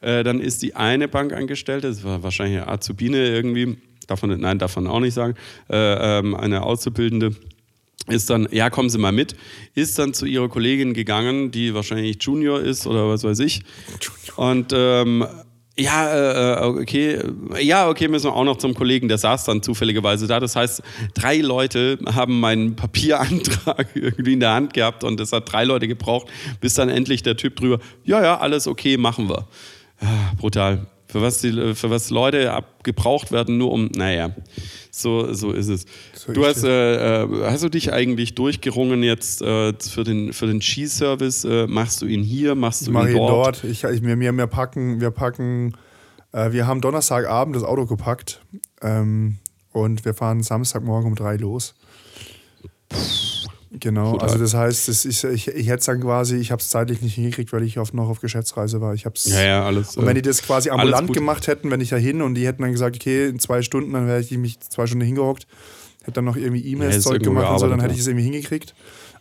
Äh, 0.00 0.24
dann 0.24 0.40
ist 0.40 0.62
die 0.62 0.74
eine 0.74 1.08
Bankangestellte, 1.08 1.86
das 1.88 2.02
war 2.02 2.22
wahrscheinlich 2.22 2.60
eine 2.60 2.68
Azubine 2.68 3.28
irgendwie, 3.28 3.78
davon, 4.08 4.38
nein, 4.40 4.58
darf 4.58 4.74
man 4.74 4.88
auch 4.88 4.98
nicht 4.98 5.14
sagen, 5.14 5.34
äh, 5.70 6.18
ähm, 6.18 6.34
eine 6.34 6.62
Auszubildende, 6.64 7.36
ist 8.08 8.30
dann, 8.30 8.48
ja, 8.50 8.70
kommen 8.70 8.90
Sie 8.90 8.98
mal 8.98 9.12
mit, 9.12 9.36
ist 9.74 9.98
dann 9.98 10.14
zu 10.14 10.26
ihrer 10.26 10.48
Kollegin 10.48 10.92
gegangen, 10.94 11.50
die 11.50 11.74
wahrscheinlich 11.74 12.18
Junior 12.20 12.60
ist 12.60 12.86
oder 12.86 13.08
was 13.08 13.24
weiß 13.24 13.38
ich. 13.40 13.62
Und 14.36 14.72
ähm, 14.74 15.24
ja, 15.78 16.12
äh, 16.12 16.52
äh, 16.52 16.66
okay, 16.66 17.18
ja, 17.60 17.88
okay, 17.88 18.08
müssen 18.08 18.26
wir 18.26 18.34
auch 18.34 18.44
noch 18.44 18.58
zum 18.58 18.74
Kollegen, 18.74 19.08
der 19.08 19.16
saß 19.16 19.44
dann 19.44 19.62
zufälligerweise 19.62 20.26
da. 20.26 20.38
Das 20.38 20.54
heißt, 20.54 20.82
drei 21.14 21.38
Leute 21.38 21.98
haben 22.14 22.40
meinen 22.40 22.76
Papierantrag 22.76 23.88
irgendwie 23.94 24.34
in 24.34 24.40
der 24.40 24.52
Hand 24.52 24.74
gehabt 24.74 25.02
und 25.02 25.18
es 25.20 25.32
hat 25.32 25.50
drei 25.50 25.64
Leute 25.64 25.88
gebraucht, 25.88 26.28
bis 26.60 26.74
dann 26.74 26.90
endlich 26.90 27.22
der 27.22 27.36
Typ 27.36 27.56
drüber, 27.56 27.78
ja, 28.04 28.22
ja, 28.22 28.38
alles 28.38 28.66
okay, 28.66 28.98
machen 28.98 29.28
wir. 29.28 29.46
Ah, 30.00 30.34
brutal. 30.38 30.86
Für 31.12 31.20
was, 31.20 31.42
die, 31.42 31.74
für 31.74 31.90
was 31.90 32.08
Leute 32.08 32.64
gebraucht 32.82 33.32
werden, 33.32 33.58
nur 33.58 33.70
um, 33.70 33.90
naja, 33.94 34.30
so, 34.90 35.34
so 35.34 35.52
ist 35.52 35.68
es. 35.68 35.84
So 36.14 36.32
du 36.32 36.46
hast, 36.46 36.64
äh, 36.64 37.24
äh, 37.24 37.50
hast 37.50 37.62
du 37.62 37.68
dich 37.68 37.92
eigentlich 37.92 38.34
durchgerungen 38.34 39.02
jetzt 39.02 39.42
äh, 39.42 39.74
für 39.74 40.04
den, 40.04 40.32
für 40.32 40.46
den 40.46 40.62
Skiservice? 40.62 41.44
Äh, 41.44 41.66
machst 41.66 42.00
du 42.00 42.06
ihn 42.06 42.22
hier, 42.22 42.54
machst 42.54 42.86
du 42.86 42.92
ich 42.92 43.10
ihn 43.10 43.16
dort? 43.18 43.62
dort. 43.62 43.64
Ich, 43.64 43.84
ich, 43.84 44.02
wir, 44.02 44.18
wir, 44.18 44.46
packen, 44.46 45.02
wir 45.02 45.10
packen, 45.10 45.76
äh, 46.32 46.50
wir 46.52 46.66
haben 46.66 46.80
Donnerstagabend 46.80 47.56
das 47.56 47.62
Auto 47.62 47.84
gepackt 47.84 48.40
ähm, 48.80 49.36
und 49.72 50.06
wir 50.06 50.14
fahren 50.14 50.42
Samstagmorgen 50.42 51.10
um 51.10 51.14
drei 51.14 51.36
los. 51.36 51.74
Genau, 53.80 54.16
also 54.18 54.36
das 54.36 54.52
heißt, 54.52 54.88
das 54.88 55.06
ist, 55.06 55.24
ich, 55.24 55.48
ich 55.48 55.66
hätte 55.68 55.78
es 55.78 55.86
dann 55.86 56.00
quasi, 56.00 56.36
ich 56.36 56.52
habe 56.52 56.60
es 56.60 56.68
zeitlich 56.68 57.00
nicht 57.00 57.14
hingekriegt, 57.14 57.54
weil 57.54 57.62
ich 57.62 57.78
auf, 57.78 57.94
noch 57.94 58.10
auf 58.10 58.20
Geschäftsreise 58.20 58.82
war. 58.82 58.92
Ich 58.92 59.06
hab's, 59.06 59.24
ja, 59.24 59.42
ja, 59.42 59.64
alles. 59.64 59.96
Und 59.96 60.04
wenn 60.04 60.14
die 60.14 60.20
das 60.20 60.42
quasi 60.42 60.68
ambulant 60.68 61.10
gemacht 61.12 61.46
hätten, 61.46 61.70
wenn 61.70 61.80
ich 61.80 61.88
da 61.88 61.96
hin 61.96 62.20
und 62.20 62.34
die 62.34 62.46
hätten 62.46 62.62
dann 62.62 62.72
gesagt, 62.72 62.96
okay, 62.96 63.28
in 63.28 63.38
zwei 63.38 63.62
Stunden, 63.62 63.94
dann 63.94 64.06
wäre 64.06 64.20
ich 64.20 64.30
mich 64.32 64.60
zwei 64.60 64.86
Stunden 64.86 65.06
hingehockt, 65.06 65.46
hätte 66.02 66.12
dann 66.12 66.26
noch 66.26 66.36
irgendwie 66.36 66.66
E-Mails-Zeug 66.66 67.22
ja, 67.22 67.28
gemacht 67.28 67.50
und 67.50 67.58
so, 67.60 67.68
dann 67.68 67.80
hätte 67.80 67.94
ich 67.94 68.00
es 68.00 68.06
irgendwie 68.06 68.24
hingekriegt. 68.24 68.74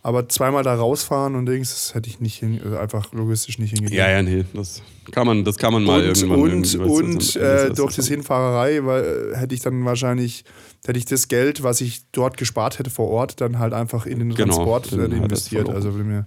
Aber 0.03 0.27
zweimal 0.29 0.63
da 0.63 0.73
rausfahren 0.73 1.35
und 1.35 1.45
Dings, 1.45 1.69
das 1.69 1.93
hätte 1.93 2.09
ich 2.09 2.19
nicht 2.19 2.39
hin, 2.39 2.59
also 2.63 2.77
einfach 2.77 3.11
logistisch 3.13 3.59
nicht 3.59 3.69
hingekriegt. 3.69 3.99
Ja, 3.99 4.09
ja, 4.09 4.23
nee, 4.23 4.45
das 4.53 4.81
kann 5.11 5.27
man, 5.27 5.43
das 5.43 5.57
kann 5.57 5.73
man 5.73 5.83
mal 5.83 5.99
und, 5.99 6.07
irgendwann. 6.07 6.39
Und, 6.39 6.75
und 6.83 7.35
äh, 7.35 7.69
durch 7.71 7.95
das 7.95 8.07
Hinfahrerei 8.07 8.83
weil, 8.83 9.33
hätte 9.35 9.53
ich 9.53 9.61
dann 9.61 9.85
wahrscheinlich 9.85 10.43
hätte 10.85 10.97
ich 10.97 11.05
das 11.05 11.27
Geld, 11.27 11.61
was 11.61 11.81
ich 11.81 12.01
dort 12.11 12.37
gespart 12.37 12.79
hätte 12.79 12.89
vor 12.89 13.09
Ort, 13.09 13.41
dann 13.41 13.59
halt 13.59 13.73
einfach 13.73 14.05
in 14.05 14.19
den 14.19 14.33
genau, 14.33 14.55
Transport 14.55 14.91
äh, 14.93 15.05
investiert. 15.05 15.69
Also 15.69 15.91
mir 15.91 16.25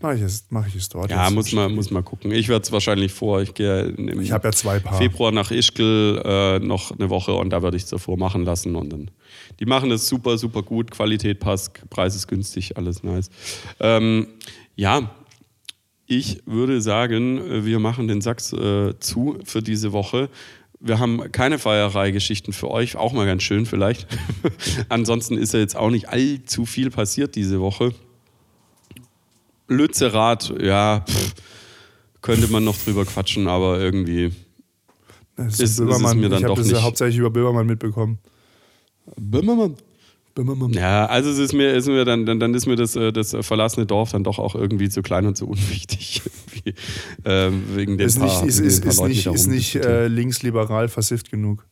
mache 0.00 0.16
ich 0.16 0.22
es, 0.22 0.46
mache 0.50 0.68
ich 0.68 0.76
es 0.76 0.88
dort. 0.88 1.10
Ja, 1.10 1.30
muss 1.30 1.52
man, 1.52 1.74
muss 1.74 1.90
man 1.90 2.04
gucken. 2.04 2.30
Ich 2.32 2.48
werde 2.48 2.62
es 2.62 2.72
wahrscheinlich 2.72 3.12
vor. 3.12 3.40
Ich 3.42 3.54
gehe 3.54 3.82
im 3.82 4.20
ich 4.20 4.28
ja 4.28 4.52
zwei 4.52 4.78
Paar. 4.78 4.98
Februar 4.98 5.32
nach 5.32 5.50
Ischgl 5.50 6.22
äh, 6.24 6.58
noch 6.58 6.92
eine 6.92 7.10
Woche 7.10 7.34
und 7.34 7.50
da 7.50 7.62
werde 7.62 7.76
ich 7.76 7.84
es 7.84 7.90
davor 7.90 8.16
machen 8.16 8.44
lassen 8.44 8.76
und 8.76 8.92
dann. 8.92 9.10
Die 9.60 9.66
machen 9.66 9.90
das 9.90 10.08
super, 10.08 10.38
super 10.38 10.62
gut. 10.62 10.90
Qualität 10.90 11.40
passt, 11.40 11.88
Preis 11.90 12.14
ist 12.14 12.28
günstig, 12.28 12.76
alles 12.76 13.02
nice. 13.02 13.30
Ähm, 13.80 14.28
ja, 14.76 15.10
ich 16.06 16.42
würde 16.46 16.80
sagen, 16.80 17.64
wir 17.64 17.78
machen 17.78 18.08
den 18.08 18.20
Sachs 18.20 18.52
äh, 18.52 18.98
zu 18.98 19.38
für 19.44 19.62
diese 19.62 19.92
Woche. 19.92 20.30
Wir 20.80 21.00
haben 21.00 21.32
keine 21.32 21.58
Feierei-Geschichten 21.58 22.52
für 22.52 22.70
euch, 22.70 22.96
auch 22.96 23.12
mal 23.12 23.26
ganz 23.26 23.42
schön 23.42 23.66
vielleicht. 23.66 24.06
Ansonsten 24.88 25.36
ist 25.36 25.52
ja 25.52 25.60
jetzt 25.60 25.76
auch 25.76 25.90
nicht 25.90 26.08
allzu 26.08 26.66
viel 26.66 26.90
passiert 26.90 27.34
diese 27.34 27.60
Woche. 27.60 27.92
Lützerath, 29.68 30.54
ja, 30.60 31.04
pff, 31.08 31.34
könnte 32.22 32.48
man 32.48 32.64
noch 32.64 32.76
drüber 32.76 33.04
quatschen, 33.04 33.48
aber 33.48 33.80
irgendwie 33.80 34.32
ist, 35.36 35.60
ist, 35.60 35.78
ist 35.78 35.80
es 35.80 36.14
mir 36.14 36.28
dann 36.28 36.40
ich 36.40 36.46
doch 36.46 36.56
das 36.56 36.66
nicht. 36.66 36.76
Ja 36.76 36.82
hauptsächlich 36.82 37.18
über 37.18 37.30
Böhmermann 37.30 37.66
mitbekommen. 37.66 38.18
Böhmermann? 39.16 39.76
Ja, 40.70 41.06
also 41.06 41.30
es 41.30 41.38
ist 41.38 41.52
mir, 41.52 41.74
ist 41.74 41.88
mir 41.88 42.04
dann, 42.04 42.24
dann, 42.24 42.38
dann 42.38 42.54
ist 42.54 42.66
mir 42.66 42.76
das, 42.76 42.94
äh, 42.94 43.12
das 43.12 43.36
verlassene 43.40 43.86
Dorf 43.86 44.12
dann 44.12 44.22
doch 44.22 44.38
auch 44.38 44.54
irgendwie 44.54 44.88
zu 44.88 45.02
klein 45.02 45.26
und 45.26 45.36
zu 45.36 45.48
unwichtig. 45.48 46.22
ähm, 47.24 47.64
wegen 47.74 47.98
den 47.98 48.06
ist 48.06 48.20
paar, 48.20 48.44
nicht, 48.44 48.48
ist, 48.48 48.60
ist, 48.60 48.84
ist 48.84 49.02
nicht, 49.02 49.26
ist 49.26 49.46
nicht 49.48 49.74
äh, 49.76 50.06
linksliberal 50.06 50.88
versifft 50.88 51.30
genug. 51.30 51.66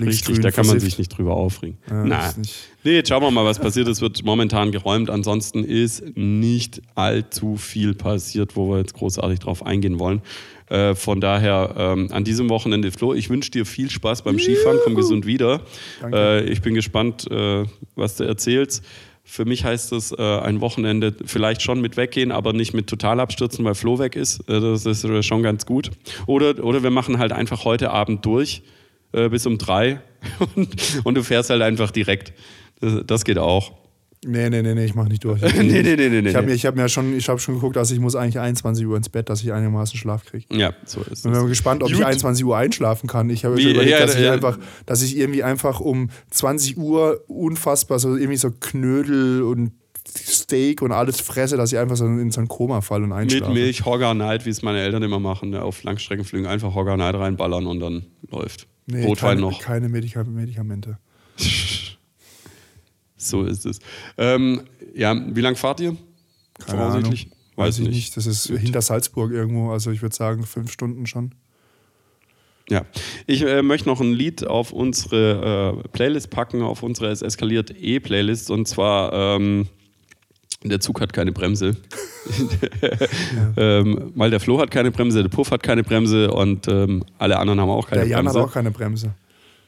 Richtig, 0.00 0.40
da 0.40 0.50
kann 0.50 0.66
man 0.66 0.80
sich 0.80 0.98
nicht 0.98 1.08
drüber 1.08 1.34
aufregen. 1.34 1.78
Ja, 1.88 2.04
Na, 2.04 2.34
nee, 2.84 2.94
jetzt 2.94 3.08
schauen 3.08 3.22
wir 3.22 3.30
mal, 3.30 3.44
was 3.44 3.58
passiert. 3.58 3.88
Es 3.88 4.00
wird 4.00 4.24
momentan 4.24 4.72
geräumt. 4.72 5.10
Ansonsten 5.10 5.64
ist 5.64 6.16
nicht 6.16 6.82
allzu 6.94 7.56
viel 7.56 7.94
passiert, 7.94 8.56
wo 8.56 8.70
wir 8.70 8.78
jetzt 8.78 8.94
großartig 8.94 9.40
drauf 9.40 9.64
eingehen 9.64 9.98
wollen. 9.98 10.22
Äh, 10.68 10.94
von 10.94 11.20
daher 11.20 11.74
ähm, 11.76 12.08
an 12.12 12.24
diesem 12.24 12.48
Wochenende, 12.48 12.90
Flo, 12.92 13.12
ich 13.14 13.28
wünsche 13.28 13.50
dir 13.50 13.66
viel 13.66 13.90
Spaß 13.90 14.22
beim 14.22 14.38
Skifahren. 14.38 14.78
Komm 14.84 14.94
gesund 14.94 15.26
wieder. 15.26 15.60
Äh, 16.02 16.44
ich 16.44 16.62
bin 16.62 16.74
gespannt, 16.74 17.30
äh, 17.30 17.64
was 17.94 18.16
du 18.16 18.24
erzählst. 18.24 18.82
Für 19.24 19.44
mich 19.44 19.64
heißt 19.64 19.92
es 19.92 20.12
äh, 20.12 20.20
ein 20.20 20.60
Wochenende 20.60 21.14
vielleicht 21.24 21.62
schon 21.62 21.80
mit 21.80 21.96
weggehen, 21.96 22.32
aber 22.32 22.52
nicht 22.52 22.74
mit 22.74 22.88
Totalabstürzen, 22.88 23.64
weil 23.64 23.74
Flo 23.74 23.98
weg 23.98 24.16
ist. 24.16 24.40
Äh, 24.48 24.60
das 24.60 24.84
ist 24.84 25.06
schon 25.24 25.42
ganz 25.42 25.64
gut. 25.64 25.90
Oder, 26.26 26.62
oder 26.64 26.82
wir 26.82 26.90
machen 26.90 27.18
halt 27.18 27.32
einfach 27.32 27.64
heute 27.64 27.90
Abend 27.90 28.26
durch 28.26 28.62
äh, 29.12 29.28
bis 29.28 29.46
um 29.46 29.58
drei 29.58 30.00
und, 30.56 31.00
und, 31.04 31.14
du 31.14 31.22
fährst 31.22 31.50
halt 31.50 31.62
einfach 31.62 31.90
direkt. 31.90 32.32
Das, 32.80 33.02
das 33.06 33.24
geht 33.24 33.38
auch. 33.38 33.72
Nee, 34.24 34.50
nee, 34.50 34.62
nee, 34.62 34.74
nee, 34.74 34.84
ich 34.84 34.94
mach 34.94 35.08
nicht 35.08 35.24
durch. 35.24 35.42
nee, 35.56 35.82
nee, 35.82 35.96
nee, 35.96 36.08
nee, 36.08 36.28
Ich 36.28 36.36
habe 36.36 36.46
mir, 36.46 36.56
hab 36.56 36.76
mir 36.76 36.88
schon, 36.88 37.16
ich 37.16 37.28
hab 37.28 37.40
schon 37.40 37.56
geguckt, 37.56 37.74
dass 37.74 37.90
ich 37.90 37.98
muss 37.98 38.14
eigentlich 38.14 38.38
21 38.38 38.86
Uhr 38.86 38.96
ins 38.96 39.08
Bett, 39.08 39.28
dass 39.28 39.42
ich 39.42 39.52
einigermaßen 39.52 39.98
Schlaf 39.98 40.24
kriege. 40.24 40.44
Ja, 40.56 40.72
so 40.84 41.00
ist 41.00 41.10
es. 41.10 41.24
Ich 41.24 41.32
bin 41.32 41.46
gespannt, 41.48 41.82
ob 41.82 41.88
Gut. 41.88 41.98
ich 41.98 42.06
21 42.06 42.44
Uhr 42.44 42.56
einschlafen 42.56 43.08
kann. 43.08 43.30
Ich 43.30 43.44
habe 43.44 43.60
überlegt, 43.60 43.90
ja, 43.90 43.98
dass, 43.98 44.14
ja, 44.14 44.20
ich 44.20 44.26
ja. 44.26 44.32
Einfach, 44.32 44.58
dass 44.86 45.02
ich 45.02 45.16
irgendwie 45.16 45.42
einfach 45.42 45.80
um 45.80 46.10
20 46.30 46.78
Uhr 46.78 47.24
unfassbar 47.26 47.98
so 47.98 48.14
irgendwie 48.14 48.36
so 48.36 48.50
Knödel 48.52 49.42
und 49.42 49.72
Steak 50.08 50.82
und 50.82 50.92
alles 50.92 51.20
fresse, 51.20 51.56
dass 51.56 51.72
ich 51.72 51.78
einfach 51.78 51.96
so 51.96 52.04
in 52.04 52.30
so 52.30 52.40
ein 52.40 52.48
Koma 52.48 52.80
falle 52.80 53.04
und 53.04 53.12
einschlafe. 53.12 53.52
Mit 53.52 53.62
Milch, 53.62 53.84
Hogger 53.84 54.14
Night, 54.14 54.46
wie 54.46 54.50
es 54.50 54.62
meine 54.62 54.80
Eltern 54.80 55.02
immer 55.02 55.18
machen, 55.18 55.50
ne? 55.50 55.62
auf 55.62 55.82
Langstreckenflügen 55.82 56.46
einfach 56.46 56.74
Hogger 56.74 56.96
Night 56.96 57.14
reinballern 57.14 57.66
und 57.66 57.80
dann 57.80 58.06
läuft. 58.30 58.68
Nee, 58.86 59.04
Rotwein 59.04 59.36
keine, 59.36 59.40
noch. 59.40 59.60
Keine 59.60 59.88
Medikamente. 59.88 60.98
so 63.16 63.44
ist 63.44 63.66
es. 63.66 63.78
Ähm, 64.18 64.62
ja, 64.94 65.14
wie 65.34 65.40
lange 65.40 65.56
fahrt 65.56 65.80
ihr? 65.80 65.96
Keine 66.58 66.78
Voraussichtlich? 66.78 67.24
Ahnung. 67.26 67.36
Weiß, 67.54 67.66
Weiß 67.66 67.78
ich 67.78 67.86
nicht. 67.86 67.94
nicht. 67.94 68.16
Das 68.16 68.26
ist 68.26 68.48
Gut. 68.48 68.58
hinter 68.58 68.82
Salzburg 68.82 69.30
irgendwo. 69.30 69.70
Also 69.70 69.90
ich 69.90 70.02
würde 70.02 70.14
sagen 70.14 70.44
fünf 70.44 70.72
Stunden 70.72 71.06
schon. 71.06 71.34
Ja, 72.68 72.86
ich 73.26 73.42
äh, 73.42 73.62
möchte 73.62 73.88
noch 73.88 74.00
ein 74.00 74.12
Lied 74.12 74.46
auf 74.46 74.72
unsere 74.72 75.82
äh, 75.84 75.88
Playlist 75.88 76.30
packen, 76.30 76.62
auf 76.62 76.82
unsere 76.82 77.10
Es 77.10 77.20
eskaliert 77.20 77.70
E-Playlist. 77.70 78.50
Und 78.50 78.66
zwar 78.68 79.12
ähm, 79.12 79.68
der 80.64 80.80
Zug 80.80 81.00
hat 81.00 81.12
keine 81.12 81.32
Bremse. 81.32 81.76
ähm, 83.56 84.12
weil 84.14 84.30
der 84.30 84.40
Flo 84.40 84.60
hat 84.60 84.70
keine 84.70 84.90
Bremse, 84.90 85.22
der 85.22 85.28
Puff 85.28 85.50
hat 85.50 85.62
keine 85.62 85.82
Bremse 85.82 86.30
und 86.30 86.68
ähm, 86.68 87.04
alle 87.18 87.38
anderen 87.38 87.60
haben 87.60 87.70
auch 87.70 87.88
keine 87.88 88.02
der 88.02 88.10
Jan 88.10 88.24
Bremse. 88.24 88.40
hat 88.40 88.48
auch 88.48 88.52
keine 88.52 88.70
Bremse. 88.70 89.14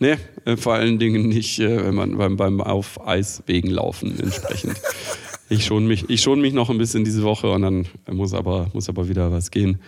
Nee, 0.00 0.16
äh, 0.44 0.56
vor 0.56 0.74
allen 0.74 0.98
Dingen 0.98 1.28
nicht, 1.28 1.58
äh, 1.60 1.84
wenn 1.84 1.94
man 1.94 2.16
beim, 2.16 2.36
beim 2.36 2.60
auf 2.60 3.06
Eiswegen 3.06 3.70
laufen 3.70 4.18
entsprechend. 4.18 4.74
ich 5.48 5.64
schone 5.64 5.86
mich, 5.86 6.08
ich 6.10 6.20
schon 6.22 6.40
mich 6.40 6.52
noch 6.52 6.70
ein 6.70 6.78
bisschen 6.78 7.04
diese 7.04 7.22
Woche 7.22 7.50
und 7.50 7.62
dann 7.62 7.86
muss 8.10 8.34
aber, 8.34 8.70
muss 8.72 8.88
aber 8.88 9.08
wieder 9.08 9.30
was 9.30 9.50
gehen. 9.50 9.78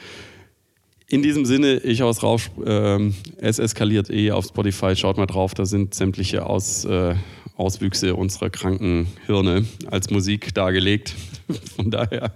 In 1.08 1.22
diesem 1.22 1.44
Sinne, 1.44 1.78
ich 1.78 2.02
aus 2.02 2.24
Rausch, 2.24 2.50
äh, 2.64 3.10
es 3.38 3.60
eskaliert 3.60 4.10
eh 4.10 4.32
auf 4.32 4.46
Spotify, 4.46 4.96
schaut 4.96 5.16
mal 5.16 5.26
drauf, 5.26 5.54
da 5.54 5.64
sind 5.64 5.94
sämtliche 5.94 6.44
Aus, 6.44 6.84
äh, 6.84 7.14
Auswüchse 7.56 8.16
unserer 8.16 8.50
kranken 8.50 9.06
Hirne 9.26 9.64
als 9.86 10.10
Musik 10.10 10.52
dargelegt. 10.52 11.14
Von 11.76 11.92
daher 11.92 12.32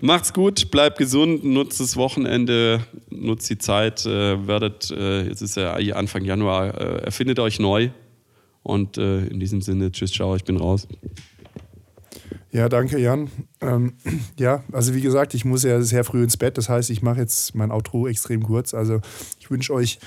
macht's 0.00 0.32
gut, 0.32 0.70
bleibt 0.70 0.98
gesund, 0.98 1.44
nutzt 1.44 1.80
das 1.80 1.96
Wochenende, 1.96 2.86
nutzt 3.10 3.50
die 3.50 3.58
Zeit, 3.58 4.06
äh, 4.06 4.46
werdet, 4.46 4.92
äh, 4.92 5.26
jetzt 5.26 5.42
ist 5.42 5.56
ja 5.56 5.74
Anfang 5.74 6.24
Januar, 6.24 6.80
äh, 6.80 7.04
erfindet 7.04 7.40
euch 7.40 7.58
neu. 7.58 7.90
Und 8.62 8.96
äh, 8.98 9.26
in 9.26 9.40
diesem 9.40 9.60
Sinne, 9.60 9.90
tschüss, 9.90 10.12
ciao, 10.12 10.36
ich 10.36 10.44
bin 10.44 10.56
raus. 10.56 10.86
Ja, 12.52 12.68
danke, 12.68 12.98
Jan. 12.98 13.30
Ähm, 13.60 13.94
ja, 14.38 14.62
also 14.72 14.94
wie 14.94 15.00
gesagt, 15.00 15.34
ich 15.34 15.44
muss 15.44 15.62
ja 15.62 15.80
sehr 15.82 16.04
früh 16.04 16.22
ins 16.22 16.36
Bett. 16.36 16.56
Das 16.56 16.68
heißt, 16.68 16.90
ich 16.90 17.02
mache 17.02 17.20
jetzt 17.20 17.54
mein 17.54 17.70
Outro 17.70 18.06
extrem 18.06 18.42
kurz. 18.42 18.72
Also 18.72 19.00
ich 19.38 19.50
wünsche 19.50 19.74
euch 19.74 19.98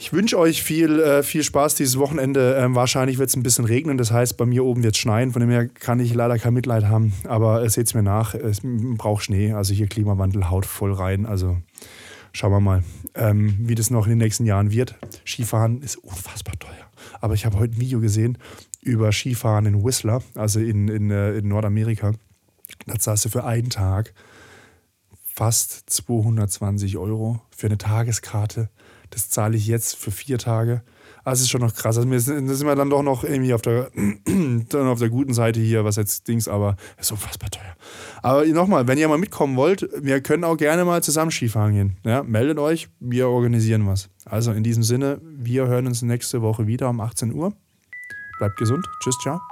ich 0.00 0.12
wünsche 0.12 0.38
euch 0.38 0.62
viel, 0.62 1.00
äh, 1.00 1.24
viel 1.24 1.42
Spaß 1.42 1.74
dieses 1.74 1.98
Wochenende. 1.98 2.56
Ähm, 2.56 2.76
wahrscheinlich 2.76 3.18
wird 3.18 3.30
es 3.30 3.36
ein 3.36 3.42
bisschen 3.42 3.64
regnen, 3.64 3.98
das 3.98 4.12
heißt, 4.12 4.36
bei 4.36 4.46
mir 4.46 4.64
oben 4.64 4.84
wird 4.84 4.94
es 4.94 5.00
schneien. 5.00 5.32
Von 5.32 5.40
dem 5.40 5.50
her 5.50 5.66
kann 5.66 5.98
ich 5.98 6.14
leider 6.14 6.38
kein 6.38 6.54
Mitleid 6.54 6.84
haben. 6.84 7.12
Aber 7.24 7.64
äh, 7.64 7.68
seht 7.68 7.88
es 7.88 7.94
mir 7.94 8.04
nach, 8.04 8.34
es 8.34 8.60
braucht 8.62 9.24
Schnee. 9.24 9.52
Also 9.52 9.74
hier 9.74 9.88
Klimawandel 9.88 10.50
haut 10.50 10.66
voll 10.66 10.92
rein. 10.92 11.26
Also 11.26 11.56
Schauen 12.32 12.52
wir 12.52 12.60
mal, 12.60 12.84
ähm, 13.14 13.56
wie 13.60 13.74
das 13.74 13.90
noch 13.90 14.04
in 14.06 14.10
den 14.10 14.18
nächsten 14.18 14.44
Jahren 14.44 14.70
wird. 14.70 14.94
Skifahren 15.26 15.82
ist 15.82 15.96
unfassbar 15.96 16.58
teuer. 16.58 16.72
Aber 17.20 17.34
ich 17.34 17.46
habe 17.46 17.58
heute 17.58 17.74
ein 17.74 17.80
Video 17.80 18.00
gesehen 18.00 18.38
über 18.82 19.12
Skifahren 19.12 19.66
in 19.66 19.84
Whistler, 19.84 20.22
also 20.34 20.60
in, 20.60 20.88
in, 20.88 21.10
äh, 21.10 21.38
in 21.38 21.48
Nordamerika. 21.48 22.12
Da 22.86 22.98
zahlst 22.98 23.24
du 23.24 23.28
für 23.28 23.44
einen 23.44 23.70
Tag 23.70 24.14
fast 25.38 25.88
220 25.90 26.96
Euro 26.96 27.40
für 27.56 27.66
eine 27.68 27.78
Tageskarte. 27.78 28.70
Das 29.10 29.30
zahle 29.30 29.56
ich 29.56 29.66
jetzt 29.66 29.96
für 29.96 30.10
vier 30.10 30.38
Tage. 30.38 30.82
Also 31.24 31.42
ist 31.42 31.50
schon 31.50 31.60
noch 31.60 31.74
krass. 31.74 31.96
Also 31.96 32.08
da 32.08 32.18
sind 32.18 32.66
wir 32.66 32.74
dann 32.74 32.90
doch 32.90 33.02
noch 33.02 33.22
irgendwie 33.22 33.54
auf 33.54 33.62
der, 33.62 33.90
dann 34.24 34.86
auf 34.86 34.98
der 34.98 35.10
guten 35.10 35.34
Seite 35.34 35.60
hier, 35.60 35.84
was 35.84 35.96
jetzt 35.96 36.26
Dings, 36.26 36.48
aber 36.48 36.76
ist 36.98 37.12
unfassbar 37.12 37.50
teuer. 37.50 37.76
Aber 38.22 38.44
nochmal, 38.46 38.88
wenn 38.88 38.98
ihr 38.98 39.08
mal 39.08 39.18
mitkommen 39.18 39.56
wollt, 39.56 39.88
wir 40.00 40.20
können 40.20 40.44
auch 40.44 40.56
gerne 40.56 40.84
mal 40.84 41.02
zusammen 41.02 41.30
Skifahren 41.30 41.72
gehen. 41.72 41.96
Ja, 42.04 42.22
meldet 42.22 42.58
euch, 42.58 42.88
wir 42.98 43.28
organisieren 43.28 43.86
was. 43.86 44.10
Also 44.24 44.52
in 44.52 44.64
diesem 44.64 44.82
Sinne, 44.82 45.20
wir 45.22 45.66
hören 45.66 45.86
uns 45.86 46.02
nächste 46.02 46.42
Woche 46.42 46.66
wieder 46.66 46.88
um 46.90 47.00
18 47.00 47.32
Uhr. 47.32 47.52
Bleibt 48.38 48.56
gesund. 48.56 48.90
Tschüss, 49.00 49.18
ciao. 49.18 49.42